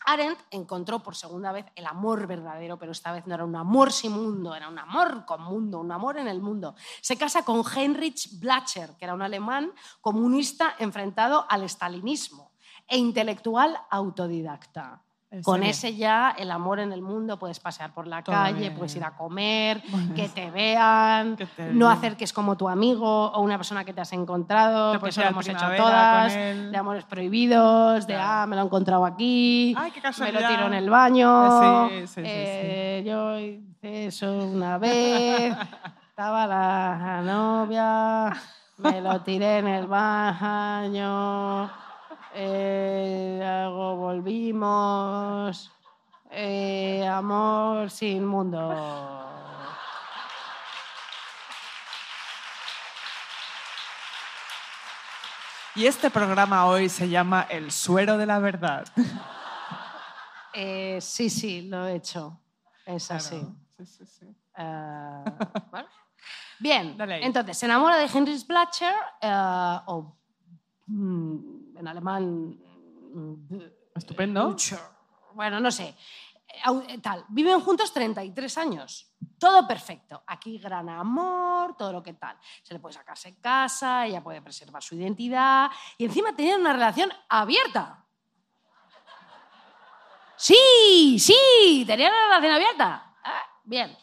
Arendt 0.07 0.41
encontró 0.51 1.03
por 1.03 1.15
segunda 1.15 1.53
vez 1.53 1.67
el 1.75 1.87
amor 1.87 2.27
verdadero, 2.27 2.79
pero 2.79 2.93
esta 2.93 3.13
vez 3.13 3.27
no 3.27 3.35
era 3.35 3.45
un 3.45 3.55
amor 3.57 3.93
sin 3.93 4.13
mundo, 4.13 4.55
era 4.55 4.69
un 4.69 4.79
amor 4.79 5.27
con 5.27 5.43
mundo, 5.43 5.79
un 5.79 5.93
amor 5.93 6.17
en 6.17 6.29
el 6.29 6.41
mundo. 6.41 6.75
Se 7.03 7.19
casa 7.19 7.45
con 7.45 7.63
Heinrich 7.63 8.41
Blacher, 8.41 8.97
que 8.97 9.05
era 9.05 9.15
un 9.15 9.23
alemán 9.23 9.73
comunista 10.01 10.77
enfrentado 10.79 11.45
al 11.49 11.65
estalinismo 11.65 12.53
e 12.89 12.97
intelectual 12.97 13.79
autodidacta. 13.91 15.03
¿En 15.33 15.43
Con 15.45 15.59
serio? 15.59 15.71
ese 15.71 15.95
ya 15.95 16.35
el 16.37 16.51
amor 16.51 16.81
en 16.81 16.93
el 16.93 17.03
mundo, 17.03 17.39
puedes 17.39 17.61
pasear 17.61 17.95
por 17.95 18.09
la 18.09 18.21
Todo 18.25 18.35
calle, 18.35 18.59
bien. 18.59 18.75
puedes 18.75 18.97
ir 18.97 19.05
a 19.05 19.13
comer, 19.17 19.81
Bueno. 19.89 20.13
que 20.13 20.29
te 20.29 20.51
vean, 20.51 21.37
Que 21.37 21.47
te 21.47 21.73
no 21.73 21.89
hacer 21.89 22.17
que 22.17 22.25
es 22.25 22.33
como 22.33 22.57
tu 22.57 22.69
amigo 22.69 23.31
o 23.31 23.41
una 23.41 23.57
persona 23.57 23.85
que 23.85 23.93
te 23.93 24.01
has 24.01 24.13
encontrado, 24.13 24.99
que 24.99 25.09
eso 25.09 25.21
lo 25.23 25.29
hemos 25.29 25.47
hecho 25.47 25.67
todas, 25.77 26.35
de 26.35 26.77
amores 26.77 27.05
prohibidos, 27.05 28.09
de 28.09 28.15
Claro. 28.15 28.29
ah, 28.43 28.47
me 28.49 28.57
lo 28.57 28.63
he 28.63 28.65
encontrado 28.65 29.05
aquí, 29.07 29.73
Ay, 29.79 29.93
qué 29.93 30.01
me 30.19 30.33
lo 30.33 30.41
tiro 30.49 30.67
en 30.67 30.75
el 30.75 30.91
baño, 30.91 31.89
Sí, 31.91 32.01
sí, 32.01 32.07
sí, 32.09 32.15
sí. 32.15 32.21
eh, 32.25 33.05
yo 33.07 33.39
hice 33.39 34.07
eso 34.07 34.33
una 34.33 34.79
vez, 34.79 35.55
estaba 36.11 36.45
la 36.49 37.23
novia, 37.25 38.33
me 38.79 39.01
lo 39.01 39.21
tiré 39.21 39.59
en 39.59 39.69
el 39.69 39.87
baño, 39.87 41.71
eh, 42.35 43.37
luego 43.39 43.97
volvimos, 43.97 45.71
eh, 46.31 47.07
amor 47.07 47.91
sin 47.91 48.25
mundo. 48.25 49.29
Y 55.75 55.87
este 55.87 56.11
programa 56.11 56.67
hoy 56.67 56.89
se 56.89 57.09
llama 57.09 57.47
El 57.49 57.71
suero 57.71 58.19
de 58.19 58.27
la 58.27 58.39
verdad. 58.39 58.87
Eh, 60.53 60.99
sí, 61.01 61.31
sí, 61.31 61.63
lo 61.63 61.87
he 61.87 61.95
hecho. 61.95 62.41
Es 62.85 63.11
así. 63.11 63.39
Claro. 63.39 63.55
Sí, 63.77 63.87
sí, 63.87 64.07
sí. 64.07 64.37
Bueno. 65.71 65.89
Bien, 66.59 66.95
entonces 67.23 67.57
se 67.57 67.65
enamora 67.65 67.97
de 67.97 68.05
Heinrich 68.05 68.47
Blacher, 68.47 68.95
eh, 69.23 69.81
o 69.87 70.20
en 70.91 71.87
alemán. 71.89 72.59
mm, 73.15 73.61
Estupendo. 73.95 74.49
Blacher. 74.49 74.79
Bueno, 75.35 75.61
no 75.61 75.71
sé. 75.71 75.97
Eh, 76.49 76.85
eh, 76.89 76.99
Tal. 76.99 77.25
Viven 77.29 77.61
juntos 77.61 77.93
33 77.93 78.59
años. 78.59 79.15
Todo 79.39 79.67
perfecto. 79.67 80.23
Aquí 80.27 80.59
gran 80.59 80.89
amor, 80.89 81.77
todo 81.77 81.93
lo 81.93 82.03
que 82.03 82.15
tal. 82.15 82.37
Se 82.63 82.75
le 82.75 82.81
puede 82.81 82.95
sacarse 82.95 83.29
en 83.29 83.37
casa, 83.37 84.07
ella 84.07 84.23
puede 84.23 84.43
preservar 84.43 84.83
su 84.83 84.95
identidad. 84.97 85.71
Y 85.97 86.05
encima 86.07 86.35
tenían 86.35 86.61
una 86.61 86.73
relación 86.73 87.11
abierta. 87.29 88.05
Sí, 90.37 91.19
sí, 91.19 91.85
tenían 91.87 92.13
una 92.13 92.27
relación 92.29 92.53
abierta. 92.55 93.15
Ah, 93.23 93.43
bien. 93.65 93.97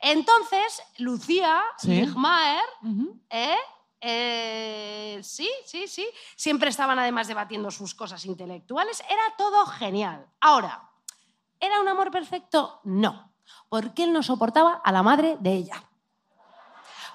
Entonces, 0.00 0.82
Lucía 0.98 1.62
Sí. 1.78 2.00
Ligmaer. 2.04 2.64
¿eh? 3.30 3.56
Eh, 4.00 5.20
sí, 5.22 5.48
sí, 5.64 5.86
sí. 5.88 6.06
Siempre 6.36 6.70
estaban 6.70 6.98
además 6.98 7.28
debatiendo 7.28 7.70
sus 7.70 7.94
cosas 7.94 8.24
intelectuales. 8.26 9.02
Era 9.10 9.22
todo 9.36 9.66
genial. 9.66 10.26
Ahora, 10.40 10.82
¿era 11.60 11.80
un 11.80 11.88
amor 11.88 12.10
perfecto? 12.10 12.80
No. 12.84 13.32
Porque 13.68 14.04
él 14.04 14.12
no 14.12 14.22
soportaba 14.22 14.80
a 14.84 14.92
la 14.92 15.02
madre 15.02 15.36
de 15.40 15.52
ella. 15.52 15.82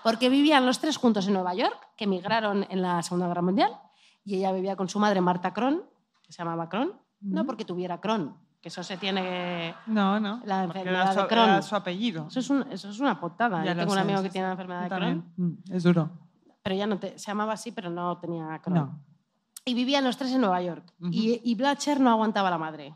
Porque 0.03 0.29
vivían 0.29 0.65
los 0.65 0.79
tres 0.79 0.97
juntos 0.97 1.27
en 1.27 1.33
Nueva 1.33 1.53
York, 1.53 1.79
que 1.95 2.03
emigraron 2.03 2.65
en 2.69 2.81
la 2.81 3.01
Segunda 3.03 3.27
Guerra 3.27 3.41
Mundial, 3.41 3.71
y 4.25 4.35
ella 4.35 4.51
vivía 4.51 4.75
con 4.75 4.89
su 4.89 4.99
madre 4.99 5.21
Marta 5.21 5.53
Cron, 5.53 5.83
que 6.23 6.33
se 6.33 6.39
llamaba 6.39 6.67
Cron, 6.67 6.99
no 7.21 7.45
porque 7.45 7.63
tuviera 7.63 8.01
Cron, 8.01 8.35
que 8.61 8.67
eso 8.67 8.83
se 8.83 8.97
tiene 8.97 9.21
que... 9.21 9.75
No, 9.87 10.19
no. 10.19 10.41
La 10.43 10.63
enfermedad 10.65 11.03
era 11.03 11.13
su, 11.13 11.19
de 11.21 11.27
Crohn. 11.27 11.49
era 11.49 11.61
su 11.61 11.75
apellido. 11.75 12.27
Eso 12.27 12.39
es, 12.41 12.49
un- 12.49 12.65
eso 12.69 12.89
es 12.89 12.99
una 12.99 13.17
potada. 13.17 13.63
Ya 13.63 13.71
Yo 13.73 13.79
tengo 13.79 13.93
un 13.93 13.99
amigo 13.99 14.21
que 14.21 14.29
tiene 14.29 14.47
la 14.47 14.51
enfermedad 14.53 14.81
de 14.83 14.89
Crohn. 14.89 15.33
Mm, 15.37 15.53
Es 15.73 15.83
duro. 15.83 16.09
Pero 16.63 16.75
ya 16.75 16.87
no 16.87 16.97
te, 16.97 17.19
se 17.19 17.27
llamaba 17.27 17.53
así, 17.53 17.71
pero 17.71 17.89
no 17.89 18.17
tenía 18.17 18.59
Crohn. 18.59 18.75
No. 18.75 18.99
Y 19.65 19.73
vivían 19.75 20.03
los 20.03 20.17
tres 20.17 20.31
en 20.31 20.41
Nueva 20.41 20.61
York. 20.61 20.91
Y, 21.11 21.39
y 21.43 21.55
Blatcher 21.55 21.99
no 21.99 22.09
aguantaba 22.09 22.49
la 22.49 22.57
madre. 22.57 22.95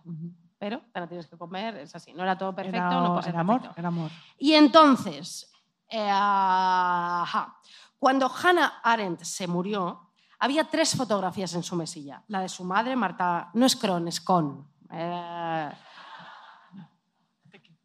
Pero 0.58 0.82
te 0.92 1.00
la 1.00 1.08
tienes 1.08 1.28
que 1.28 1.38
comer, 1.38 1.76
es 1.78 1.96
así. 1.96 2.14
No 2.14 2.24
era 2.24 2.38
todo 2.38 2.54
perfecto, 2.56 2.78
Era, 2.78 3.02
no 3.02 3.08
puede 3.12 3.24
ser 3.24 3.34
era 3.34 3.42
amor, 3.42 3.60
perfecto. 3.60 3.80
era 3.80 3.88
amor. 3.90 4.12
Y 4.38 4.54
entonces, 4.54 5.52
eh, 5.90 6.10
ajá, 6.12 7.58
cuando 8.00 8.30
Hannah 8.30 8.80
Arendt 8.84 9.22
se 9.22 9.48
murió, 9.48 10.10
había 10.40 10.64
tres 10.66 10.96
fotografías 10.96 11.54
en 11.54 11.64
su 11.64 11.76
mesilla. 11.76 12.24
La 12.28 12.42
de 12.42 12.50
su 12.50 12.64
madre, 12.64 12.96
Marta, 12.96 13.50
no 13.54 13.66
es 13.66 13.76
Cron, 13.76 14.08
es 14.08 14.20
Con. 14.20 14.68
Eh, 14.92 15.72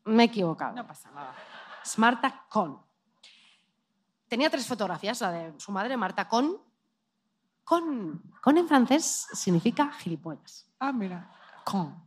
me 0.05 0.23
he 0.25 0.27
equivocado. 0.27 0.75
No 0.75 0.87
pasa 0.87 1.11
nada. 1.13 1.35
Es 1.85 1.99
Marta 1.99 2.45
Con. 2.49 2.81
Tenía 4.33 4.49
tres 4.49 4.67
fotografías, 4.67 5.21
la 5.21 5.31
de 5.31 5.61
su 5.61 5.71
madre, 5.73 5.95
Marta 5.95 6.27
Con. 6.27 6.57
Con, 7.65 8.33
con 8.41 8.57
en 8.57 8.67
francés 8.67 9.29
significa 9.35 9.93
gilipollas. 9.93 10.67
Ah, 10.79 10.91
mira. 10.91 11.31
Con. 11.63 12.03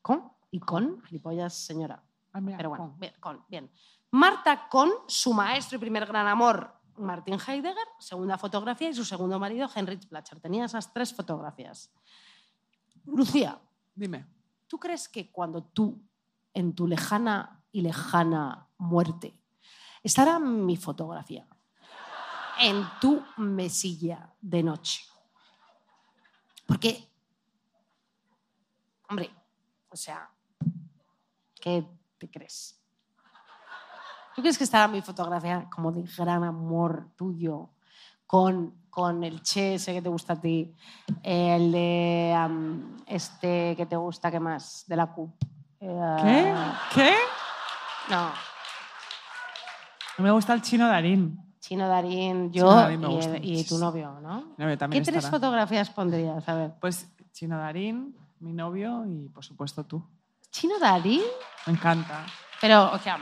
Con 0.00 0.30
y 0.52 0.60
con, 0.60 1.02
gilipollas, 1.02 1.52
señora. 1.52 2.00
Ah, 2.32 2.40
mira, 2.40 2.58
Pero 2.58 2.68
bueno, 2.68 2.90
con. 2.90 3.00
bien, 3.00 3.14
con, 3.18 3.44
bien. 3.48 3.72
Marta 4.12 4.68
con 4.68 4.88
su 5.08 5.34
maestro 5.34 5.76
y 5.76 5.80
primer 5.80 6.06
gran 6.06 6.28
amor, 6.28 6.72
Martin 6.96 7.40
Heidegger, 7.44 7.88
segunda 7.98 8.38
fotografía, 8.38 8.90
y 8.90 8.94
su 8.94 9.04
segundo 9.04 9.40
marido, 9.40 9.68
Heinrich 9.74 10.08
Blatcher. 10.08 10.38
Tenía 10.38 10.66
esas 10.66 10.92
tres 10.92 11.12
fotografías. 11.12 11.90
Lucía, 13.04 13.60
Dime. 13.96 14.26
¿tú 14.68 14.78
crees 14.78 15.08
que 15.08 15.32
cuando 15.32 15.64
tú, 15.64 16.00
en 16.52 16.72
tu 16.72 16.86
lejana 16.86 17.64
y 17.72 17.80
lejana 17.80 18.68
muerte, 18.78 19.40
estará 20.04 20.38
mi 20.38 20.76
fotografía 20.76 21.48
en 22.60 22.84
tu 23.00 23.24
mesilla 23.36 24.30
de 24.40 24.62
noche? 24.62 25.04
Porque, 26.66 27.08
hombre, 29.08 29.30
o 29.90 29.96
sea, 29.96 30.30
¿qué 31.60 31.84
te 32.18 32.30
crees? 32.30 32.80
¿Tú 34.34 34.42
crees 34.42 34.58
que 34.58 34.64
estará 34.64 34.88
mi 34.88 35.00
fotografía 35.00 35.68
como 35.70 35.92
de 35.92 36.02
gran 36.16 36.42
amor 36.42 37.10
tuyo 37.16 37.70
con, 38.26 38.82
con 38.90 39.22
el 39.22 39.42
Che 39.42 39.74
ese 39.74 39.92
que 39.92 40.02
te 40.02 40.08
gusta 40.08 40.32
a 40.32 40.40
ti, 40.40 40.74
el 41.22 41.70
de 41.70 42.34
este 43.06 43.76
que 43.76 43.86
te 43.86 43.96
gusta, 43.96 44.30
¿qué 44.30 44.40
más? 44.40 44.84
De 44.88 44.96
la 44.96 45.06
CUP. 45.06 45.30
Eh, 45.78 46.14
¿Qué? 46.22 46.54
¿Qué? 46.94 47.14
No, 48.10 48.32
Me 50.18 50.30
gusta 50.30 50.52
el 50.52 50.62
chino 50.62 50.88
Darín. 50.88 51.43
Chino 51.64 51.88
Darín, 51.88 52.52
Chino 52.52 52.66
yo 52.66 52.74
Darín 52.74 53.02
y, 53.42 53.64
tu 53.64 53.78
novio, 53.78 54.20
¿no? 54.20 54.54
¿Qué 54.90 55.00
tres 55.00 55.30
fotografías 55.30 55.88
pondrías? 55.88 56.46
A 56.46 56.54
ver. 56.54 56.74
Pues 56.78 57.10
chino 57.32 57.56
Darín, 57.56 58.14
mi 58.40 58.52
novio 58.52 59.06
y 59.06 59.30
por 59.30 59.42
supuesto 59.42 59.82
tú. 59.84 60.06
¿Chino 60.50 60.78
Darín? 60.78 61.22
Me 61.66 61.72
encanta. 61.72 62.26
Pero, 62.60 62.92
o 62.92 62.98
sea, 62.98 63.18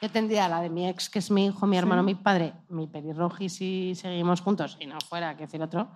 yo 0.00 0.10
tendría 0.10 0.48
la 0.48 0.60
de 0.60 0.70
mi 0.70 0.88
ex, 0.88 1.08
que 1.08 1.20
es 1.20 1.30
mi 1.30 1.46
hijo, 1.46 1.64
mi 1.68 1.76
hermano, 1.76 2.02
mi 2.02 2.16
padre, 2.16 2.52
mi 2.68 2.88
pelirroji 2.88 3.48
si 3.48 3.94
seguimos 3.94 4.40
juntos 4.40 4.76
y 4.80 4.86
no 4.86 4.98
fuera, 5.00 5.36
que 5.36 5.44
decir 5.44 5.62
otro, 5.62 5.92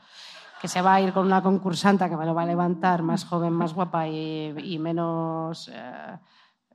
que 0.60 0.68
se 0.68 0.80
va 0.80 0.94
a 0.94 1.00
ir 1.00 1.12
con 1.12 1.26
una 1.26 1.42
concursanta 1.42 2.08
que 2.08 2.16
me 2.16 2.26
lo 2.26 2.32
va 2.32 2.42
a 2.42 2.46
levantar, 2.46 3.02
más 3.02 3.24
joven, 3.24 3.52
más 3.52 3.74
guapa 3.74 4.06
y, 4.06 4.54
y 4.56 4.78
menos... 4.78 5.68
eh, 5.74 6.16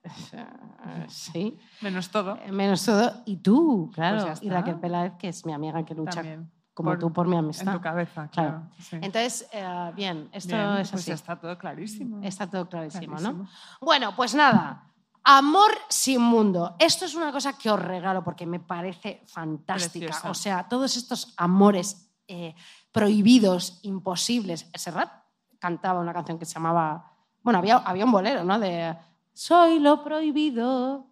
sí, 1.08 1.58
Menos 1.82 2.10
todo. 2.10 2.38
eh, 2.44 2.52
menos 2.52 2.86
todo. 2.86 3.22
Y 3.26 3.38
tú, 3.38 3.92
claro. 3.94 4.26
Pues 4.26 4.40
ya 4.42 4.46
y. 4.46 4.50
Raquel 4.50 4.80
Peláez, 4.80 5.14
que 5.18 5.30
es 5.30 5.46
mi 5.46 5.54
amiga 5.54 5.84
que 5.86 5.94
lucha 5.96 6.16
También. 6.16 6.52
como 6.74 6.98
tú 6.98 7.12
por 7.14 7.28
mi 7.28 7.38
amistad. 7.38 7.68
En 7.68 7.74
tu 7.74 7.82
cabeza, 7.82 8.28
Claro. 8.30 8.50
claro. 8.50 8.70
sí. 8.80 8.96
Entonces, 9.02 9.48
eh, 9.52 9.92
bien, 9.96 10.30
esto 10.32 10.56
Bien, 10.56 10.78
es 10.78 10.90
pues 10.92 11.04
así. 11.04 11.12
está 11.12 11.40
todo 11.40 11.58
clarísimo. 11.58 12.20
Está 12.24 12.50
todo 12.50 12.68
clarísimo, 12.68 13.16
Clarísimo. 13.18 13.44
¿no? 13.44 13.50
Bueno, 13.82 14.16
pues 14.16 14.34
nada. 14.36 14.88
Amor 15.24 15.72
sin 15.88 16.20
mundo. 16.22 16.76
Esto 16.80 17.06
es 17.06 17.14
una 17.14 17.32
cosa 17.32 17.56
que 17.56 17.70
os 17.70 17.80
regalo 17.80 18.24
porque 18.24 18.48
me 18.48 18.60
parece 18.60 19.22
fantástica. 19.28 20.08
Preciosa. 20.08 20.32
O 20.32 20.34
sea, 20.34 20.68
todos 20.68 20.98
estos 20.98 21.34
amores 21.38 22.10
eh, 22.28 22.56
prohibidos, 22.92 23.80
imposibles. 23.84 24.68
Serrat 24.74 25.12
cantaba 25.60 26.00
una 26.00 26.12
canción 26.14 26.40
que 26.40 26.46
se 26.46 26.56
llamaba. 26.56 27.12
Bueno, 27.44 27.60
había, 27.60 27.78
había 27.78 28.04
un 28.06 28.12
bolero, 28.12 28.44
¿no? 28.44 28.58
De 28.60 28.96
Soy 29.34 29.80
lo 29.80 30.04
prohibido. 30.04 31.08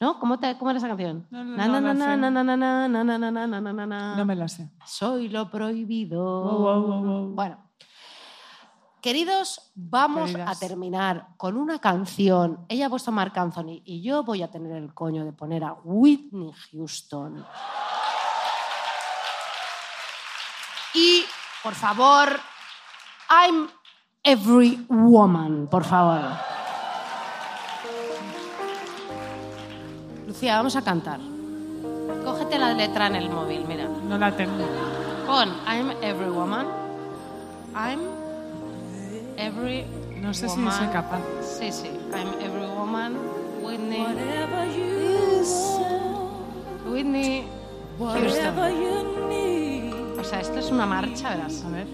¿No? 0.00 0.18
¿Cómo, 0.18 0.38
te, 0.38 0.56
cómo 0.56 0.70
era 0.70 0.78
esa 0.78 0.88
canción? 0.88 1.26
No, 1.30 1.44
no, 1.44 1.56
Na, 1.58 1.66
no 1.66 1.72
na, 1.74 1.80
la 1.80 1.94
na, 1.94 2.04
sé. 2.06 2.16
na, 2.16 2.30
na, 2.30 2.42
na, 2.42 2.56
na, 2.56 2.88
na, 2.88 3.04
na, 3.04 3.18
na, 3.18 3.30
na, 3.46 3.60
na, 3.60 3.72
na, 3.72 3.86
na. 3.86 4.16
No 4.16 4.24
me 4.24 4.34
la 4.34 4.48
sé. 4.48 4.70
Soy 4.86 5.28
lo 5.28 5.50
prohibido. 5.50 6.22
Wow, 6.42 6.58
wow, 6.62 6.82
wow, 6.86 7.02
wow. 7.04 7.34
Bueno, 7.34 7.70
queridos, 9.02 9.70
vamos 9.74 10.30
Queridas. 10.30 10.56
a 10.56 10.58
terminar 10.66 11.28
con 11.36 11.58
una 11.58 11.78
canción. 11.78 12.64
Ella 12.70 12.86
ha 12.86 12.88
puesto 12.90 13.12
Marc 13.12 13.36
Anthony 13.36 13.82
y 13.84 14.00
yo 14.02 14.22
voy 14.24 14.42
a 14.42 14.50
tener 14.50 14.72
el 14.74 14.94
coño 14.94 15.22
de 15.22 15.34
poner 15.34 15.64
a 15.64 15.74
Whitney 15.84 16.50
Houston. 16.72 17.44
Y, 20.94 21.24
por 21.62 21.74
favor, 21.74 22.40
I'm 23.28 23.68
Every 24.24 24.86
Woman, 24.88 25.68
por 25.68 25.84
favor. 25.84 26.22
Lucía, 30.30 30.58
vamos 30.58 30.76
a 30.76 30.82
cantar. 30.82 31.18
Cógete 32.24 32.56
la 32.56 32.72
letra 32.72 33.08
en 33.08 33.16
el 33.16 33.30
móvil, 33.30 33.64
mira. 33.66 33.88
No 34.08 34.16
la 34.16 34.30
tengo. 34.30 34.64
Con 35.26 35.48
I'm 35.66 35.90
every 36.02 36.30
woman. 36.30 36.68
I'm 37.74 37.98
every 39.36 39.84
No 40.22 40.32
sé 40.32 40.48
si 40.48 40.54
soy 40.54 40.86
capaz. 40.92 41.18
Sí, 41.42 41.72
sí. 41.72 41.90
I'm 42.14 42.28
every 42.40 42.64
woman. 42.76 43.16
Whitney. 43.60 44.02
Whatever 44.02 44.66
you 44.68 45.42
Whitney 46.88 47.48
whatever 47.98 48.70
Houston. 48.70 48.82
you 48.82 49.28
need, 49.28 50.20
O 50.20 50.22
sea, 50.22 50.42
esto 50.42 50.60
es 50.60 50.70
una 50.70 50.86
marcha, 50.86 51.30
verás. 51.30 51.64
A 51.64 51.70
ver. 51.70 51.88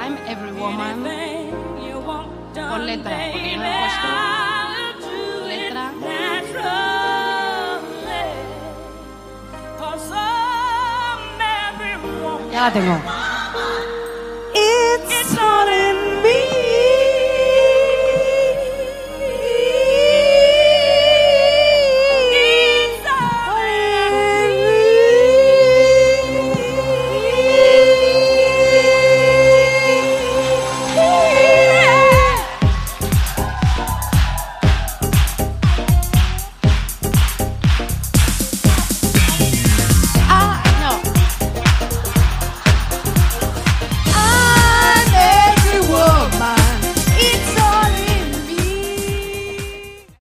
I'm 0.00 0.16
every 0.26 0.52
woman. 0.58 1.04
Con 2.54 2.86
letra, 2.86 3.18
porque 3.32 3.50
yo 3.52 3.58
no 3.58 3.64
he 3.64 3.78
puesto 3.80 4.51
It's 14.54 15.36
all 15.36 15.66
in 15.66 16.22
me. 16.22 16.71